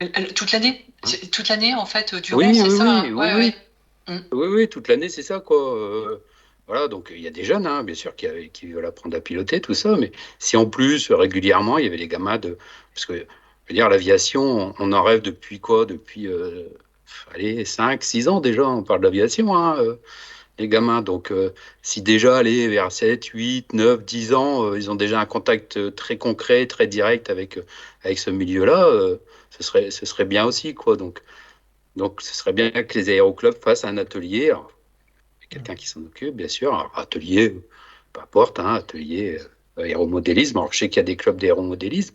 Elle- 0.00 0.34
Toute 0.34 0.50
l'année? 0.50 0.84
C'est- 1.04 1.30
Toute 1.30 1.48
l'année, 1.48 1.74
en 1.74 1.86
fait, 1.86 2.14
durant, 2.16 2.38
Oui, 2.38 2.54
c'est 2.56 2.62
oui, 2.64 2.70
ça? 2.70 2.84
oui, 2.84 2.90
hein 2.90 3.02
oui, 3.04 3.12
Ouais, 3.12 3.34
oui. 3.36 3.54
ouais. 4.08 4.20
Oui, 4.32 4.46
oui, 4.48 4.68
toute 4.68 4.88
l'année, 4.88 5.08
c'est 5.08 5.22
ça, 5.22 5.38
quoi. 5.38 5.76
Euh, 5.76 6.18
voilà, 6.66 6.88
donc 6.88 7.12
il 7.14 7.20
y 7.20 7.26
a 7.28 7.30
des 7.30 7.44
jeunes, 7.44 7.66
hein, 7.68 7.84
bien 7.84 7.94
sûr, 7.94 8.16
qui, 8.16 8.26
qui 8.52 8.66
veulent 8.72 8.86
apprendre 8.86 9.16
à 9.16 9.20
piloter, 9.20 9.60
tout 9.60 9.74
ça, 9.74 9.96
mais 9.96 10.10
si 10.40 10.56
en 10.56 10.66
plus, 10.66 11.12
régulièrement, 11.12 11.78
il 11.78 11.84
y 11.84 11.88
avait 11.88 11.98
des 11.98 12.08
gamins 12.08 12.38
de. 12.38 12.58
Parce 12.94 13.06
que, 13.06 13.26
dire, 13.72 13.88
l'aviation, 13.88 14.74
on, 14.78 14.92
en 14.92 15.02
rêve 15.02 15.22
depuis 15.22 15.60
quoi? 15.60 15.86
Depuis, 15.86 16.26
euh, 16.28 16.68
allez, 17.34 17.64
5, 17.64 18.02
6 18.02 18.28
ans 18.28 18.40
déjà, 18.40 18.66
on 18.68 18.82
parle 18.82 19.00
d'aviation, 19.02 19.56
hein, 19.56 19.76
euh, 19.78 19.96
les 20.58 20.68
gamins. 20.68 21.02
Donc, 21.02 21.30
euh, 21.32 21.52
si 21.82 22.02
déjà, 22.02 22.38
allez, 22.38 22.68
vers 22.68 22.92
7, 22.92 23.24
8, 23.26 23.72
9, 23.74 24.04
10 24.04 24.34
ans, 24.34 24.74
ils 24.74 24.90
ont 24.90 24.94
déjà 24.94 25.20
un 25.20 25.26
contact 25.26 25.94
très 25.96 26.18
concret, 26.18 26.66
très 26.66 26.86
direct 26.86 27.30
avec, 27.30 27.58
avec 28.04 28.18
ce 28.18 28.30
milieu-là, 28.30 29.16
ce, 29.50 29.62
serait, 29.62 29.90
ce 29.90 30.06
serait 30.06 30.24
bien 30.24 30.44
aussi, 30.44 30.74
quoi. 30.74 30.96
Donc, 30.96 31.22
donc, 31.96 32.22
ce 32.22 32.34
serait 32.34 32.52
bien 32.52 32.70
que 32.70 32.98
les 32.98 33.10
aéroclubs 33.10 33.54
fassent 33.62 33.84
un 33.84 33.98
atelier. 33.98 34.52
Quelqu'un 35.50 35.74
qui 35.74 35.86
s'en 35.88 36.00
occupe, 36.02 36.34
bien 36.36 36.48
sûr. 36.48 36.90
Atelier, 36.94 37.50
peu 38.12 38.20
importe, 38.22 38.58
hein, 38.58 38.74
atelier 38.74 39.38
aéromodélisme. 39.76 40.58
Alors, 40.58 40.72
je 40.72 40.78
sais 40.78 40.88
qu'il 40.88 40.98
y 40.98 41.00
a 41.00 41.04
des 41.04 41.16
clubs 41.16 41.38
d'aéromodélisme. 41.38 42.14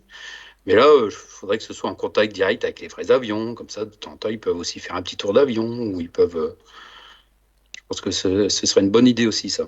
Mais 0.66 0.74
là, 0.74 0.84
il 1.06 1.10
faudrait 1.10 1.58
que 1.58 1.64
ce 1.64 1.72
soit 1.72 1.90
en 1.90 1.94
contact 1.94 2.32
direct 2.34 2.64
avec 2.64 2.80
les 2.80 2.88
vrais 2.88 3.10
avions. 3.10 3.54
Comme 3.54 3.70
ça, 3.70 3.84
de 3.84 3.90
temps 3.90 4.12
en 4.12 4.16
temps, 4.16 4.28
ils 4.28 4.40
peuvent 4.40 4.56
aussi 4.56 4.80
faire 4.80 4.96
un 4.96 5.02
petit 5.02 5.16
tour 5.16 5.32
d'avion. 5.32 5.66
Ou 5.66 6.00
ils 6.00 6.10
peuvent. 6.10 6.36
euh, 6.36 6.56
je 7.76 7.82
pense 7.88 8.00
que 8.00 8.10
ce, 8.10 8.48
ce 8.48 8.66
serait 8.66 8.82
une 8.82 8.90
bonne 8.90 9.06
idée 9.06 9.26
aussi, 9.26 9.50
ça. 9.50 9.64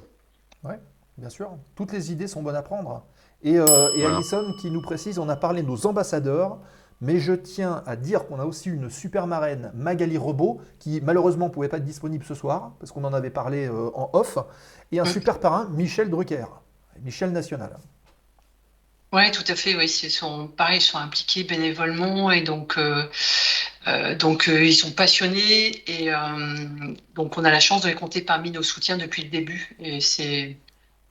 Bien 1.19 1.29
sûr, 1.29 1.51
toutes 1.75 1.93
les 1.93 2.13
idées 2.13 2.27
sont 2.29 2.43
bonnes 2.43 2.57
à 2.57 2.63
prendre. 2.63 3.05
Et, 3.43 3.59
euh, 3.59 3.91
et 3.95 4.01
Voilà. 4.01 4.17
Alison 4.17 4.55
qui 4.61 4.71
nous 4.71 4.81
précise, 4.81 5.19
on 5.19 5.29
a 5.29 5.37
parlé 5.37 5.63
de 5.63 5.67
nos 5.67 5.87
ambassadeurs, 5.87 6.59
mais 7.03 7.19
je 7.19 7.33
tiens 7.35 7.83
à 7.87 7.97
dire 7.97 8.27
qu'on 8.27 8.39
a 8.41 8.45
aussi 8.47 8.71
une 8.71 8.89
super 8.89 9.27
marraine, 9.27 9.71
Magali 9.75 10.17
Rebaud, 10.17 10.61
qui 10.79 11.01
malheureusement 11.03 11.47
ne 11.49 11.51
pouvait 11.53 11.69
pas 11.69 11.77
être 11.79 11.85
disponible 11.85 12.25
ce 12.25 12.35
soir, 12.35 12.73
parce 12.81 12.93
qu'on 12.93 13.05
en 13.05 13.13
avait 13.13 13.31
parlé 13.31 13.67
euh, 13.67 13.91
en 13.95 14.11
off, 14.15 14.39
et 14.93 15.01
un 15.01 15.05
super 15.05 15.41
parrain, 15.41 15.69
Michel 15.71 16.09
Drucker, 16.11 16.47
Michel 17.03 17.33
National. 17.33 17.79
Oui, 19.13 19.31
tout 19.33 19.45
à 19.49 19.57
fait. 19.57 19.75
Oui, 19.75 19.87
ils 20.05 20.11
sont 20.11 20.47
pareil, 20.47 20.79
ils 20.79 20.83
sont 20.83 20.99
impliqués 20.99 21.43
bénévolement 21.43 22.31
et 22.31 22.43
donc 22.43 22.79
euh, 22.79 23.09
euh, 23.89 24.15
donc 24.15 24.49
euh, 24.49 24.65
ils 24.65 24.75
sont 24.75 24.93
passionnés 24.93 25.83
et 25.91 26.13
euh, 26.13 26.95
donc 27.15 27.37
on 27.37 27.45
a 27.45 27.51
la 27.51 27.59
chance 27.59 27.83
de 27.83 27.89
les 27.89 27.95
compter 27.95 28.21
parmi 28.23 28.53
nos 28.53 28.63
soutiens 28.63 28.99
depuis 28.99 29.23
le 29.23 29.29
début 29.29 29.77
et 29.81 30.01
c'est 30.01 30.57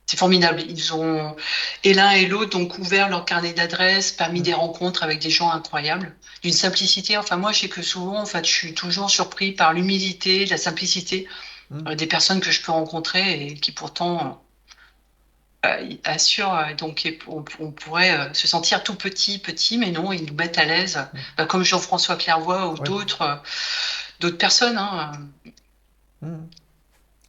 c'est 0.06 0.16
formidable. 0.16 0.62
Ils 0.68 0.94
ont 0.94 1.36
et 1.84 1.94
l'un 1.94 2.12
et 2.12 2.26
l'autre 2.26 2.50
donc 2.58 2.78
ouvert 2.78 3.08
leur 3.10 3.24
carnet 3.26 3.52
d'adresses, 3.52 4.12
permis 4.12 4.42
des 4.42 4.54
rencontres 4.54 5.02
avec 5.02 5.20
des 5.20 5.30
gens 5.30 5.50
incroyables, 5.50 6.16
d'une 6.42 6.52
simplicité. 6.54 7.16
Enfin 7.18 7.36
moi, 7.36 7.52
je 7.52 7.60
sais 7.60 7.68
que 7.68 7.82
souvent, 7.82 8.20
en 8.20 8.26
fait, 8.26 8.44
je 8.46 8.50
suis 8.52 8.74
toujours 8.74 9.10
surpris 9.10 9.52
par 9.52 9.72
l'humilité, 9.74 10.46
la 10.46 10.56
simplicité 10.56 11.28
Mm. 11.70 11.88
euh, 11.88 11.94
des 11.94 12.06
personnes 12.06 12.40
que 12.40 12.50
je 12.50 12.62
peux 12.62 12.72
rencontrer 12.72 13.46
et 13.46 13.54
qui 13.54 13.72
pourtant 13.72 14.42
assure 16.04 16.54
euh, 16.54 16.74
donc 16.74 17.06
on, 17.28 17.44
on 17.60 17.70
pourrait 17.70 18.12
euh, 18.18 18.32
se 18.32 18.48
sentir 18.48 18.82
tout 18.82 18.94
petit 18.94 19.38
petit 19.38 19.76
mais 19.78 19.90
non 19.90 20.10
ils 20.12 20.24
nous 20.26 20.34
mettent 20.34 20.56
à 20.58 20.64
l'aise 20.64 20.98
euh, 21.38 21.44
comme 21.46 21.64
Jean-François 21.64 22.16
Clairvoy 22.16 22.66
ou 22.68 22.72
Ouais. 22.72 22.80
d'autres 22.84 23.22
euh, 23.22 23.34
d'autres 24.20 24.38
personnes 24.38 24.78
hein. 24.78 25.12
Mhm. 26.22 26.48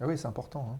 Ah 0.01 0.05
oui, 0.07 0.17
c'est 0.17 0.27
important. 0.27 0.79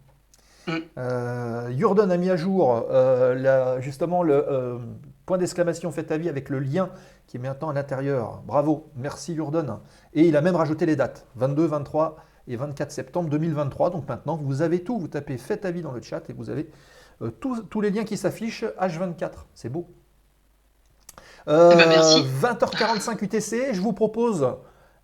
hein. 0.68 0.72
Mm. 0.72 0.78
Euh, 0.98 1.78
Jordan 1.78 2.12
a 2.12 2.18
mis 2.18 2.30
à 2.30 2.36
jour 2.38 2.86
euh, 2.90 3.36
la- 3.36 3.80
justement 3.82 4.24
le 4.24 4.34
euh, 4.34 4.78
point 5.26 5.38
d'exclamation 5.38 5.92
faites 5.92 6.12
à 6.12 6.18
vie 6.18 6.28
avec 6.30 6.50
le 6.50 6.60
lien 6.60 6.90
qui 7.28 7.38
est 7.38 7.40
maintenant 7.40 7.70
à 7.70 7.74
l'intérieur. 7.74 8.42
Bravo, 8.46 8.90
merci 8.96 9.36
Jordan. 9.36 9.80
Et 10.14 10.24
il 10.28 10.36
a 10.36 10.42
même 10.42 10.56
rajouté 10.56 10.86
les 10.86 10.96
dates 10.96 11.26
22, 11.36 11.66
23 11.66 12.18
et 12.48 12.56
24 12.56 12.92
septembre 12.92 13.30
2023. 13.30 13.90
Donc 13.92 14.08
maintenant, 14.10 14.36
vous 14.36 14.62
avez 14.62 14.84
tout. 14.84 15.00
Vous 15.00 15.08
tapez 15.08 15.38
faites 15.38 15.64
à 15.66 15.72
vie 15.72 15.82
dans 15.82 15.92
le 15.94 16.02
chat 16.02 16.30
et 16.30 16.34
vous 16.34 16.50
avez 16.50 16.64
euh, 16.64 17.01
tous, 17.30 17.64
tous 17.70 17.82
les 17.82 17.92
liens 17.92 18.04
qui 18.04 18.18
s'affichent 18.18 18.66
H24. 18.80 19.32
C'est 19.54 19.70
beau. 19.70 19.88
Euh, 21.48 21.72
Eh 21.74 21.76
ben, 21.76 21.90
merci. 21.90 22.24
20h45 22.42 23.24
UTC, 23.24 23.74
je 23.74 23.82
vous 23.82 23.94
propose, 23.94 24.48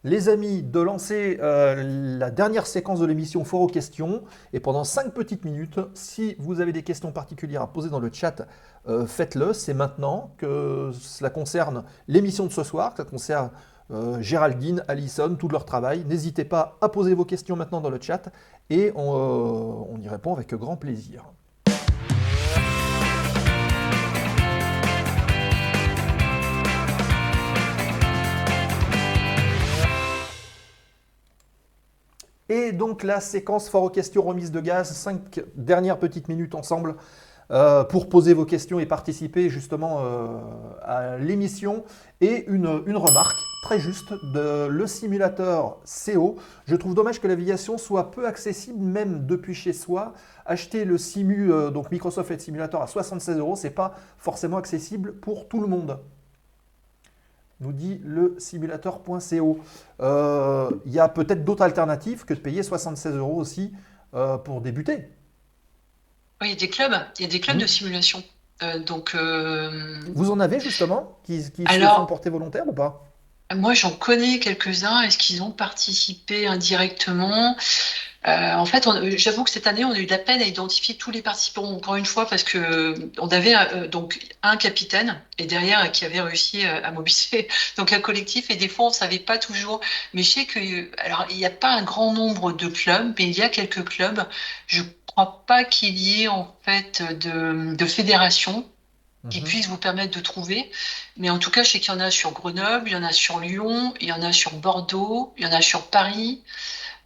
les 0.04 0.30
amis, 0.30 0.62
de 0.62 0.80
lancer 0.80 1.38
euh, 1.42 2.18
la 2.18 2.30
dernière 2.30 2.68
séquence 2.68 3.00
de 3.00 3.06
l'émission 3.06 3.44
Fort 3.44 3.62
aux 3.62 3.68
questions. 3.68 4.24
Et 4.54 4.60
pendant 4.60 4.84
5 4.84 5.14
petites 5.14 5.44
minutes, 5.46 5.80
si 5.94 6.36
vous 6.40 6.62
avez 6.62 6.72
des 6.72 6.84
questions 6.84 7.12
particulières 7.12 7.64
à 7.64 7.74
poser 7.74 7.90
dans 7.90 8.00
le 8.00 8.10
chat, 8.12 8.48
euh, 8.88 9.06
faites-le. 9.06 9.54
C'est 9.54 9.74
maintenant 9.74 10.34
que 10.38 10.92
cela 10.94 11.30
concerne 11.30 11.84
l'émission 12.08 12.46
de 12.46 12.52
ce 12.52 12.64
soir, 12.64 12.92
que 12.92 13.04
ça 13.04 13.10
concerne 13.10 13.50
euh, 13.92 14.22
Géraldine, 14.22 14.84
Alison, 14.88 15.36
tout 15.36 15.48
leur 15.48 15.66
travail. 15.66 16.04
N'hésitez 16.06 16.46
pas 16.46 16.78
à 16.82 16.90
poser 16.90 17.14
vos 17.14 17.26
questions 17.26 17.56
maintenant 17.56 17.82
dans 17.82 17.90
le 17.90 18.00
chat 18.02 18.30
et 18.70 18.92
on, 18.96 19.14
euh, 19.14 19.94
on 19.94 20.00
y 20.00 20.10
répond 20.10 20.34
avec 20.34 20.54
grand 20.54 20.78
plaisir. 20.78 21.24
Et 32.50 32.72
donc 32.72 33.04
la 33.04 33.20
séquence 33.20 33.70
fort 33.70 33.84
aux 33.84 33.90
questions 33.90 34.22
remise 34.22 34.52
de 34.52 34.62
gaz, 34.62 34.92
cinq 34.92 35.42
dernières 35.56 36.00
petites 36.00 36.30
minutes 36.30 36.56
ensemble 36.56 36.96
euh, 37.50 37.86
pour 37.86 38.10
poser 38.10 38.34
vos 38.34 38.44
questions 38.44 38.78
et 38.78 38.86
participer 38.86 39.50
justement 39.50 40.00
euh, 40.02 40.28
à 40.82 41.18
l'émission. 41.18 41.86
Et 42.20 42.46
une, 42.48 42.68
remarque 42.68 43.40
très 43.64 43.80
juste 43.80 44.14
de 44.34 44.68
le 44.68 44.86
simulateur 44.86 45.78
CO. 45.86 46.36
Je 46.66 46.76
trouve 46.76 46.94
dommage 46.94 47.22
que 47.22 47.28
l'aviation 47.28 47.78
soit 47.78 48.12
peu 48.12 48.28
accessible 48.28 48.84
même 48.84 49.26
depuis 49.26 49.54
chez 49.54 49.72
soi. 49.72 50.14
Acheter 50.46 50.84
le 50.84 50.98
Simu, 50.98 51.52
euh, 51.54 51.70
donc 51.70 51.90
Microsoft 51.90 52.28
Flight 52.28 52.42
Simulator 52.42 52.82
à 52.82 52.88
76 52.88 53.38
euros, 53.38 53.56
c'est 53.56 53.70
pas 53.70 53.96
forcément 54.18 54.58
accessible 54.58 55.14
pour 55.14 55.48
tout 55.48 55.62
le 55.62 55.68
monde 55.68 56.00
nous 57.60 57.74
dit 57.74 58.00
le 58.04 58.36
simulateur.co. 58.38 59.60
Euh, 60.02 60.70
Il 60.86 60.94
y 60.94 61.00
a 61.00 61.08
peut-être 61.10 61.44
d'autres 61.44 61.64
alternatives 61.64 62.26
que 62.26 62.34
de 62.34 62.40
payer 62.40 62.64
76 62.64 63.16
euros 63.16 63.36
aussi 63.36 63.74
euh, 64.14 64.38
pour 64.38 64.62
débuter. 64.62 65.10
Oui, 66.42 66.48
il 66.48 66.50
y 66.50 66.54
a 66.54 66.56
des 66.56 66.70
clubs 66.70 66.94
il 67.18 67.24
y 67.24 67.26
a 67.26 67.32
des 67.32 67.40
clubs 67.40 67.56
Mhm. 67.58 67.62
de 67.64 67.68
simulation 67.68 68.24
Euh, 68.64 68.80
donc 68.80 69.14
euh, 69.14 70.00
Vous 70.16 70.32
en 70.32 70.40
avez 70.40 70.60
justement 70.60 71.20
qui, 71.24 71.52
qui 71.52 71.62
se 71.64 71.68
Alors- 71.70 71.98
font 71.98 72.06
porter 72.08 72.32
volontaire 72.32 72.68
ou 72.68 72.74
pas? 72.74 73.04
Moi, 73.56 73.74
j'en 73.76 73.92
connais 73.92 74.40
quelques-uns. 74.40 75.02
Est-ce 75.04 75.18
qu'ils 75.20 75.42
ont 75.44 75.52
participé 75.52 76.48
indirectement? 76.48 77.56
Euh, 78.28 78.54
En 78.56 78.66
fait, 78.66 78.88
on- 78.88 79.00
j'avoue 79.18 79.44
que 79.46 79.50
cette 79.50 79.68
année, 79.68 79.86
on 79.86 79.92
a 79.92 80.00
eu 80.00 80.06
de 80.06 80.12
la 80.12 80.18
peine 80.18 80.42
à 80.42 80.46
identifier 80.46 80.96
tous 80.98 81.12
les 81.12 81.22
participants. 81.22 81.64
Encore 81.72 81.96
une 81.96 82.06
fois, 82.06 82.26
parce 82.28 82.44
que 82.44 82.58
euh, 82.58 83.12
on 83.20 83.30
avait 83.30 83.56
euh, 83.56 83.88
donc 83.88 84.20
un 84.44 84.58
capitaine 84.58 85.22
et 85.38 85.46
derrière 85.46 85.82
euh, 85.86 85.88
qui 85.88 86.04
avait 86.04 86.20
réussi 86.20 86.66
euh, 86.66 86.82
à 86.84 86.92
mobiliser 86.92 87.48
donc 87.78 87.94
un 87.94 88.02
collectif. 88.02 88.50
Et 88.50 88.56
des 88.58 88.68
fois, 88.68 88.88
on 88.88 88.90
savait 88.90 89.20
pas 89.20 89.38
toujours. 89.38 89.80
Mais 90.14 90.24
je 90.24 90.30
sais 90.32 90.46
que 90.46 90.90
alors 91.00 91.26
il 91.30 91.38
n'y 91.38 91.46
a 91.46 91.50
pas 91.50 91.70
un 91.70 91.84
grand 91.84 92.12
nombre 92.14 92.52
de 92.52 92.68
clubs, 92.68 93.14
mais 93.18 93.26
il 93.30 93.38
y 93.38 93.42
a 93.44 93.50
quelques 93.50 93.86
clubs. 93.86 94.26
Je 94.68 94.82
crois 95.06 95.46
pas 95.48 95.64
qu'il 95.64 95.98
y 95.98 96.24
ait 96.24 96.28
en 96.28 96.54
fait 96.64 97.02
de, 97.02 97.76
de 97.76 97.86
fédérations 97.86 98.66
qui 99.30 99.42
Mhm. 99.42 99.46
puissent 99.46 99.68
vous 99.68 99.78
permettre 99.78 100.16
de 100.16 100.22
trouver. 100.22 100.72
Mais 101.18 101.30
en 101.30 101.40
tout 101.40 101.52
cas, 101.52 101.64
je 101.64 101.72
sais 101.72 101.80
qu'il 101.82 101.94
y 101.94 101.98
en 101.98 102.00
a 102.00 102.12
sur 102.12 102.32
Grenoble, 102.32 102.90
il 102.90 102.94
y 102.94 102.96
en 102.96 103.04
a 103.04 103.12
sur 103.12 103.40
Lyon, 103.42 103.94
il 104.00 104.08
y 104.08 104.12
en 104.14 104.22
a 104.22 104.32
sur 104.34 104.54
Bordeaux, 104.54 105.34
il 105.38 105.44
y 105.44 105.48
en 105.48 105.52
a 105.54 105.62
sur 105.62 105.90
Paris. 105.90 106.44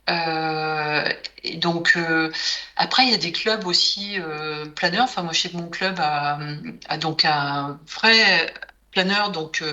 Euh, 0.10 1.10
et 1.44 1.58
donc, 1.58 1.94
euh, 1.96 2.32
après, 2.76 3.04
il 3.06 3.12
y 3.12 3.14
a 3.14 3.18
des 3.18 3.32
clubs 3.32 3.66
aussi 3.66 4.20
euh, 4.20 4.66
planeurs. 4.66 5.06
Enfin, 5.06 5.24
moi, 5.24 5.34
je 5.34 5.42
sais 5.42 5.50
que 5.50 5.58
mon 5.58 5.70
club 5.70 6.00
a, 6.00 6.40
a 6.90 6.98
donc 6.98 7.26
un 7.26 7.80
vrai 7.88 8.54
planeur 8.92 9.32
donc, 9.32 9.64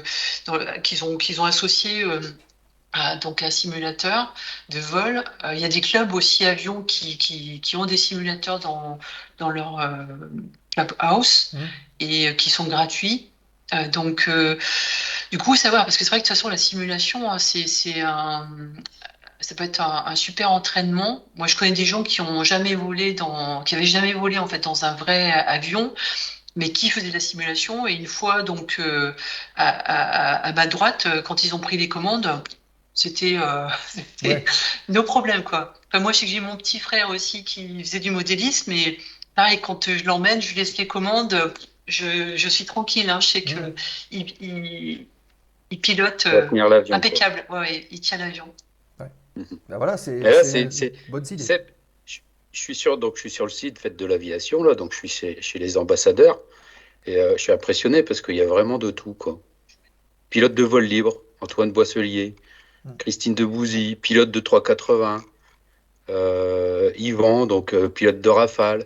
qu'ils 0.83 1.05
ont, 1.05 1.17
qu'ils 1.17 1.41
ont 1.41 1.45
associé 1.45 2.05
à 2.93 3.17
donc, 3.17 3.43
un 3.43 3.51
simulateur 3.51 4.35
de 4.69 4.79
vol. 4.81 5.25
Il 5.53 5.59
y 5.59 5.65
a 5.65 5.69
des 5.69 5.81
clubs 5.81 6.13
aussi 6.15 6.45
à 6.45 6.55
Lyon 6.55 6.83
qui, 6.83 7.19
qui, 7.19 7.61
qui 7.61 7.77
ont 7.77 7.87
des 7.87 7.97
simulateurs 7.97 8.61
dans, 8.61 8.99
dans 9.39 9.51
leur 9.51 9.81
euh, 9.81 10.05
clubhouse 10.75 11.51
Mhm. 11.53 11.69
et 12.01 12.37
qui 12.37 12.51
sont 12.51 12.65
gratuits. 12.65 13.31
Euh, 13.75 13.89
donc, 13.89 14.29
euh, 14.29 14.57
du 15.31 15.39
coup, 15.39 15.57
savoir, 15.57 15.85
parce 15.85 15.97
que 15.97 16.05
c'est 16.05 16.11
vrai 16.11 16.19
que 16.21 16.25
de 16.25 16.29
toute 16.29 16.37
façon, 16.37 16.49
la 16.49 16.57
simulation, 16.57 17.31
hein, 17.31 17.39
c'est 17.39 18.01
un, 18.01 18.49
ça 19.41 19.55
peut 19.55 19.65
être 19.65 19.81
un, 19.81 20.05
un 20.07 20.17
super 20.17 20.51
entraînement. 20.51 21.25
Moi, 21.37 21.47
je 21.47 21.57
connais 21.57 21.73
des 21.73 21.85
gens 21.85 22.03
qui 22.03 22.21
ont 22.21 22.45
jamais 22.45 22.75
volé 22.75 23.13
dans, 23.15 23.63
qui 23.65 23.75
avaient 23.77 23.85
jamais 23.87 24.13
volé 24.13 24.39
en 24.39 24.47
fait 24.49 24.61
dans 24.61 24.85
un 24.85 24.95
vrai 24.95 25.31
avion, 25.33 25.95
mais 26.57 26.73
qui 26.73 26.91
faisaient 26.91 27.09
de 27.09 27.15
la 27.15 27.21
simulation. 27.21 27.87
Et 27.87 27.95
une 27.95 28.07
fois, 28.07 28.43
donc, 28.43 28.77
euh, 28.81 29.15
à, 29.57 29.69
à, 29.69 30.35
à 30.49 30.53
ma 30.53 30.67
droite, 30.67 31.07
euh, 31.07 31.23
quand 31.23 31.45
ils 31.45 31.55
ont 31.55 31.61
pris 31.61 31.77
les 31.79 31.89
commandes, 31.89 32.43
c'était, 32.95 33.37
euh, 33.39 33.69
Ouais. 34.25 34.45
nos 34.89 35.03
problèmes, 35.05 35.45
quoi. 35.45 35.75
Enfin, 35.89 36.03
moi, 36.03 36.13
je 36.13 36.19
sais 36.19 36.27
que 36.27 36.33
j'ai 36.33 36.41
mon 36.41 36.57
petit 36.57 36.81
frère 36.81 37.11
aussi 37.11 37.45
qui 37.45 37.83
faisait 37.85 38.01
du 38.01 38.11
modélisme, 38.11 38.73
et 38.73 38.99
pareil, 39.35 39.61
quand 39.61 39.91
je 39.97 40.05
l'emmène, 40.05 40.43
je 40.43 40.49
lui 40.49 40.57
laisse 40.57 40.77
les 40.79 40.87
commandes, 40.87 41.55
je, 41.87 42.37
je 42.37 42.49
suis 42.49 42.65
tranquille, 42.67 43.09
hein, 43.11 43.21
je 43.21 43.29
sais 43.29 43.43
que 43.43 43.59
Mhm. 43.61 43.75
il, 44.11 44.35
il, 44.43 45.07
il 45.71 45.81
pilote 45.81 46.27
euh, 46.27 46.49
impeccable, 46.91 47.45
ouais, 47.51 47.59
ouais, 47.61 47.89
il 47.91 48.01
tient 48.01 48.19
l'avion. 48.19 48.53
Ben 49.69 49.79
voilà, 49.79 49.97
c'est 49.97 50.13
une 50.13 51.11
bonne 51.11 51.25
idée. 51.31 51.45
Je 52.05 52.21
je 52.51 52.61
suis 52.61 52.75
sur, 52.75 52.99
donc 52.99 53.17
je 53.17 53.21
suis 53.21 53.31
sur 53.31 53.45
le 53.45 53.51
site 53.51 53.79
Fête 53.79 53.97
de 53.97 54.07
l'aviation 54.07 54.63
là, 54.63 54.75
donc 54.75 54.93
je 54.93 54.99
suis 54.99 55.09
chez, 55.09 55.43
chez 55.43 55.59
les 55.59 55.77
ambassadeurs 55.77 56.41
et 57.07 57.17
euh, 57.19 57.37
je 57.37 57.43
suis 57.43 57.53
impressionné 57.53 58.03
parce 58.03 58.23
qu'il 58.23 58.37
y 58.37 58.41
a 58.41 58.47
vraiment 58.47 58.79
de 58.79 58.91
tout 58.91 59.15
quoi. 59.15 59.39
Pilote 60.31 60.55
de 60.55 60.65
vol 60.65 60.85
libre, 60.85 61.21
Antoine 61.41 61.73
Boisselier, 61.73 62.35
Mm. 62.85 62.97
Christine 62.99 63.35
Debouzy, 63.35 63.97
pilote 63.97 64.31
de 64.31 64.41
380, 64.41 65.25
euh, 66.11 66.93
Yvan, 66.97 67.47
donc 67.47 67.75
euh, 67.75 67.89
pilote 67.89 68.21
de 68.21 68.29
Rafale, 68.29 68.85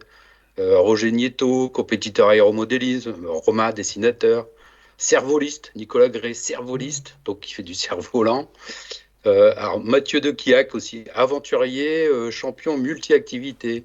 euh, 0.58 0.78
Roger 0.78 1.12
Nieto, 1.12 1.68
compétiteur 1.68 2.28
aéromodélisme, 2.28 3.26
Romain, 3.26 3.72
dessinateur, 3.72 4.48
cervoliste, 4.96 5.72
Nicolas 5.74 6.08
Gray, 6.08 6.34
cervoliste, 6.34 7.16
donc 7.24 7.40
qui 7.40 7.54
fait 7.54 7.62
du 7.62 7.74
cerf-volant. 7.74 8.50
Euh, 9.26 9.54
alors 9.56 9.80
Mathieu 9.80 10.20
de 10.20 10.30
Quiac 10.32 10.74
aussi, 10.74 11.04
aventurier, 11.14 12.06
euh, 12.06 12.30
champion 12.30 12.76
multi-activité. 12.76 13.84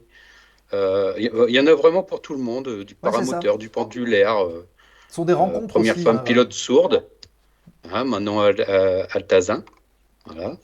Euh, 0.73 1.13
Il 1.17 1.31
y, 1.49 1.53
y 1.53 1.59
en 1.59 1.67
a 1.67 1.73
vraiment 1.75 2.03
pour 2.03 2.21
tout 2.21 2.33
le 2.33 2.39
monde, 2.39 2.67
euh, 2.67 2.83
du 2.83 2.93
Ouais, 2.93 2.99
paramoteur, 3.11 3.57
du 3.57 3.69
pendulaire. 3.69 4.43
euh, 4.43 4.65
Ce 5.09 5.15
sont 5.15 5.25
des 5.25 5.33
euh, 5.33 5.37
rencontres 5.37 5.67
première 5.67 5.95
aussi, 5.95 6.03
femme 6.03 6.17
hein. 6.17 6.23
pilote 6.23 6.53
sourde, 6.53 7.05
hein, 7.91 8.05
euh, 8.11 9.05
Altazin. 9.11 9.63
Voilà. 10.25 10.57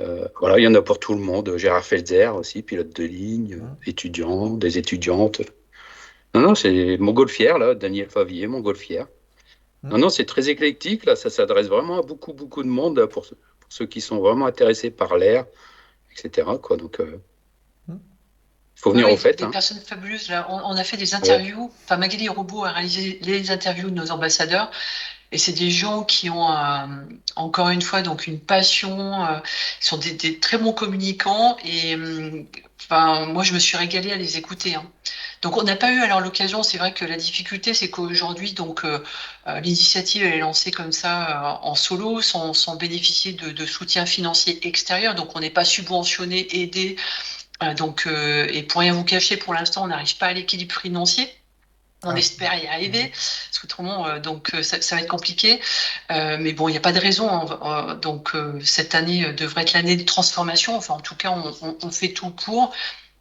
Euh, 0.00 0.26
voilà, 0.40 0.58
il 0.58 0.62
y 0.62 0.66
en 0.66 0.74
a 0.74 0.82
pour 0.82 0.98
tout 0.98 1.12
le 1.14 1.20
monde. 1.20 1.56
Gérard 1.56 1.84
Felzer 1.84 2.34
aussi, 2.34 2.62
pilote 2.62 2.94
de 2.96 3.04
ligne, 3.04 3.56
Mhm. 3.56 3.62
euh, 3.62 3.90
étudiant, 3.90 4.50
des 4.50 4.78
étudiantes. 4.78 5.42
Non, 6.34 6.40
non, 6.40 6.54
c'est 6.54 6.96
Montgolfière, 6.98 7.58
là, 7.58 7.74
Daniel 7.74 8.08
Favier, 8.08 8.46
Montgolfière. 8.46 9.06
Mhm. 9.82 9.90
Non, 9.90 9.98
non, 9.98 10.08
c'est 10.08 10.24
très 10.24 10.48
éclectique, 10.48 11.04
là, 11.04 11.16
ça 11.16 11.30
s'adresse 11.30 11.66
vraiment 11.68 11.98
à 11.98 12.02
beaucoup, 12.02 12.32
beaucoup 12.32 12.62
de 12.62 12.68
monde, 12.68 12.98
là, 12.98 13.06
pour, 13.06 13.26
ceux- 13.68 13.86
qui 13.86 14.00
sont 14.00 14.18
vraiment 14.18 14.46
intéressés 14.46 14.90
par 14.90 15.16
l'air, 15.16 15.44
etc. 16.12 16.48
Quoi. 16.62 16.76
Donc, 16.76 17.00
euh, 17.00 17.20
il 17.88 18.80
faut 18.80 18.92
venir 18.92 19.06
Oui, 19.06 19.12
au 19.14 19.16
fait. 19.16 19.38
Des 19.38 19.44
hein. 19.44 19.50
personnes 19.50 19.80
fabuleuses. 19.80 20.28
Là. 20.28 20.46
On, 20.50 20.60
on 20.72 20.76
a 20.76 20.84
fait 20.84 20.96
des 20.96 21.14
interviews. 21.14 21.70
Enfin, 21.84 21.96
Magali 21.96 22.28
Robot 22.28 22.64
a 22.64 22.70
réalisé 22.72 23.18
les 23.22 23.50
interviews 23.50 23.90
de 23.90 23.94
nos 23.94 24.10
ambassadeurs. 24.12 24.70
Et 25.30 25.36
c'est 25.36 25.52
des 25.52 25.70
gens 25.70 26.04
qui 26.04 26.30
ont, 26.30 26.50
euh, 26.50 26.86
encore 27.36 27.68
une 27.70 27.82
fois, 27.82 28.00
donc 28.02 28.26
une 28.26 28.40
passion, 28.40 29.24
euh, 29.26 29.38
ils 29.80 29.84
sont 29.84 29.98
des, 29.98 30.12
des 30.12 30.38
très 30.38 30.58
bons 30.58 30.72
communicants. 30.72 31.56
Et 31.64 31.96
hum, 31.96 32.46
enfin, 32.80 33.26
moi, 33.26 33.42
je 33.42 33.52
me 33.52 33.58
suis 33.58 33.76
régalée 33.76 34.12
à 34.12 34.16
les 34.16 34.38
écouter. 34.38 34.76
hein. 34.76 34.84
Donc, 35.42 35.56
on 35.56 35.62
n'a 35.62 35.76
pas 35.76 35.92
eu 35.92 36.00
alors 36.00 36.20
l'occasion. 36.20 36.62
C'est 36.62 36.78
vrai 36.78 36.92
que 36.94 37.04
la 37.04 37.16
difficulté, 37.16 37.74
c'est 37.74 37.90
qu'aujourd'hui, 37.90 38.52
donc, 38.52 38.84
euh, 38.84 39.02
euh, 39.46 39.60
l'initiative 39.60 40.24
elle 40.24 40.34
est 40.34 40.38
lancée 40.38 40.70
comme 40.70 40.92
ça 40.92 41.54
euh, 41.54 41.58
en 41.62 41.74
solo, 41.74 42.20
sans, 42.22 42.54
sans 42.54 42.76
bénéficier 42.76 43.32
de, 43.32 43.50
de 43.50 43.66
soutien 43.66 44.06
financier 44.06 44.66
extérieur. 44.66 45.14
Donc, 45.14 45.36
on 45.36 45.40
n'est 45.40 45.50
pas 45.50 45.64
subventionné, 45.64 46.46
aidé. 46.62 46.96
Euh, 47.62 47.74
donc, 47.74 48.06
et 48.08 48.62
pour 48.64 48.80
rien 48.82 48.92
vous 48.94 49.04
cacher, 49.04 49.36
pour 49.36 49.54
l'instant, 49.54 49.84
on 49.84 49.88
n'arrive 49.88 50.16
pas 50.18 50.26
à 50.28 50.32
l'équilibre 50.32 50.74
financier. 50.80 51.28
On 52.04 52.14
Ah. 52.14 52.18
espère 52.18 52.54
y 52.62 52.66
arriver, 52.68 53.10
parce 53.10 53.58
qu'autrement, 53.60 54.06
euh, 54.06 54.20
donc 54.20 54.52
ça, 54.62 54.80
ça 54.80 54.94
va 54.96 55.02
être 55.02 55.08
compliqué. 55.08 55.60
Euh, 56.12 56.38
mais 56.40 56.52
bon, 56.52 56.68
il 56.68 56.72
n'y 56.72 56.76
a 56.78 56.80
pas 56.80 56.92
de 56.92 57.00
raison. 57.00 57.28
hein. 57.28 57.94
Donc 57.96 58.34
euh, 58.36 58.60
cette 58.64 58.94
année 58.94 59.32
devrait 59.32 59.62
être 59.62 59.72
l'année 59.72 59.96
de 59.96 60.04
transformation. 60.04 60.76
Enfin, 60.76 60.94
en 60.94 61.00
tout 61.00 61.16
cas, 61.16 61.30
on, 61.32 61.52
on- 61.62 61.76
on 61.82 61.90
fait 61.90 62.12
tout 62.12 62.30
pour. 62.30 62.72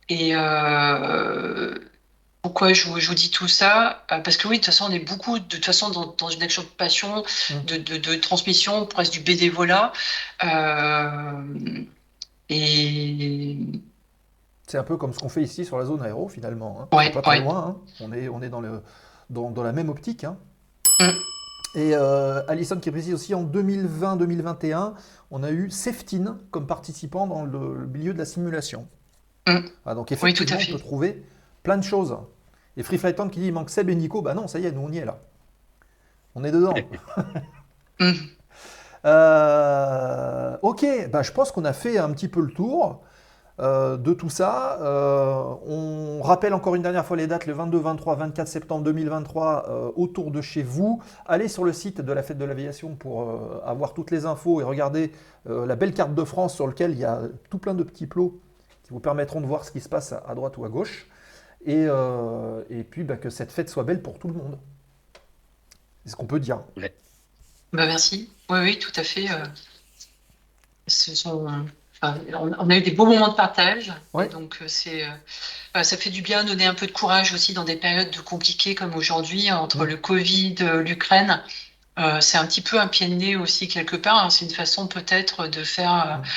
Et 0.10 0.36
euh, 0.36 1.74
pourquoi 2.48 2.74
je 2.74 2.88
vous, 2.88 3.00
je 3.00 3.08
vous 3.10 3.16
dis 3.16 3.30
tout 3.30 3.48
ça 3.48 4.04
Euh, 4.12 4.20
Parce 4.20 4.38
que 4.38 4.48
oui, 4.48 4.56
de 4.60 4.64
toute 4.64 4.74
façon, 4.74 4.86
on 4.90 4.92
est 4.94 5.00
beaucoup, 5.00 5.38
de 5.40 5.44
toute 5.46 5.66
façon, 5.66 5.90
dans, 5.90 6.14
dans 6.18 6.30
une 6.30 6.42
action 6.44 6.62
de 6.64 6.68
passion, 6.68 7.24
Mm. 7.52 7.66
de, 7.66 7.78
de, 7.78 7.98
de 7.98 8.16
transmission, 8.16 8.86
presque 8.86 9.14
du 9.14 9.20
bénévolat. 9.20 9.92
Euh, 10.44 11.42
et 12.50 13.58
C'est 14.68 14.78
un 14.78 14.84
peu 14.84 14.98
comme 14.98 15.14
ce 15.14 15.20
qu'on 15.20 15.30
fait 15.30 15.44
ici 15.44 15.66
sur 15.66 15.78
la 15.78 15.86
zone 15.86 16.02
aéro 16.02 16.28
finalement. 16.30 16.80
hein. 16.82 16.96
Ouais, 16.96 17.10
pas 17.12 17.22
très 17.22 17.38
ouais. 17.40 17.44
loin. 17.44 17.58
hein. 17.68 17.78
On 18.00 18.12
est, 18.14 18.28
on 18.30 18.42
est 18.42 18.50
dans, 18.50 18.62
le, 18.62 18.82
dans, 19.30 19.52
dans 19.52 19.64
la 19.64 19.72
même 19.74 19.90
optique. 19.90 20.24
hein. 20.24 20.38
Mm. 21.00 21.10
Et 21.76 21.92
euh, 21.94 22.42
Alison 22.48 22.80
qui 22.80 22.90
précise 22.92 23.14
aussi 23.14 23.36
en 23.36 23.44
2020-2021, 23.44 24.94
on 25.32 25.44
a 25.44 25.52
eu 25.52 25.70
Seftin 25.70 26.38
comme 26.52 26.66
participant 26.66 27.28
dans 27.28 27.44
le, 27.44 27.76
le 27.82 27.88
milieu 27.88 28.14
de 28.14 28.18
la 28.18 28.26
simulation. 28.26 28.88
Mm. 29.48 29.58
Ah, 29.86 29.94
donc 29.96 30.08
Oui, 30.22 30.34
tout 30.34 30.44
à 30.44 30.46
effectivement, 30.56 30.60
fait. 30.60 30.72
on 30.72 30.76
peut 30.78 30.82
trouver 30.82 31.24
plein 31.64 31.78
de 31.78 31.84
choses. 31.84 32.18
Et 32.78 32.84
Free 32.84 32.98
Flight 32.98 33.16
Town 33.16 33.30
qui 33.30 33.40
dit 33.40 33.48
il 33.48 33.54
manque 33.54 33.70
Seb 33.70 33.90
et 33.90 33.96
Nico, 33.96 34.22
bah 34.22 34.34
non, 34.34 34.48
ça 34.48 34.60
y 34.60 34.66
est, 34.66 34.72
nous 34.72 34.82
on 34.82 34.92
y 34.92 35.00
est 35.00 35.06
là. 35.06 35.20
On 36.36 36.44
est 36.44 36.52
dedans. 36.52 36.74
Euh, 39.06 40.58
ok, 40.64 40.86
bah, 41.12 41.22
je 41.22 41.32
pense 41.32 41.52
qu'on 41.52 41.64
a 41.64 41.72
fait 41.72 41.98
un 41.98 42.12
petit 42.12 42.28
peu 42.28 42.42
le 42.42 42.52
tour 42.52 43.04
euh, 43.60 43.98
de 43.98 44.14
tout 44.14 44.30
ça. 44.30 44.80
Euh, 44.82 45.44
on 45.66 46.22
rappelle 46.22 46.54
encore 46.54 46.76
une 46.76 46.84
dernière 46.84 47.06
fois 47.06 47.18
les 47.18 47.26
dates, 47.26 47.48
le 47.48 47.54
22, 47.54 47.78
23, 47.78 48.16
24 48.16 48.48
septembre 48.48 48.84
2023, 48.84 49.66
euh, 49.68 49.92
autour 49.96 50.30
de 50.30 50.42
chez 50.42 50.62
vous. 50.62 51.02
Allez 51.26 51.48
sur 51.48 51.64
le 51.64 51.74
site 51.74 52.02
de 52.02 52.14
la 52.14 52.22
Fête 52.22 52.38
de 52.38 52.46
l'Aviation 52.46 52.96
pour 52.96 53.32
avoir 53.66 53.94
toutes 53.94 54.12
les 54.12 54.26
infos 54.26 54.62
et 54.62 54.64
regarder 54.64 55.12
la 55.46 55.76
belle 55.76 55.94
carte 55.94 56.14
de 56.14 56.24
France 56.24 56.54
sur 56.54 56.68
laquelle 56.68 56.92
il 56.92 57.00
y 57.00 57.06
a 57.06 57.22
tout 57.50 57.58
plein 57.58 57.74
de 57.74 57.84
petits 57.84 58.08
plots 58.08 58.40
qui 58.84 58.92
vous 58.92 59.00
permettront 59.00 59.42
de 59.42 59.48
voir 59.48 59.64
ce 59.64 59.72
qui 59.72 59.80
se 59.80 59.90
passe 59.90 60.12
à, 60.12 60.24
à 60.28 60.36
droite 60.36 60.58
ou 60.58 60.66
à 60.66 60.70
gauche. 60.70 61.08
Et, 61.68 61.86
euh, 61.88 62.64
et 62.70 62.84
puis 62.84 63.04
bah, 63.04 63.18
que 63.18 63.30
cette 63.30 63.52
fête 63.52 63.70
soit 63.70 63.84
belle 63.84 64.02
pour 64.02 64.18
tout 64.18 64.30
le 64.30 64.34
monde. 64.34 64.58
C'est 66.04 66.12
ce 66.12 66.16
qu'on 66.16 66.26
peut 66.26 66.40
dire. 66.40 66.62
Bah, 67.74 67.86
merci. 67.86 68.30
Oui, 68.50 68.60
oui, 68.62 68.80
tout 68.80 68.94
à 68.96 69.04
fait. 69.04 69.30
euh, 69.30 69.44
ce 70.88 71.14
sont, 71.14 71.46
enfin, 72.02 72.18
on, 72.34 72.54
on 72.58 72.70
a 72.70 72.78
eu 72.78 72.82
des 72.82 72.92
beaux 72.92 73.06
moments 73.06 73.28
de 73.28 73.36
partage. 73.36 73.92
Ouais. 74.14 74.30
Donc, 74.30 74.60
euh, 74.62 74.68
c'est, 74.70 75.04
euh, 75.04 75.12
euh, 75.76 75.84
ça 75.84 75.98
fait 75.98 76.10
du 76.10 76.22
bien 76.22 76.46
de 76.46 76.50
donner 76.50 76.66
un 76.66 76.74
peu 76.74 76.88
de 76.88 76.94
courage 76.94 77.34
aussi 77.34 77.54
dans 77.54 77.66
des 77.66 77.76
périodes 77.76 78.12
de 78.12 78.22
compliquées 78.22 78.74
comme 78.74 78.96
aujourd'hui, 78.96 79.50
hein, 79.50 79.58
entre 79.58 79.86
le 79.86 79.98
Covid, 79.98 80.56
l'Ukraine. 80.86 81.44
Euh, 82.00 82.22
c'est 82.22 82.38
un 82.38 82.46
petit 82.46 82.62
peu 82.62 82.80
un 82.80 82.88
pied 82.88 83.08
de 83.10 83.16
nez 83.16 83.36
aussi 83.36 83.68
quelque 83.68 83.98
part. 83.98 84.24
hein. 84.24 84.30
C'est 84.30 84.46
une 84.46 84.52
façon 84.52 84.88
peut-être 84.88 85.48
de 85.48 85.64
faire 85.66 86.22
euh, 86.22 86.28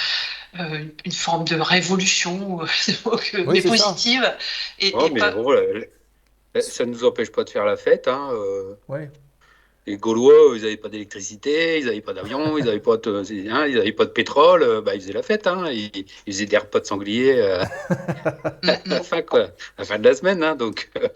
euh, 0.59 0.85
une 1.05 1.12
forme 1.12 1.44
de 1.44 1.56
révolution, 1.60 2.56
ou- 2.56 2.62
Oui, 3.06 3.44
mais 3.47 3.60
c'est 3.60 3.77
ça. 3.77 3.85
positive. 3.85 4.35
Et, 4.78 4.90
Oh, 4.94 5.06
et 5.06 5.10
mais 5.10 5.20
pas- 5.20 5.31
bon, 5.32 5.55
ça 6.60 6.85
ne 6.85 6.90
nous 6.90 7.05
empêche 7.05 7.31
pas 7.31 7.44
de 7.44 7.51
faire 7.51 7.64
la 7.64 7.77
fête. 7.77 8.09
Hein, 8.09 8.31
euh, 8.32 8.74
Ouais. 8.89 9.10
Les 9.90 9.96
Gaulois, 9.96 10.54
ils 10.54 10.62
n'avaient 10.62 10.76
pas 10.76 10.88
d'électricité, 10.88 11.80
ils 11.80 11.86
n'avaient 11.86 12.00
pas 12.00 12.12
d'avion, 12.12 12.56
ils 12.56 12.64
n'avaient 12.64 12.78
pas, 12.78 12.96
de, 12.96 13.10
hein, 13.50 13.66
ils 13.66 13.76
avaient 13.76 13.90
pas 13.90 14.04
de 14.04 14.10
pétrole, 14.10 14.62
euh, 14.62 14.80
bah, 14.80 14.94
ils 14.94 15.00
faisaient 15.00 15.12
la 15.12 15.24
fête. 15.24 15.48
Hein, 15.48 15.64
ils, 15.72 15.90
ils 16.26 16.32
faisaient 16.32 16.46
des 16.46 16.58
repas 16.58 16.78
de 16.78 16.86
sanglier 16.86 17.34
euh, 17.38 17.64
à, 17.90 18.78
la 18.86 19.02
fin, 19.02 19.22
quoi, 19.22 19.40
à 19.46 19.50
la 19.78 19.84
fin 19.84 19.98
de 19.98 20.04
la 20.08 20.14
semaine. 20.14 20.44
Hein, 20.44 20.54
donc, 20.54 20.88
euh, 20.96 21.08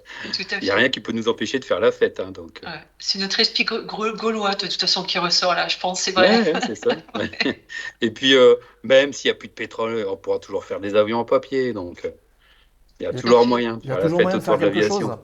il 0.61 0.65
n'y 0.65 0.71
a 0.71 0.75
rien 0.75 0.89
qui 0.89 0.99
peut 0.99 1.13
nous 1.13 1.29
empêcher 1.29 1.61
de 1.61 1.65
faire 1.65 1.79
la 1.79 1.93
fête. 1.93 2.19
Hein, 2.19 2.33
donc, 2.33 2.61
Ouais. 2.65 2.71
C'est 2.99 3.21
notre 3.21 3.39
esprit 3.39 3.65
gau- 3.65 3.83
gau- 3.83 4.13
gaulois 4.17 4.57
de 4.57 4.67
toute 4.67 4.81
façon 4.81 5.05
qui 5.05 5.19
ressort 5.21 5.55
là, 5.55 5.69
je 5.69 5.79
pense, 5.79 6.01
c'est 6.01 6.11
vrai. 6.11 6.43
ouais, 6.43 6.53
ouais, 6.55 6.61
c'est 6.67 6.75
ça. 6.75 6.97
Ouais. 7.15 7.65
Et 8.01 8.11
puis, 8.11 8.35
euh, 8.35 8.57
même 8.83 9.13
s'il 9.13 9.29
n'y 9.31 9.33
a 9.33 9.39
plus 9.39 9.49
de 9.49 9.53
pétrole, 9.55 10.05
on 10.09 10.17
pourra 10.17 10.41
toujours 10.41 10.65
faire 10.65 10.81
des 10.81 10.97
avions 10.97 11.19
en 11.21 11.25
papier. 11.25 11.73
Donc, 11.73 12.11
il 12.99 13.05
y 13.05 13.07
a 13.07 13.13
toujours 13.13 13.47
moyen 13.47 13.77
de 13.77 13.83
Il 13.85 13.89
y 13.89 13.93
a 13.93 13.95
faire 13.95 14.05
la 14.05 14.11
toujours 14.11 14.19
fête 14.19 14.25
moyen 14.25 14.39
de 14.39 14.43
autour 14.43 14.59
faire 14.59 14.69
de 14.69 14.75
quelque 14.75 14.89
chose. 14.89 15.01
l'aviation. 15.01 15.21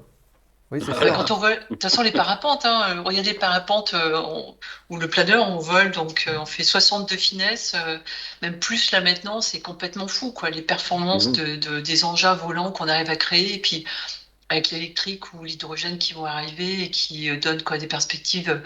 Oui, 0.70 0.80
c'est 0.80 0.94
sûr. 0.94 1.12
Quand 1.12 1.32
on 1.32 1.36
vole, 1.36 1.58
de 1.58 1.64
toute 1.66 1.82
façon, 1.82 2.02
les 2.02 2.12
parapentes, 2.12 2.64
hein, 2.64 2.98
euh, 2.98 3.02
regardez 3.02 3.32
le 3.32 3.38
parapente 3.40 3.92
euh, 3.94 4.20
on- 4.24 4.56
ou 4.88 4.98
le 4.98 5.08
planeur, 5.08 5.48
on 5.48 5.58
vole, 5.58 5.90
donc 5.90 6.26
euh, 6.28 6.38
on 6.38 6.46
fait 6.46 6.62
60 6.62 7.10
de 7.10 7.16
finesse, 7.16 7.72
euh, 7.74 7.98
même 8.40 8.56
plus 8.60 8.92
là 8.92 9.00
maintenant, 9.00 9.40
c'est 9.40 9.60
complètement 9.60 10.06
fou, 10.06 10.30
quoi. 10.30 10.48
Les 10.50 10.62
performances 10.62 11.26
Mhm. 11.26 11.32
de, 11.32 11.56
de- 11.56 11.80
des 11.80 12.04
engins 12.04 12.34
volants 12.34 12.70
qu'on 12.70 12.86
arrive 12.86 13.10
à 13.10 13.16
créer, 13.16 13.54
et 13.54 13.58
puis 13.58 13.84
avec 14.50 14.70
l'électrique 14.70 15.34
ou 15.34 15.44
l'hydrogène 15.44 15.98
qui 15.98 16.14
vont 16.14 16.26
arriver 16.26 16.84
et 16.84 16.90
qui 16.90 17.30
euh, 17.30 17.38
donnent 17.38 17.62
quoi, 17.62 17.78
des 17.78 17.88
perspectives 17.88 18.50
euh, 18.50 18.60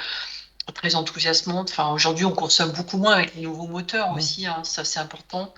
très 0.75 0.95
enthousiasmantes. 0.95 1.71
Enfin, 1.71 1.91
aujourd'hui, 1.91 2.25
on 2.25 2.33
consomme 2.33 2.73
beaucoup 2.73 2.97
moins 2.99 3.13
avec 3.15 3.35
les 3.35 3.43
nouveaux 3.43 3.67
moteurs 3.67 4.13
aussi, 4.13 4.47
hein, 4.47 4.63
ça 4.65 4.85
c'est 4.85 4.99
important 5.01 5.53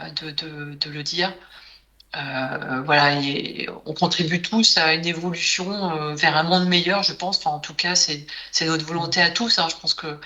euh, 0.00 0.10
de, 0.10 0.30
de- 0.30 0.74
de 0.74 0.90
le 0.90 1.02
dire. 1.02 1.32
Euh, 2.16 2.82
voilà, 2.82 3.20
et 3.20 3.68
on 3.84 3.94
contribue 3.94 4.42
tous 4.42 4.76
à 4.76 4.94
une 4.94 5.06
évolution 5.06 5.92
euh, 5.92 6.14
vers 6.16 6.36
un 6.36 6.42
monde 6.42 6.66
meilleur, 6.66 7.04
je 7.04 7.12
pense. 7.12 7.38
Enfin, 7.38 7.50
en 7.50 7.60
tout 7.60 7.74
cas, 7.74 7.94
c'est 7.94 8.26
notre 8.62 8.84
volonté 8.84 9.20
à 9.22 9.30
tous. 9.30 9.58
hein. 9.60 9.68
Je 9.70 9.76
pense 9.76 9.94
que 9.94 10.18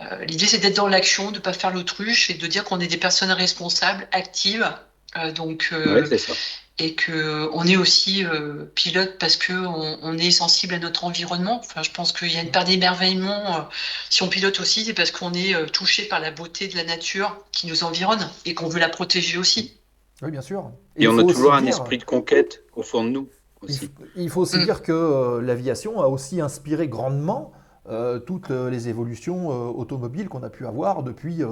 euh, 0.00 0.24
l'idée, 0.26 0.46
c'est 0.48 0.58
d'être 0.58 0.76
dans 0.76 0.88
l'action, 0.88 1.30
de 1.32 1.38
pas 1.40 1.52
faire 1.52 1.70
l'autruche 1.72 2.30
et 2.30 2.34
de 2.34 2.46
dire 2.48 2.64
qu'on 2.64 2.80
est 2.80 2.88
des 2.88 2.98
personnes 2.98 3.32
responsables, 3.32 4.08
actives. 4.12 4.70
Euh, 5.16 5.32
donc, 5.32 5.70
euh, 5.72 6.02
Ouais, 6.02 6.06
c'est 6.06 6.18
ça. 6.18 6.40
et 6.78 6.94
que 6.96 7.48
on 7.52 7.66
est 7.66 7.76
aussi 7.76 8.24
euh, 8.24 8.66
pilote 8.74 9.18
parce 9.18 9.36
que 9.36 9.52
on, 9.52 9.98
on 10.02 10.18
est 10.18 10.30
sensible 10.32 10.74
à 10.74 10.78
notre 10.80 11.04
environnement. 11.04 11.60
Enfin, 11.60 11.82
je 11.84 11.90
pense 11.90 12.12
qu'il 12.12 12.32
y 12.32 12.38
a 12.38 12.42
une 12.42 12.50
part 12.52 12.64
d'émerveillement. 12.64 13.58
euh, 13.58 13.62
si 14.10 14.22
on 14.24 14.28
pilote 14.28 14.60
aussi, 14.60 14.84
c'est 14.84 14.94
parce 14.94 15.10
qu'on 15.12 15.32
est 15.34 15.54
euh, 15.54 15.66
touché 15.66 16.04
par 16.06 16.20
la 16.20 16.30
beauté 16.32 16.68
de 16.68 16.76
la 16.76 16.84
nature 16.84 17.38
qui 17.52 17.66
nous 17.68 17.84
environne 17.84 18.28
et 18.44 18.54
qu'on 18.54 18.68
veut 18.68 18.80
la 18.80 18.88
protéger 18.88 19.38
aussi. 19.38 19.78
Oui, 20.24 20.30
bien 20.30 20.40
sûr. 20.40 20.70
Et 20.96 21.06
on 21.08 21.18
a 21.18 21.24
toujours 21.24 21.54
un 21.54 21.60
dire- 21.60 21.70
esprit 21.70 21.98
de 21.98 22.04
conquête 22.04 22.64
au 22.74 22.82
fond 22.82 23.04
de 23.04 23.10
nous 23.10 23.28
Il, 23.62 23.66
aussi. 23.70 23.90
il 24.16 24.30
faut 24.30 24.40
aussi 24.42 24.58
Mm. 24.58 24.64
dire 24.64 24.82
que 24.82 24.92
euh, 24.92 25.40
l'aviation 25.40 26.00
a 26.00 26.06
aussi 26.06 26.40
inspiré 26.40 26.88
grandement 26.88 27.52
euh, 27.88 28.18
toutes 28.18 28.50
euh, 28.50 28.70
les 28.70 28.88
évolutions 28.88 29.50
euh, 29.50 29.66
automobiles 29.70 30.28
qu'on 30.30 30.42
a 30.42 30.48
pu 30.50 30.66
avoir 30.66 31.02
depuis 31.02 31.42
euh, 31.42 31.48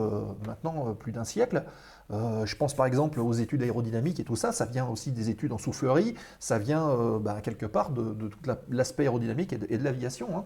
maintenant 0.47 0.94
plus 0.94 1.12
d'un 1.12 1.24
siècle. 1.24 1.65
Euh, 2.11 2.47
je 2.47 2.57
pense 2.57 2.74
par 2.74 2.86
exemple 2.86 3.20
aux 3.20 3.32
études 3.35 3.62
aérodynamiques 3.62 4.19
et 4.20 4.24
tout 4.24 4.36
ça, 4.36 4.51
ça 4.53 4.65
vient 4.65 4.86
aussi 4.89 5.12
des 5.12 5.28
études 5.31 5.53
en 5.53 5.59
soufflerie, 5.59 6.15
ça 6.40 6.59
vient 6.59 6.89
euh, 6.89 7.19
bah, 7.19 7.40
quelque 7.43 7.66
part 7.66 7.90
de, 7.90 8.15
de 8.15 8.28
tout 8.28 8.39
la- 8.47 8.61
l'aspect 8.70 9.03
aérodynamique 9.05 9.53
et 9.53 9.77
de, 9.78 9.85
l'aviation. 9.85 10.36
hein. 10.36 10.44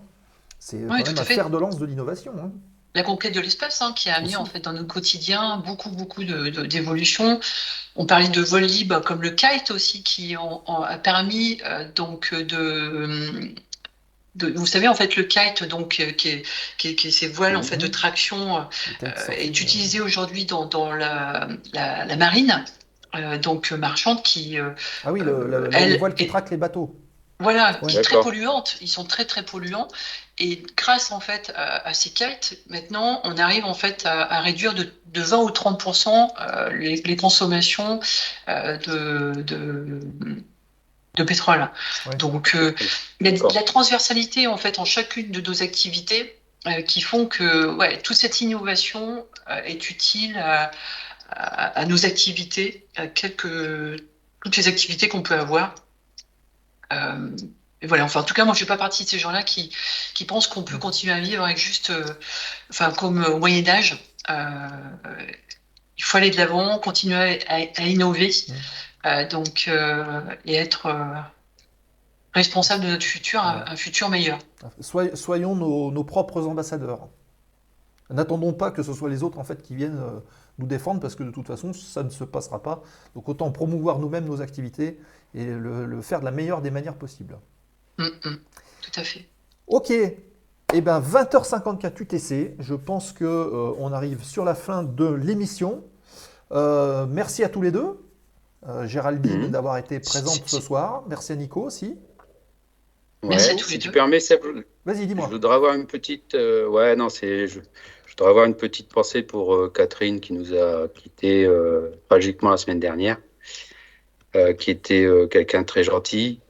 C'est 0.59 0.81
quand 0.81 0.95
même 0.95 1.19
un 1.19 1.23
fait. 1.25 1.35
fer 1.35 1.51
de 1.51 1.59
lance 1.59 1.79
de 1.79 1.87
l'innovation. 1.87 2.33
hein. 2.39 2.51
La 2.97 3.03
conquête 3.03 3.35
de 3.35 3.41
l'espace 3.41 3.83
hein, 3.83 3.93
qui 3.95 4.09
a 4.09 4.17
amené 4.17 4.37
en 4.37 4.47
fait 4.47 4.61
dans 4.61 4.73
notre 4.73 4.89
quotidien 4.89 5.59
beaucoup 5.59 5.91
beaucoup 5.91 6.25
de- 6.25 6.49
de- 6.49 6.65
d'évolutions. 6.65 7.39
On 7.95 8.07
parlait 8.07 8.29
de 8.29 8.41
vol 8.41 8.63
libre 8.65 9.01
comme 9.01 9.21
le 9.21 9.31
kite 9.31 9.71
aussi 9.71 10.03
qui 10.03 10.35
en- 10.37 10.63
en 10.67 10.81
a 10.83 10.97
permis 10.97 11.61
euh, 11.67 11.87
donc 11.95 12.33
de, 12.33 13.53
de- 14.35 14.53
vous 14.57 14.65
savez 14.67 14.89
en 14.89 14.95
fait 14.95 15.15
le 15.17 15.25
kite 15.25 15.65
donc 15.65 16.01
euh, 16.01 16.11
qui 16.13 16.29
est, 16.29 16.43
qui 16.79 16.89
est- 16.89 16.95
qui 16.95 17.09
est 17.09 17.11
ces 17.11 17.29
voiles 17.29 17.57
en 17.57 17.63
fait 17.63 17.77
de 17.77 17.85
Mhm. 17.85 17.91
traction 17.93 18.57
euh, 18.57 18.63
euh, 19.03 19.31
est 19.33 19.45
euh, 19.47 19.51
utilisé 19.51 20.01
aujourd'hui 20.01 20.47
dans, 20.47 20.65
dans 20.65 20.91
la, 20.95 21.49
la, 21.75 22.07
la 22.07 22.17
marine 22.17 22.65
euh, 23.15 23.37
donc 23.37 23.73
marchande 23.73 24.23
qui 24.23 24.59
euh, 24.59 24.71
Ah 25.05 25.13
oui, 25.13 25.21
le, 25.21 25.47
le- 25.47 25.69
elle 25.75 25.91
les 25.91 25.99
voiles 25.99 26.15
qui 26.15 26.25
est- 26.25 26.29
traquent 26.29 26.51
les 26.51 26.57
bateaux. 26.57 26.97
voilà, 27.41 27.79
Ouais. 27.83 27.91
qui 27.91 27.99
est 27.99 28.03
très 28.03 28.21
polluante. 28.21 28.77
Ils 28.81 28.89
sont 28.89 29.05
très 29.05 29.27
très 29.27 29.43
polluants. 29.45 29.89
Et 30.39 30.63
grâce 30.77 31.13
en 31.13 31.21
fait 31.21 31.51
à, 31.57 31.87
à 31.89 31.95
ces 31.95 32.11
kites, 32.11 32.59
maintenant, 32.69 33.21
on 33.25 33.39
arrive 33.39 33.65
en 33.65 33.73
fait 33.75 34.05
à, 34.05 34.23
à 34.23 34.41
réduire 34.41 34.75
de, 34.75 34.93
de 35.07 35.21
20 35.23 35.39
ou 35.39 35.51
30 35.51 35.83
euh, 36.39 36.73
les, 36.77 36.97
les 36.97 37.17
consommations 37.17 38.01
euh, 38.49 38.77
de, 38.77 39.43
de, 39.43 40.01
de 41.15 41.23
pétrole. 41.25 41.71
Ouais. 42.07 42.15
Donc, 42.17 42.55
euh, 42.55 42.75
il 43.21 43.27
y 43.27 43.29
a 43.29 43.33
de 43.33 43.37
D'accord. 43.39 43.53
la 43.55 43.63
transversalité 43.63 44.47
en 44.47 44.59
fait 44.59 44.79
en 44.79 44.85
chacune 44.85 45.31
de 45.31 45.41
nos 45.41 45.63
activités 45.63 46.39
euh, 46.67 46.83
qui 46.83 47.01
font 47.01 47.27
que 47.27 47.67
ouais, 47.75 47.99
toute 48.03 48.17
cette 48.17 48.41
innovation 48.43 49.27
euh, 49.49 49.63
est 49.65 49.89
utile 49.89 50.37
à, 50.37 50.71
à- 51.31 51.81
à 51.81 51.85
nos 51.87 52.05
activités, 52.05 52.87
à 52.97 53.07
quelques, 53.07 54.03
toutes 54.45 54.57
les 54.57 54.69
activités 54.69 55.09
qu'on 55.09 55.23
peut 55.23 55.35
avoir. 55.35 55.75
Euh, 57.83 57.85
et 57.85 57.87
voilà, 57.87 58.05
enfin, 58.05 58.21
en 58.21 58.25
tout 58.25 58.35
cas, 58.35 58.45
moi, 58.45 58.55
je 58.55 58.61
fais 58.61 58.67
pas 58.67 58.77
partie 58.79 59.05
de 59.05 59.09
ces 59.09 59.19
gens-là 59.19 59.43
qui, 59.43 59.75
qui 60.15 60.25
pensent 60.25 60.47
qu'on 60.47 60.63
peut 60.63 60.79
continuer 60.79 61.13
à 61.13 61.21
vivre 61.21 61.45
avec 61.45 61.59
juste, 61.59 61.91
euh, 61.91 62.05
enfin, 62.71 62.91
comme 62.93 63.25
au 63.25 63.39
Moyen 63.39 63.67
Âge. 63.69 64.03
Euh, 64.31 64.69
il 65.99 66.05
faut 66.05 66.17
aller 66.19 66.31
de 66.31 66.37
l'avant, 66.37 66.79
continuer 66.79 67.39
à, 67.49 67.83
innover, 67.87 68.31
euh, 69.07 69.27
donc 69.29 69.65
euh, 69.69 70.21
et 70.45 70.55
être 70.55 70.87
euh, 70.87 71.15
responsable 72.35 72.85
de 72.85 72.89
notre 72.91 73.05
futur, 73.05 73.41
un- 73.43 73.65
un 73.67 73.77
futur 73.77 74.09
meilleur. 74.09 74.39
Soy- 74.81 75.17
soyons 75.17 75.55
nos, 75.55 75.91
nos 75.91 76.05
propres 76.05 76.47
ambassadeurs. 76.47 77.09
N'attendons 78.11 78.53
pas 78.53 78.71
que 78.71 78.83
ce 78.83 78.93
soit 78.93 79.09
les 79.09 79.23
autres 79.23 79.39
en 79.39 79.45
fait 79.45 79.63
qui 79.63 79.75
viennent 79.75 79.99
euh, 79.99 80.21
nous 80.59 80.67
défendre 80.67 81.01
parce 81.01 81.15
que 81.17 81.23
de 81.25 81.31
toute 81.31 81.47
façon 81.47 81.73
ça 81.73 82.03
ne 82.03 82.11
se 82.11 82.25
passera 82.25 82.63
pas. 82.63 82.83
Donc 83.15 83.29
autant 83.29 83.51
promouvoir 83.51 83.99
nous-mêmes 83.99 84.27
nos 84.27 84.43
activités 84.43 84.99
et 85.35 85.45
le, 85.45 85.87
le 85.87 86.03
faire 86.03 86.21
de 86.21 86.25
la 86.25 86.31
meilleure 86.31 86.63
des 86.63 86.71
manières 86.71 86.97
possibles. 86.97 87.39
Mm, 87.99 88.05
mm, 88.25 88.37
tout 88.83 89.01
à 89.01 89.05
fait. 89.05 89.25
Ok, 89.67 89.91
eh 89.91 90.81
ben 90.81 91.01
20h54 91.01 92.03
UTC, 92.03 92.55
je 92.59 92.75
pense 92.75 93.13
que 93.13 93.25
euh, 93.25 93.73
on 93.79 93.93
arrive 93.93 94.23
sur 94.25 94.45
la 94.45 94.55
fin 94.55 94.83
de 94.83 95.07
l'émission. 95.09 95.85
Euh, 96.53 97.07
merci 97.07 97.43
à 97.43 97.49
tous 97.49 97.63
les 97.63 97.71
deux. 97.71 97.99
Euh, 98.69 98.87
Géraldine 98.87 99.43
Mhm. 99.45 99.51
d'avoir 99.51 99.79
été 99.79 100.01
présente 100.01 100.35
Si, 100.35 100.43
ce 100.47 100.57
si. 100.61 100.63
soir. 100.63 101.05
Merci 101.09 101.33
à 101.33 101.37
Nico 101.37 101.63
aussi. 101.63 101.97
Merci 103.23 103.51
à 103.51 103.55
tous 103.55 103.67
les 103.69 103.73
si 103.75 103.79
tu 103.79 103.89
deux. 103.89 103.93
permets, 103.95 104.21
Seb, 104.21 104.41
je- 104.45 104.63
Vas-y, 104.85 105.03
je 105.03 105.05
dis-moi. 105.07 105.27
voudrais 105.29 105.55
avoir 105.55 105.75
une 105.75 105.87
petite. 105.87 106.35
euh, 106.35 106.67
ouais, 106.69 106.95
non, 106.97 107.09
c'est. 107.09 107.47
Je, 107.49 107.61
je 107.61 108.13
voudrais 108.13 108.31
avoir 108.31 108.45
une 108.45 108.55
petite 108.55 108.89
pensée 108.93 109.23
pour 109.23 109.55
euh, 109.55 109.69
Catherine 109.75 110.21
qui 110.21 110.33
nous 110.33 110.55
a 110.55 110.89
quittés 110.89 111.45
euh, 111.45 111.91
tragiquement 112.09 112.51
la 112.51 112.57
semaine 112.57 112.81
dernière, 112.81 113.19
euh, 114.37 114.53
qui 114.53 114.71
était 114.71 115.05
euh, 115.05 115.27
quelqu'un 115.27 115.63
de 115.63 115.67
très 115.67 115.83
gentil, 115.85 116.41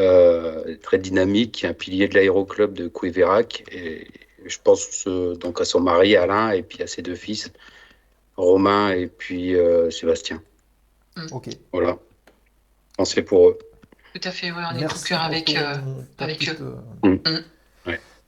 euh, 0.00 0.76
très 0.82 0.98
dynamique, 0.98 1.52
qui 1.52 1.66
est 1.66 1.68
un 1.68 1.74
pilier 1.74 2.08
de 2.08 2.14
l'aéroclub 2.14 2.74
de 2.74 2.88
Couévérac. 2.88 3.64
Et 3.72 4.08
je 4.44 4.58
pense 4.62 5.04
euh, 5.06 5.34
donc 5.36 5.60
à 5.60 5.64
son 5.64 5.80
mari 5.80 6.16
Alain 6.16 6.50
et 6.50 6.62
puis 6.62 6.82
à 6.82 6.86
ses 6.86 7.02
deux 7.02 7.14
fils, 7.14 7.50
Romain 8.36 8.90
et 8.90 9.06
puis 9.06 9.54
euh, 9.54 9.90
Sébastien. 9.90 10.42
Ok. 11.32 11.48
Voilà. 11.72 11.98
Pensez 12.96 13.22
pour 13.22 13.48
eux. 13.48 13.58
Tout 14.14 14.28
à 14.28 14.30
fait, 14.30 14.50
ouais, 14.50 14.62
on 14.72 14.78
est 14.78 14.88
tout 14.88 14.98
cœur 15.06 15.22
avec, 15.22 15.56
euh, 15.56 15.76
avec 16.18 16.48
eux. 16.48 16.76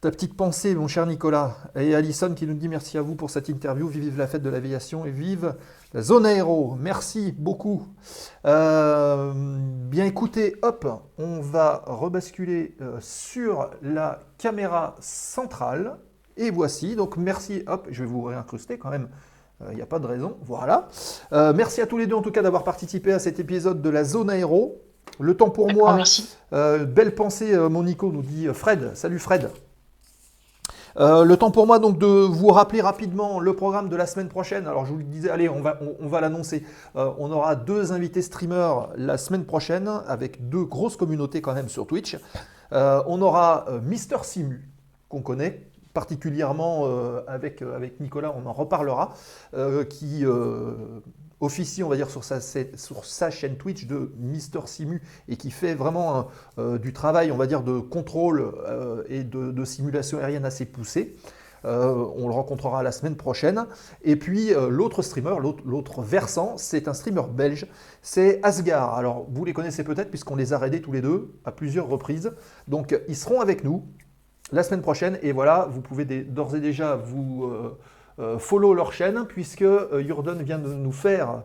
Ta 0.02 0.10
petite 0.10 0.34
pensée, 0.34 0.74
mon 0.74 0.88
cher 0.88 1.06
Nicolas. 1.06 1.58
Et 1.76 1.94
Alison 1.94 2.34
qui 2.34 2.44
nous 2.44 2.54
dit 2.54 2.68
merci 2.68 2.98
à 2.98 3.02
vous 3.02 3.14
pour 3.14 3.30
cette 3.30 3.48
interview. 3.48 3.86
Vive 3.86 4.18
la 4.18 4.26
fête 4.26 4.42
de 4.42 4.50
l'aviation 4.50 5.06
et 5.06 5.12
vive 5.12 5.54
la 5.94 6.02
zone 6.02 6.26
aéro. 6.26 6.76
Merci 6.76 7.32
beaucoup. 7.38 7.86
Euh, 8.44 9.32
bien 9.36 10.04
écoutez, 10.04 10.56
hop, 10.62 10.88
on 11.18 11.40
va 11.40 11.84
rebasculer 11.86 12.74
euh, 12.80 12.96
sur 12.98 13.70
la 13.80 14.18
caméra 14.38 14.96
centrale. 14.98 15.98
Et 16.36 16.50
voici, 16.50 16.96
donc 16.96 17.16
merci, 17.16 17.62
hop, 17.68 17.86
je 17.88 18.02
vais 18.02 18.08
vous 18.08 18.22
réincruster 18.22 18.78
quand 18.78 18.90
même. 18.90 19.08
Il 19.70 19.76
n'y 19.76 19.82
a 19.82 19.86
pas 19.86 20.00
de 20.00 20.06
raison, 20.08 20.36
voilà. 20.44 20.88
Euh, 21.32 21.52
merci 21.54 21.80
à 21.80 21.86
tous 21.86 21.96
les 21.96 22.08
deux 22.08 22.16
en 22.16 22.22
tout 22.22 22.32
cas 22.32 22.42
d'avoir 22.42 22.64
participé 22.64 23.12
à 23.12 23.20
cet 23.20 23.38
épisode 23.38 23.80
de 23.80 23.88
la 23.88 24.02
zone 24.02 24.30
aéro. 24.30 24.82
Le 25.20 25.36
temps 25.36 25.50
pour 25.50 25.72
moi. 25.72 25.92
Ah, 25.92 25.96
merci. 25.96 26.28
Euh, 26.52 26.84
belle 26.86 27.14
pensée, 27.14 27.54
euh, 27.54 27.68
mon 27.68 27.84
Nico, 27.84 28.10
nous 28.10 28.22
dit 28.22 28.48
euh, 28.48 28.52
Fred. 28.52 28.96
Salut 28.96 29.20
Fred. 29.20 29.48
Euh, 30.98 31.24
le 31.24 31.36
temps 31.36 31.50
pour 31.50 31.66
moi 31.66 31.78
donc 31.78 31.98
de 31.98 32.06
vous 32.06 32.48
rappeler 32.48 32.80
rapidement 32.80 33.40
le 33.40 33.54
programme 33.54 33.88
de 33.88 33.96
la 33.96 34.06
semaine 34.06 34.28
prochaine. 34.28 34.66
Alors 34.66 34.84
je 34.86 34.92
vous 34.92 34.98
le 34.98 35.04
disais, 35.04 35.30
allez, 35.30 35.48
on 35.48 35.60
va, 35.60 35.78
on, 35.80 36.04
on 36.04 36.08
va 36.08 36.20
l'annoncer. 36.20 36.64
Euh, 36.96 37.10
on 37.18 37.30
aura 37.30 37.56
deux 37.56 37.92
invités 37.92 38.22
streamers 38.22 38.88
la 38.96 39.18
semaine 39.18 39.44
prochaine 39.44 39.88
avec 40.06 40.48
deux 40.48 40.64
grosses 40.64 40.96
communautés 40.96 41.40
quand 41.40 41.54
même 41.54 41.68
sur 41.68 41.86
Twitch. 41.86 42.18
Euh, 42.72 43.02
on 43.06 43.22
aura 43.22 43.66
Mister 43.82 44.16
Simu 44.22 44.68
qu'on 45.08 45.22
connaît 45.22 45.66
particulièrement 45.94 46.86
avec, 47.28 47.60
avec 47.60 48.00
Nicolas, 48.00 48.34
on 48.34 48.48
en 48.48 48.52
reparlera, 48.54 49.12
qui 49.90 50.24
officie, 51.42 51.82
on 51.82 51.88
va 51.88 51.96
dire, 51.96 52.08
sur 52.08 52.24
sa, 52.24 52.40
sur 52.40 53.04
chaîne 53.04 53.56
Twitch 53.56 53.86
de 53.86 54.12
Mister 54.16 54.60
Simu 54.64 55.02
et 55.28 55.36
qui 55.36 55.50
fait 55.50 55.74
vraiment 55.74 56.28
euh, 56.58 56.78
du 56.78 56.92
travail, 56.92 57.32
on 57.32 57.36
va 57.36 57.46
dire, 57.46 57.62
de 57.62 57.80
contrôle 57.80 58.54
euh, 58.66 59.02
et 59.08 59.24
de, 59.24 59.64
simulation 59.64 60.18
aérienne 60.18 60.44
assez 60.44 60.64
poussé. 60.64 61.16
Euh, 61.64 61.94
on 62.16 62.26
le 62.26 62.34
rencontrera 62.34 62.82
la 62.82 62.92
semaine 62.92 63.16
prochaine. 63.16 63.66
Et 64.02 64.16
puis 64.16 64.52
l'autre 64.68 65.02
streamer, 65.02 65.36
l'autre- 65.40 66.02
versant, 66.02 66.56
c'est 66.56 66.88
un 66.88 66.94
streamer 66.94 67.22
belge, 67.32 67.66
c'est 68.02 68.40
Asgard. 68.42 68.94
Alors 68.94 69.26
vous 69.28 69.44
les 69.44 69.52
connaissez 69.52 69.84
peut-être 69.84 70.10
puisqu'on 70.10 70.36
les 70.36 70.52
a 70.52 70.58
raidés 70.58 70.80
tous 70.80 70.92
les 70.92 71.00
deux 71.00 71.34
à 71.44 71.52
plusieurs 71.52 71.88
reprises. 71.88 72.32
Donc 72.66 72.98
ils 73.08 73.16
seront 73.16 73.40
avec 73.40 73.64
nous 73.64 73.84
la 74.50 74.62
semaine 74.62 74.82
prochaine. 74.82 75.18
Et 75.22 75.32
voilà, 75.32 75.68
vous 75.70 75.80
pouvez 75.80 76.04
d'ores 76.04 76.56
et 76.56 76.60
déjà 76.60 76.96
vous 76.96 77.52
follow 78.38 78.74
leur 78.74 78.92
chaîne 78.92 79.24
puisque 79.26 79.62
euh, 79.62 80.04
Jordan 80.06 80.42
vient 80.42 80.58
de 80.58 80.68
nous 80.68 80.92
faire 80.92 81.42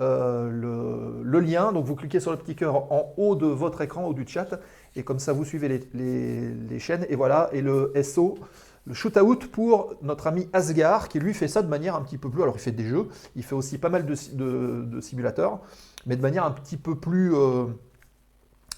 euh, 0.00 1.22
le, 1.22 1.40
lien. 1.40 1.72
Donc 1.72 1.84
vous 1.84 1.94
cliquez 1.94 2.20
sur 2.20 2.30
le 2.30 2.36
petit 2.36 2.56
cœur 2.56 2.92
en 2.92 3.14
haut 3.16 3.34
de 3.36 3.46
votre 3.46 3.80
écran, 3.80 4.04
au 4.04 4.14
du 4.14 4.26
chat, 4.26 4.60
et 4.96 5.04
comme 5.04 5.18
ça 5.18 5.32
vous 5.32 5.44
suivez 5.44 5.88
les, 5.94 6.78
chaînes. 6.78 7.06
Et 7.08 7.16
voilà, 7.16 7.48
et 7.52 7.60
le 7.60 7.92
SO, 8.02 8.38
le 8.86 8.94
shootout 8.94 9.48
pour 9.52 9.94
notre 10.02 10.26
ami 10.26 10.48
Asgard, 10.52 11.08
qui 11.08 11.20
lui 11.20 11.34
fait 11.34 11.48
ça 11.48 11.62
de 11.62 11.68
manière 11.68 11.94
un 11.94 12.02
petit 12.02 12.18
peu 12.18 12.28
plus. 12.28 12.42
Alors 12.42 12.56
il 12.56 12.60
fait 12.60 12.72
des 12.72 12.84
jeux, 12.84 13.08
il 13.36 13.44
fait 13.44 13.54
aussi 13.54 13.78
pas 13.78 13.88
mal 13.88 14.06
de, 14.06 14.14
si- 14.14 14.34
de- 14.34 14.84
de 14.84 15.00
simulateurs, 15.00 15.60
mais 16.06 16.16
de 16.16 16.22
manière 16.22 16.44
un 16.44 16.50
petit 16.50 16.76
peu 16.76 16.96
plus 16.96 17.34
euh, 17.34 17.66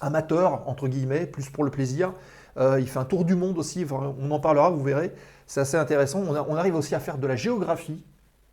amateur, 0.01 0.69
entre 0.69 0.89
guillemets, 0.89 1.27
plus 1.27 1.49
pour 1.49 1.65
le 1.65 1.71
plaisir. 1.71 2.13
Euh, 2.59 2.81
il 2.81 2.89
fait 2.89 2.99
un 2.99 3.05
tour 3.05 3.25
du 3.25 3.35
monde 3.35 3.59
aussi, 3.59 3.85
on 3.91 4.31
en 4.31 4.41
parlera, 4.41 4.71
vous 4.71 4.83
verrez. 4.83 5.13
C'est 5.47 5.61
assez 5.61 5.77
intéressant. 5.77 6.23
On, 6.27 6.57
arrive 6.57 6.75
aussi 6.75 6.95
à 6.95 7.01
faire 7.01 7.19
de 7.19 7.27
la 7.27 7.37
géographie 7.37 8.05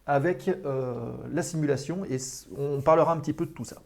avec 0.05 0.47
euh, 0.47 0.93
la 1.31 1.41
simulation 1.41 2.05
et 2.05 2.17
on 2.57 2.81
parlera 2.81 3.13
un 3.13 3.17
petit 3.17 3.33
peu 3.33 3.45
de 3.45 3.51
tout 3.51 3.65
ça. 3.65 3.77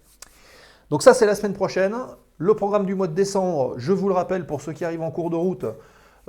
Donc 0.90 1.04
ça, 1.04 1.14
c'est 1.14 1.26
la 1.26 1.36
semaine 1.36 1.54
prochaine. 1.54 1.96
Le 2.38 2.54
programme 2.54 2.86
du 2.86 2.96
mois 2.96 3.08
de 3.08 3.14
décembre, 3.14 3.76
je 3.78 3.94
vous 3.94 4.08
le 4.08 4.14
rappelle 4.14 4.46
pour 4.46 4.62
ceux 4.62 4.74
qui 4.74 4.86
arrivent 4.86 5.02
en 5.02 5.12
cours 5.12 5.30
de 5.30 5.36
route, 5.36 5.66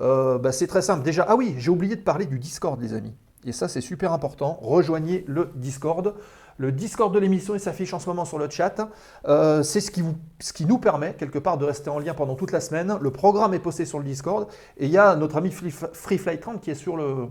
euh, 0.00 0.38
bah, 0.38 0.52
c'est 0.52 0.66
très 0.66 0.82
simple. 0.82 1.02
Déjà, 1.02 1.26
ah 1.28 1.36
oui, 1.36 1.55
j'ai 1.59 1.70
oublié 1.70 1.96
de 1.96 2.02
parler 2.02 2.26
du 2.26 2.38
Discord, 2.38 2.80
les 2.80 2.94
amis. 2.94 3.14
Et 3.44 3.52
ça, 3.52 3.68
c'est 3.68 3.80
super 3.80 4.12
important. 4.12 4.59
Rejoignez 4.62 5.24
le 5.26 5.50
Discord. 5.55 6.14
Le 6.59 6.72
Discord 6.72 7.14
de 7.14 7.20
l'émission, 7.20 7.55
il 7.55 7.60
s'affiche 7.60 7.94
en 7.94 8.01
ce 8.01 8.09
moment 8.09 8.24
sur 8.24 8.36
le 8.36 8.51
chat. 8.51 8.90
Euh, 9.28 9.62
c'est 9.62 9.80
ce 9.80 9.93
qui, 9.93 10.66
nous 10.66 10.78
permet, 10.78 11.14
quelque 11.14 11.39
part, 11.39 11.56
de 11.56 11.64
rester 11.64 11.89
en 11.89 12.01
lien 12.01 12.14
pendant 12.14 12.35
toute 12.35 12.51
la 12.51 12.60
semaine. 12.60 12.98
Le 13.01 13.12
programme 13.12 13.55
est 13.55 13.60
posté 13.60 13.85
sur 13.85 13.98
le 13.98 14.05
Discord. 14.05 14.48
Et 14.76 14.86
il 14.86 14.90
y 14.90 14.98
a 14.98 15.14
notre 15.14 15.36
ami 15.36 15.52
Free 15.52 16.18
Flight 16.18 16.40
30 16.40 16.60
qui 16.60 16.72
est 16.72 16.74
sur 16.74 16.97
le, 16.97 17.28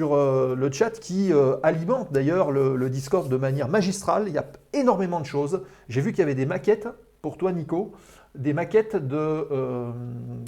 euh, 0.00 0.70
chat 0.72 0.98
qui 0.98 1.32
euh, 1.32 1.56
alimente 1.62 2.12
d'ailleurs 2.12 2.50
le, 2.50 2.90
Discord 2.90 3.28
de 3.28 3.36
manière 3.36 3.68
magistrale. 3.68 4.24
Il 4.26 4.34
y 4.34 4.38
a 4.38 4.46
énormément 4.72 5.20
de 5.20 5.26
choses. 5.26 5.62
J'ai 5.88 6.00
vu 6.00 6.10
qu'il 6.10 6.18
y 6.18 6.22
avait 6.22 6.34
des 6.34 6.46
maquettes 6.46 6.88
pour 7.22 7.38
toi, 7.38 7.52
Nico, 7.52 7.92
des 8.34 8.52
maquettes 8.52 8.96
de 8.96 9.16
euh, 9.16 9.92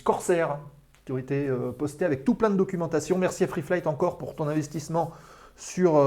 Corsair 0.02 0.58
qui 1.04 1.12
ont 1.12 1.18
été 1.18 1.48
postées 1.78 2.04
avec 2.04 2.24
tout 2.24 2.34
plein 2.34 2.50
de 2.50 2.56
documentation. 2.56 3.16
Merci 3.16 3.44
à 3.44 3.46
FreeFlight 3.46 3.86
encore 3.86 4.18
pour 4.18 4.34
ton 4.34 4.48
investissement 4.48 5.12
sur, 5.56 6.00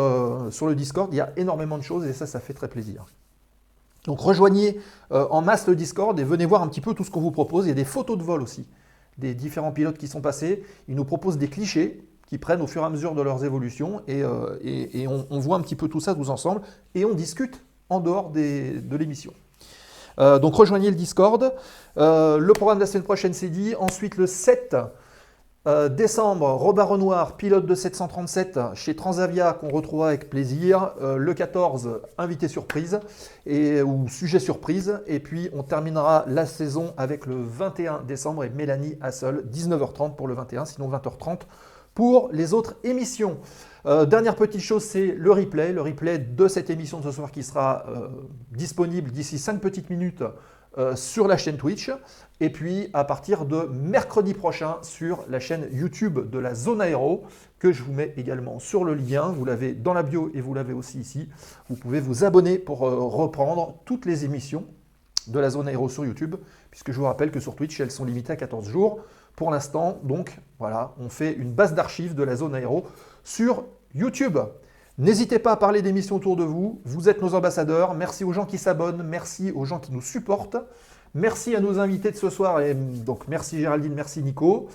sur 0.52 0.68
le 0.68 0.76
Discord. 0.76 1.14
Il 1.14 1.18
y 1.18 1.22
a 1.22 1.32
énormément 1.38 1.78
de 1.78 1.84
choses 1.84 2.06
et 2.06 2.14
ça, 2.14 2.26
ça 2.28 2.40
fait 2.40 2.54
très 2.54 2.68
plaisir. 2.68 3.06
Donc 4.06 4.20
rejoignez 4.20 4.80
en 5.12 5.42
masse 5.42 5.68
le 5.68 5.76
Discord 5.76 6.18
et 6.20 6.24
venez 6.24 6.46
voir 6.46 6.64
un 6.64 6.68
petit 6.68 6.82
peu 6.82 6.94
tout 6.94 7.04
ce 7.04 7.12
qu'on 7.12 7.22
vous 7.22 7.32
propose. 7.32 7.66
Il 7.66 7.70
y 7.70 7.72
a 7.72 7.76
des 7.76 7.86
photos 7.86 8.18
de 8.18 8.24
vol 8.24 8.42
aussi, 8.42 8.66
des 9.18 9.34
différents 9.34 9.72
pilotes 9.72 9.98
qui 9.98 10.08
sont 10.08 10.22
passés. 10.22 10.64
Ils 10.88 10.96
nous 10.96 11.06
proposent 11.06 11.38
des 11.38 11.50
clichés 11.50 12.04
qui 12.28 12.38
prennent 12.38 12.62
au 12.62 12.68
fur 12.68 12.84
et 12.84 12.86
à 12.86 12.90
mesure 12.90 13.16
de 13.16 13.22
leurs 13.22 13.44
évolutions 13.44 14.02
et, 14.08 14.24
on, 15.08 15.40
voit 15.40 15.58
un 15.58 15.62
petit 15.62 15.76
peu 15.76 15.88
tout 15.88 16.00
ça 16.00 16.14
tous 16.14 16.30
ensemble 16.30 16.62
et 16.96 17.04
on 17.04 17.14
discute 17.14 17.64
en 17.90 18.00
dehors 18.00 18.30
de 18.30 18.96
l'émission. 18.96 19.34
Euh, 20.20 20.40
donc 20.40 20.56
rejoignez 20.56 20.90
le 20.90 20.96
Discord. 20.96 21.54
Euh, 21.98 22.38
le 22.38 22.54
programme 22.54 22.78
de 22.78 22.84
la 22.84 22.88
semaine 22.88 23.04
prochaine, 23.04 23.34
c'est 23.34 23.50
dit. 23.50 23.76
Ensuite, 23.76 24.18
le 24.18 24.28
7 24.28 24.76
euh, 25.68 25.90
décembre, 25.90 26.48
Robin 26.48 26.84
Renoir, 26.84 27.38
pilote 27.38 27.66
de 27.66 27.76
737 27.76 28.60
chez 28.76 28.96
Transavia, 28.96 29.54
qu'on 29.54 29.70
retrouvera 29.70 30.10
avec 30.10 30.30
plaisir. 30.30 30.94
le 31.02 31.34
14, 31.34 32.02
invité 32.18 32.48
surprise 32.48 33.00
et, 33.46 33.82
ou 33.82 34.08
sujet 34.08 34.40
surprise. 34.40 35.02
Et 35.08 35.20
puis, 35.20 35.50
on 35.54 35.64
terminera 35.64 36.26
la 36.28 36.46
saison 36.46 36.94
avec 36.98 37.26
le 37.26 37.36
21 37.36 38.04
décembre 38.08 38.44
et 38.44 38.50
Mélanie 38.50 38.98
Hassel, 39.02 39.44
19h30 39.52 40.16
pour 40.16 40.28
le 40.28 40.34
21, 40.34 40.66
sinon 40.66 40.90
20h30 40.90 41.42
pour 42.00 42.30
les 42.32 42.54
autres 42.54 42.76
émissions. 42.86 43.40
Euh, 43.86 44.06
dernière 44.06 44.36
petite 44.36 44.62
chose, 44.62 44.84
c'est 44.84 45.08
le 45.08 45.32
replay. 45.32 45.74
Le 45.74 45.82
replay 45.82 46.18
de 46.18 46.48
cette 46.48 46.70
émission 46.70 47.00
de 47.00 47.04
ce 47.04 47.12
soir 47.12 47.30
qui 47.30 47.44
sera 47.44 47.86
euh, 47.90 48.08
disponible 48.52 49.12
d'ici 49.12 49.38
5 49.38 49.60
petites 49.60 49.90
minutes 49.90 50.24
euh, 50.80 50.96
sur 50.96 51.28
la 51.28 51.38
chaîne 51.38 51.58
Twitch. 51.58 51.92
Et 52.40 52.50
puis 52.50 52.90
à 52.94 53.04
partir 53.04 53.46
de 53.46 53.70
mercredi 53.72 54.34
prochain 54.34 54.78
sur 54.82 55.26
la 55.30 55.40
chaîne 55.40 55.68
YouTube 55.72 56.30
de 56.30 56.40
la 56.40 56.56
Zone 56.56 56.82
Aéro, 56.82 57.26
que 57.60 57.72
je 57.72 57.84
vous 57.84 57.92
mets 57.92 58.14
également 58.18 58.60
sur 58.60 58.84
le 58.84 58.96
lien. 58.96 59.28
Vous 59.28 59.46
l'avez 59.46 59.74
dans 59.74 59.94
la 59.94 60.04
bio 60.04 60.32
et 60.34 60.42
vous 60.42 60.54
l'avez 60.54 60.74
aussi 60.74 61.00
ici. 61.00 61.30
Vous 61.70 61.76
pouvez 61.76 62.00
vous 62.00 62.24
abonner 62.24 62.58
pour 62.58 62.80
reprendre 62.80 63.76
toutes 63.86 64.06
les 64.06 64.26
émissions 64.26 64.66
de 65.28 65.40
la 65.40 65.50
Zone 65.50 65.68
Aéro 65.68 65.90
sur 65.90 66.06
YouTube, 66.06 66.36
puisque 66.72 66.92
je 66.92 66.98
vous 66.98 67.06
rappelle 67.06 67.32
que 67.32 67.40
sur 67.40 67.56
Twitch, 67.56 67.80
elles 67.80 67.92
sont 67.92 68.06
limitées 68.06 68.34
à 68.34 68.38
14 68.38 68.70
jours 68.70 69.02
pour 69.40 69.52
l'instant. 69.52 70.00
Donc 70.04 70.38
voilà, 70.60 70.94
on 71.00 71.10
fait 71.10 71.34
une 71.34 71.54
base 71.54 71.74
d'archives 71.74 72.14
de 72.14 72.24
la 72.24 72.36
zone 72.36 72.56
aéro 72.56 72.86
sur 73.24 73.64
YouTube. 73.96 74.38
N'hésitez 75.00 75.40
pas 75.40 75.54
à 75.54 75.56
parler 75.56 75.82
d'émissions 75.82 76.18
autour 76.18 76.36
de 76.36 76.44
vous. 76.44 76.82
Vous 76.84 77.08
êtes 77.08 77.22
nos 77.22 77.34
ambassadeurs. 77.34 77.94
Merci 77.94 78.26
aux 78.26 78.34
gens 78.34 78.46
qui 78.46 78.58
s'abonnent. 78.58 79.02
Merci 79.02 79.54
aux 79.56 79.64
gens 79.64 79.80
qui 79.80 79.94
nous 79.94 80.02
supportent. 80.02 80.58
Merci 81.16 81.56
à 81.56 81.62
nos 81.62 81.80
invités 81.80 82.12
de 82.12 82.18
ce 82.18 82.30
soir. 82.30 82.60
Et 82.60 82.74
donc 82.74 83.30
merci 83.30 83.62
Géraldine, 83.62 83.94
merci 83.94 84.22
Nico. 84.22 84.68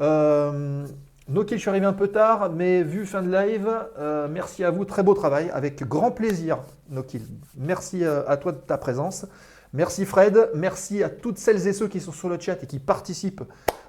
Euh, 0.00 0.86
je 1.28 1.56
suis 1.56 1.68
arrivé 1.68 1.84
un 1.84 1.92
peu 1.92 2.08
tard, 2.08 2.50
mais 2.50 2.82
vu 2.82 3.04
fin 3.04 3.22
de 3.22 3.30
live, 3.30 3.68
euh, 3.98 4.28
merci 4.30 4.64
à 4.64 4.70
vous. 4.70 4.86
Très 4.86 5.02
beau 5.02 5.12
travail. 5.12 5.50
Avec 5.52 5.86
grand 5.86 6.10
plaisir, 6.10 6.58
Nokil. 6.88 7.22
Merci 7.58 8.02
euh, 8.02 8.26
à 8.26 8.38
toi 8.38 8.52
de 8.52 8.58
ta 8.58 8.78
présence. 8.78 9.26
Merci 9.74 10.06
Fred. 10.06 10.48
Merci 10.54 11.02
à 11.02 11.10
toutes 11.10 11.36
celles 11.36 11.66
et 11.68 11.74
ceux 11.74 11.88
qui 11.88 12.00
sont 12.00 12.12
sur 12.12 12.30
le 12.30 12.40
chat 12.40 12.62
et 12.62 12.66
qui 12.66 12.78
participent 12.78 13.42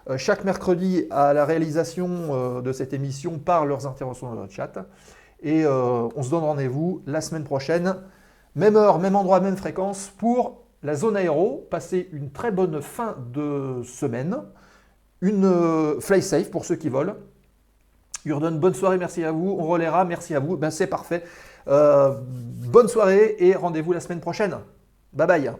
euh, 0.10 0.18
chaque 0.18 0.44
mercredi 0.44 1.06
à 1.12 1.32
la 1.34 1.46
réalisation 1.46 2.62
de 2.62 2.72
cette 2.74 2.92
émission 2.92 3.40
par 3.40 3.66
leurs 3.66 3.88
interventions 3.88 4.36
dans 4.36 4.44
le 4.44 4.50
chat. 4.50 4.86
Et 5.42 5.66
euh, 5.66 6.08
on 6.16 6.24
se 6.24 6.30
donne 6.30 6.44
rendez-vous 6.44 7.02
la 7.06 7.22
semaine 7.22 7.44
prochaine, 7.44 7.96
même 8.56 8.76
heure, 8.76 9.00
même 9.00 9.16
endroit, 9.16 9.40
même 9.40 9.58
fréquence, 9.58 10.12
pour 10.18 10.64
la 10.84 10.96
zone 10.96 11.16
aéro. 11.16 11.68
Passez 11.70 12.10
une 12.12 12.32
très 12.32 12.52
bonne 12.52 12.82
fin 12.82 13.16
de 13.34 13.82
semaine, 13.84 14.38
une 15.22 16.00
fly 16.00 16.22
safe 16.22 16.50
pour 16.50 16.66
ceux 16.66 16.76
qui 16.76 16.90
volent. 16.90 17.16
Urden, 18.26 18.60
bonne 18.60 18.74
soirée, 18.74 18.98
merci 18.98 19.24
à 19.24 19.32
vous. 19.32 19.56
On 19.60 19.68
relaiera, 19.68 20.04
merci 20.06 20.36
à 20.36 20.40
vous. 20.40 20.58
Ben, 20.58 20.70
c'est 20.72 20.88
parfait. 20.88 21.24
bonne 21.66 22.88
soirée 22.88 23.36
et 23.40 23.56
rendez-vous 23.56 23.94
la 23.94 24.00
semaine 24.00 24.20
prochaine. 24.20 24.56
Bye 25.14 25.28
bye. 25.28 25.52